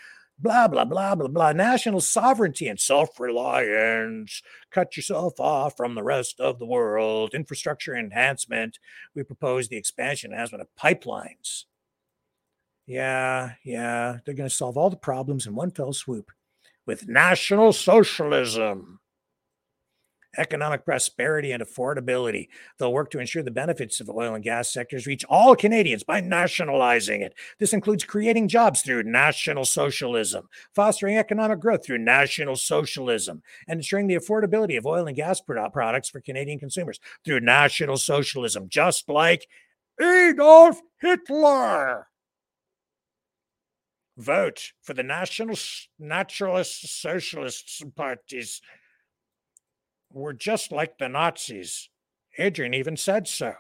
blah, 0.41 0.67
blah, 0.67 0.85
blah, 0.85 1.15
blah, 1.15 1.27
blah. 1.27 1.51
National 1.51 2.01
sovereignty 2.01 2.67
and 2.67 2.79
self 2.79 3.19
reliance. 3.19 4.41
Cut 4.71 4.97
yourself 4.97 5.39
off 5.39 5.77
from 5.77 5.95
the 5.95 6.03
rest 6.03 6.39
of 6.39 6.59
the 6.59 6.65
world. 6.65 7.33
Infrastructure 7.33 7.95
enhancement. 7.95 8.79
We 9.15 9.23
propose 9.23 9.67
the 9.67 9.77
expansion 9.77 10.31
and 10.31 10.33
enhancement 10.35 10.61
of 10.61 10.67
pipelines. 10.79 11.65
Yeah, 12.87 13.53
yeah. 13.63 14.17
They're 14.25 14.35
going 14.35 14.49
to 14.49 14.55
solve 14.55 14.77
all 14.77 14.89
the 14.89 14.97
problems 14.97 15.47
in 15.47 15.55
one 15.55 15.71
fell 15.71 15.93
swoop 15.93 16.31
with 16.85 17.07
National 17.07 17.73
Socialism 17.73 19.00
economic 20.37 20.85
prosperity 20.85 21.51
and 21.51 21.61
affordability. 21.61 22.47
They'll 22.77 22.93
work 22.93 23.09
to 23.11 23.19
ensure 23.19 23.43
the 23.43 23.51
benefits 23.51 23.99
of 23.99 24.07
the 24.07 24.13
oil 24.13 24.33
and 24.33 24.43
gas 24.43 24.71
sectors 24.71 25.07
reach 25.07 25.25
all 25.29 25.55
Canadians 25.55 26.03
by 26.03 26.21
nationalizing 26.21 27.21
it. 27.21 27.33
This 27.59 27.73
includes 27.73 28.03
creating 28.03 28.47
jobs 28.47 28.81
through 28.81 29.03
national 29.03 29.65
socialism, 29.65 30.47
fostering 30.73 31.17
economic 31.17 31.59
growth 31.59 31.85
through 31.85 31.99
national 31.99 32.55
socialism, 32.55 33.41
and 33.67 33.79
ensuring 33.79 34.07
the 34.07 34.15
affordability 34.15 34.77
of 34.77 34.85
oil 34.85 35.07
and 35.07 35.15
gas 35.15 35.41
products 35.41 36.09
for 36.09 36.21
Canadian 36.21 36.59
consumers 36.59 36.99
through 37.25 37.39
national 37.39 37.97
socialism, 37.97 38.69
just 38.69 39.09
like 39.09 39.47
Adolf 40.01 40.81
Hitler. 40.99 42.07
Vote 44.17 44.73
for 44.81 44.93
the 44.93 45.03
National 45.03 45.55
Naturalist 45.97 47.01
Socialist 47.01 47.83
parties 47.95 48.61
we're 50.13 50.33
just 50.33 50.71
like 50.71 50.97
the 50.97 51.09
Nazis. 51.09 51.89
Adrian 52.37 52.73
even 52.73 52.97
said 52.97 53.27
so. 53.27 53.53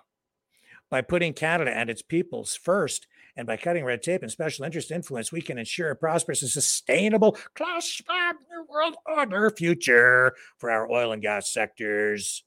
By 0.89 1.01
putting 1.01 1.33
Canada 1.33 1.71
and 1.71 1.89
its 1.89 2.01
peoples 2.01 2.55
first, 2.55 3.07
and 3.35 3.47
by 3.47 3.57
cutting 3.57 3.85
red 3.85 4.03
tape 4.03 4.23
and 4.23 4.31
special 4.31 4.65
interest 4.65 4.91
influence, 4.91 5.31
we 5.31 5.41
can 5.41 5.57
ensure 5.57 5.91
a 5.91 5.95
prosperous 5.95 6.41
and 6.41 6.51
sustainable 6.51 7.37
class 7.55 8.01
new 8.09 8.65
world 8.69 8.95
order 9.05 9.49
future 9.49 10.33
for 10.57 10.69
our 10.69 10.89
oil 10.91 11.11
and 11.11 11.21
gas 11.21 11.51
sectors. 11.51 12.43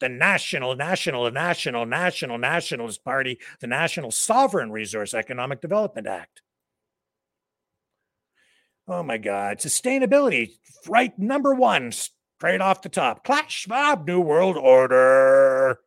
The 0.00 0.08
National, 0.08 0.76
National, 0.76 1.30
National, 1.30 1.86
National, 1.86 2.38
Nationalist 2.38 3.02
Party, 3.04 3.38
the 3.60 3.66
National 3.66 4.10
Sovereign 4.10 4.70
Resource 4.70 5.14
Economic 5.14 5.60
Development 5.60 6.06
Act. 6.06 6.42
Oh 8.88 9.02
my 9.02 9.18
God. 9.18 9.58
Sustainability, 9.58 10.52
right 10.86 11.18
number 11.18 11.54
one, 11.54 11.92
Straight 12.38 12.60
off 12.60 12.82
the 12.82 12.88
top. 12.88 13.24
Klaus 13.24 13.50
Schwab 13.50 14.06
New 14.06 14.20
World 14.20 14.56
Order. 14.56 15.78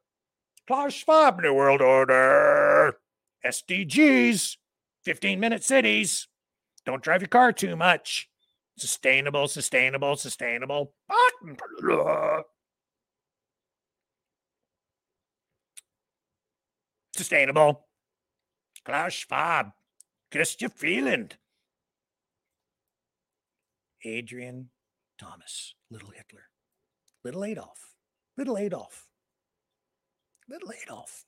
Klaus 0.67 0.93
Schwab 0.93 1.41
New 1.41 1.53
World 1.53 1.81
Order. 1.81 2.97
SDGs. 3.45 4.57
15 5.05 5.39
minute 5.39 5.63
cities. 5.63 6.27
Don't 6.85 7.03
drive 7.03 7.21
your 7.21 7.27
car 7.27 7.51
too 7.51 7.75
much. 7.75 8.29
Sustainable, 8.77 9.47
sustainable, 9.47 10.15
sustainable. 10.15 10.93
Sustainable. 17.15 17.87
Klaus 18.85 19.13
Schwab. 19.13 19.71
Chrystia 20.31 20.71
Freeland. 20.71 21.37
Adrian 24.05 24.69
Thomas, 25.19 25.75
little 25.91 26.09
Hitler, 26.09 26.43
little 27.23 27.43
Adolf, 27.43 27.93
little 28.37 28.57
Adolf, 28.57 29.07
little 30.49 30.71
Adolf 30.83 31.25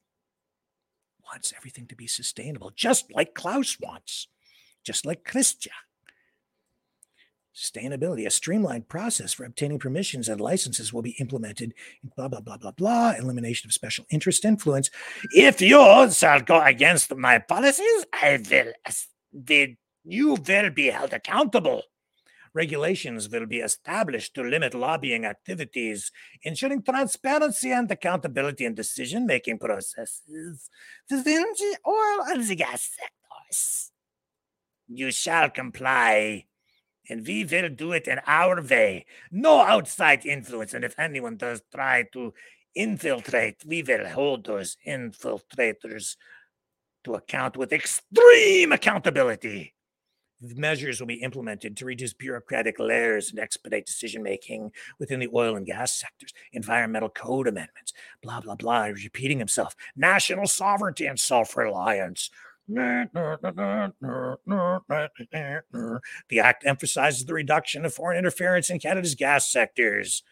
wants 1.23 1.53
everything 1.55 1.87
to 1.87 1.95
be 1.95 2.07
sustainable, 2.07 2.71
just 2.75 3.13
like 3.13 3.33
Klaus 3.33 3.77
wants, 3.79 4.27
just 4.83 5.05
like 5.05 5.23
Chrystia. 5.23 5.69
Sustainability, 7.53 8.25
a 8.25 8.29
streamlined 8.29 8.87
process 8.87 9.33
for 9.33 9.43
obtaining 9.43 9.77
permissions 9.77 10.29
and 10.29 10.39
licenses 10.39 10.93
will 10.93 11.01
be 11.01 11.17
implemented 11.19 11.73
in 12.01 12.11
blah, 12.15 12.29
blah, 12.29 12.39
blah, 12.39 12.55
blah, 12.55 12.71
blah, 12.71 13.13
elimination 13.19 13.67
of 13.67 13.73
special 13.73 14.05
interest 14.09 14.45
influence. 14.45 14.89
If 15.31 15.61
you 15.61 16.09
shall 16.11 16.41
go 16.41 16.61
against 16.61 17.13
my 17.13 17.39
policies, 17.39 18.05
I 18.13 18.39
will, 18.49 18.71
the, 19.33 19.75
you 20.05 20.29
will 20.29 20.69
be 20.69 20.87
held 20.87 21.11
accountable 21.11 21.83
regulations 22.53 23.29
will 23.29 23.45
be 23.45 23.59
established 23.59 24.33
to 24.35 24.43
limit 24.43 24.73
lobbying 24.73 25.25
activities, 25.25 26.11
ensuring 26.43 26.83
transparency 26.83 27.71
and 27.71 27.89
accountability 27.89 28.65
in 28.65 28.73
decision 28.73 29.25
making 29.25 29.57
processes 29.59 30.69
the 31.09 31.77
oil 31.87 32.25
and 32.27 32.47
the 32.47 32.55
gas 32.55 32.89
sectors. 32.95 33.91
You 34.87 35.11
shall 35.11 35.49
comply, 35.49 36.45
and 37.09 37.25
we 37.25 37.45
will 37.45 37.69
do 37.69 37.93
it 37.93 38.07
in 38.07 38.19
our 38.27 38.61
way. 38.61 39.05
No 39.31 39.61
outside 39.61 40.25
influence, 40.25 40.73
and 40.73 40.83
if 40.83 40.97
anyone 40.99 41.37
does 41.37 41.61
try 41.73 42.05
to 42.13 42.33
infiltrate, 42.75 43.63
we 43.65 43.83
will 43.83 44.07
hold 44.07 44.45
those 44.45 44.77
infiltrators 44.87 46.15
to 47.03 47.15
account 47.15 47.57
with 47.57 47.73
extreme 47.73 48.71
accountability 48.71 49.73
measures 50.41 50.99
will 50.99 51.07
be 51.07 51.21
implemented 51.21 51.77
to 51.77 51.85
reduce 51.85 52.13
bureaucratic 52.13 52.79
layers 52.79 53.29
and 53.29 53.39
expedite 53.39 53.85
decision 53.85 54.23
making 54.23 54.71
within 54.99 55.19
the 55.19 55.29
oil 55.33 55.55
and 55.55 55.65
gas 55.65 55.93
sectors, 55.93 56.33
environmental 56.51 57.09
code 57.09 57.47
amendments, 57.47 57.93
blah, 58.21 58.39
blah, 58.39 58.55
blah. 58.55 58.87
He's 58.87 59.03
repeating 59.03 59.39
himself. 59.39 59.75
National 59.95 60.47
sovereignty 60.47 61.05
and 61.05 61.19
self 61.19 61.55
reliance. 61.55 62.29
The 66.29 66.39
act 66.41 66.65
emphasizes 66.65 67.25
the 67.25 67.33
reduction 67.33 67.85
of 67.85 67.93
foreign 67.93 68.17
interference 68.17 68.69
in 68.69 68.79
Canada's 68.79 69.15
gas 69.15 69.51
sectors. 69.51 70.23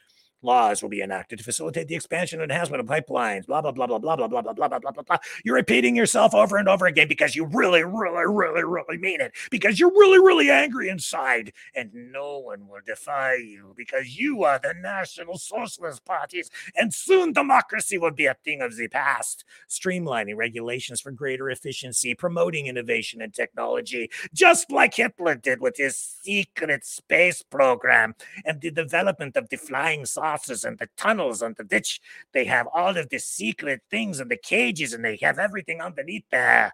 Laws 0.41 0.81
will 0.81 0.89
be 0.89 1.01
enacted 1.01 1.39
to 1.39 1.43
facilitate 1.43 1.87
the 1.87 1.95
expansion 1.95 2.41
and 2.41 2.51
enhancement 2.51 2.79
of 2.79 2.87
pipelines. 2.87 3.45
Blah 3.45 3.61
blah 3.61 3.71
blah 3.71 3.87
blah 3.87 3.99
blah 3.99 4.15
blah 4.15 4.27
blah 4.27 4.41
blah 4.41 4.53
blah 4.53 4.67
blah 4.67 4.79
blah 4.79 4.91
blah 4.91 5.03
blah. 5.03 5.17
You're 5.43 5.55
repeating 5.55 5.95
yourself 5.95 6.33
over 6.33 6.57
and 6.57 6.69
over 6.69 6.85
again 6.85 7.07
because 7.07 7.35
you 7.35 7.45
really, 7.45 7.83
really, 7.83 8.25
really, 8.25 8.63
really 8.63 8.97
mean 8.97 9.21
it. 9.21 9.33
Because 9.51 9.79
you're 9.79 9.91
really, 9.91 10.19
really 10.19 10.49
angry 10.49 10.89
inside, 10.89 11.51
and 11.75 11.91
no 11.93 12.39
one 12.39 12.67
will 12.67 12.79
defy 12.85 13.35
you 13.35 13.73
because 13.75 14.17
you 14.17 14.43
are 14.43 14.59
the 14.59 14.73
National 14.73 15.37
Socialist 15.37 16.05
parties, 16.05 16.49
and 16.75 16.93
soon 16.93 17.33
democracy 17.33 17.97
will 17.97 18.11
be 18.11 18.25
a 18.25 18.35
thing 18.45 18.61
of 18.61 18.75
the 18.77 18.87
past. 18.87 19.43
Streamlining 19.69 20.37
regulations 20.37 21.01
for 21.01 21.11
greater 21.11 21.49
efficiency, 21.49 22.15
promoting 22.15 22.67
innovation 22.67 23.21
and 23.21 23.33
technology, 23.33 24.09
just 24.33 24.71
like 24.71 24.93
Hitler 24.93 25.35
did 25.35 25.59
with 25.59 25.77
his 25.77 25.97
secret 25.97 26.85
space 26.85 27.41
program 27.41 28.15
and 28.45 28.61
the 28.61 28.71
development 28.71 29.35
of 29.35 29.49
the 29.49 29.57
flying 29.57 30.05
saucers 30.29 30.63
and 30.63 30.77
the 30.77 30.89
tunnels 30.97 31.41
and 31.41 31.55
the 31.55 31.63
ditch. 31.63 31.99
They 32.33 32.45
have 32.45 32.67
all 32.73 32.97
of 32.97 33.09
the 33.09 33.19
secret 33.19 33.81
things 33.89 34.19
and 34.19 34.29
the 34.29 34.37
cages, 34.37 34.93
and 34.93 35.03
they 35.03 35.17
have 35.21 35.39
everything 35.39 35.81
underneath 35.81 36.25
there. 36.31 36.73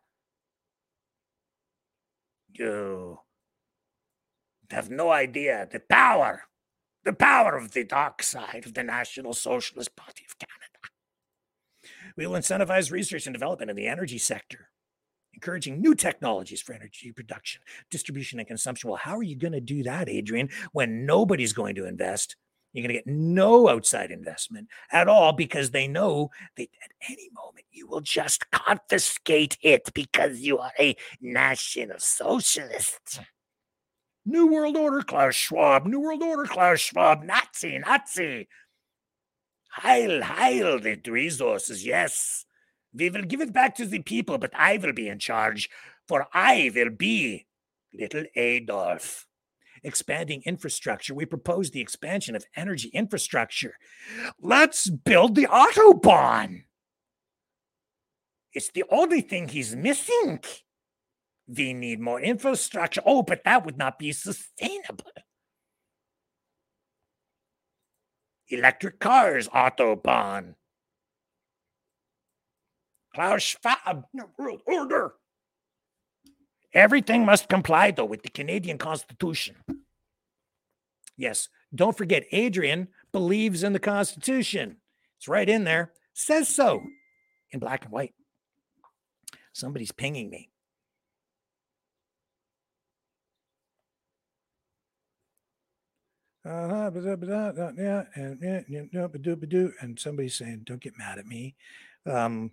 You 2.53 3.19
have 4.69 4.89
no 4.89 5.11
idea 5.11 5.67
the 5.71 5.79
power, 5.79 6.43
the 7.03 7.13
power 7.13 7.55
of 7.55 7.71
the 7.71 7.83
dark 7.83 8.23
side 8.23 8.63
of 8.65 8.73
the 8.73 8.83
National 8.83 9.33
Socialist 9.33 9.95
Party 9.95 10.25
of 10.27 10.37
Canada. 10.39 10.61
We 12.17 12.25
will 12.25 12.39
incentivize 12.39 12.91
research 12.91 13.27
and 13.27 13.33
development 13.33 13.69
in 13.69 13.75
the 13.75 13.87
energy 13.87 14.17
sector, 14.17 14.69
encouraging 15.33 15.81
new 15.81 15.95
technologies 15.95 16.61
for 16.61 16.73
energy 16.73 17.11
production, 17.11 17.61
distribution, 17.91 18.39
and 18.39 18.47
consumption. 18.47 18.89
Well, 18.89 18.99
how 19.01 19.17
are 19.17 19.23
you 19.23 19.35
going 19.35 19.53
to 19.53 19.61
do 19.61 19.83
that, 19.83 20.07
Adrian, 20.07 20.49
when 20.71 21.05
nobody's 21.05 21.53
going 21.53 21.75
to 21.75 21.85
invest? 21.85 22.37
You're 22.75 22.83
going 22.83 22.95
to 22.95 23.01
get 23.01 23.07
no 23.07 23.69
outside 23.69 24.11
investment 24.11 24.67
at 24.91 25.07
all 25.07 25.31
because 25.31 25.71
they 25.71 25.87
know 25.87 26.29
that 26.57 26.67
at 26.83 26.91
any 27.09 27.29
moment 27.33 27.65
you 27.71 27.87
will 27.87 28.01
just 28.01 28.51
confiscate 28.51 29.57
it 29.61 29.93
because 29.93 30.41
you 30.41 30.59
are 30.59 30.73
a 30.77 30.97
national 31.21 31.99
socialist. 31.99 33.15
Hmm. 33.15 33.23
New 34.25 34.47
World 34.47 34.75
Order, 34.75 35.03
Klaus 35.03 35.35
Schwab. 35.35 35.85
New 35.85 36.01
World 36.01 36.21
Order, 36.21 36.43
Klaus 36.43 36.81
Schwab. 36.81 37.23
Nazi, 37.23 37.77
Nazi. 37.77 38.49
Heil, 39.69 40.21
heil 40.21 40.77
the 40.77 40.99
resources. 41.07 41.85
Yes. 41.85 42.45
We 42.93 43.09
will 43.09 43.23
give 43.23 43.39
it 43.39 43.53
back 43.53 43.75
to 43.75 43.85
the 43.85 43.99
people, 43.99 44.37
but 44.37 44.51
I 44.53 44.77
will 44.77 44.93
be 44.93 45.07
in 45.07 45.19
charge, 45.19 45.69
for 46.09 46.27
I 46.33 46.71
will 46.75 46.89
be 46.89 47.45
little 47.93 48.25
Adolf. 48.35 49.27
Expanding 49.85 50.41
infrastructure. 50.47 51.13
We 51.13 51.25
propose 51.25 51.69
the 51.69 51.79
expansion 51.79 52.35
of 52.35 52.43
energy 52.55 52.89
infrastructure. 52.89 53.77
Let's 54.41 54.89
build 54.89 55.35
the 55.35 55.45
Autobahn. 55.45 56.63
It's 58.51 58.71
the 58.71 58.83
only 58.89 59.21
thing 59.21 59.47
he's 59.47 59.75
missing. 59.75 60.39
We 61.47 61.73
need 61.73 61.99
more 61.99 62.19
infrastructure. 62.19 63.01
Oh, 63.05 63.21
but 63.21 63.43
that 63.45 63.63
would 63.63 63.77
not 63.77 63.99
be 63.99 64.11
sustainable. 64.11 65.11
Electric 68.49 68.99
cars, 68.99 69.47
Autobahn. 69.49 70.55
Klaus 73.13 73.43
Schwab, 73.43 74.05
New 74.13 74.29
World 74.39 74.61
Order. 74.65 75.13
Everything 76.75 77.25
must 77.25 77.47
comply, 77.47 77.91
though, 77.91 78.03
with 78.03 78.21
the 78.21 78.29
Canadian 78.29 78.77
Constitution. 78.77 79.55
Yes, 81.17 81.47
don't 81.73 81.97
forget, 81.97 82.25
Adrian 82.33 82.89
believes 83.13 83.63
in 83.63 83.71
the 83.71 83.79
Constitution. 83.79 84.75
It's 85.17 85.29
right 85.29 85.47
in 85.47 85.63
there. 85.63 85.93
Says 86.13 86.49
so 86.49 86.83
in 87.51 87.59
black 87.61 87.85
and 87.85 87.93
white. 87.93 88.13
Somebody's 89.53 89.93
pinging 89.93 90.29
me. 90.29 90.49
Uh-huh, 96.45 96.91
yeah, 96.93 98.03
and 98.13 98.67
yeah, 98.69 99.71
and 99.81 99.99
somebody's 99.99 100.35
saying, 100.35 100.61
"Don't 100.63 100.81
get 100.81 100.95
mad 100.95 101.17
at 101.17 101.25
me." 101.25 101.55
Um, 102.05 102.51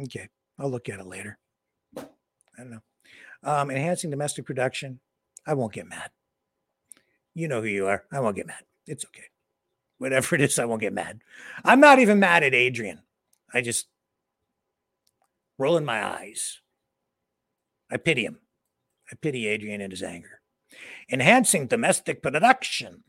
okay, 0.00 0.28
I'll 0.56 0.70
look 0.70 0.88
at 0.88 1.00
it 1.00 1.06
later. 1.06 1.36
I 1.96 2.04
don't 2.58 2.70
know. 2.70 2.82
Um, 3.42 3.70
enhancing 3.70 4.10
domestic 4.10 4.46
production. 4.46 5.00
I 5.46 5.54
won't 5.54 5.72
get 5.72 5.88
mad. 5.88 6.10
You 7.34 7.48
know 7.48 7.60
who 7.60 7.68
you 7.68 7.86
are. 7.86 8.04
I 8.10 8.20
won't 8.20 8.36
get 8.36 8.46
mad. 8.46 8.64
It's 8.86 9.04
okay. 9.04 9.24
Whatever 9.98 10.34
it 10.34 10.40
is, 10.40 10.58
I 10.58 10.64
won't 10.64 10.80
get 10.80 10.92
mad. 10.92 11.20
I'm 11.64 11.80
not 11.80 11.98
even 11.98 12.18
mad 12.18 12.42
at 12.42 12.54
Adrian. 12.54 13.02
I 13.52 13.60
just 13.60 13.86
rolling 15.58 15.84
my 15.84 16.04
eyes. 16.04 16.60
I 17.90 17.96
pity 17.96 18.24
him. 18.24 18.38
I 19.10 19.16
pity 19.16 19.46
Adrian 19.46 19.80
and 19.80 19.92
his 19.92 20.02
anger. 20.02 20.40
Enhancing 21.10 21.66
domestic 21.66 22.22
production. 22.22 23.04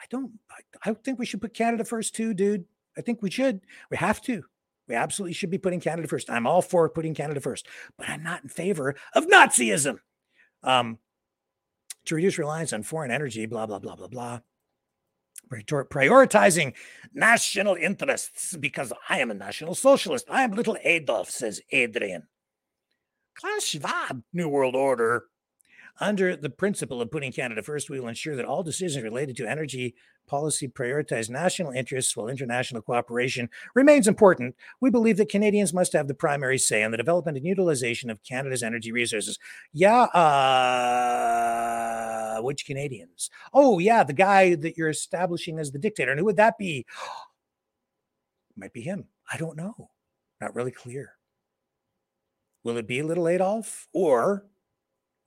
I 0.00 0.04
don't. 0.10 0.32
I, 0.50 0.90
I 0.90 0.94
think 0.94 1.18
we 1.18 1.26
should 1.26 1.40
put 1.40 1.54
Canada 1.54 1.84
first 1.84 2.14
too, 2.14 2.34
dude. 2.34 2.64
I 2.98 3.02
think 3.02 3.22
we 3.22 3.30
should. 3.30 3.60
We 3.90 3.96
have 3.96 4.20
to. 4.22 4.44
We 4.90 4.96
absolutely 4.96 5.34
should 5.34 5.50
be 5.50 5.58
putting 5.58 5.78
Canada 5.78 6.08
first. 6.08 6.28
I'm 6.28 6.48
all 6.48 6.62
for 6.62 6.88
putting 6.88 7.14
Canada 7.14 7.40
first, 7.40 7.68
but 7.96 8.08
I'm 8.08 8.24
not 8.24 8.42
in 8.42 8.48
favor 8.48 8.96
of 9.14 9.28
Nazism. 9.28 9.98
Um, 10.64 10.98
to 12.06 12.16
reduce 12.16 12.38
reliance 12.38 12.72
on 12.72 12.82
foreign 12.82 13.12
energy, 13.12 13.46
blah, 13.46 13.66
blah, 13.66 13.78
blah, 13.78 13.94
blah, 13.94 14.08
blah. 14.08 14.40
Prioritizing 15.52 16.74
national 17.14 17.76
interests 17.76 18.56
because 18.56 18.92
I 19.08 19.20
am 19.20 19.30
a 19.30 19.34
national 19.34 19.76
socialist. 19.76 20.26
I 20.28 20.42
am 20.42 20.52
little 20.52 20.76
Adolf, 20.82 21.30
says 21.30 21.60
Adrian. 21.70 22.24
Klaus 23.36 23.64
Schwab, 23.64 24.24
New 24.32 24.48
World 24.48 24.74
Order. 24.74 25.26
Under 26.02 26.34
the 26.34 26.48
principle 26.48 27.02
of 27.02 27.10
putting 27.10 27.30
Canada 27.30 27.62
first, 27.62 27.90
we 27.90 28.00
will 28.00 28.08
ensure 28.08 28.34
that 28.34 28.46
all 28.46 28.62
decisions 28.62 29.04
related 29.04 29.36
to 29.36 29.46
energy 29.46 29.94
policy 30.26 30.66
prioritize 30.66 31.28
national 31.28 31.72
interests 31.72 32.16
while 32.16 32.28
international 32.28 32.80
cooperation 32.80 33.50
remains 33.74 34.08
important. 34.08 34.56
We 34.80 34.88
believe 34.88 35.18
that 35.18 35.28
Canadians 35.28 35.74
must 35.74 35.92
have 35.92 36.08
the 36.08 36.14
primary 36.14 36.56
say 36.56 36.82
on 36.82 36.90
the 36.90 36.96
development 36.96 37.36
and 37.36 37.46
utilization 37.46 38.08
of 38.08 38.24
Canada's 38.24 38.62
energy 38.62 38.92
resources. 38.92 39.38
Yeah, 39.74 40.04
uh, 40.04 42.40
which 42.40 42.64
Canadians? 42.64 43.28
Oh, 43.52 43.78
yeah, 43.78 44.02
the 44.02 44.14
guy 44.14 44.54
that 44.54 44.78
you're 44.78 44.88
establishing 44.88 45.58
as 45.58 45.70
the 45.70 45.78
dictator. 45.78 46.12
And 46.12 46.18
who 46.18 46.24
would 46.24 46.36
that 46.36 46.56
be? 46.56 46.86
Might 48.56 48.72
be 48.72 48.80
him. 48.80 49.04
I 49.30 49.36
don't 49.36 49.56
know. 49.56 49.90
Not 50.40 50.54
really 50.54 50.70
clear. 50.70 51.12
Will 52.64 52.78
it 52.78 52.86
be 52.86 53.02
little 53.02 53.28
Adolf 53.28 53.86
or 53.92 54.46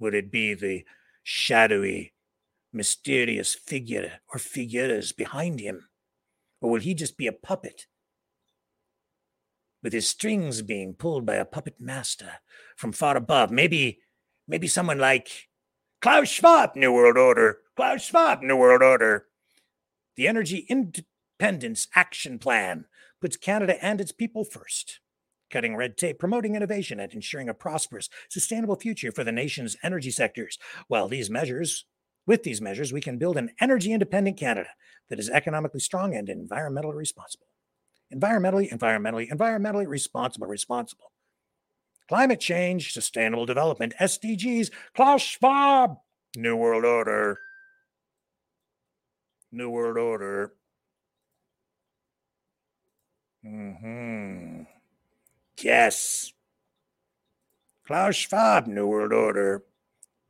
would 0.04 0.14
it 0.14 0.30
be 0.30 0.54
the 0.54 0.84
shadowy, 1.24 2.14
mysterious 2.74 3.56
figure 3.56 4.20
or 4.32 4.38
figures 4.38 5.14
behind 5.14 5.62
him? 5.62 5.88
Or 6.62 6.72
will 6.72 6.82
he 6.82 6.94
just 6.94 7.18
be 7.18 7.26
a 7.26 7.32
puppet 7.32 7.88
with 9.82 9.94
his 9.94 10.08
strings 10.08 10.62
being 10.62 10.94
pulled 10.94 11.26
by 11.26 11.36
a 11.36 11.46
puppet 11.46 11.76
master 11.80 12.34
from 12.76 12.92
far 12.92 13.16
above? 13.16 13.50
Maybe, 13.50 14.00
maybe 14.46 14.68
someone 14.68 15.00
like 15.00 15.48
Klaus 16.02 16.28
Schwab, 16.28 16.76
New 16.76 16.92
World 16.92 17.18
Order, 17.18 17.60
Klaus 17.78 18.04
Schwab, 18.04 18.42
New 18.42 18.58
World 18.58 18.84
Order. 18.84 19.28
The 20.18 20.28
Energy 20.28 20.66
Independence 20.70 21.88
Action 21.96 22.38
Plan 22.40 22.86
puts 23.22 23.38
Canada 23.38 23.84
and 23.84 24.02
its 24.02 24.12
people 24.12 24.44
first 24.44 25.00
cutting 25.54 25.76
red 25.76 25.96
tape, 25.96 26.20
promoting 26.20 26.56
innovation, 26.56 27.00
and 27.00 27.14
ensuring 27.14 27.48
a 27.48 27.54
prosperous, 27.54 28.10
sustainable 28.30 28.76
future 28.76 29.12
for 29.12 29.24
the 29.24 29.32
nation's 29.32 29.78
energy 29.84 30.12
sectors. 30.12 30.58
While 30.88 31.08
these 31.08 31.30
measures, 31.30 31.86
with 32.26 32.44
these 32.44 32.60
measures, 32.60 32.92
we 32.92 33.02
can 33.02 33.18
build 33.18 33.38
an 33.38 33.52
energy 33.62 33.94
independent 33.94 34.38
Canada 34.38 34.70
that 35.10 35.20
is 35.20 35.30
economically 35.30 35.80
strong 35.80 36.16
and 36.16 36.28
environmentally 36.28 36.96
responsible. 36.96 37.48
Environmentally, 38.14 38.72
environmentally, 38.72 39.30
environmentally 39.30 39.88
responsible, 39.88 40.48
responsible. 40.48 41.12
Climate 42.10 42.40
change, 42.40 42.92
sustainable 42.92 43.46
development, 43.46 43.94
SDGs, 44.02 44.72
Klaus 44.96 45.22
Schwab, 45.22 45.98
New 46.36 46.56
World 46.56 46.84
Order. 46.84 47.40
New 49.52 49.70
World 49.70 49.98
Order. 49.98 50.54
Hmm. 53.44 54.64
Yes. 55.64 56.34
Klaus 57.88 58.16
Schwab, 58.16 58.68
New 58.68 58.88
World 58.88 59.14
Order. 59.14 59.64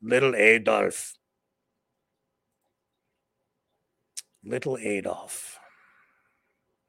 Little 0.01 0.35
Adolf. 0.35 1.15
Little 4.43 4.77
Adolf. 4.77 5.59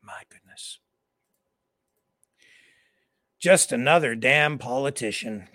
My 0.02 0.22
goodness. 0.28 0.78
Just 3.38 3.72
another 3.72 4.14
damn 4.14 4.58
politician. 4.58 5.48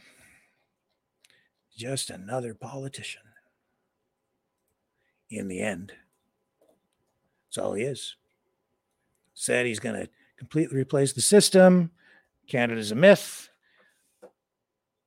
Just 1.76 2.10
another 2.10 2.54
politician. 2.54 3.22
In 5.30 5.48
the 5.48 5.62
end, 5.62 5.94
That's 7.48 7.58
all 7.60 7.74
he 7.74 7.84
is. 7.84 8.16
Said 9.36 9.66
he's 9.66 9.80
going 9.80 9.96
to 9.96 10.10
completely 10.38 10.78
replace 10.78 11.14
the 11.14 11.22
system. 11.22 11.92
Canada's 12.50 12.92
a 12.92 12.96
myth. 12.96 13.50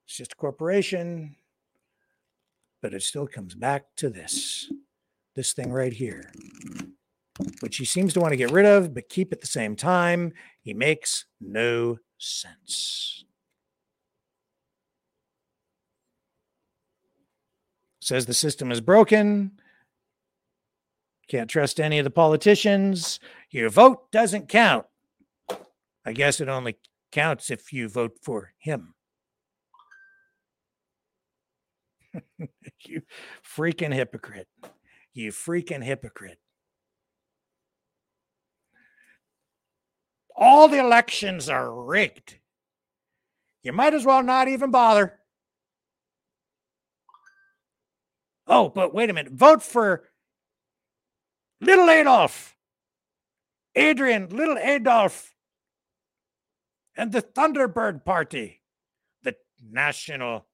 It's 0.07 0.17
just 0.17 0.33
a 0.33 0.37
corporation. 0.37 1.37
But 2.81 2.95
it 2.95 3.03
still 3.03 3.27
comes 3.27 3.55
back 3.55 3.85
to 3.97 4.09
this 4.09 4.73
this 5.35 5.53
thing 5.55 5.73
right 5.73 5.93
here, 5.93 6.31
which 7.61 7.79
he 7.79 7.85
seems 7.85 8.13
to 8.13 8.21
want 8.21 8.33
to 8.33 8.37
get 8.37 8.51
rid 8.51 8.67
of, 8.67 8.93
but 8.93 9.09
keep 9.09 9.33
at 9.33 9.41
the 9.41 9.47
same 9.47 9.77
time. 9.77 10.33
He 10.61 10.75
makes 10.75 11.25
no 11.41 11.99
sense. 12.19 13.25
Says 18.01 18.27
the 18.27 18.35
system 18.35 18.71
is 18.71 18.81
broken. 18.81 19.53
Can't 21.29 21.49
trust 21.49 21.81
any 21.81 21.99
of 21.99 22.05
the 22.05 22.11
politicians. 22.11 23.21
Your 23.51 23.71
vote 23.71 24.11
doesn't 24.13 24.49
count. 24.49 24.85
I 26.05 26.13
guess 26.13 26.41
it 26.41 26.49
only 26.49 26.77
counts 27.13 27.51
if 27.51 27.73
you 27.73 27.89
vote 27.89 28.19
for 28.23 28.53
him. 28.59 28.95
you 32.85 33.03
freaking 33.57 33.95
hypocrite. 33.95 34.49
You 35.13 35.31
freaking 35.31 35.85
hypocrite. 35.85 36.39
All 40.35 40.69
the 40.69 40.79
elections 40.79 41.49
are 41.49 41.73
rigged. 41.73 42.39
You 43.63 43.73
might 43.73 43.95
as 43.95 44.05
well 44.05 44.23
not 44.23 44.49
even 44.49 44.71
bother. 44.71 45.19
Oh, 48.47 48.69
but 48.69 48.93
wait 48.93 49.09
a 49.09 49.13
minute. 49.13 49.33
Vote 49.33 49.63
for 49.63 50.09
Little 51.61 51.89
Adolf. 51.89 52.57
Adrian 53.75 54.29
Little 54.31 54.59
Adolf 54.59 55.33
and 56.97 57.13
the 57.13 57.23
Thunderbird 57.23 58.05
Party, 58.05 58.63
the 59.23 59.35
National 59.71 60.47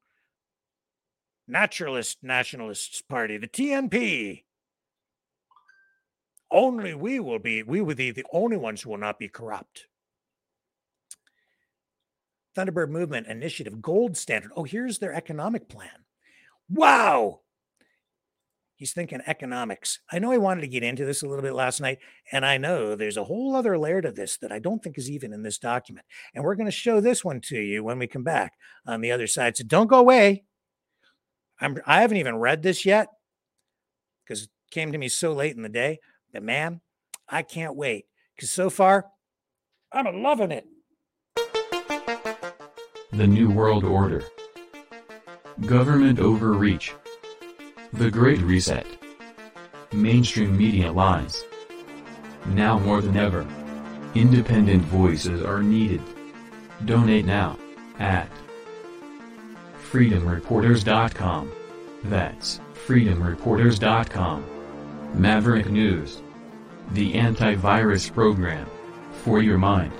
Naturalist 1.46 2.18
Nationalists 2.22 3.02
Party, 3.02 3.38
the 3.38 3.48
TNP. 3.48 4.44
Only 6.50 6.94
we 6.94 7.20
will 7.20 7.38
be, 7.38 7.62
we 7.62 7.80
will 7.80 7.94
be 7.94 8.10
the 8.10 8.24
only 8.32 8.56
ones 8.56 8.82
who 8.82 8.90
will 8.90 8.98
not 8.98 9.18
be 9.18 9.28
corrupt. 9.28 9.86
Thunderbird 12.56 12.88
Movement 12.88 13.26
Initiative 13.26 13.80
Gold 13.80 14.16
Standard. 14.16 14.50
Oh, 14.56 14.64
here's 14.64 14.98
their 14.98 15.12
economic 15.12 15.68
plan. 15.68 16.04
Wow. 16.70 17.40
He's 18.78 18.92
thinking 18.92 19.20
economics. 19.26 19.98
I 20.12 20.20
know 20.20 20.30
I 20.30 20.38
wanted 20.38 20.60
to 20.60 20.68
get 20.68 20.84
into 20.84 21.04
this 21.04 21.20
a 21.24 21.26
little 21.26 21.42
bit 21.42 21.54
last 21.54 21.80
night, 21.80 21.98
and 22.30 22.46
I 22.46 22.58
know 22.58 22.94
there's 22.94 23.16
a 23.16 23.24
whole 23.24 23.56
other 23.56 23.76
layer 23.76 24.00
to 24.00 24.12
this 24.12 24.36
that 24.36 24.52
I 24.52 24.60
don't 24.60 24.80
think 24.84 24.96
is 24.96 25.10
even 25.10 25.32
in 25.32 25.42
this 25.42 25.58
document. 25.58 26.06
And 26.32 26.44
we're 26.44 26.54
going 26.54 26.70
to 26.70 26.70
show 26.70 27.00
this 27.00 27.24
one 27.24 27.40
to 27.46 27.58
you 27.58 27.82
when 27.82 27.98
we 27.98 28.06
come 28.06 28.22
back 28.22 28.52
on 28.86 29.00
the 29.00 29.10
other 29.10 29.26
side. 29.26 29.56
So 29.56 29.64
don't 29.64 29.88
go 29.88 29.98
away. 29.98 30.44
I'm 31.60 31.78
I 31.86 32.02
haven't 32.02 32.18
even 32.18 32.36
read 32.36 32.62
this 32.62 32.86
yet 32.86 33.08
because 34.24 34.44
it 34.44 34.50
came 34.70 34.92
to 34.92 34.98
me 34.98 35.08
so 35.08 35.32
late 35.32 35.56
in 35.56 35.62
the 35.62 35.68
day. 35.68 35.98
But 36.32 36.44
man, 36.44 36.80
I 37.28 37.42
can't 37.42 37.74
wait 37.74 38.04
because 38.36 38.52
so 38.52 38.70
far 38.70 39.06
I'm 39.92 40.22
loving 40.22 40.52
it. 40.52 40.66
The 43.10 43.26
New 43.26 43.50
World 43.50 43.82
Order. 43.82 44.22
Government 45.66 46.20
overreach. 46.20 46.94
The 47.94 48.10
Great 48.10 48.40
Reset. 48.40 48.86
Mainstream 49.92 50.56
media 50.56 50.92
lies. 50.92 51.42
Now 52.48 52.78
more 52.78 53.00
than 53.00 53.16
ever. 53.16 53.46
Independent 54.14 54.82
voices 54.84 55.42
are 55.42 55.62
needed. 55.62 56.02
Donate 56.84 57.24
now 57.24 57.58
at 57.98 58.28
freedomreporters.com. 59.90 61.50
That's 62.04 62.60
freedomreporters.com. 62.86 64.44
Maverick 65.14 65.70
News. 65.70 66.22
The 66.90 67.14
antivirus 67.14 68.12
program. 68.12 68.66
For 69.22 69.40
your 69.40 69.58
mind. 69.58 69.92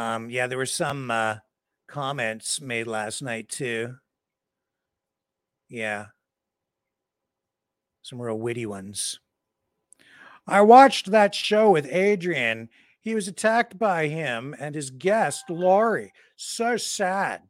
Um, 0.00 0.30
yeah, 0.30 0.46
there 0.46 0.56
were 0.56 0.64
some 0.64 1.10
uh, 1.10 1.36
comments 1.86 2.58
made 2.58 2.86
last 2.86 3.20
night 3.20 3.50
too. 3.50 3.96
Yeah, 5.68 6.06
some 8.00 8.20
real 8.20 8.38
witty 8.38 8.64
ones. 8.64 9.20
I 10.46 10.62
watched 10.62 11.10
that 11.10 11.34
show 11.34 11.70
with 11.70 11.86
Adrian. 11.92 12.70
He 13.02 13.14
was 13.14 13.28
attacked 13.28 13.78
by 13.78 14.08
him 14.08 14.56
and 14.58 14.74
his 14.74 14.90
guest, 14.90 15.44
Laurie. 15.50 16.12
So 16.34 16.78
sad. 16.78 17.42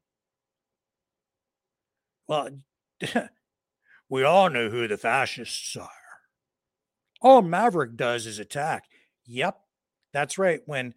Well, 2.26 2.50
we 4.08 4.24
all 4.24 4.50
know 4.50 4.70
who 4.70 4.88
the 4.88 4.98
fascists 4.98 5.76
are. 5.76 5.88
All 7.22 7.42
Maverick 7.42 7.94
does 7.96 8.26
is 8.26 8.40
attack. 8.40 8.84
Yep, 9.26 9.56
that's 10.12 10.36
right. 10.36 10.60
When 10.66 10.94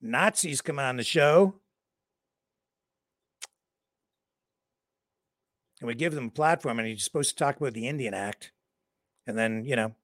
Nazis 0.00 0.60
come 0.60 0.78
on 0.78 0.96
the 0.96 1.04
show. 1.04 1.54
And 5.80 5.86
we 5.86 5.94
give 5.94 6.14
them 6.14 6.26
a 6.26 6.30
platform, 6.30 6.78
and 6.78 6.86
he's 6.86 7.04
supposed 7.04 7.30
to 7.30 7.44
talk 7.44 7.56
about 7.56 7.72
the 7.72 7.88
Indian 7.88 8.12
Act, 8.12 8.52
and 9.26 9.38
then, 9.38 9.64
you 9.64 9.76
know, 9.76 9.94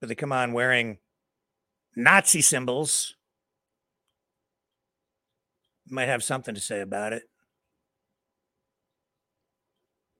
but 0.00 0.08
they 0.08 0.14
come 0.14 0.32
on 0.32 0.52
wearing 0.52 0.98
Nazi 1.96 2.40
symbols, 2.40 3.16
might 5.88 6.06
have 6.06 6.22
something 6.22 6.54
to 6.54 6.60
say 6.60 6.80
about 6.80 7.12
it. 7.12 7.24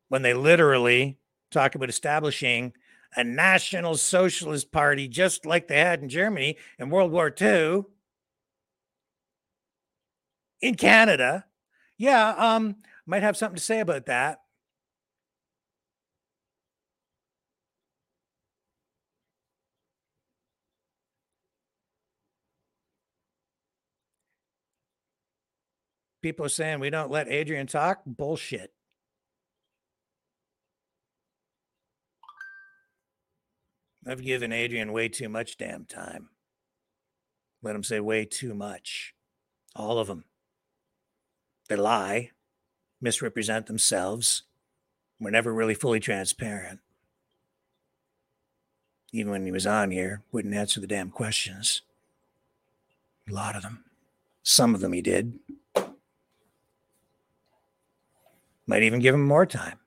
When 0.09 0.23
they 0.23 0.35
literally 0.35 1.19
talk 1.51 1.75
about 1.75 1.89
establishing 1.89 2.73
a 3.17 3.23
national 3.23 3.97
socialist 3.97 4.73
party 4.73 5.09
just 5.09 5.47
like 5.47 5.69
they 5.69 5.79
had 5.79 6.03
in 6.03 6.09
Germany 6.09 6.57
in 6.79 6.91
World 6.91 7.13
War 7.13 7.33
II 7.41 7.85
in 10.61 10.75
Canada. 10.75 11.45
Yeah, 11.99 12.31
um, 12.31 12.77
might 13.07 13.23
have 13.23 13.37
something 13.37 13.57
to 13.57 13.63
say 13.63 13.81
about 13.81 14.07
that. 14.07 14.41
People 26.23 26.49
saying 26.49 26.81
we 26.81 26.91
don't 26.91 27.11
let 27.11 27.29
Adrian 27.29 27.69
talk. 27.69 28.01
Bullshit. 28.05 28.73
I've 34.05 34.23
given 34.23 34.53
Adrian 34.53 34.93
way 34.93 35.09
too 35.09 35.29
much 35.29 35.57
damn 35.57 35.85
time. 35.85 36.31
Let 37.63 37.75
him 37.75 37.83
say 37.83 38.01
way 38.01 38.25
too 38.25 38.55
much. 38.55 39.15
All 39.75 39.99
of 39.99 40.07
them. 40.07 40.25
They 41.69 41.77
lie, 41.77 42.31
misrepresent 43.01 43.67
themselves. 43.67 44.43
We're 45.21 45.31
never 45.31 45.53
really 45.53 45.75
fully 45.75 46.01
transparent. 46.01 46.81
Even 49.13 49.33
when 49.33 49.47
he 49.47 49.53
was 49.53 49.67
on 49.67 49.91
here, 49.91 50.23
wouldn't 50.31 50.55
answer 50.55 50.81
the 50.81 50.87
damn 50.87 51.11
questions. 51.11 51.83
A 53.29 53.33
lot 53.33 53.57
of 53.57 53.63
them. 53.63 53.85
Some 54.43 54.75
of 54.75 54.81
them 54.81 54.93
he 54.93 55.01
did. 55.01 55.39
Might 58.67 58.83
even 58.83 59.01
give 59.01 59.15
him 59.15 59.27
more 59.27 59.47
time 59.47 59.79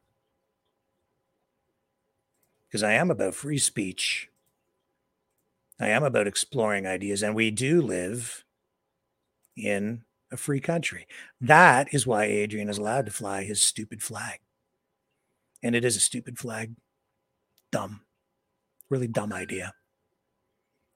because 2.70 2.84
I 2.84 2.94
am 2.94 3.10
about 3.10 3.34
free 3.34 3.58
speech. 3.58 4.30
I 5.80 5.88
am 5.88 6.04
about 6.04 6.28
exploring 6.28 6.86
ideas, 6.86 7.24
and 7.24 7.34
we 7.34 7.52
do 7.52 7.82
live 7.82 8.44
in 9.56 10.04
a 10.32 10.38
free 10.38 10.60
country. 10.60 11.08
That 11.42 11.94
is 11.94 12.06
why 12.06 12.26
Adrian 12.26 12.70
is 12.70 12.78
allowed 12.78 13.06
to 13.06 13.12
fly 13.12 13.44
his 13.44 13.62
stupid 13.62 14.02
flag. 14.02 14.40
And 15.64 15.76
it 15.76 15.84
is 15.84 15.96
a 15.96 16.00
stupid 16.00 16.38
flag. 16.38 16.76
Dumb. 17.72 18.02
Really 18.90 19.08
dumb 19.08 19.34
idea. 19.34 19.74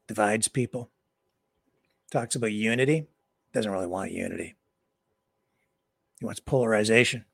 Divides 0.07 0.47
people. 0.47 0.89
Talks 2.11 2.35
about 2.35 2.51
unity. 2.51 3.07
Doesn't 3.53 3.71
really 3.71 3.87
want 3.87 4.11
unity. 4.11 4.55
He 6.19 6.25
wants 6.25 6.39
polarization. 6.39 7.25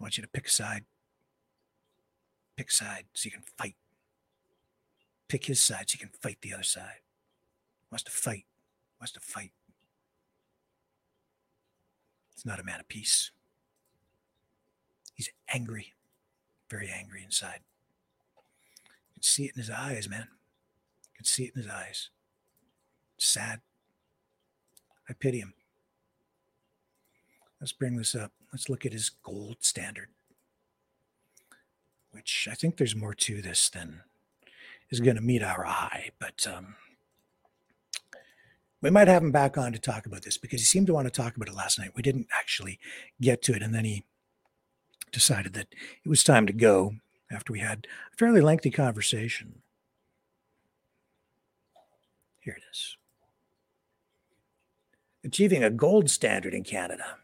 I 0.00 0.04
want 0.04 0.16
you 0.16 0.22
to 0.22 0.28
pick 0.28 0.46
a 0.46 0.50
side 0.50 0.84
pick 2.62 2.70
a 2.70 2.72
side 2.72 3.04
so 3.12 3.26
you 3.26 3.30
can 3.32 3.42
fight. 3.58 3.74
Pick 5.28 5.46
his 5.46 5.60
side 5.60 5.88
so 5.88 5.94
you 5.94 6.06
can 6.06 6.16
fight 6.20 6.38
the 6.42 6.54
other 6.54 6.62
side. 6.62 7.00
Wants 7.90 8.04
to 8.04 8.12
fight. 8.12 8.44
wants 9.00 9.12
to 9.12 9.20
fight. 9.20 9.52
He's 12.42 12.50
not 12.50 12.58
a 12.58 12.64
man 12.64 12.80
of 12.80 12.88
peace. 12.88 13.30
He's 15.14 15.30
angry, 15.52 15.92
very 16.68 16.90
angry 16.90 17.22
inside. 17.22 17.60
You 18.74 19.14
can 19.14 19.22
see 19.22 19.44
it 19.44 19.52
in 19.54 19.60
his 19.60 19.70
eyes, 19.70 20.08
man. 20.08 20.26
You 21.04 21.18
can 21.18 21.24
see 21.24 21.44
it 21.44 21.52
in 21.54 21.62
his 21.62 21.70
eyes. 21.70 22.08
sad. 23.16 23.60
I 25.08 25.12
pity 25.12 25.38
him. 25.38 25.54
Let's 27.60 27.72
bring 27.72 27.96
this 27.96 28.16
up. 28.16 28.32
Let's 28.52 28.68
look 28.68 28.84
at 28.84 28.92
his 28.92 29.10
gold 29.10 29.58
standard, 29.60 30.08
which 32.10 32.48
I 32.50 32.54
think 32.54 32.76
there's 32.76 32.96
more 32.96 33.14
to 33.14 33.40
this 33.40 33.68
than 33.68 34.00
is 34.90 34.98
going 34.98 35.16
to 35.16 35.22
meet 35.22 35.44
our 35.44 35.64
eye. 35.64 36.10
But 36.18 36.44
um, 36.52 36.74
we 38.82 38.90
might 38.90 39.08
have 39.08 39.22
him 39.22 39.30
back 39.30 39.56
on 39.56 39.72
to 39.72 39.78
talk 39.78 40.06
about 40.06 40.22
this 40.22 40.36
because 40.36 40.60
he 40.60 40.66
seemed 40.66 40.88
to 40.88 40.94
want 40.94 41.06
to 41.06 41.10
talk 41.10 41.36
about 41.36 41.48
it 41.48 41.54
last 41.54 41.78
night. 41.78 41.92
We 41.94 42.02
didn't 42.02 42.26
actually 42.36 42.78
get 43.20 43.40
to 43.42 43.54
it. 43.54 43.62
And 43.62 43.74
then 43.74 43.84
he 43.84 44.04
decided 45.12 45.52
that 45.54 45.68
it 46.04 46.08
was 46.08 46.24
time 46.24 46.46
to 46.46 46.52
go 46.52 46.96
after 47.30 47.52
we 47.52 47.60
had 47.60 47.86
a 48.12 48.16
fairly 48.16 48.40
lengthy 48.40 48.70
conversation. 48.70 49.62
Here 52.40 52.56
it 52.58 52.64
is. 52.70 52.96
Achieving 55.24 55.62
a 55.62 55.70
gold 55.70 56.10
standard 56.10 56.52
in 56.52 56.64
Canada. 56.64 57.18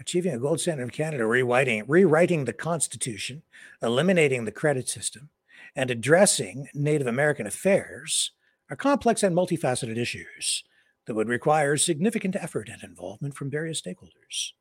Achieving 0.00 0.32
a 0.32 0.38
gold 0.38 0.60
standard 0.60 0.84
in 0.84 0.90
Canada, 0.90 1.26
rewriting, 1.26 1.84
rewriting 1.86 2.46
the 2.46 2.52
Constitution, 2.52 3.42
eliminating 3.82 4.46
the 4.46 4.52
credit 4.52 4.88
system, 4.88 5.28
and 5.76 5.90
addressing 5.90 6.68
Native 6.74 7.06
American 7.06 7.46
affairs 7.46 8.32
are 8.70 8.76
complex 8.76 9.22
and 9.22 9.36
multifaceted 9.36 9.98
issues 9.98 10.64
that 11.06 11.14
would 11.14 11.28
require 11.28 11.76
significant 11.76 12.34
effort 12.36 12.68
and 12.68 12.82
involvement 12.82 13.34
from 13.34 13.50
various 13.50 13.80
stakeholders. 13.80 14.52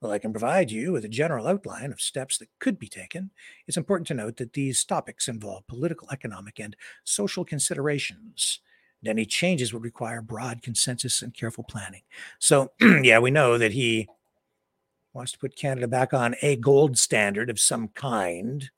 While 0.00 0.12
I 0.12 0.18
can 0.18 0.32
provide 0.32 0.70
you 0.70 0.92
with 0.92 1.04
a 1.06 1.08
general 1.08 1.46
outline 1.46 1.90
of 1.90 2.00
steps 2.00 2.36
that 2.38 2.48
could 2.58 2.78
be 2.78 2.88
taken, 2.88 3.30
it's 3.66 3.78
important 3.78 4.06
to 4.08 4.14
note 4.14 4.36
that 4.36 4.52
these 4.52 4.84
topics 4.84 5.28
involve 5.28 5.66
political, 5.66 6.08
economic, 6.10 6.60
and 6.60 6.76
social 7.04 7.44
considerations. 7.44 8.60
Any 9.06 9.24
changes 9.26 9.72
would 9.72 9.82
require 9.82 10.20
broad 10.20 10.62
consensus 10.62 11.22
and 11.22 11.32
careful 11.34 11.64
planning. 11.64 12.02
So, 12.38 12.72
yeah, 12.80 13.18
we 13.18 13.30
know 13.30 13.56
that 13.58 13.72
he 13.72 14.08
wants 15.14 15.32
to 15.32 15.38
put 15.38 15.56
Canada 15.56 15.86
back 15.88 16.12
on 16.12 16.34
a 16.42 16.56
gold 16.56 16.98
standard 16.98 17.48
of 17.48 17.60
some 17.60 17.88
kind, 17.88 18.70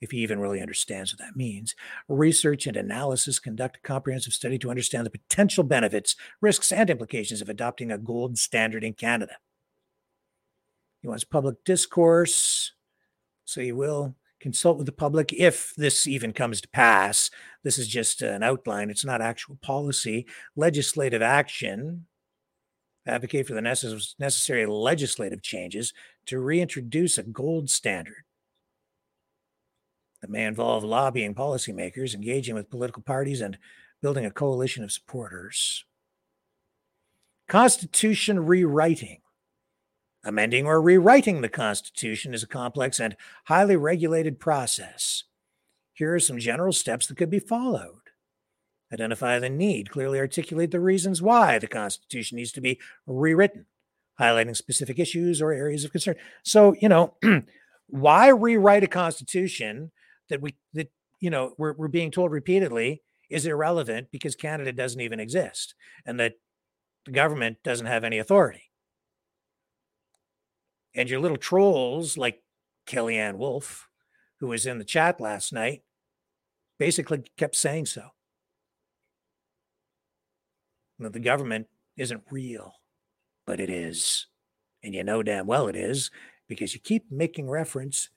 if 0.00 0.12
he 0.12 0.18
even 0.18 0.38
really 0.38 0.60
understands 0.60 1.12
what 1.12 1.18
that 1.18 1.36
means. 1.36 1.74
Research 2.08 2.66
and 2.66 2.76
analysis 2.76 3.38
conduct 3.38 3.78
a 3.78 3.80
comprehensive 3.80 4.32
study 4.32 4.58
to 4.58 4.70
understand 4.70 5.04
the 5.04 5.10
potential 5.10 5.64
benefits, 5.64 6.14
risks, 6.40 6.70
and 6.72 6.88
implications 6.88 7.42
of 7.42 7.48
adopting 7.48 7.90
a 7.90 7.98
gold 7.98 8.38
standard 8.38 8.84
in 8.84 8.94
Canada. 8.94 9.36
He 11.02 11.08
wants 11.08 11.24
public 11.24 11.64
discourse, 11.64 12.72
so 13.44 13.60
he 13.60 13.72
will 13.72 14.14
consult 14.38 14.76
with 14.76 14.86
the 14.86 14.92
public 14.92 15.32
if 15.32 15.72
this 15.76 16.06
even 16.06 16.32
comes 16.32 16.60
to 16.60 16.68
pass. 16.68 17.30
This 17.64 17.78
is 17.78 17.88
just 17.88 18.22
an 18.22 18.42
outline, 18.42 18.88
it's 18.88 19.04
not 19.04 19.20
actual 19.20 19.58
policy. 19.62 20.26
Legislative 20.54 21.22
action 21.22 22.06
advocate 23.06 23.46
for 23.46 23.54
the 23.54 23.60
necessary 23.60 24.66
legislative 24.66 25.42
changes 25.42 25.92
to 26.26 26.40
reintroduce 26.40 27.18
a 27.18 27.22
gold 27.22 27.68
standard 27.68 28.24
that 30.20 30.30
may 30.30 30.44
involve 30.44 30.84
lobbying 30.84 31.34
policymakers, 31.34 32.14
engaging 32.14 32.54
with 32.54 32.70
political 32.70 33.02
parties, 33.02 33.40
and 33.40 33.58
building 34.00 34.24
a 34.24 34.30
coalition 34.30 34.84
of 34.84 34.92
supporters. 34.92 35.84
Constitution 37.48 38.46
rewriting. 38.46 39.18
Amending 40.24 40.66
or 40.66 40.80
rewriting 40.80 41.40
the 41.40 41.48
Constitution 41.48 42.32
is 42.32 42.44
a 42.44 42.48
complex 42.48 43.00
and 43.00 43.16
highly 43.46 43.76
regulated 43.76 44.38
process. 44.38 45.24
Here 45.92 46.14
are 46.14 46.20
some 46.20 46.38
general 46.38 46.72
steps 46.72 47.08
that 47.08 47.16
could 47.16 47.30
be 47.30 47.40
followed 47.40 48.01
identify 48.92 49.38
the 49.38 49.48
need, 49.48 49.90
clearly 49.90 50.18
articulate 50.18 50.70
the 50.70 50.80
reasons 50.80 51.22
why 51.22 51.58
the 51.58 51.66
Constitution 51.66 52.36
needs 52.36 52.52
to 52.52 52.60
be 52.60 52.78
rewritten, 53.06 53.66
highlighting 54.20 54.56
specific 54.56 54.98
issues 54.98 55.40
or 55.40 55.52
areas 55.52 55.84
of 55.84 55.92
concern. 55.92 56.16
So, 56.44 56.74
you 56.80 56.88
know, 56.88 57.14
why 57.86 58.28
rewrite 58.28 58.84
a 58.84 58.88
Constitution 58.88 59.92
that 60.28 60.42
we, 60.42 60.56
that, 60.74 60.90
you 61.20 61.30
know, 61.30 61.54
we're, 61.56 61.74
we're 61.74 61.88
being 61.88 62.10
told 62.10 62.32
repeatedly 62.32 63.02
is 63.30 63.46
irrelevant 63.46 64.08
because 64.10 64.34
Canada 64.34 64.72
doesn't 64.72 65.00
even 65.00 65.20
exist 65.20 65.74
and 66.04 66.20
that 66.20 66.34
the 67.06 67.12
government 67.12 67.58
doesn't 67.64 67.86
have 67.86 68.04
any 68.04 68.18
authority. 68.18 68.70
And 70.94 71.08
your 71.08 71.20
little 71.20 71.38
trolls 71.38 72.18
like 72.18 72.42
Kellyanne 72.86 73.36
Wolf, 73.36 73.88
who 74.40 74.48
was 74.48 74.66
in 74.66 74.78
the 74.78 74.84
chat 74.84 75.20
last 75.20 75.52
night, 75.52 75.82
basically 76.78 77.24
kept 77.38 77.56
saying 77.56 77.86
so 77.86 78.10
that 81.02 81.12
the 81.12 81.20
government 81.20 81.66
isn't 81.96 82.22
real, 82.30 82.74
but 83.46 83.60
it 83.60 83.70
is. 83.70 84.26
And 84.82 84.94
you 84.94 85.04
know 85.04 85.22
damn 85.22 85.46
well 85.46 85.68
it 85.68 85.76
is 85.76 86.10
because 86.48 86.74
you 86.74 86.80
keep 86.80 87.10
making 87.10 87.48
reference 87.48 88.08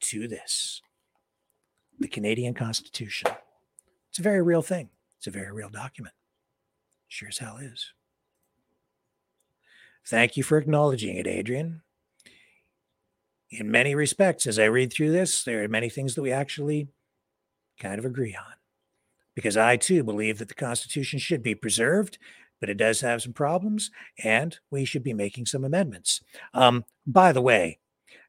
to 0.00 0.26
this 0.26 0.82
the 1.98 2.08
Canadian 2.08 2.54
Constitution. 2.54 3.30
It's 4.08 4.18
a 4.18 4.22
very 4.22 4.42
real 4.42 4.62
thing, 4.62 4.88
it's 5.18 5.26
a 5.26 5.30
very 5.30 5.52
real 5.52 5.68
document. 5.68 6.14
Sure 7.08 7.28
as 7.28 7.38
hell 7.38 7.58
is. 7.58 7.92
Thank 10.06 10.36
you 10.36 10.42
for 10.42 10.58
acknowledging 10.58 11.16
it, 11.16 11.26
Adrian. 11.26 11.82
In 13.50 13.70
many 13.70 13.94
respects, 13.94 14.46
as 14.46 14.58
I 14.58 14.64
read 14.64 14.92
through 14.92 15.12
this, 15.12 15.42
there 15.42 15.62
are 15.62 15.68
many 15.68 15.88
things 15.88 16.14
that 16.14 16.22
we 16.22 16.32
actually 16.32 16.88
kind 17.78 17.98
of 17.98 18.04
agree 18.04 18.34
on 18.34 18.54
because 19.34 19.56
I 19.56 19.76
too 19.76 20.02
believe 20.04 20.38
that 20.38 20.48
the 20.48 20.54
Constitution 20.54 21.18
should 21.18 21.42
be 21.42 21.54
preserved, 21.54 22.18
but 22.60 22.68
it 22.68 22.76
does 22.76 23.00
have 23.00 23.22
some 23.22 23.32
problems, 23.32 23.90
and 24.22 24.58
we 24.70 24.84
should 24.84 25.02
be 25.02 25.14
making 25.14 25.46
some 25.46 25.64
amendments. 25.64 26.20
Um, 26.52 26.84
by 27.06 27.32
the 27.32 27.40
way, 27.40 27.78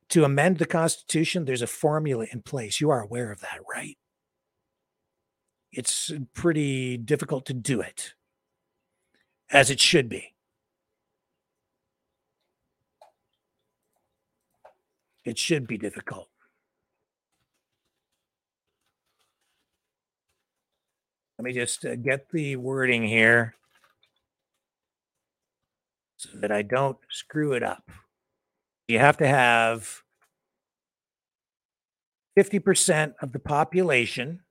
to 0.10 0.24
amend 0.24 0.58
the 0.58 0.66
Constitution, 0.66 1.46
there's 1.46 1.62
a 1.62 1.68
formula 1.68 2.28
in 2.32 2.42
place. 2.42 2.82
You 2.82 2.90
are 2.90 3.02
aware 3.02 3.32
of 3.32 3.42
that, 3.42 3.60
right? 3.70 3.98
It's 5.72 6.12
pretty 6.34 6.98
difficult 6.98 7.46
to 7.46 7.54
do 7.54 7.82
it, 7.82 8.14
as 9.50 9.70
it 9.70 9.80
should 9.80 10.10
be. 10.10 10.34
It 15.24 15.38
should 15.38 15.68
be 15.68 15.78
difficult. 15.78 16.31
Let 21.42 21.46
me 21.46 21.54
just 21.54 21.84
uh, 21.88 21.96
get 21.96 22.30
the 22.30 22.56
wording 22.56 23.02
here 23.02 23.56
so 26.18 26.30
that 26.36 26.52
I 26.52 26.62
don't 26.62 27.00
screw 27.10 27.54
it 27.54 27.64
up. 27.64 27.90
You 28.88 29.00
have 29.00 29.18
to 29.18 29.28
have 29.28 30.04
50% 32.38 33.16
of 33.24 33.32
the 33.32 33.40
population 33.40 34.42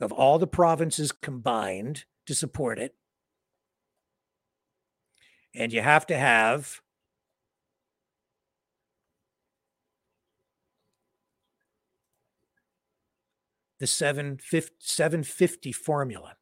of 0.00 0.10
all 0.10 0.38
the 0.38 0.46
provinces 0.46 1.12
combined 1.12 2.06
to 2.24 2.34
support 2.34 2.78
it. 2.78 2.94
And 5.54 5.70
you 5.70 5.82
have 5.82 6.06
to 6.06 6.16
have 6.16 6.80
the 13.78 13.86
750, 13.86 14.74
750 14.78 15.72
formula. 15.72 16.36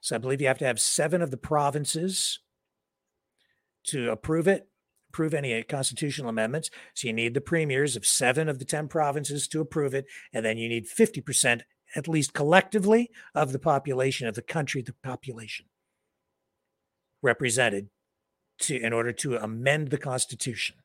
So 0.00 0.16
I 0.16 0.18
believe 0.18 0.40
you 0.40 0.48
have 0.48 0.58
to 0.58 0.66
have 0.66 0.80
seven 0.80 1.22
of 1.22 1.30
the 1.30 1.36
provinces 1.36 2.40
to 3.84 4.10
approve 4.10 4.48
it, 4.48 4.68
approve 5.10 5.34
any 5.34 5.58
uh, 5.58 5.62
constitutional 5.68 6.30
amendments. 6.30 6.70
So 6.94 7.08
you 7.08 7.12
need 7.12 7.34
the 7.34 7.40
premiers 7.40 7.96
of 7.96 8.06
seven 8.06 8.48
of 8.48 8.58
the 8.58 8.64
10 8.64 8.88
provinces 8.88 9.46
to 9.48 9.60
approve 9.60 9.94
it. 9.94 10.06
And 10.32 10.44
then 10.44 10.58
you 10.58 10.68
need 10.68 10.86
50%, 10.86 11.62
at 11.94 12.08
least 12.08 12.32
collectively, 12.32 13.10
of 13.34 13.52
the 13.52 13.58
population 13.58 14.26
of 14.26 14.34
the 14.34 14.42
country, 14.42 14.82
the 14.82 14.94
population 15.02 15.66
represented 17.22 17.88
to 18.60 18.76
in 18.76 18.92
order 18.92 19.12
to 19.12 19.36
amend 19.36 19.88
the 19.88 19.98
Constitution. 19.98 20.76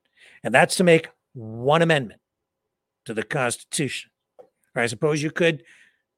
And 0.44 0.54
that's 0.54 0.76
to 0.76 0.84
make 0.84 1.10
one 1.34 1.82
amendment 1.82 2.22
to 3.06 3.14
the 3.14 3.24
Constitution. 3.24 4.12
Or 4.76 4.82
I 4.82 4.88
suppose 4.88 5.24
you 5.24 5.32
could 5.32 5.64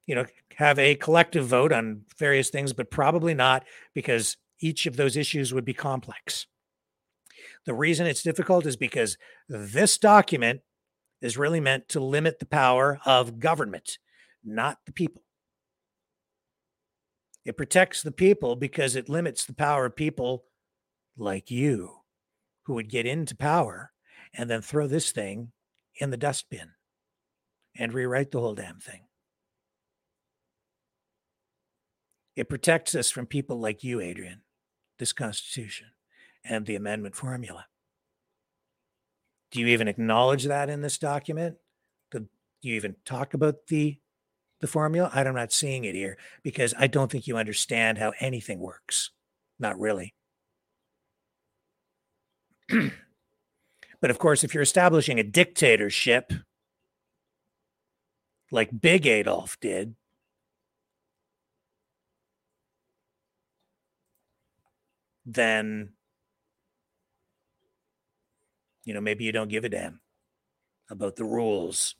you 0.08 0.14
know, 0.14 0.24
have 0.56 0.78
a 0.78 0.94
collective 0.94 1.46
vote 1.46 1.70
on 1.70 2.00
various 2.18 2.48
things, 2.48 2.72
but 2.72 2.90
probably 2.90 3.34
not 3.34 3.64
because 3.94 4.38
each 4.58 4.86
of 4.86 4.96
those 4.96 5.16
issues 5.16 5.52
would 5.52 5.66
be 5.66 5.74
complex. 5.74 6.46
The 7.66 7.74
reason 7.74 8.06
it's 8.06 8.22
difficult 8.22 8.64
is 8.64 8.76
because 8.76 9.18
this 9.48 9.98
document 9.98 10.62
is 11.20 11.36
really 11.36 11.60
meant 11.60 11.90
to 11.90 12.00
limit 12.00 12.38
the 12.38 12.46
power 12.46 12.98
of 13.04 13.38
government, 13.38 13.98
not 14.42 14.78
the 14.86 14.92
people. 14.92 15.22
It 17.44 17.58
protects 17.58 18.02
the 18.02 18.12
people 18.12 18.56
because 18.56 18.96
it 18.96 19.10
limits 19.10 19.44
the 19.44 19.54
power 19.54 19.84
of 19.84 19.96
people 19.96 20.44
like 21.18 21.50
you 21.50 21.98
who 22.64 22.74
would 22.74 22.88
get 22.88 23.04
into 23.04 23.36
power 23.36 23.92
and 24.32 24.48
then 24.48 24.62
throw 24.62 24.86
this 24.86 25.12
thing 25.12 25.52
in 26.00 26.10
the 26.10 26.16
dustbin 26.16 26.70
and 27.76 27.92
rewrite 27.92 28.30
the 28.30 28.40
whole 28.40 28.54
damn 28.54 28.78
thing. 28.78 29.07
It 32.38 32.48
protects 32.48 32.94
us 32.94 33.10
from 33.10 33.26
people 33.26 33.58
like 33.58 33.82
you, 33.82 33.98
Adrian, 34.00 34.42
this 35.00 35.12
Constitution 35.12 35.88
and 36.44 36.64
the 36.64 36.76
amendment 36.76 37.16
formula. 37.16 37.66
Do 39.50 39.58
you 39.58 39.66
even 39.66 39.88
acknowledge 39.88 40.44
that 40.44 40.70
in 40.70 40.80
this 40.80 40.98
document? 40.98 41.56
Do 42.12 42.28
you 42.62 42.76
even 42.76 42.94
talk 43.04 43.34
about 43.34 43.66
the 43.66 43.98
the 44.60 44.68
formula? 44.68 45.10
I'm 45.12 45.34
not 45.34 45.52
seeing 45.52 45.84
it 45.84 45.96
here 45.96 46.16
because 46.44 46.74
I 46.78 46.86
don't 46.86 47.10
think 47.10 47.26
you 47.26 47.36
understand 47.36 47.98
how 47.98 48.12
anything 48.20 48.60
works. 48.60 49.10
Not 49.58 49.80
really. 49.80 50.14
but 54.00 54.10
of 54.10 54.18
course, 54.20 54.44
if 54.44 54.54
you're 54.54 54.62
establishing 54.62 55.18
a 55.18 55.24
dictatorship 55.24 56.32
like 58.52 58.80
Big 58.80 59.08
Adolf 59.08 59.58
did, 59.60 59.96
then 65.28 65.90
you 68.84 68.94
know 68.94 69.00
maybe 69.00 69.24
you 69.24 69.32
don't 69.32 69.50
give 69.50 69.64
a 69.64 69.68
damn 69.68 70.00
about 70.90 71.16
the 71.16 71.24
rules. 71.24 71.94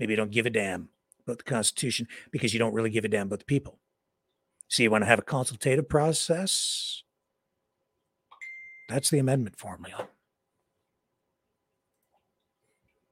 Maybe 0.00 0.12
you 0.12 0.16
don't 0.16 0.32
give 0.32 0.46
a 0.46 0.50
damn 0.50 0.88
about 1.22 1.38
the 1.38 1.44
constitution 1.44 2.08
because 2.32 2.52
you 2.52 2.58
don't 2.58 2.74
really 2.74 2.90
give 2.90 3.04
a 3.04 3.08
damn 3.08 3.28
about 3.28 3.38
the 3.38 3.44
people. 3.44 3.78
So 4.66 4.82
you 4.82 4.90
want 4.90 5.02
to 5.02 5.06
have 5.06 5.20
a 5.20 5.22
consultative 5.22 5.88
process? 5.88 7.04
That's 8.88 9.08
the 9.08 9.20
amendment 9.20 9.56
formula. 9.56 10.08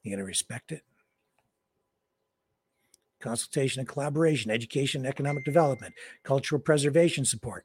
You 0.03 0.11
going 0.11 0.19
to 0.19 0.25
respect 0.25 0.73
it. 0.73 0.83
Consultation 3.21 3.79
and 3.79 3.89
collaboration 3.89 4.51
education 4.51 5.03
and 5.03 5.09
economic 5.09 5.45
development 5.45 5.95
cultural 6.25 6.61
preservation 6.61 7.25
support 7.25 7.65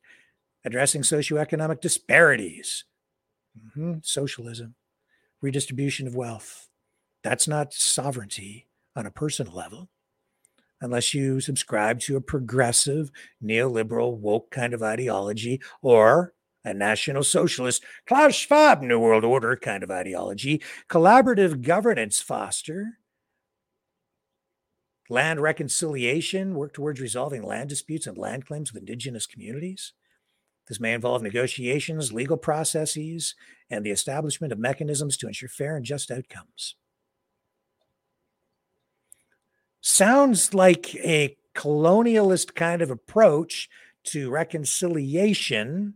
addressing 0.67 1.01
socioeconomic 1.01 1.81
disparities, 1.81 2.83
hmm 3.73 3.95
socialism, 4.03 4.75
redistribution 5.41 6.07
of 6.07 6.15
wealth. 6.15 6.67
That's 7.23 7.47
not 7.47 7.73
sovereignty 7.73 8.67
on 8.95 9.05
a 9.05 9.11
personal 9.11 9.53
level, 9.53 9.89
unless 10.81 11.13
you 11.13 11.39
subscribe 11.39 12.01
to 12.01 12.17
a 12.17 12.21
progressive, 12.21 13.11
neoliberal, 13.43 14.17
woke 14.17 14.51
kind 14.51 14.73
of 14.73 14.83
ideology 14.83 15.61
or 15.81 16.33
a 16.65 16.73
national 16.73 17.23
socialist, 17.23 17.85
Klaus 18.05 18.35
Schwab, 18.35 18.81
New 18.81 18.99
World 18.99 19.23
Order 19.23 19.55
kind 19.55 19.83
of 19.83 19.89
ideology. 19.89 20.61
Collaborative 20.89 21.61
governance 21.61 22.21
foster 22.21 22.99
land 25.09 25.39
reconciliation, 25.39 26.55
work 26.55 26.73
towards 26.73 26.99
resolving 26.99 27.41
land 27.41 27.69
disputes 27.69 28.07
and 28.07 28.17
land 28.17 28.45
claims 28.45 28.73
with 28.73 28.81
indigenous 28.81 29.25
communities. 29.25 29.93
This 30.67 30.79
may 30.79 30.93
involve 30.93 31.21
negotiations, 31.21 32.11
legal 32.11 32.37
processes, 32.37 33.35
and 33.69 33.85
the 33.85 33.91
establishment 33.91 34.51
of 34.51 34.59
mechanisms 34.59 35.15
to 35.17 35.27
ensure 35.27 35.49
fair 35.49 35.77
and 35.77 35.85
just 35.85 36.11
outcomes. 36.11 36.75
Sounds 39.79 40.53
like 40.53 40.93
a 40.95 41.37
colonialist 41.55 42.53
kind 42.53 42.81
of 42.81 42.91
approach 42.91 43.69
to 44.03 44.29
reconciliation. 44.29 45.93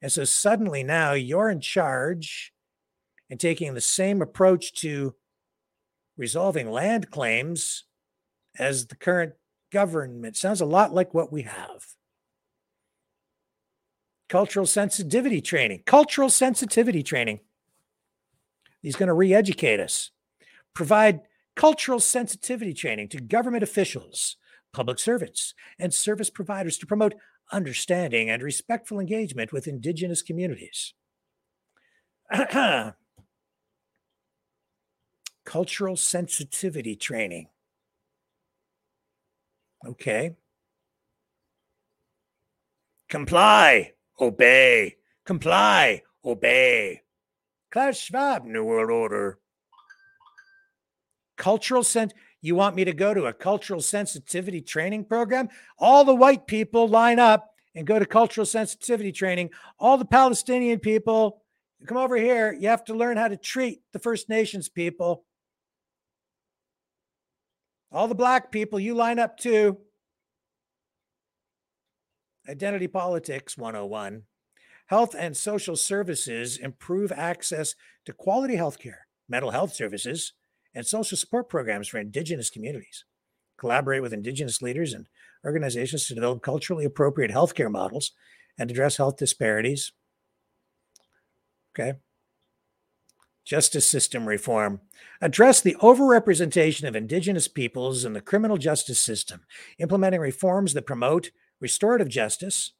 And 0.00 0.10
so 0.10 0.24
suddenly 0.24 0.82
now 0.82 1.12
you're 1.12 1.50
in 1.50 1.60
charge 1.60 2.52
and 3.28 3.38
taking 3.38 3.74
the 3.74 3.80
same 3.80 4.22
approach 4.22 4.72
to 4.80 5.14
resolving 6.16 6.70
land 6.70 7.10
claims 7.10 7.84
as 8.58 8.86
the 8.86 8.96
current 8.96 9.34
government. 9.70 10.36
Sounds 10.36 10.60
a 10.60 10.66
lot 10.66 10.94
like 10.94 11.12
what 11.12 11.32
we 11.32 11.42
have 11.42 11.84
cultural 14.28 14.66
sensitivity 14.66 15.40
training. 15.40 15.82
Cultural 15.86 16.30
sensitivity 16.30 17.02
training. 17.02 17.40
He's 18.82 18.96
going 18.96 19.08
to 19.08 19.14
re 19.14 19.32
educate 19.34 19.80
us, 19.80 20.10
provide 20.74 21.20
cultural 21.56 22.00
sensitivity 22.00 22.74
training 22.74 23.08
to 23.10 23.20
government 23.20 23.62
officials, 23.62 24.36
public 24.72 24.98
servants, 24.98 25.54
and 25.78 25.94
service 25.94 26.30
providers 26.30 26.76
to 26.78 26.86
promote 26.86 27.14
understanding 27.52 28.28
and 28.28 28.42
respectful 28.42 28.98
engagement 28.98 29.52
with 29.52 29.68
Indigenous 29.68 30.22
communities. 30.22 30.94
cultural 35.44 35.96
sensitivity 35.96 36.96
training. 36.96 37.48
Okay. 39.86 40.36
Comply 43.08 43.92
obey, 44.20 44.96
comply, 45.24 46.02
obey. 46.24 47.02
Klaus 47.70 47.98
Schwab, 47.98 48.44
New 48.44 48.64
World 48.64 48.90
Order. 48.90 49.38
Cultural 51.36 51.82
sense. 51.82 52.12
You 52.40 52.54
want 52.54 52.76
me 52.76 52.84
to 52.84 52.92
go 52.92 53.14
to 53.14 53.24
a 53.24 53.32
cultural 53.32 53.80
sensitivity 53.80 54.60
training 54.60 55.06
program? 55.06 55.48
All 55.78 56.04
the 56.04 56.14
white 56.14 56.46
people 56.46 56.86
line 56.86 57.18
up 57.18 57.50
and 57.74 57.86
go 57.86 57.98
to 57.98 58.06
cultural 58.06 58.46
sensitivity 58.46 59.12
training. 59.12 59.50
All 59.78 59.98
the 59.98 60.04
Palestinian 60.04 60.78
people 60.78 61.42
come 61.86 61.96
over 61.96 62.16
here. 62.16 62.52
You 62.52 62.68
have 62.68 62.84
to 62.84 62.94
learn 62.94 63.16
how 63.16 63.28
to 63.28 63.36
treat 63.36 63.80
the 63.92 63.98
First 63.98 64.28
Nations 64.28 64.68
people. 64.68 65.24
All 67.90 68.08
the 68.08 68.14
black 68.14 68.50
people, 68.52 68.78
you 68.78 68.94
line 68.94 69.18
up 69.18 69.38
too. 69.38 69.78
Identity 72.48 72.88
Politics 72.88 73.56
101. 73.56 74.22
Health 74.86 75.14
and 75.18 75.36
social 75.36 75.76
services 75.76 76.58
improve 76.58 77.10
access 77.10 77.74
to 78.04 78.12
quality 78.12 78.56
health 78.56 78.78
care, 78.78 79.06
mental 79.28 79.50
health 79.50 79.72
services, 79.72 80.34
and 80.74 80.86
social 80.86 81.16
support 81.16 81.48
programs 81.48 81.88
for 81.88 81.98
Indigenous 81.98 82.50
communities. 82.50 83.04
Collaborate 83.56 84.02
with 84.02 84.12
Indigenous 84.12 84.60
leaders 84.60 84.92
and 84.92 85.06
organizations 85.44 86.06
to 86.06 86.14
develop 86.14 86.42
culturally 86.42 86.84
appropriate 86.84 87.30
healthcare 87.30 87.70
models 87.70 88.12
and 88.58 88.70
address 88.70 88.98
health 88.98 89.16
disparities. 89.16 89.92
Okay. 91.74 91.98
Justice 93.44 93.86
system 93.86 94.26
reform. 94.26 94.80
Address 95.20 95.60
the 95.60 95.76
overrepresentation 95.80 96.86
of 96.86 96.96
Indigenous 96.96 97.48
peoples 97.48 98.04
in 98.04 98.12
the 98.12 98.20
criminal 98.20 98.56
justice 98.56 99.00
system, 99.00 99.42
implementing 99.78 100.20
reforms 100.20 100.74
that 100.74 100.86
promote 100.86 101.30
restorative 101.64 102.10
justice, 102.10 102.72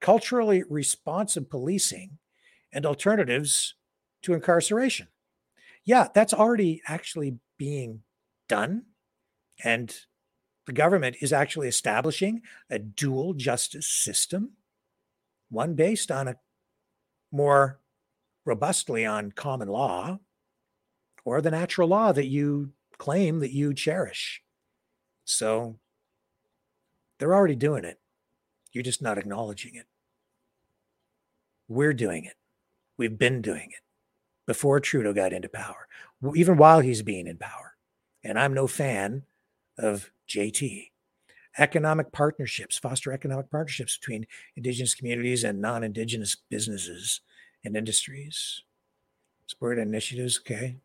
culturally 0.00 0.64
responsive 0.68 1.48
policing, 1.48 2.18
and 2.72 2.84
alternatives 2.84 3.76
to 4.22 4.34
incarceration. 4.34 5.06
Yeah, 5.84 6.08
that's 6.12 6.34
already 6.34 6.82
actually 6.88 7.38
being 7.56 8.00
done. 8.48 8.86
And 9.62 9.94
the 10.66 10.72
government 10.72 11.18
is 11.20 11.32
actually 11.32 11.68
establishing 11.68 12.42
a 12.68 12.80
dual 12.80 13.34
justice 13.34 13.86
system, 13.86 14.54
one 15.48 15.74
based 15.74 16.10
on 16.10 16.26
a 16.26 16.34
more 17.30 17.78
robustly 18.44 19.06
on 19.06 19.30
common 19.30 19.68
law 19.68 20.18
or 21.24 21.40
the 21.40 21.52
natural 21.52 21.86
law 21.86 22.10
that 22.10 22.26
you 22.26 22.72
claim 22.98 23.38
that 23.38 23.52
you 23.52 23.72
cherish. 23.72 24.42
So 25.24 25.78
they're 27.18 27.34
already 27.34 27.54
doing 27.54 27.84
it. 27.84 28.00
You're 28.76 28.82
just 28.82 29.00
not 29.00 29.16
acknowledging 29.16 29.74
it. 29.74 29.86
We're 31.66 31.94
doing 31.94 32.26
it. 32.26 32.34
We've 32.98 33.16
been 33.16 33.40
doing 33.40 33.70
it 33.70 33.80
before 34.46 34.80
Trudeau 34.80 35.14
got 35.14 35.32
into 35.32 35.48
power, 35.48 35.88
even 36.34 36.58
while 36.58 36.80
he's 36.80 37.00
being 37.00 37.26
in 37.26 37.38
power. 37.38 37.76
And 38.22 38.38
I'm 38.38 38.52
no 38.52 38.66
fan 38.66 39.22
of 39.78 40.10
JT. 40.28 40.90
Economic 41.56 42.12
partnerships, 42.12 42.76
foster 42.76 43.12
economic 43.12 43.50
partnerships 43.50 43.96
between 43.96 44.26
Indigenous 44.56 44.94
communities 44.94 45.42
and 45.42 45.62
non 45.62 45.82
Indigenous 45.82 46.36
businesses 46.50 47.22
and 47.64 47.78
industries. 47.78 48.62
Support 49.46 49.78
initiatives, 49.78 50.38
okay, 50.40 50.76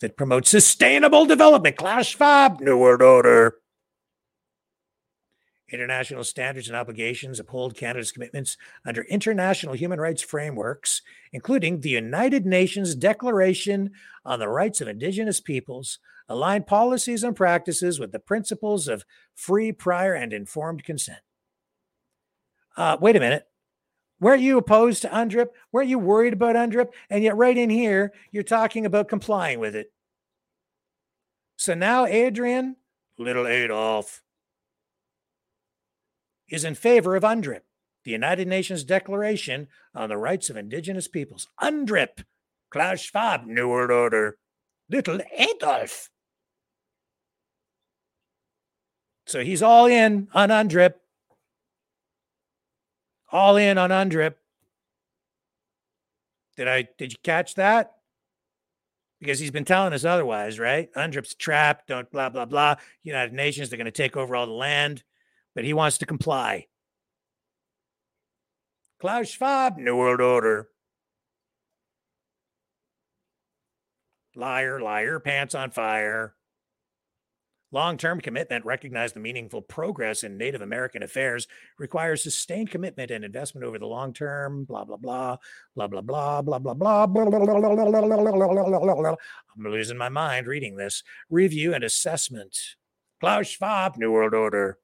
that 0.00 0.16
promote 0.16 0.46
sustainable 0.46 1.26
development. 1.26 1.76
Klaus 1.76 2.06
Schwab, 2.06 2.62
New 2.62 2.78
World 2.78 3.02
Order 3.02 3.58
International 5.72 6.22
standards 6.22 6.68
and 6.68 6.76
obligations 6.76 7.40
uphold 7.40 7.74
Canada's 7.74 8.12
commitments 8.12 8.58
under 8.84 9.02
international 9.04 9.74
human 9.74 9.98
rights 9.98 10.20
frameworks, 10.20 11.00
including 11.32 11.80
the 11.80 11.88
United 11.88 12.44
Nations 12.44 12.94
Declaration 12.94 13.90
on 14.22 14.38
the 14.38 14.48
Rights 14.48 14.82
of 14.82 14.88
Indigenous 14.88 15.40
Peoples, 15.40 15.98
align 16.28 16.64
policies 16.64 17.24
and 17.24 17.34
practices 17.34 17.98
with 17.98 18.12
the 18.12 18.18
principles 18.18 18.86
of 18.86 19.04
free, 19.34 19.72
prior, 19.72 20.12
and 20.12 20.34
informed 20.34 20.84
consent. 20.84 21.20
Uh, 22.76 22.98
wait 23.00 23.16
a 23.16 23.20
minute. 23.20 23.46
Weren't 24.20 24.42
you 24.42 24.58
opposed 24.58 25.02
to 25.02 25.08
UNDRIP? 25.08 25.48
Weren't 25.72 25.88
you 25.88 25.98
worried 25.98 26.34
about 26.34 26.54
UNDRIP? 26.54 26.88
And 27.08 27.24
yet, 27.24 27.36
right 27.36 27.56
in 27.56 27.70
here, 27.70 28.12
you're 28.30 28.42
talking 28.42 28.84
about 28.84 29.08
complying 29.08 29.58
with 29.58 29.74
it. 29.74 29.90
So 31.56 31.74
now, 31.74 32.04
Adrian, 32.06 32.76
little 33.18 33.46
Adolf, 33.46 34.22
is 36.52 36.64
in 36.64 36.74
favor 36.74 37.16
of 37.16 37.24
UNDRIP, 37.24 37.62
the 38.04 38.10
United 38.10 38.46
Nations 38.46 38.84
Declaration 38.84 39.68
on 39.94 40.10
the 40.10 40.18
Rights 40.18 40.50
of 40.50 40.56
Indigenous 40.56 41.08
Peoples. 41.08 41.48
UNDRIP, 41.62 42.24
Klaus 42.70 43.00
Schwab, 43.00 43.46
New 43.46 43.68
World 43.68 43.90
Order, 43.90 44.36
little 44.90 45.18
Adolf. 45.36 46.10
So 49.26 49.42
he's 49.42 49.62
all 49.62 49.86
in 49.86 50.28
on 50.34 50.50
UNDRIP. 50.50 50.94
All 53.30 53.56
in 53.56 53.78
on 53.78 53.88
UNDRIP. 53.88 54.34
Did 56.58 56.68
I 56.68 56.86
did 56.98 57.12
you 57.12 57.18
catch 57.24 57.54
that? 57.54 57.92
Because 59.20 59.38
he's 59.38 59.50
been 59.50 59.64
telling 59.64 59.94
us 59.94 60.04
otherwise, 60.04 60.58
right? 60.58 60.92
UNDRIP's 60.92 61.34
trapped, 61.34 61.88
don't 61.88 62.10
blah 62.10 62.28
blah 62.28 62.44
blah. 62.44 62.74
United 63.02 63.32
Nations, 63.32 63.70
they're 63.70 63.78
going 63.78 63.86
to 63.86 63.90
take 63.90 64.18
over 64.18 64.36
all 64.36 64.46
the 64.46 64.52
land, 64.52 65.02
but 65.54 65.64
he 65.64 65.72
wants 65.72 65.98
to 65.98 66.06
comply. 66.06 66.66
Klaus 69.00 69.28
Schwab, 69.28 69.78
New 69.78 69.96
World 69.96 70.20
Order. 70.20 70.68
Liar, 74.34 74.80
liar, 74.80 75.20
pants 75.20 75.54
on 75.54 75.70
fire. 75.70 76.34
Long 77.72 77.96
term 77.96 78.20
commitment, 78.20 78.66
recognize 78.66 79.14
the 79.14 79.20
meaningful 79.20 79.62
progress 79.62 80.24
in 80.24 80.36
Native 80.36 80.60
American 80.60 81.02
affairs, 81.02 81.48
requires 81.78 82.22
sustained 82.22 82.70
commitment 82.70 83.10
and 83.10 83.24
investment 83.24 83.66
over 83.66 83.78
the 83.78 83.86
long 83.86 84.12
term. 84.12 84.64
Blah, 84.64 84.84
blah, 84.84 84.98
blah, 84.98 85.38
blah, 85.74 85.86
blah, 85.88 86.02
blah, 86.02 86.20
blah, 86.20 86.42
blah, 86.42 86.44
blah, 86.44 86.66
blah, 86.66 87.26
blah, 87.26 87.36
blah, 87.56 87.56
blah, 87.56 88.34
blah, 88.34 88.64
blah, 88.64 88.78
blah, 88.78 88.94
blah. 88.94 89.14
I'm 89.56 89.72
losing 89.72 89.96
my 89.96 90.10
mind 90.10 90.46
reading 90.46 90.76
this. 90.76 91.02
Review 91.30 91.72
and 91.72 91.82
assessment. 91.82 92.58
Klaus 93.20 93.46
Schwab, 93.46 93.96
New 93.96 94.12
World 94.12 94.34
Order. 94.34 94.78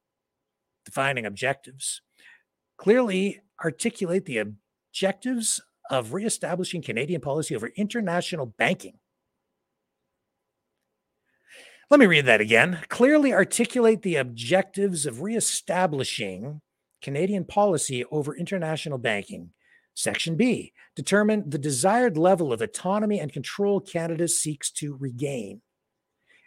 Defining 0.89 1.26
objectives. 1.26 2.00
Clearly 2.78 3.42
articulate 3.62 4.25
the 4.25 4.39
objectives 4.39 5.60
of 5.91 6.15
reestablishing 6.15 6.81
Canadian 6.81 7.20
policy 7.20 7.55
over 7.55 7.67
international 7.76 8.47
banking. 8.47 8.94
Let 11.91 12.00
me 12.00 12.07
read 12.07 12.25
that 12.25 12.41
again. 12.41 12.78
Clearly 12.89 13.34
articulate 13.34 14.00
the 14.00 14.17
objectives 14.17 15.05
of 15.05 15.20
reestablishing 15.20 16.62
Canadian 17.02 17.44
policy 17.44 18.02
over 18.10 18.34
international 18.34 18.97
banking. 18.97 19.50
Section 19.92 20.36
B, 20.36 20.73
determine 20.97 21.50
the 21.50 21.58
desired 21.58 22.17
level 22.17 22.50
of 22.50 22.62
autonomy 22.62 23.20
and 23.20 23.31
control 23.31 23.78
Canada 23.78 24.26
seeks 24.26 24.70
to 24.70 24.97
regain. 24.97 25.60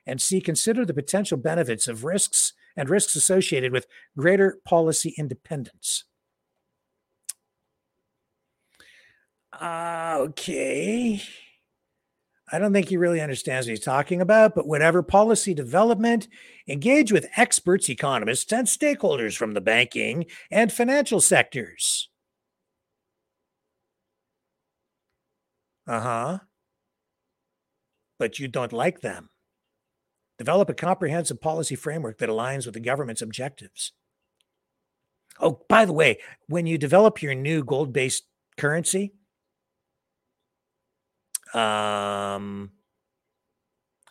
And 0.08 0.20
C, 0.20 0.42
consider 0.42 0.84
the 0.84 0.96
potential 0.96 1.38
benefits 1.38 1.88
of 1.88 2.04
risks 2.04 2.54
and 2.76 2.90
risks 2.90 3.16
associated 3.16 3.72
with 3.72 3.88
greater 4.18 4.58
policy 4.66 5.14
independence. 5.18 6.06
Uh, 9.60 10.18
okay. 10.20 11.22
I 12.54 12.60
don't 12.60 12.74
think 12.74 12.90
he 12.90 12.98
really 12.98 13.22
understands 13.22 13.66
what 13.66 13.72
he's 13.72 13.80
talking 13.80 14.20
about, 14.20 14.56
but 14.56 14.68
whatever 14.68 15.02
policy 15.02 15.54
development, 15.54 16.28
engage 16.68 17.12
with 17.12 17.30
experts, 17.38 17.90
economists, 17.90 18.52
and 18.52 18.68
stakeholders 18.68 19.38
from 19.38 19.54
the 19.54 19.62
banking 19.62 20.26
and 20.52 20.72
financial 20.72 21.22
sectors. 21.22 22.10
Uh 25.88 26.00
huh. 26.00 26.40
But 28.20 28.38
you 28.38 28.48
don't 28.48 28.74
like 28.74 29.02
them. 29.02 29.30
Develop 30.42 30.72
a 30.72 30.74
comprehensive 30.74 31.40
policy 31.40 31.76
framework 31.76 32.18
that 32.18 32.28
aligns 32.28 32.66
with 32.66 32.74
the 32.74 32.80
government's 32.80 33.22
objectives. 33.22 33.92
Oh, 35.40 35.62
by 35.70 35.86
the 35.86 35.94
way, 35.94 36.18
when 36.48 36.66
you 36.66 36.80
develop 36.80 37.22
your 37.22 37.36
new 37.36 37.64
gold 37.64 37.94
based 37.94 38.24
currency, 38.58 39.14
um, 41.54 42.72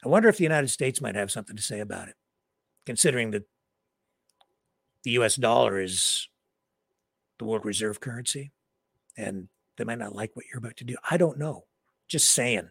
I 0.04 0.08
wonder 0.08 0.28
if 0.28 0.36
the 0.36 0.44
United 0.44 0.68
States 0.68 1.00
might 1.00 1.16
have 1.16 1.32
something 1.32 1.56
to 1.56 1.62
say 1.62 1.80
about 1.80 2.06
it, 2.06 2.14
considering 2.86 3.32
that 3.32 3.48
the 5.02 5.10
US 5.18 5.34
dollar 5.34 5.80
is 5.80 6.28
the 7.40 7.44
world 7.44 7.64
reserve 7.64 7.98
currency 7.98 8.52
and 9.16 9.48
they 9.78 9.82
might 9.82 9.98
not 9.98 10.14
like 10.14 10.36
what 10.36 10.44
you're 10.46 10.60
about 10.60 10.76
to 10.76 10.84
do. 10.84 10.94
I 11.10 11.16
don't 11.16 11.40
know. 11.40 11.64
Just 12.06 12.30
saying. 12.30 12.70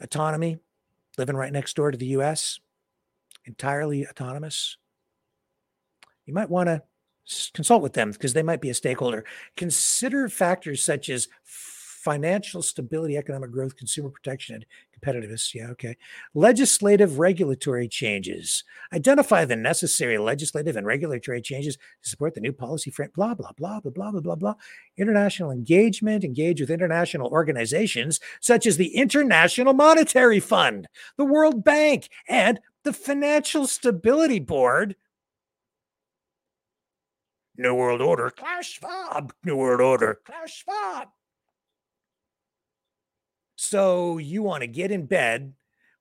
Autonomy, 0.00 0.58
living 1.18 1.36
right 1.36 1.52
next 1.52 1.76
door 1.76 1.90
to 1.90 1.98
the 1.98 2.06
US, 2.06 2.60
entirely 3.44 4.06
autonomous. 4.06 4.76
You 6.26 6.34
might 6.34 6.50
want 6.50 6.68
to 6.68 6.82
consult 7.54 7.82
with 7.82 7.94
them 7.94 8.10
because 8.10 8.32
they 8.32 8.42
might 8.42 8.60
be 8.60 8.70
a 8.70 8.74
stakeholder. 8.74 9.24
Consider 9.56 10.28
factors 10.28 10.82
such 10.82 11.08
as 11.08 11.28
financial 11.98 12.62
stability, 12.62 13.16
economic 13.16 13.50
growth, 13.50 13.76
consumer 13.76 14.08
protection, 14.08 14.54
and 14.54 14.64
competitiveness. 14.94 15.54
Yeah, 15.54 15.68
okay. 15.70 15.96
Legislative 16.34 17.18
regulatory 17.18 17.88
changes. 17.88 18.64
Identify 18.92 19.44
the 19.44 19.56
necessary 19.56 20.16
legislative 20.18 20.76
and 20.76 20.86
regulatory 20.86 21.42
changes 21.42 21.76
to 21.76 22.08
support 22.08 22.34
the 22.34 22.40
new 22.40 22.52
policy 22.52 22.90
frame. 22.90 23.10
Blah, 23.14 23.34
blah, 23.34 23.50
blah, 23.56 23.80
blah, 23.80 23.90
blah, 23.90 24.10
blah, 24.10 24.20
blah, 24.20 24.34
blah. 24.36 24.54
International 24.96 25.50
engagement. 25.50 26.24
Engage 26.24 26.60
with 26.60 26.70
international 26.70 27.28
organizations 27.28 28.20
such 28.40 28.66
as 28.66 28.76
the 28.76 28.94
International 28.94 29.72
Monetary 29.72 30.40
Fund, 30.40 30.88
the 31.16 31.24
World 31.24 31.64
Bank, 31.64 32.08
and 32.28 32.60
the 32.84 32.92
Financial 32.92 33.66
Stability 33.66 34.38
Board. 34.38 34.96
New 37.56 37.74
World 37.74 38.00
Order. 38.00 38.30
Klaus 38.30 38.66
Schwab. 38.66 39.32
New 39.44 39.56
World 39.56 39.80
Order. 39.80 40.20
Klaus 40.24 40.50
Schwab. 40.50 41.08
So 43.60 44.18
you 44.18 44.44
want 44.44 44.60
to 44.60 44.68
get 44.68 44.92
in 44.92 45.06
bed 45.06 45.52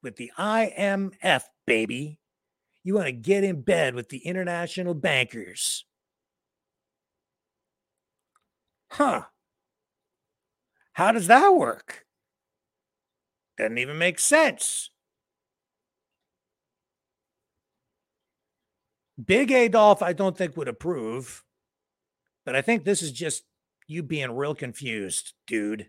with 0.04 0.16
the 0.16 0.32
IMF, 0.38 1.42
baby. 1.66 2.20
You 2.84 2.94
want 2.94 3.08
to 3.08 3.12
get 3.12 3.44
in 3.44 3.62
bed 3.62 3.96
with 3.96 4.10
the 4.10 4.20
international 4.20 4.94
bankers. 4.94 5.84
Huh. 8.92 9.24
How 10.94 11.12
does 11.12 11.26
that 11.28 11.50
work? 11.50 12.06
Doesn't 13.58 13.80
even 13.80 13.98
make 13.98 14.20
sense. 14.20 14.92
Big 19.26 19.52
Adolf, 19.52 20.04
I 20.04 20.14
don't 20.14 20.38
think 20.38 20.56
would 20.58 20.68
approve, 20.68 21.44
but 22.46 22.56
I 22.56 22.62
think 22.62 22.84
this 22.84 23.02
is 23.02 23.12
just 23.12 23.46
you 23.88 24.04
being 24.04 24.36
real 24.36 24.54
confused, 24.54 25.34
dude 25.48 25.88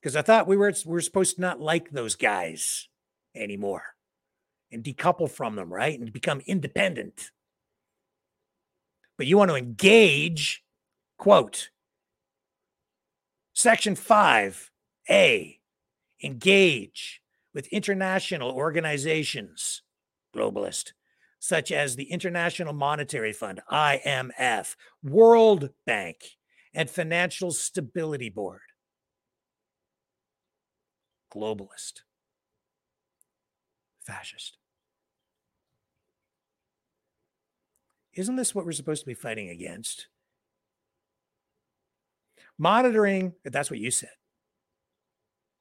because 0.00 0.16
I 0.16 0.22
thought 0.22 0.46
we 0.46 0.56
were 0.56 0.72
we 0.86 0.92
were 0.92 1.00
supposed 1.00 1.36
to 1.36 1.40
not 1.40 1.60
like 1.60 1.90
those 1.90 2.14
guys 2.14 2.88
anymore 3.34 3.82
and 4.70 4.84
decouple 4.84 5.30
from 5.30 5.56
them, 5.56 5.72
right? 5.72 5.98
And 5.98 6.12
become 6.12 6.40
independent. 6.46 7.30
But 9.16 9.26
you 9.26 9.36
want 9.36 9.50
to 9.50 9.56
engage, 9.56 10.62
quote, 11.18 11.70
Section 13.54 13.96
5A, 13.96 15.58
engage 16.22 17.20
with 17.54 17.66
international 17.68 18.52
organizations, 18.52 19.82
globalist, 20.36 20.92
such 21.40 21.72
as 21.72 21.96
the 21.96 22.10
International 22.12 22.72
Monetary 22.72 23.32
Fund, 23.32 23.60
IMF, 23.72 24.76
World 25.02 25.70
Bank, 25.86 26.18
and 26.74 26.88
Financial 26.88 27.50
Stability 27.50 28.28
Board 28.28 28.60
globalist, 31.34 32.02
fascist. 34.00 34.58
Isn't 38.14 38.36
this 38.36 38.54
what 38.54 38.66
we're 38.66 38.72
supposed 38.72 39.02
to 39.02 39.06
be 39.06 39.14
fighting 39.14 39.48
against? 39.48 40.08
Monitoring, 42.58 43.34
that's 43.44 43.70
what 43.70 43.78
you 43.78 43.92
said. 43.92 44.10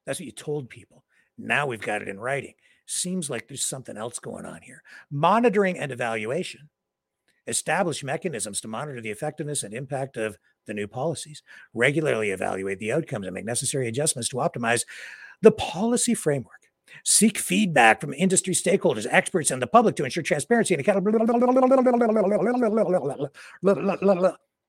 That's 0.06 0.20
what 0.20 0.26
you 0.26 0.32
told 0.32 0.70
people. 0.70 1.04
Now 1.38 1.68
we've 1.68 1.82
got 1.82 2.02
it 2.02 2.08
in 2.08 2.20
writing. 2.20 2.56
Seems 2.88 3.30
like 3.30 3.48
there's 3.48 3.64
something 3.64 3.98
else 3.98 4.18
going 4.18 4.46
on 4.46 4.62
here. 4.64 4.82
Monitoring 5.12 5.78
and 5.78 5.92
evaluation. 5.92 6.70
Establish 7.46 8.04
mechanisms 8.04 8.60
to 8.62 8.68
monitor 8.68 9.02
the 9.02 9.12
effectiveness 9.12 9.64
and 9.64 9.74
impact 9.74 10.18
of 10.18 10.38
the 10.66 10.74
new 10.74 10.88
policies. 10.88 11.44
Regularly 11.74 12.32
evaluate 12.32 12.80
the 12.80 12.92
outcomes 12.92 13.28
and 13.28 13.36
make 13.36 13.46
necessary 13.46 13.88
adjustments 13.88 14.30
to 14.30 14.38
optimize 14.38 14.86
the 15.42 15.52
policy 15.52 16.14
framework. 16.14 16.54
Seek 17.04 17.38
feedback 17.38 18.02
from 18.02 18.14
industry 18.14 18.54
stakeholders, 18.54 19.06
experts, 19.10 19.52
and 19.52 19.62
the 19.62 19.68
public 19.68 19.96
to 19.98 20.04
ensure 20.04 20.24
transparency 20.24 20.74
and 20.74 20.82
accountability. 20.82 21.26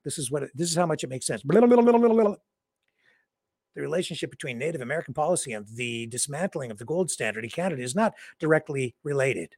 This 0.04 0.18
is 0.18 0.30
what 0.30 0.42
it, 0.44 0.50
this 0.54 0.70
is 0.70 0.76
how 0.76 0.86
much 0.86 1.04
it 1.04 1.10
makes 1.10 1.26
sense. 1.26 1.42
The 1.42 2.36
relationship 3.76 4.30
between 4.30 4.58
Native 4.58 4.80
American 4.80 5.14
policy 5.14 5.52
and 5.52 5.66
the 5.68 6.06
dismantling 6.06 6.70
of 6.70 6.78
the 6.78 6.84
gold 6.84 7.10
standard 7.10 7.44
in 7.44 7.50
Canada 7.50 7.82
is 7.82 7.94
not 7.94 8.14
directly 8.40 8.96
related. 9.04 9.54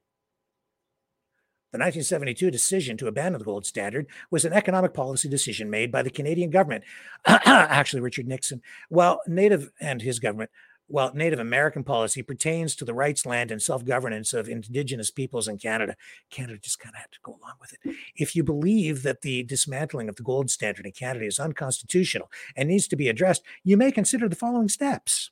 The 1.72 1.78
1972 1.78 2.50
decision 2.50 2.96
to 2.96 3.06
abandon 3.06 3.38
the 3.38 3.44
gold 3.44 3.64
standard 3.64 4.08
was 4.30 4.44
an 4.44 4.52
economic 4.52 4.92
policy 4.92 5.28
decision 5.28 5.70
made 5.70 5.92
by 5.92 6.02
the 6.02 6.10
Canadian 6.10 6.50
government, 6.50 6.82
actually 7.26 8.00
Richard 8.00 8.26
Nixon. 8.26 8.60
While 8.88 9.20
Native 9.28 9.70
and 9.80 10.02
his 10.02 10.18
government 10.18 10.50
while 10.90 11.14
Native 11.14 11.38
American 11.38 11.84
policy 11.84 12.20
pertains 12.20 12.74
to 12.74 12.84
the 12.84 12.92
rights, 12.92 13.24
land, 13.24 13.52
and 13.52 13.62
self 13.62 13.84
governance 13.84 14.32
of 14.32 14.48
Indigenous 14.48 15.10
peoples 15.10 15.46
in 15.46 15.56
Canada, 15.56 15.96
Canada 16.30 16.58
just 16.60 16.80
kind 16.80 16.94
of 16.94 17.00
had 17.00 17.12
to 17.12 17.18
go 17.22 17.38
along 17.40 17.54
with 17.60 17.72
it. 17.72 17.94
If 18.16 18.34
you 18.34 18.42
believe 18.42 19.04
that 19.04 19.22
the 19.22 19.44
dismantling 19.44 20.08
of 20.08 20.16
the 20.16 20.24
gold 20.24 20.50
standard 20.50 20.86
in 20.86 20.92
Canada 20.92 21.26
is 21.26 21.38
unconstitutional 21.38 22.30
and 22.56 22.68
needs 22.68 22.88
to 22.88 22.96
be 22.96 23.08
addressed, 23.08 23.42
you 23.62 23.76
may 23.76 23.92
consider 23.92 24.28
the 24.28 24.36
following 24.36 24.68
steps 24.68 25.30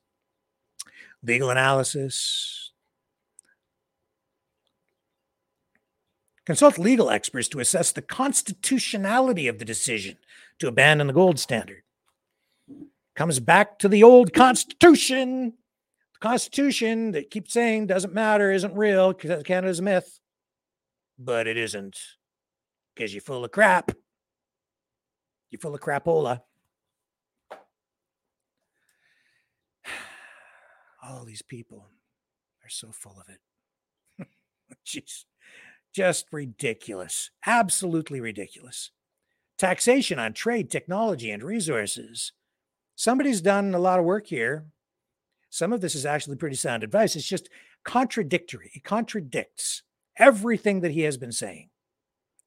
legal 1.22 1.50
analysis. 1.50 2.72
Consult 6.46 6.78
legal 6.78 7.10
experts 7.10 7.48
to 7.48 7.60
assess 7.60 7.92
the 7.92 8.00
constitutionality 8.00 9.48
of 9.48 9.58
the 9.58 9.64
decision 9.64 10.16
to 10.60 10.68
abandon 10.68 11.08
the 11.08 11.12
gold 11.12 11.38
standard 11.38 11.82
comes 13.18 13.40
back 13.40 13.80
to 13.80 13.88
the 13.88 14.04
old 14.04 14.32
Constitution. 14.32 15.54
The 16.12 16.18
Constitution 16.20 17.10
that 17.10 17.30
keeps 17.32 17.52
saying 17.52 17.88
doesn't 17.88 18.14
matter, 18.14 18.52
isn't 18.52 18.76
real, 18.76 19.12
because 19.12 19.42
Canada's 19.42 19.80
a 19.80 19.82
myth. 19.82 20.20
But 21.18 21.48
it 21.48 21.56
isn't, 21.56 21.98
because 22.94 23.12
you're 23.12 23.20
full 23.20 23.44
of 23.44 23.50
crap. 23.50 23.90
You're 25.50 25.58
full 25.58 25.74
of 25.74 25.80
crapola. 25.80 26.42
All 31.02 31.24
these 31.24 31.42
people 31.42 31.88
are 32.62 32.70
so 32.70 32.92
full 32.92 33.20
of 33.20 33.28
it. 33.28 34.28
Jeez. 34.86 35.24
Just 35.92 36.26
ridiculous. 36.30 37.30
Absolutely 37.44 38.20
ridiculous. 38.20 38.92
Taxation 39.58 40.20
on 40.20 40.34
trade, 40.34 40.70
technology, 40.70 41.32
and 41.32 41.42
resources 41.42 42.30
somebody's 42.98 43.40
done 43.40 43.74
a 43.74 43.78
lot 43.78 44.00
of 44.00 44.04
work 44.04 44.26
here. 44.26 44.66
Some 45.48 45.72
of 45.72 45.80
this 45.80 45.94
is 45.94 46.04
actually 46.04 46.36
pretty 46.36 46.56
sound 46.56 46.82
advice. 46.82 47.14
It's 47.16 47.26
just 47.26 47.48
contradictory. 47.84 48.72
It 48.74 48.82
contradicts 48.82 49.82
everything 50.18 50.80
that 50.80 50.90
he 50.90 51.02
has 51.02 51.16
been 51.16 51.32
saying. 51.32 51.70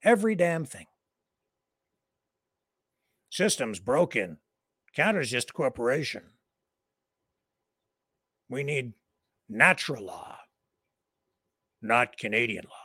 Every 0.03 0.35
damn 0.35 0.65
thing. 0.65 0.87
System's 3.29 3.79
broken. 3.79 4.37
Canada's 4.93 5.31
just 5.31 5.51
a 5.51 5.53
corporation. 5.53 6.23
We 8.49 8.63
need 8.63 8.91
natural 9.47 10.03
law, 10.03 10.37
not 11.81 12.17
Canadian 12.17 12.65
law. 12.65 12.80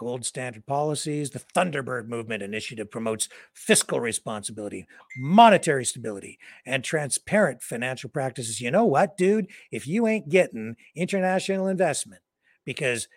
Gold 0.00 0.24
standard 0.24 0.64
policies. 0.64 1.28
The 1.28 1.40
Thunderbird 1.40 2.08
Movement 2.08 2.42
Initiative 2.42 2.90
promotes 2.90 3.28
fiscal 3.52 4.00
responsibility, 4.00 4.86
monetary 5.18 5.84
stability, 5.84 6.38
and 6.64 6.82
transparent 6.82 7.62
financial 7.62 8.08
practices. 8.08 8.62
You 8.62 8.70
know 8.70 8.86
what, 8.86 9.18
dude? 9.18 9.48
If 9.70 9.86
you 9.86 10.06
ain't 10.06 10.30
getting 10.30 10.76
international 10.96 11.68
investment, 11.68 12.22
because 12.64 13.08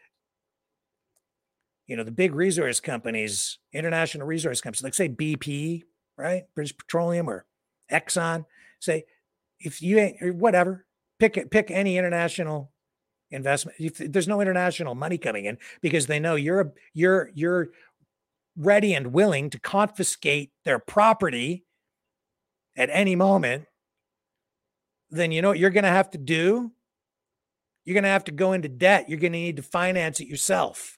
you 1.87 1.95
know 1.95 2.03
the 2.03 2.11
big 2.11 2.35
resource 2.35 2.81
companies, 2.81 3.59
international 3.71 4.27
resource 4.27 4.59
companies, 4.59 4.83
like 4.83 4.93
say 4.93 5.07
BP, 5.07 5.83
right, 6.17 6.43
British 6.53 6.75
Petroleum 6.75 7.29
or 7.29 7.45
Exxon, 7.89 8.43
say 8.81 9.05
if 9.57 9.81
you 9.81 9.99
ain't 9.99 10.21
or 10.21 10.33
whatever, 10.33 10.85
pick 11.17 11.49
pick 11.49 11.71
any 11.71 11.97
international 11.97 12.72
investment. 13.33 13.77
If 13.79 13.97
there's 13.97 14.27
no 14.27 14.41
international 14.41 14.95
money 14.95 15.17
coming 15.17 15.45
in 15.45 15.57
because 15.81 16.07
they 16.07 16.19
know 16.19 16.35
you're 16.35 16.73
you're 16.93 17.29
you're 17.33 17.69
ready 18.55 18.93
and 18.93 19.13
willing 19.13 19.49
to 19.49 19.59
confiscate 19.59 20.51
their 20.63 20.79
property 20.79 21.65
at 22.77 22.89
any 22.91 23.15
moment, 23.15 23.65
then 25.09 25.31
you 25.31 25.41
know 25.41 25.49
what 25.49 25.59
you're 25.59 25.69
going 25.69 25.83
to 25.83 25.89
have 25.89 26.11
to 26.11 26.17
do? 26.17 26.71
You're 27.85 27.95
going 27.95 28.03
to 28.03 28.09
have 28.09 28.23
to 28.25 28.31
go 28.31 28.53
into 28.53 28.69
debt. 28.69 29.09
You're 29.09 29.19
going 29.19 29.33
to 29.33 29.39
need 29.39 29.57
to 29.57 29.63
finance 29.63 30.19
it 30.19 30.27
yourself. 30.27 30.97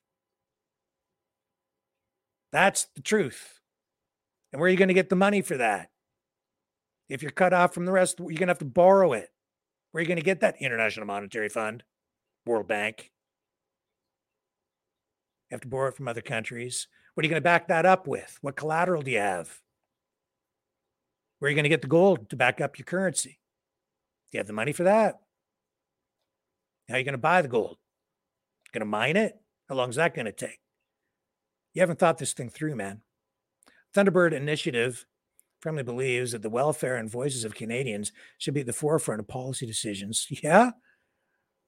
That's 2.52 2.88
the 2.96 3.02
truth. 3.02 3.60
And 4.54 4.60
where 4.60 4.68
are 4.68 4.72
you 4.72 4.78
going 4.78 4.90
to 4.90 4.94
get 4.94 5.10
the 5.10 5.16
money 5.16 5.42
for 5.42 5.58
that? 5.58 5.90
If 7.10 7.22
you're 7.22 7.32
cut 7.32 7.54
off 7.54 7.74
from 7.74 7.86
the 7.86 7.92
rest, 7.92 8.20
you're 8.20 8.28
going 8.28 8.48
to 8.48 8.48
have 8.48 8.60
to 8.60 8.66
borrow 8.66 9.14
it. 9.14 9.30
Where 9.92 10.00
are 10.00 10.04
you 10.04 10.08
going 10.08 10.18
to 10.18 10.24
get 10.24 10.42
that 10.42 10.62
International 10.62 11.06
Monetary 11.06 11.50
Fund? 11.50 11.84
World 12.46 12.68
Bank. 12.68 13.12
You 15.50 15.56
have 15.56 15.62
to 15.62 15.68
borrow 15.68 15.90
it 15.90 15.96
from 15.96 16.08
other 16.08 16.22
countries. 16.22 16.88
What 17.14 17.24
are 17.24 17.26
you 17.26 17.30
going 17.30 17.42
to 17.42 17.44
back 17.44 17.68
that 17.68 17.86
up 17.86 18.08
with? 18.08 18.38
What 18.42 18.56
collateral 18.56 19.02
do 19.02 19.12
you 19.12 19.20
have? 19.20 19.62
Where 21.40 21.48
are 21.48 21.50
you 21.50 21.56
going 21.56 21.64
to 21.64 21.70
get 21.70 21.82
the 21.82 21.88
gold 21.88 22.30
to 22.30 22.36
back 22.36 22.62
up 22.62 22.78
your 22.78 22.86
currency? 22.86 23.40
Do 24.32 24.38
you 24.38 24.40
have 24.40 24.48
the 24.48 24.54
money 24.54 24.72
for 24.72 24.84
that? 24.84 25.20
How 26.90 26.96
are 26.96 26.98
you 26.98 27.04
going 27.04 27.14
to 27.14 27.20
buy 27.20 27.42
the 27.42 27.48
gold? 27.48 27.78
Going 28.74 28.82
to 28.82 28.86
mine 28.86 29.18
it? 29.18 29.36
How 29.70 29.76
long 29.76 29.90
is 29.90 29.96
that 29.96 30.14
going 30.14 30.26
to 30.26 30.32
take? 30.32 30.60
You 31.74 31.82
haven't 31.82 32.00
thought 32.00 32.18
this 32.18 32.34
thing 32.34 32.50
through, 32.50 32.76
man. 32.76 33.02
Thunderbird 33.96 34.34
Initiative 34.34 35.06
firmly 35.62 35.84
believes 35.84 36.32
that 36.32 36.42
the 36.42 36.50
welfare 36.50 36.96
and 36.96 37.10
voices 37.10 37.44
of 37.44 37.56
Canadians 37.56 38.12
should 38.38 38.54
be 38.54 38.60
at 38.62 38.66
the 38.66 38.74
forefront 38.74 39.20
of 39.20 39.28
policy 39.28 39.66
decisions. 39.66 40.28
Yeah, 40.44 40.72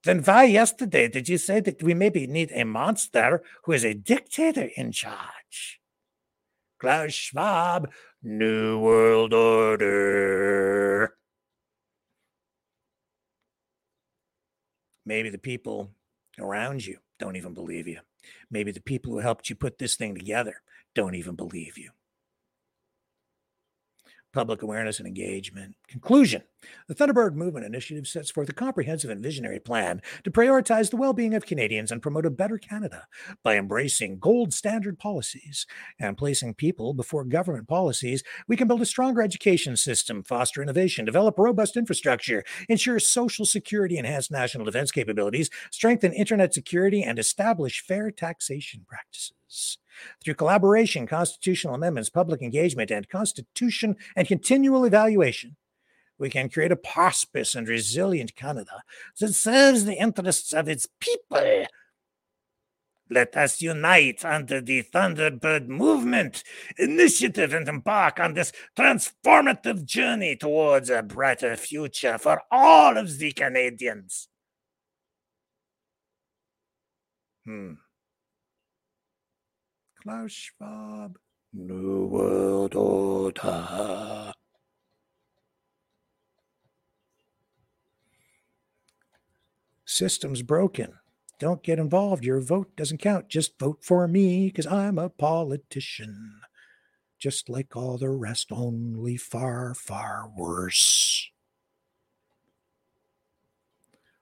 then 0.08 0.24
why 0.24 0.46
yesterday 0.46 1.10
did 1.10 1.28
you 1.28 1.38
say 1.38 1.60
that 1.60 1.84
we 1.84 1.94
maybe 1.94 2.28
need 2.28 2.52
a 2.54 2.64
monster 2.64 3.44
who 3.64 3.74
is 3.74 3.84
a 3.84 3.94
dictator 3.94 4.70
in 4.78 4.92
charge? 4.92 5.82
Klaus 6.80 7.14
Schwab, 7.14 7.92
New 8.24 8.80
World 8.80 9.34
Order. 9.34 11.16
Maybe 15.06 15.30
the 15.30 15.38
people 15.38 15.92
around 16.40 16.86
you 16.86 17.00
don't 17.20 17.36
even 17.36 17.54
believe 17.54 17.88
you. 17.88 18.00
Maybe 18.50 18.72
the 18.72 18.82
people 18.82 19.12
who 19.14 19.20
helped 19.20 19.50
you 19.50 19.56
put 19.56 19.78
this 19.78 19.96
thing 19.96 20.16
together 20.16 20.62
don't 20.96 21.16
even 21.16 21.36
believe 21.36 21.78
you 21.78 21.92
public 24.34 24.62
awareness 24.62 25.00
and 25.00 25.08
engagement. 25.08 25.76
Conclusion 25.88 26.44
The 26.88 26.96
Thunderbird 26.96 27.34
Movement 27.34 27.66
Initiative 27.66 28.08
sets 28.08 28.30
forth 28.30 28.50
a 28.50 28.54
comprehensive 28.54 29.10
and 29.10 29.24
visionary 29.24 29.60
plan 29.60 30.02
to 30.24 30.32
prioritize 30.32 30.90
the 30.90 30.98
well 30.98 31.14
being 31.14 31.34
of 31.34 31.46
Canadians 31.46 31.92
and 31.92 32.02
promote 32.02 32.26
a 32.26 32.30
better 32.30 32.58
Canada 32.58 33.08
by 33.44 33.56
embracing 33.56 34.20
gold 34.20 34.54
standard 34.54 35.00
policies 35.00 35.66
and 36.00 36.18
placing 36.18 36.54
people 36.54 36.94
before 36.94 37.24
government 37.24 37.68
policies. 37.68 38.24
We 38.48 38.58
can 38.58 38.68
build 38.68 38.82
a 38.82 38.86
stronger 38.86 39.22
education 39.22 39.76
system, 39.78 40.24
foster 40.24 40.62
innovation, 40.62 41.06
develop 41.06 41.38
robust 41.38 41.78
infrastructure, 41.78 42.44
ensure 42.70 43.00
social 43.00 43.46
security, 43.46 43.98
enhance 43.98 44.30
national 44.30 44.66
defense 44.66 44.92
capabilities, 44.92 45.50
strengthen 45.72 46.14
internet 46.14 46.54
security, 46.54 47.04
and 47.04 47.18
establish 47.18 47.84
fair 47.84 48.12
taxation 48.12 48.86
practices. 48.88 49.78
Through 50.24 50.36
collaboration, 50.36 51.08
constitutional 51.08 51.76
amendments, 51.76 52.10
public 52.10 52.42
engagement, 52.42 52.92
and 52.92 53.08
constitution 53.10 53.96
and 54.16 54.28
continual 54.28 54.86
evaluation, 54.86 55.56
we 56.18 56.30
can 56.30 56.50
create 56.50 56.72
a 56.72 56.76
prosperous 56.76 57.56
and 57.56 57.68
resilient 57.68 58.36
Canada 58.36 58.84
that 59.20 59.34
serves 59.34 59.86
the 59.86 59.96
interests 59.96 60.54
of 60.54 60.68
its 60.68 60.88
people. 61.00 61.66
Let 63.10 63.38
us 63.38 63.62
unite 63.62 64.26
under 64.26 64.60
the 64.60 64.84
Thunderbird 64.84 65.68
Movement 65.68 66.44
initiative 66.78 67.54
and 67.54 67.68
embark 67.68 68.20
on 68.20 68.34
this 68.34 68.52
transformative 68.78 69.86
journey 69.86 70.36
towards 70.36 70.90
a 70.90 71.04
brighter 71.04 71.56
future 71.56 72.18
for 72.18 72.42
all 72.52 72.98
of 72.98 73.18
the 73.18 73.32
Canadians. 73.32 74.28
Hmm. 77.46 77.74
Klaus 80.08 80.32
Schwab. 80.32 81.18
New 81.52 82.06
World 82.06 82.76
Order. 82.76 84.32
System's 89.84 90.44
broken. 90.44 90.94
Don't 91.40 91.62
get 91.62 91.78
involved. 91.78 92.24
Your 92.24 92.40
vote 92.40 92.74
doesn't 92.78 93.00
count. 93.00 93.28
Just 93.28 93.60
vote 93.60 93.80
for 93.82 94.08
me 94.08 94.46
because 94.48 94.66
I'm 94.66 94.98
a 94.98 95.10
politician. 95.10 96.40
Just 97.20 97.50
like 97.50 97.76
all 97.76 97.98
the 97.98 98.10
rest, 98.10 98.48
only 98.50 99.18
far, 99.18 99.74
far 99.74 100.32
worse. 100.38 101.30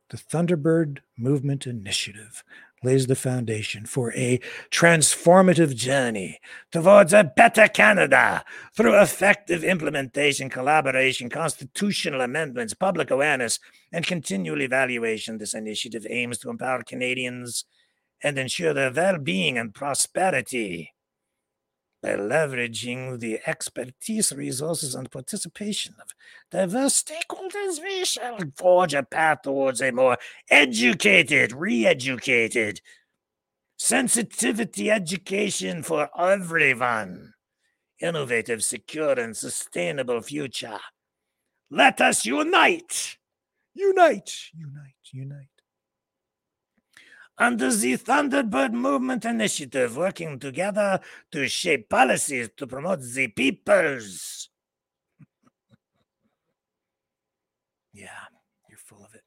The 0.10 0.18
Thunderbird 0.18 1.02
Movement 1.16 1.68
Initiative 1.68 2.44
lays 2.86 3.08
the 3.08 3.16
foundation 3.16 3.86
for 3.86 4.14
a 4.14 4.40
transformative 4.72 5.76
journey 5.76 6.40
towards 6.72 7.12
a 7.12 7.24
better 7.36 7.68
Canada 7.68 8.44
through 8.76 9.02
effective 9.02 9.64
implementation, 9.64 10.50
collaboration, 10.50 11.30
constitutional 11.30 12.22
amendments, 12.22 12.74
public 12.74 13.12
awareness, 13.12 13.60
and 13.92 14.08
continual 14.08 14.62
evaluation. 14.62 15.38
This 15.38 15.54
initiative 15.54 16.08
aims 16.10 16.38
to 16.40 16.50
empower 16.50 16.84
Canadians 16.84 17.66
and 18.24 18.38
ensure 18.38 18.74
their 18.74 18.92
well 18.92 19.18
being 19.18 19.58
and 19.58 19.74
prosperity 19.74 20.95
by 22.06 22.12
leveraging 22.12 23.20
the 23.20 23.40
expertise, 23.48 24.32
resources, 24.32 24.94
and 24.94 25.10
participation 25.10 25.96
of 26.00 26.14
diverse 26.52 27.02
stakeholders, 27.02 27.82
we 27.82 28.06
shall 28.06 28.38
forge 28.56 28.94
a 28.94 29.02
path 29.02 29.42
towards 29.42 29.82
a 29.82 29.90
more 29.90 30.16
educated, 30.52 31.52
re 31.52 31.88
educated, 31.88 32.80
sensitivity 33.78 34.92
education 34.92 35.82
for 35.82 36.08
everyone, 36.16 37.34
innovative, 38.00 38.64
secure, 38.64 39.14
and 39.20 39.36
sustainable 39.36 40.22
future. 40.22 40.80
Let 41.72 42.02
us 42.02 42.24
unite, 42.24 43.18
unite, 43.74 44.32
unite, 44.54 44.94
unite 45.12 45.55
under 47.38 47.74
the 47.74 47.98
Thunderbird 47.98 48.72
Movement 48.72 49.26
Initiative, 49.26 49.98
working 49.98 50.40
together 50.40 51.00
to 51.32 51.48
shape 51.48 51.90
policies 51.90 52.50
to 52.58 52.66
promote 52.66 53.02
the 53.02 53.28
peoples. 53.28 54.50
yeah, 57.94 58.10
you're 58.70 58.78
full 58.78 59.04
of 59.04 59.14
it. 59.14 59.22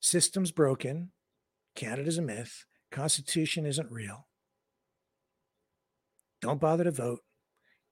System's 0.00 0.52
broken. 0.52 1.10
Canada's 1.74 2.18
a 2.18 2.22
myth. 2.22 2.64
Constitution 2.92 3.66
isn't 3.66 3.90
real. 3.90 4.28
Don't 6.40 6.60
bother 6.60 6.84
to 6.84 6.92
vote. 6.92 7.25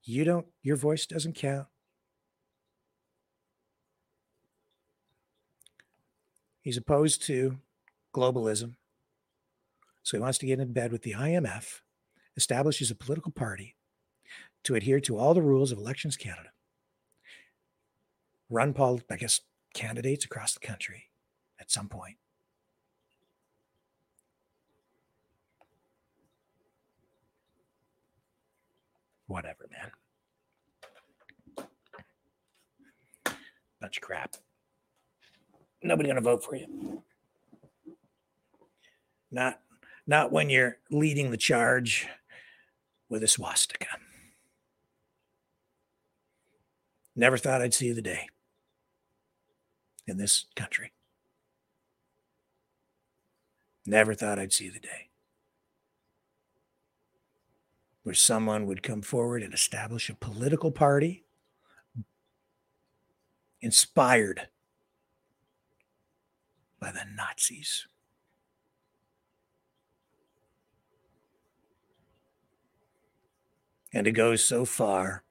You 0.05 0.25
don't, 0.25 0.47
your 0.63 0.77
voice 0.77 1.07
doesn't 1.07 1.35
count. 1.35 1.67
He's 6.61 6.77
opposed 6.77 7.23
to 7.27 7.59
globalism. 8.15 8.75
So 10.03 10.17
he 10.17 10.21
wants 10.21 10.39
to 10.39 10.47
get 10.47 10.61
in 10.61 10.73
bed 10.73 10.93
with 10.93 11.03
the 11.03 11.13
IMF, 11.13 11.81
establishes 12.37 12.91
a 12.91 12.95
political 12.95 13.33
party 13.33 13.77
to 14.65 14.75
adhere 14.75 15.01
to 15.01 15.19
all 15.19 15.33
the 15.35 15.43
rules 15.43 15.73
of 15.73 15.79
Elections 15.79 16.17
Canada, 16.17 16.51
run, 18.51 18.75
Paul, 18.75 19.01
I 19.11 19.17
guess, 19.17 19.41
candidates 19.75 20.25
across 20.25 20.55
the 20.55 20.67
country 20.67 21.05
at 21.59 21.71
some 21.71 21.89
point. 21.89 22.17
Whatever, 29.27 29.69
man. 29.71 29.91
Bunch 33.81 33.99
of 33.99 34.03
crap. 34.03 34.37
Nobody 35.83 36.09
gonna 36.09 36.21
vote 36.21 36.43
for 36.43 36.57
you. 36.57 37.03
Not 39.31 39.61
not 40.07 40.33
when 40.33 40.51
you're 40.51 40.79
leading 40.91 41.31
the 41.31 41.37
charge 41.37 42.09
with 43.09 43.23
a 43.23 43.29
swastika. 43.29 43.87
Never 47.17 47.37
thought 47.37 47.63
I'd 47.63 47.75
see 47.75 47.93
the 47.93 48.03
day 48.03 48.29
in 50.07 50.17
this 50.17 50.47
country. 50.57 50.93
Never 53.87 54.15
thought 54.15 54.39
I'd 54.39 54.53
see 54.53 54.69
the 54.69 54.81
day 54.81 55.09
where 58.05 58.15
someone 58.15 58.67
would 58.67 58.83
come 58.83 59.03
forward 59.03 59.43
and 59.43 59.53
establish 59.53 60.09
a 60.09 60.15
political 60.15 60.71
party 60.71 61.25
inspired 63.61 64.49
by 66.79 66.93
the 66.93 67.05
Nazis. 67.17 67.87
And 73.93 74.05
to 74.05 74.13
go 74.13 74.37
so 74.37 74.67
far 74.67 75.25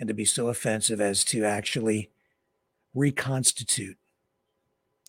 and 0.00 0.08
to 0.08 0.14
be 0.14 0.24
so 0.24 0.48
offensive 0.48 1.00
as 1.00 1.24
to 1.26 1.44
actually 1.44 2.10
reconstitute 2.94 3.98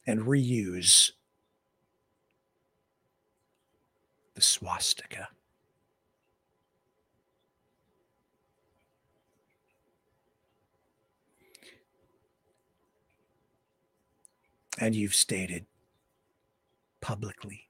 and 0.06 0.22
reuse 0.22 1.12
the 4.36 4.42
swastika. 4.42 5.30
And 14.82 14.96
you've 14.96 15.14
stated 15.14 15.66
publicly 17.02 17.68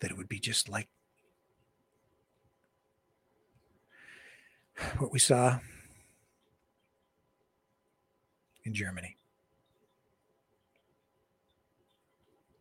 that 0.00 0.10
it 0.10 0.18
would 0.18 0.28
be 0.28 0.38
just 0.38 0.68
like 0.68 0.88
what 4.98 5.10
we 5.12 5.18
saw 5.18 5.60
in 8.64 8.74
Germany. 8.74 9.16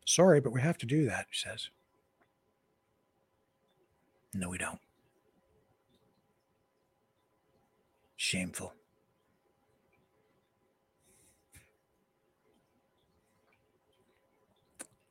Sorry, 0.06 0.40
but 0.40 0.54
we 0.54 0.62
have 0.62 0.78
to 0.78 0.86
do 0.86 1.06
that, 1.06 1.28
he 1.30 1.38
says. 1.38 1.70
No, 4.34 4.50
we 4.50 4.58
don't. 4.58 4.80
Shameful. 8.16 8.77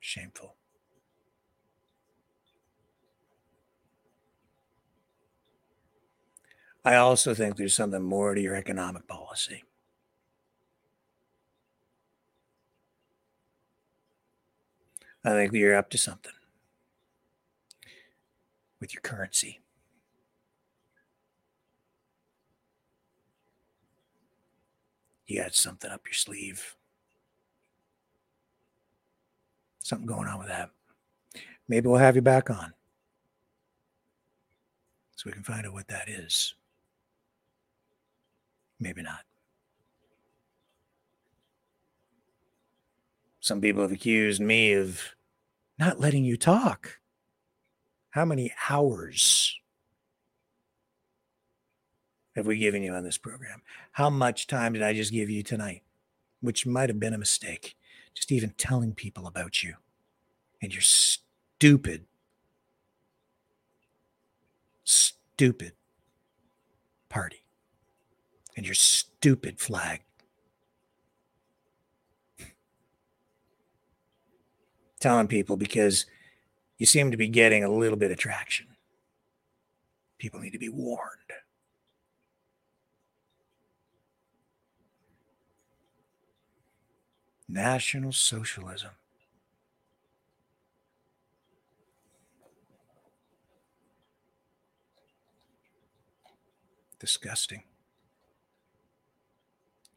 Shameful. 0.07 0.55
I 6.85 6.95
also 6.95 7.35
think 7.35 7.57
there's 7.57 7.75
something 7.75 8.05
more 8.05 8.33
to 8.33 8.41
your 8.41 8.55
economic 8.55 9.09
policy. 9.09 9.65
I 15.25 15.31
think 15.31 15.53
you're 15.53 15.75
up 15.75 15.91
to 15.91 15.99
something 15.99 16.31
with 18.81 18.95
your 18.95 19.01
currency. 19.01 19.59
You 25.27 25.43
got 25.43 25.57
something 25.57 25.91
up 25.91 26.03
your 26.07 26.15
sleeve. 26.15 26.77
Something 29.87 30.09
going 30.09 30.27
on 30.27 30.41
with 30.41 30.49
that. 30.49 30.71
Maybe 31.69 31.87
we'll 31.87 31.99
have 31.99 32.17
you 32.17 32.23
back 32.23 32.51
on 32.51 32.73
so 35.15 35.23
we 35.27 35.33
can 35.33 35.45
find 35.45 35.65
out 35.65 35.75
what 35.75 35.87
that 35.87 36.09
is. 36.09 36.57
Maybe 38.81 39.01
not. 39.01 39.21
Some 43.39 43.61
people 43.61 43.83
have 43.83 43.93
accused 43.93 44.41
me 44.41 44.73
of 44.73 45.15
not 45.79 46.01
letting 46.01 46.25
you 46.25 46.37
talk. 46.37 46.99
How 48.11 48.25
many 48.25 48.53
hours 48.69 49.57
have 52.35 52.45
we 52.45 52.59
given 52.59 52.83
you 52.83 52.93
on 52.93 53.05
this 53.05 53.19
program? 53.19 53.63
How 53.93 54.11
much 54.11 54.49
time 54.49 54.73
did 54.73 54.83
I 54.83 54.95
just 54.95 55.13
give 55.13 55.31
you 55.31 55.45
tonight? 55.45 55.85
Which 56.41 56.67
might 56.67 56.89
have 56.89 56.99
been 56.99 57.15
a 57.15 57.19
mistake 57.19 57.77
just 58.17 58.33
even 58.33 58.55
telling 58.57 58.95
people 58.95 59.27
about 59.27 59.63
you 59.63 59.75
and 60.63 60.73
your 60.73 60.81
stupid, 60.81 62.07
stupid 64.85 65.73
party 67.11 67.45
and 68.57 68.65
your 68.65 68.75
stupid 68.75 69.61
flag. 69.61 70.01
telling 74.99 75.29
people 75.29 75.59
because 75.59 76.07
you 76.79 76.87
seem 76.87 77.11
to 77.11 77.19
be 77.19 77.29
getting 77.29 77.63
a 77.63 77.71
little 77.71 77.99
bit 77.99 78.11
of 78.11 78.17
traction. 78.17 78.67
People 80.19 80.41
need 80.41 80.53
to 80.55 80.59
be 80.59 80.71
warned. 80.71 81.26
National 87.49 88.13
Socialism. 88.13 88.91
Disgusting. 96.99 97.63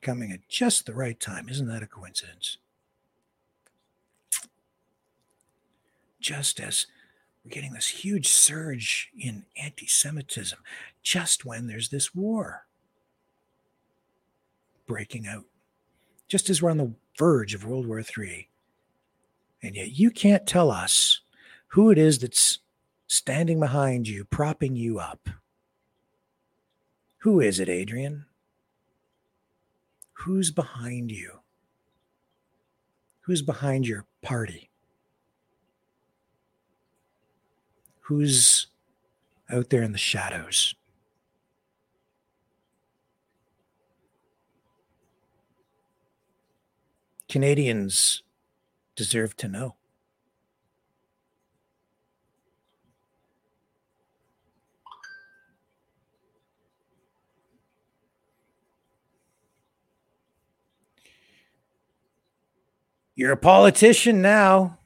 Coming 0.02 0.32
at 0.32 0.48
just 0.48 0.86
the 0.86 0.94
right 0.94 1.20
time. 1.20 1.50
Isn't 1.50 1.68
that 1.68 1.84
a 1.84 1.88
coincidence? 1.88 2.58
Just 6.20 6.60
as 6.60 6.86
we're 7.44 7.52
getting 7.52 7.74
this 7.74 7.88
huge 7.88 8.28
surge 8.28 9.10
in 9.18 9.46
anti 9.62 9.88
Semitism, 9.88 10.60
just 11.02 11.46
when 11.46 11.68
there's 11.68 11.90
this 11.90 12.14
war 12.14 12.66
breaking 14.86 15.28
out, 15.28 15.46
just 16.30 16.50
as 16.50 16.62
we're 16.62 16.70
on 16.70 16.78
the 16.78 16.94
verge 17.18 17.54
of 17.54 17.66
World 17.66 17.86
War 17.86 18.00
III. 18.00 18.48
And 19.62 19.76
yet 19.76 20.00
you 20.00 20.12
can't 20.12 20.48
tell 20.48 20.72
us 20.72 21.20
who 21.68 21.92
it 21.92 21.98
is 21.98 22.20
that's 22.20 22.60
standing 23.08 23.60
behind 23.60 24.08
you, 24.08 24.24
propping 24.24 24.76
you 24.76 25.00
up. 25.00 25.28
Who 27.20 27.42
is 27.42 27.60
it, 27.60 27.68
Adrian? 27.68 28.26
Who's 30.14 30.52
behind 30.52 31.12
you? 31.12 31.40
Who's 33.22 33.42
behind 33.42 33.88
your 33.88 34.06
party? 34.22 34.70
Who's 38.02 38.68
out 39.50 39.70
there 39.70 39.84
in 39.84 39.92
the 39.92 39.98
shadows? 39.98 40.76
Canadians 47.30 48.24
deserve 48.96 49.38
to 49.38 49.48
know. 49.48 49.76
You're 63.16 63.34
a 63.34 63.38
politician 63.38 64.22
now. 64.22 64.80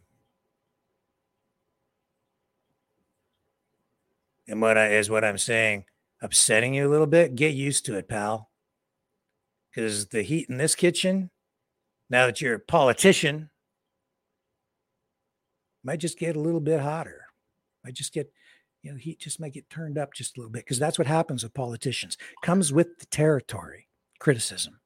And 4.47 4.59
what 4.59 4.77
I 4.77 4.87
is 4.87 5.09
what 5.09 5.23
I'm 5.23 5.37
saying 5.37 5.85
upsetting 6.19 6.73
you 6.73 6.87
a 6.87 6.89
little 6.89 7.07
bit? 7.07 7.35
Get 7.35 7.53
used 7.53 7.85
to 7.85 7.95
it, 7.95 8.09
pal. 8.09 8.49
Because 9.69 10.07
the 10.07 10.23
heat 10.23 10.49
in 10.49 10.57
this 10.57 10.75
kitchen, 10.75 11.29
now 12.13 12.27
that 12.27 12.39
you're 12.39 12.53
a 12.53 12.59
politician, 12.59 13.49
might 15.83 15.99
just 15.99 16.19
get 16.19 16.35
a 16.35 16.39
little 16.39 16.59
bit 16.59 16.79
hotter. 16.79 17.25
Might 17.83 17.95
just 17.95 18.13
get, 18.13 18.31
you 18.83 18.91
know, 18.91 18.97
heat 18.97 19.19
just 19.19 19.39
might 19.39 19.53
get 19.53 19.67
turned 19.67 19.97
up 19.97 20.13
just 20.13 20.37
a 20.37 20.39
little 20.39 20.51
bit 20.51 20.63
because 20.63 20.77
that's 20.77 20.99
what 20.99 21.07
happens 21.07 21.41
with 21.41 21.55
politicians. 21.55 22.15
Comes 22.43 22.71
with 22.71 22.99
the 22.99 23.07
territory, 23.07 23.87
criticism. 24.19 24.79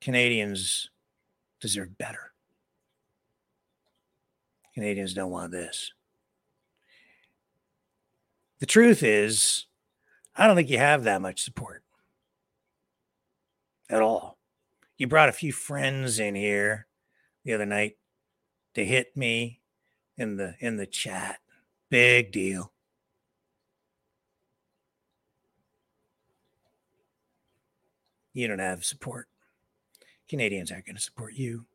Canadians 0.00 0.90
deserve 1.60 1.98
better. 1.98 2.32
Canadians 4.74 5.12
don't 5.12 5.32
want 5.32 5.50
this. 5.50 5.90
The 8.58 8.66
truth 8.66 9.02
is, 9.02 9.66
I 10.34 10.46
don't 10.46 10.56
think 10.56 10.70
you 10.70 10.78
have 10.78 11.04
that 11.04 11.20
much 11.20 11.42
support 11.42 11.82
at 13.90 14.02
all. 14.02 14.38
You 14.96 15.06
brought 15.06 15.28
a 15.28 15.32
few 15.32 15.52
friends 15.52 16.18
in 16.18 16.34
here 16.34 16.86
the 17.44 17.52
other 17.52 17.66
night 17.66 17.96
to 18.74 18.84
hit 18.84 19.16
me 19.16 19.60
in 20.16 20.36
the 20.36 20.54
in 20.58 20.76
the 20.76 20.86
chat. 20.86 21.38
Big 21.90 22.32
deal. 22.32 22.72
You 28.32 28.48
don't 28.48 28.58
have 28.58 28.84
support. 28.84 29.28
Canadians 30.28 30.70
aren't 30.70 30.86
going 30.86 30.96
to 30.96 31.02
support 31.02 31.34
you. 31.34 31.66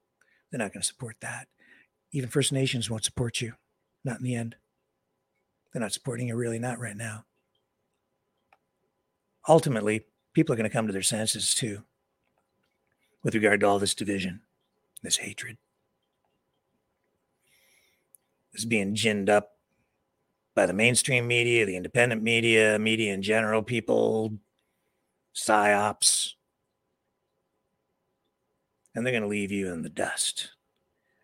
They're 0.49 0.59
not 0.59 0.73
going 0.73 0.81
to 0.81 0.87
support 0.87 1.15
that. 1.21 1.47
Even 2.11 2.29
First 2.29 2.51
Nations 2.51 2.89
won't 2.89 3.05
support 3.05 3.41
you. 3.41 3.53
Not 4.03 4.17
in 4.17 4.23
the 4.23 4.35
end. 4.35 4.57
They're 5.72 5.82
not 5.82 5.93
supporting 5.93 6.27
you, 6.27 6.35
really, 6.35 6.59
not 6.59 6.80
right 6.80 6.98
now. 6.98 7.25
Ultimately, 9.48 10.06
people 10.33 10.53
are 10.53 10.58
going 10.58 10.69
to 10.69 10.74
come 10.74 10.88
to 10.88 10.93
their 10.93 11.01
senses 11.01 11.53
too 11.56 11.83
with 13.24 13.35
regard 13.35 13.59
to 13.61 13.67
all 13.67 13.80
this 13.80 13.95
division, 13.95 14.41
this 15.01 15.17
hatred. 15.17 15.58
This 18.53 18.66
being 18.66 18.95
ginned 18.95 19.30
up 19.30 19.51
by 20.56 20.66
the 20.66 20.74
mainstream 20.74 21.27
media, 21.27 21.66
the 21.66 21.77
independent 21.77 22.22
media, 22.22 22.77
media 22.77 23.14
in 23.14 23.22
general, 23.22 23.61
people, 23.61 24.33
psyops. 25.33 26.33
And 28.93 29.06
they're 29.06 29.14
going 29.14 29.24
to 29.24 29.30
leave 29.30 29.51
you 29.51 29.72
in 29.72 29.83
the 29.83 29.90
dust. 29.90 30.51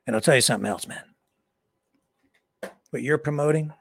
And 0.06 0.16
I'll 0.16 0.22
tell 0.22 0.36
you 0.36 0.42
something 0.42 0.70
else, 0.70 0.88
man. 0.88 1.04
What 2.92 3.02
you're 3.02 3.18
promoting, 3.18 3.74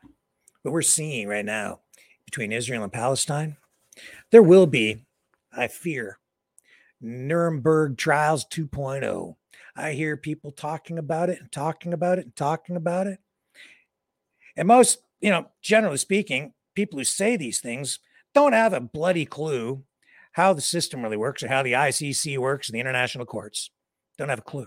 what 0.66 0.72
we're 0.72 0.82
seeing 0.82 1.28
right 1.28 1.44
now 1.44 1.78
between 2.24 2.50
Israel 2.50 2.82
and 2.82 2.92
Palestine, 2.92 3.56
there 4.32 4.42
will 4.42 4.66
be, 4.66 5.04
I 5.56 5.68
fear, 5.68 6.18
Nuremberg 7.00 7.96
trials 7.96 8.44
2.0. 8.46 9.36
I 9.76 9.92
hear 9.92 10.16
people 10.16 10.50
talking 10.50 10.98
about 10.98 11.30
it 11.30 11.40
and 11.40 11.52
talking 11.52 11.92
about 11.92 12.18
it 12.18 12.24
and 12.24 12.34
talking 12.34 12.74
about 12.74 13.06
it. 13.06 13.20
And 14.56 14.66
most, 14.66 14.98
you 15.20 15.30
know, 15.30 15.46
generally 15.62 15.98
speaking, 15.98 16.52
people 16.74 16.98
who 16.98 17.04
say 17.04 17.36
these 17.36 17.60
things 17.60 18.00
don't 18.34 18.52
have 18.52 18.72
a 18.72 18.80
bloody 18.80 19.24
clue 19.24 19.84
how 20.32 20.52
the 20.52 20.60
system 20.60 21.02
really 21.02 21.16
works 21.16 21.44
or 21.44 21.48
how 21.48 21.62
the 21.62 21.74
ICC 21.74 22.38
works 22.38 22.68
and 22.68 22.74
the 22.74 22.80
international 22.80 23.24
courts. 23.24 23.70
Don't 24.18 24.30
have 24.30 24.40
a 24.40 24.42
clue. 24.42 24.66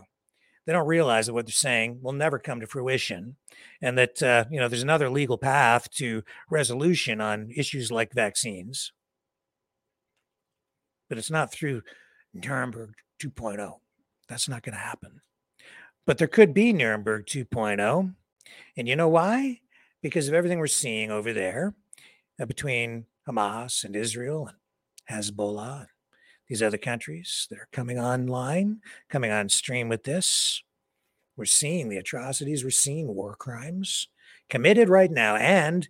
They 0.69 0.73
don't 0.73 0.85
realize 0.85 1.25
that 1.25 1.33
what 1.33 1.47
they're 1.47 1.51
saying 1.51 1.97
will 2.03 2.13
never 2.13 2.37
come 2.37 2.59
to 2.59 2.67
fruition, 2.67 3.37
and 3.81 3.97
that 3.97 4.21
uh, 4.21 4.45
you 4.51 4.59
know 4.59 4.67
there's 4.67 4.83
another 4.83 5.09
legal 5.09 5.39
path 5.39 5.89
to 5.93 6.21
resolution 6.47 7.19
on 7.19 7.49
issues 7.49 7.91
like 7.91 8.13
vaccines. 8.13 8.91
But 11.09 11.17
it's 11.17 11.31
not 11.31 11.51
through 11.51 11.81
Nuremberg 12.35 12.93
2.0. 13.19 13.79
That's 14.27 14.47
not 14.47 14.61
going 14.61 14.73
to 14.73 14.79
happen. 14.79 15.21
But 16.05 16.19
there 16.19 16.27
could 16.27 16.53
be 16.53 16.71
Nuremberg 16.71 17.25
2.0. 17.25 18.13
And 18.77 18.87
you 18.87 18.95
know 18.95 19.09
why? 19.09 19.61
Because 20.03 20.27
of 20.27 20.35
everything 20.35 20.59
we're 20.59 20.67
seeing 20.67 21.09
over 21.09 21.33
there 21.33 21.73
uh, 22.39 22.45
between 22.45 23.05
Hamas 23.27 23.83
and 23.83 23.95
Israel 23.95 24.47
and 24.47 24.57
Hezbollah, 25.09 25.87
these 26.49 26.63
other 26.63 26.77
countries 26.77 27.47
that 27.49 27.59
are 27.59 27.69
coming 27.71 27.99
online, 27.99 28.81
coming 29.07 29.31
on 29.31 29.47
stream 29.47 29.87
with 29.87 30.03
this. 30.03 30.63
We're 31.37 31.45
seeing 31.45 31.87
the 31.87 31.97
atrocities, 31.97 32.63
we're 32.63 32.71
seeing 32.71 33.07
war 33.07 33.35
crimes 33.35 34.09
committed 34.49 34.89
right 34.89 35.11
now, 35.11 35.35
and 35.35 35.87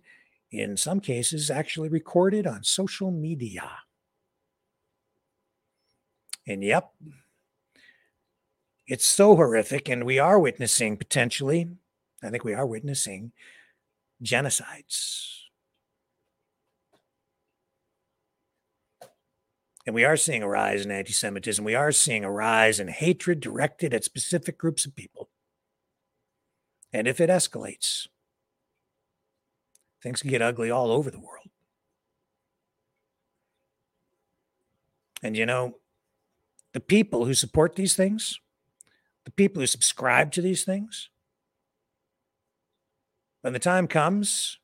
in 0.52 0.76
some 0.76 1.00
cases, 1.00 1.50
actually 1.50 1.88
recorded 1.88 2.46
on 2.46 2.62
social 2.62 3.10
media. 3.10 3.70
And 6.46 6.62
yep, 6.62 6.90
it's 8.86 9.06
so 9.06 9.36
horrific. 9.36 9.88
And 9.88 10.04
we 10.04 10.18
are 10.18 10.38
witnessing 10.38 10.96
potentially, 10.96 11.68
I 12.22 12.30
think 12.30 12.44
we 12.44 12.54
are 12.54 12.66
witnessing 12.66 13.32
genocides. 14.22 15.39
And 19.90 19.94
we 19.96 20.04
are 20.04 20.16
seeing 20.16 20.44
a 20.44 20.48
rise 20.48 20.84
in 20.84 20.92
anti 20.92 21.12
Semitism. 21.12 21.64
We 21.64 21.74
are 21.74 21.90
seeing 21.90 22.22
a 22.22 22.30
rise 22.30 22.78
in 22.78 22.86
hatred 22.86 23.40
directed 23.40 23.92
at 23.92 24.04
specific 24.04 24.56
groups 24.56 24.86
of 24.86 24.94
people. 24.94 25.30
And 26.92 27.08
if 27.08 27.20
it 27.20 27.28
escalates, 27.28 28.06
things 30.00 30.22
can 30.22 30.30
get 30.30 30.42
ugly 30.42 30.70
all 30.70 30.92
over 30.92 31.10
the 31.10 31.18
world. 31.18 31.48
And 35.24 35.36
you 35.36 35.44
know, 35.44 35.78
the 36.72 36.78
people 36.78 37.24
who 37.24 37.34
support 37.34 37.74
these 37.74 37.96
things, 37.96 38.38
the 39.24 39.32
people 39.32 39.60
who 39.60 39.66
subscribe 39.66 40.30
to 40.30 40.40
these 40.40 40.62
things, 40.62 41.10
when 43.40 43.54
the 43.54 43.58
time 43.58 43.88
comes, 43.88 44.59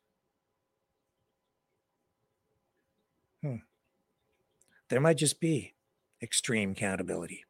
there 4.88 5.00
might 5.00 5.16
just 5.18 5.40
be 5.40 5.74
extreme 6.22 6.72
accountability. 6.72 7.44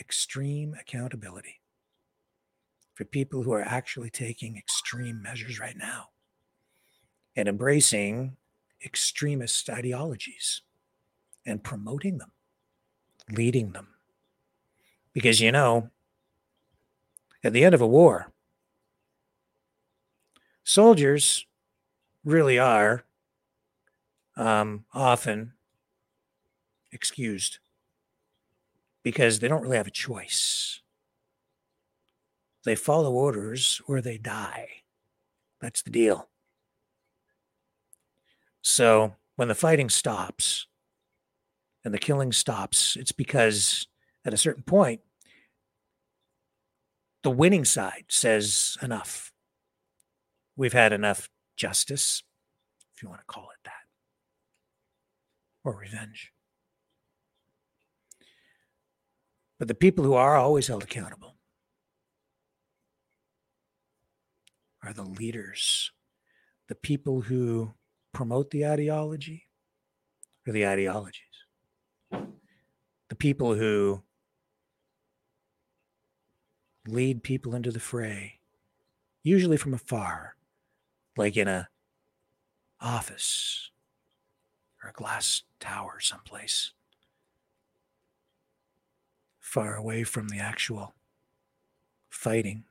Extreme 0.00 0.74
accountability. 0.80 1.60
for 2.94 3.04
people 3.04 3.44
who 3.44 3.52
are 3.52 3.62
actually 3.62 4.10
taking 4.10 4.56
extreme 4.56 5.22
measures 5.22 5.60
right 5.60 5.76
now 5.76 6.08
and 7.36 7.46
embracing 7.48 8.36
extremist 8.84 9.70
ideologies 9.70 10.62
and 11.46 11.62
promoting 11.62 12.18
them, 12.18 12.32
leading 13.30 13.70
them. 13.70 13.86
Because 15.12 15.40
you 15.40 15.52
know, 15.52 15.90
at 17.44 17.52
the 17.52 17.64
end 17.64 17.72
of 17.72 17.80
a 17.80 17.86
war, 17.86 18.32
soldiers 20.64 21.46
really 22.24 22.58
are 22.58 23.04
um, 24.36 24.84
often 24.92 25.52
excused 26.92 27.58
because 29.02 29.38
they 29.38 29.48
don't 29.48 29.62
really 29.62 29.76
have 29.76 29.86
a 29.86 29.90
choice. 29.90 30.80
They 32.64 32.74
follow 32.74 33.12
orders 33.12 33.80
or 33.86 34.00
they 34.00 34.18
die. 34.18 34.68
That's 35.60 35.82
the 35.82 35.90
deal. 35.90 36.28
So 38.62 39.14
when 39.36 39.48
the 39.48 39.54
fighting 39.54 39.88
stops 39.88 40.66
and 41.84 41.94
the 41.94 41.98
killing 41.98 42.32
stops, 42.32 42.96
it's 42.96 43.12
because 43.12 43.86
at 44.24 44.34
a 44.34 44.38
certain 44.38 44.62
point, 44.62 45.00
the 47.22 47.30
winning 47.30 47.64
side 47.64 48.04
says 48.08 48.76
enough. 48.82 49.32
We've 50.56 50.72
had 50.72 50.92
enough 50.92 51.28
justice, 51.56 52.22
if 52.94 53.02
you 53.02 53.08
want 53.08 53.20
to 53.20 53.26
call 53.26 53.48
it 53.50 53.64
that, 53.64 53.86
or 55.64 55.76
revenge. 55.76 56.32
But 59.58 59.68
the 59.68 59.74
people 59.74 60.04
who 60.04 60.14
are 60.14 60.36
always 60.36 60.68
held 60.68 60.84
accountable 60.84 61.34
are 64.82 64.92
the 64.92 65.02
leaders, 65.02 65.90
the 66.68 66.76
people 66.76 67.22
who 67.22 67.74
promote 68.12 68.50
the 68.50 68.64
ideology 68.64 69.44
or 70.46 70.52
the 70.52 70.66
ideologies, 70.66 71.24
the 72.10 73.16
people 73.16 73.54
who 73.54 74.02
lead 76.86 77.22
people 77.22 77.54
into 77.54 77.72
the 77.72 77.80
fray, 77.80 78.38
usually 79.24 79.56
from 79.56 79.74
afar, 79.74 80.36
like 81.16 81.36
in 81.36 81.48
a 81.48 81.68
office 82.80 83.70
or 84.82 84.90
a 84.90 84.92
glass 84.92 85.42
tower 85.58 85.98
someplace 86.00 86.72
far 89.48 89.76
away 89.76 90.04
from 90.04 90.28
the 90.28 90.38
actual 90.38 90.94
fighting, 92.10 92.64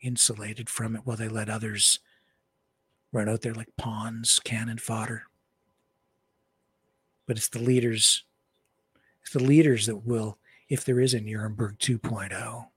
insulated 0.00 0.70
from 0.70 0.96
it 0.96 1.02
while 1.04 1.18
they 1.18 1.28
let 1.28 1.50
others 1.50 2.00
run 3.12 3.28
out 3.28 3.42
there 3.42 3.52
like 3.52 3.76
pawns, 3.76 4.40
cannon 4.40 4.78
fodder. 4.78 5.24
But 7.26 7.36
it's 7.36 7.48
the 7.48 7.58
leaders, 7.58 8.24
it's 9.20 9.32
the 9.32 9.42
leaders 9.42 9.84
that 9.84 10.06
will, 10.06 10.38
if 10.70 10.82
there 10.82 10.98
is 10.98 11.12
a 11.12 11.20
Nuremberg 11.20 11.78
2.0, 11.78 12.68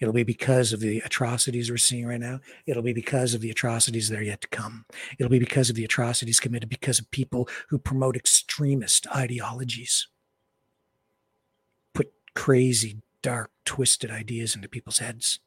It'll 0.00 0.12
be 0.12 0.24
because 0.24 0.72
of 0.72 0.80
the 0.80 0.98
atrocities 1.04 1.70
we're 1.70 1.76
seeing 1.76 2.06
right 2.06 2.18
now. 2.18 2.40
It'll 2.66 2.82
be 2.82 2.92
because 2.92 3.34
of 3.34 3.40
the 3.40 3.52
atrocities 3.52 4.08
that 4.08 4.18
are 4.18 4.24
yet 4.24 4.40
to 4.40 4.48
come. 4.48 4.84
It'll 5.16 5.30
be 5.30 5.38
because 5.38 5.70
of 5.70 5.76
the 5.76 5.84
atrocities 5.84 6.40
committed 6.40 6.68
because 6.68 6.98
of 6.98 7.08
people 7.12 7.48
who 7.68 7.78
promote 7.78 8.16
extremist 8.16 9.06
ideologies 9.14 10.08
crazy, 12.34 12.98
dark, 13.22 13.50
twisted 13.64 14.10
ideas 14.10 14.54
into 14.54 14.68
people's 14.68 14.98
heads. 14.98 15.40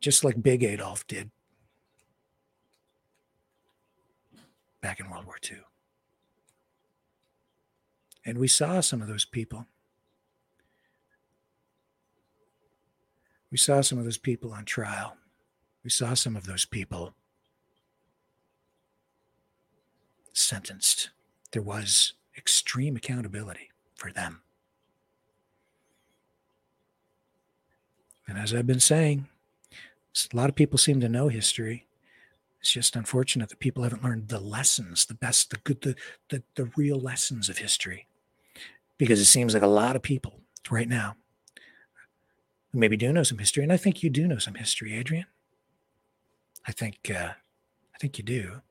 Just 0.00 0.24
like 0.24 0.42
Big 0.42 0.62
Adolf 0.62 1.06
did 1.06 1.30
back 4.80 5.00
in 5.00 5.10
World 5.10 5.26
War 5.26 5.38
II. 5.50 5.58
And 8.24 8.38
we 8.38 8.48
saw 8.48 8.80
some 8.80 9.00
of 9.00 9.08
those 9.08 9.24
people. 9.24 9.66
We 13.50 13.58
saw 13.58 13.80
some 13.80 13.98
of 13.98 14.04
those 14.04 14.18
people 14.18 14.52
on 14.52 14.64
trial. 14.64 15.16
We 15.84 15.90
saw 15.90 16.14
some 16.14 16.36
of 16.36 16.46
those 16.46 16.64
people 16.64 17.14
sentenced. 20.32 21.10
There 21.52 21.62
was 21.62 22.14
extreme 22.36 22.96
accountability 22.96 23.70
for 23.94 24.12
them. 24.12 24.42
And 28.28 28.38
as 28.38 28.52
I've 28.52 28.66
been 28.66 28.80
saying, 28.80 29.28
a 30.32 30.36
lot 30.36 30.48
of 30.48 30.56
people 30.56 30.78
seem 30.78 31.00
to 31.00 31.08
know 31.08 31.28
history. 31.28 31.86
It's 32.60 32.72
just 32.72 32.96
unfortunate 32.96 33.48
that 33.50 33.60
people 33.60 33.82
haven't 33.82 34.02
learned 34.02 34.28
the 34.28 34.40
lessons, 34.40 35.06
the 35.06 35.14
best, 35.14 35.50
the 35.50 35.58
good, 35.58 35.82
the, 35.82 35.94
the, 36.30 36.42
the 36.56 36.70
real 36.76 36.98
lessons 36.98 37.48
of 37.48 37.58
history. 37.58 38.08
Because 38.98 39.20
it 39.20 39.26
seems 39.26 39.54
like 39.54 39.62
a 39.62 39.68
lot 39.68 39.94
of 39.94 40.02
people 40.02 40.40
right 40.70 40.88
now 40.88 41.16
who 42.72 42.78
maybe 42.78 42.96
do 42.96 43.12
know 43.12 43.22
some 43.22 43.38
history, 43.38 43.62
and 43.62 43.72
I 43.72 43.76
think 43.76 44.02
you 44.02 44.10
do 44.10 44.26
know 44.26 44.38
some 44.38 44.54
history, 44.54 44.96
Adrian. 44.96 45.26
I 46.66 46.72
think 46.72 47.10
uh, 47.10 47.32
I 47.94 47.98
think 48.00 48.18
you 48.18 48.24
do 48.24 48.62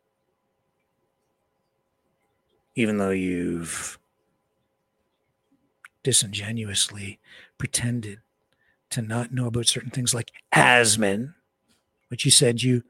even 2.75 2.97
though 2.97 3.11
you've 3.11 3.97
disingenuously 6.03 7.19
pretended 7.57 8.19
to 8.91 9.01
not 9.01 9.33
know 9.33 9.47
about 9.47 9.65
certain 9.65 9.89
things 9.89 10.13
like 10.13 10.31
Asman, 10.53 11.33
which 12.09 12.25
you 12.25 12.31
said 12.31 12.61
you 12.61 12.83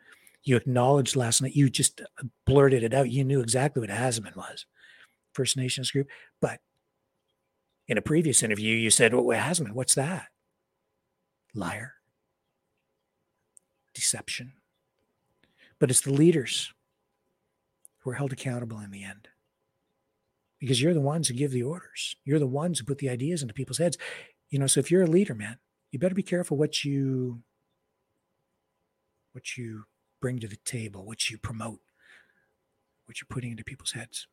you 0.44 0.56
acknowledged 0.56 1.16
last 1.16 1.42
night. 1.42 1.56
You 1.56 1.70
just 1.70 2.02
blurted 2.46 2.84
it 2.84 2.94
out. 2.94 3.10
You 3.10 3.24
knew 3.24 3.42
exactly 3.42 3.80
what 3.80 3.90
Asman 3.90 4.36
was, 4.36 4.66
First 5.34 5.58
Nations 5.58 5.90
group. 5.90 6.08
But 6.40 6.60
in 7.88 7.98
a 7.98 8.02
previous 8.02 8.44
interview, 8.44 8.76
you 8.76 8.92
said, 8.92 9.14
"Well, 9.14 9.26
Asman, 9.38 9.72
what's 9.72 9.96
that?" 9.96 10.28
Liar, 11.56 11.94
deception. 13.94 14.54
But 15.80 15.90
it's 15.90 16.02
the 16.02 16.14
leaders 16.14 16.74
who 18.00 18.12
are 18.12 18.16
held 18.16 18.34
accountable 18.34 18.80
in 18.80 18.92
the 18.92 19.04
end 19.04 19.30
because 20.60 20.82
you're 20.82 20.94
the 20.94 21.02
ones 21.02 21.28
who 21.28 21.34
give 21.34 21.52
the 21.52 21.64
orders. 21.64 22.16
You're 22.24 22.40
the 22.40 22.48
ones 22.48 22.80
who 22.80 22.86
put 22.86 23.00
the 23.00 23.10
ideas 23.10 23.42
into 23.42 23.54
people's 23.54 23.78
heads. 23.78 23.98
You 24.50 24.60
know, 24.60 24.68
so 24.68 24.80
if 24.80 24.90
you're 24.90 25.04
a 25.04 25.08
leader, 25.08 25.36
man, 25.36 25.58
you 25.92 26.00
better 26.00 26.16
be 26.16 26.24
careful 26.24 26.58
what 26.58 26.84
you 26.84 27.42
what 29.34 29.58
you 29.58 29.84
bring 30.22 30.40
to 30.40 30.48
the 30.48 30.58
table, 30.64 31.06
what 31.06 31.30
you 31.30 31.38
promote, 31.38 31.82
what 33.06 33.20
you're 33.20 33.28
putting 33.30 33.52
into 33.52 33.64
people's 33.64 33.92
heads. 33.92 34.28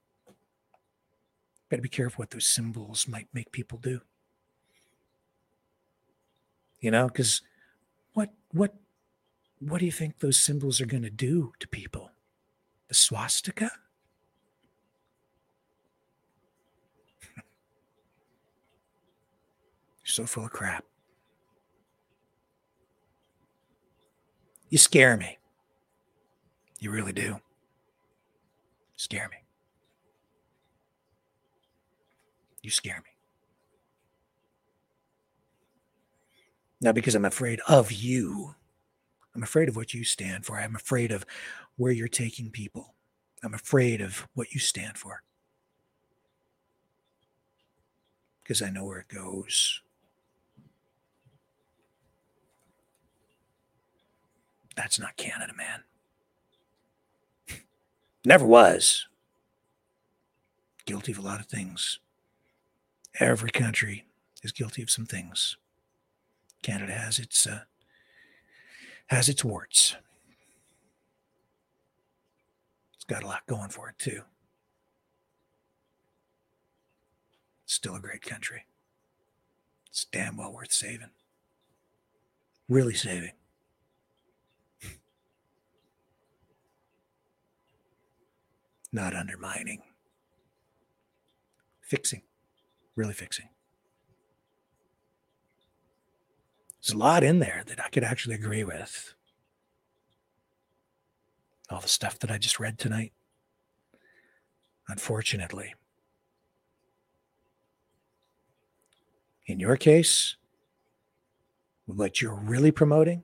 Better 1.68 1.82
be 1.82 1.88
careful 1.88 2.22
what 2.22 2.30
those 2.30 2.46
symbols 2.46 3.08
might 3.08 3.28
make 3.32 3.50
people 3.50 3.78
do. 3.78 4.00
You 6.80 6.90
know, 6.90 7.06
because 7.08 7.42
what 8.12 8.32
what 8.52 8.74
what 9.58 9.78
do 9.78 9.86
you 9.86 9.92
think 9.92 10.18
those 10.18 10.38
symbols 10.38 10.80
are 10.80 10.86
going 10.86 11.04
to 11.04 11.10
do 11.10 11.52
to 11.60 11.68
people? 11.68 12.10
The 12.88 12.94
swastika? 12.94 13.70
So 20.12 20.26
full 20.26 20.44
of 20.44 20.50
crap. 20.50 20.84
You 24.68 24.78
scare 24.78 25.16
me. 25.16 25.38
You 26.78 26.90
really 26.90 27.12
do. 27.12 27.40
Scare 28.96 29.28
me. 29.28 29.36
You 32.62 32.70
scare 32.70 33.02
me. 33.04 33.10
Not 36.80 36.94
because 36.94 37.14
I'm 37.14 37.24
afraid 37.24 37.60
of 37.68 37.92
you. 37.92 38.54
I'm 39.34 39.42
afraid 39.42 39.68
of 39.68 39.76
what 39.76 39.94
you 39.94 40.04
stand 40.04 40.44
for. 40.44 40.58
I'm 40.58 40.74
afraid 40.74 41.12
of 41.12 41.24
where 41.76 41.92
you're 41.92 42.08
taking 42.08 42.50
people. 42.50 42.94
I'm 43.42 43.54
afraid 43.54 44.00
of 44.00 44.28
what 44.34 44.52
you 44.52 44.60
stand 44.60 44.98
for. 44.98 45.22
Because 48.42 48.62
I 48.62 48.70
know 48.70 48.84
where 48.84 48.98
it 48.98 49.08
goes. 49.08 49.82
That's 54.76 54.98
not 54.98 55.16
Canada, 55.16 55.52
man. 55.56 55.84
Never 58.24 58.46
was. 58.46 59.06
Guilty 60.84 61.12
of 61.12 61.18
a 61.18 61.22
lot 61.22 61.40
of 61.40 61.46
things. 61.46 61.98
Every 63.18 63.50
country 63.50 64.06
is 64.42 64.52
guilty 64.52 64.82
of 64.82 64.90
some 64.90 65.06
things. 65.06 65.56
Canada 66.62 66.92
has 66.92 67.18
its 67.18 67.46
uh, 67.46 67.62
has 69.08 69.28
its 69.28 69.44
warts. 69.44 69.96
It's 72.94 73.04
got 73.04 73.22
a 73.22 73.26
lot 73.26 73.46
going 73.46 73.68
for 73.68 73.88
it 73.88 73.98
too. 73.98 74.22
It's 77.64 77.74
still 77.74 77.96
a 77.96 78.00
great 78.00 78.22
country. 78.22 78.66
It's 79.88 80.04
damn 80.04 80.36
well 80.36 80.52
worth 80.52 80.72
saving. 80.72 81.10
Really 82.68 82.94
saving. 82.94 83.32
Not 88.92 89.14
undermining. 89.14 89.82
Fixing. 91.80 92.22
Really 92.94 93.14
fixing. 93.14 93.48
There's 96.82 96.94
a 96.94 96.98
lot 96.98 97.24
in 97.24 97.38
there 97.38 97.62
that 97.66 97.80
I 97.80 97.88
could 97.88 98.04
actually 98.04 98.34
agree 98.34 98.64
with. 98.64 99.14
All 101.70 101.80
the 101.80 101.88
stuff 101.88 102.18
that 102.18 102.30
I 102.30 102.38
just 102.38 102.60
read 102.60 102.78
tonight. 102.78 103.12
Unfortunately, 104.88 105.74
in 109.46 109.60
your 109.60 109.76
case, 109.76 110.36
what 111.86 112.20
you're 112.20 112.34
really 112.34 112.72
promoting, 112.72 113.22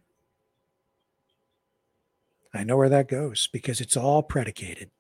I 2.55 2.65
know 2.65 2.77
where 2.77 2.89
that 2.89 3.09
goes 3.09 3.49
because 3.53 3.81
it's 3.81 3.97
all 3.97 4.23
predicated 4.23 4.91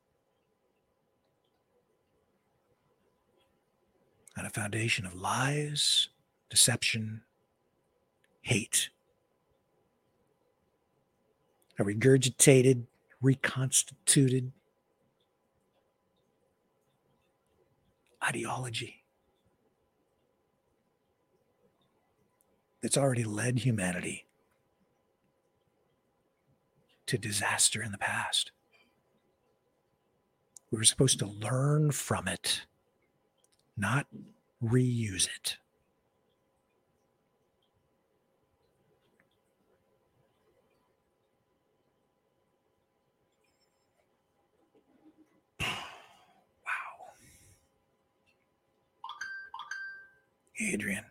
on 4.38 4.46
a 4.46 4.50
foundation 4.50 5.04
of 5.04 5.14
lies, 5.14 6.08
deception, 6.48 7.22
hate. 8.42 8.90
A 11.78 11.84
regurgitated, 11.84 12.84
reconstituted 13.20 14.52
ideology 18.22 19.04
that's 22.82 22.96
already 22.96 23.24
led 23.24 23.60
humanity 23.60 24.26
to 27.06 27.18
disaster 27.18 27.82
in 27.82 27.92
the 27.92 27.98
past. 27.98 28.52
We 30.70 30.78
were 30.78 30.84
supposed 30.84 31.18
to 31.20 31.26
learn 31.26 31.92
from 31.92 32.28
it, 32.28 32.62
not 33.78 34.06
reuse 34.62 35.28
it. 35.28 35.56
Wow. 45.60 45.66
Adrian. 50.60 51.04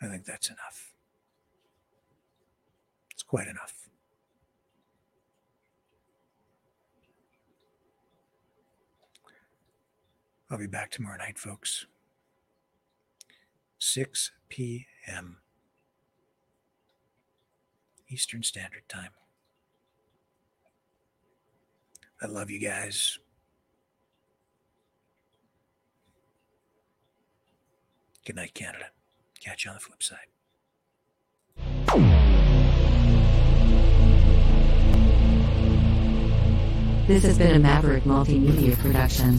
I 0.00 0.08
think 0.08 0.24
that's 0.24 0.48
enough. 0.48 0.92
It's 3.12 3.22
quite 3.22 3.46
enough. 3.46 3.81
I'll 10.52 10.58
be 10.58 10.66
back 10.66 10.90
tomorrow 10.90 11.16
night, 11.16 11.38
folks. 11.38 11.86
6 13.78 14.32
p.m. 14.50 15.38
Eastern 18.10 18.42
Standard 18.42 18.86
Time. 18.86 19.12
I 22.20 22.26
love 22.26 22.50
you 22.50 22.60
guys. 22.60 23.18
Good 28.26 28.36
night, 28.36 28.52
Canada. 28.52 28.88
Catch 29.40 29.64
you 29.64 29.70
on 29.70 29.76
the 29.76 29.80
flip 29.80 30.02
side. 30.02 30.18
This 37.08 37.24
has 37.24 37.38
been 37.38 37.56
a 37.56 37.58
Maverick 37.58 38.04
Multimedia 38.04 38.78
production. 38.78 39.38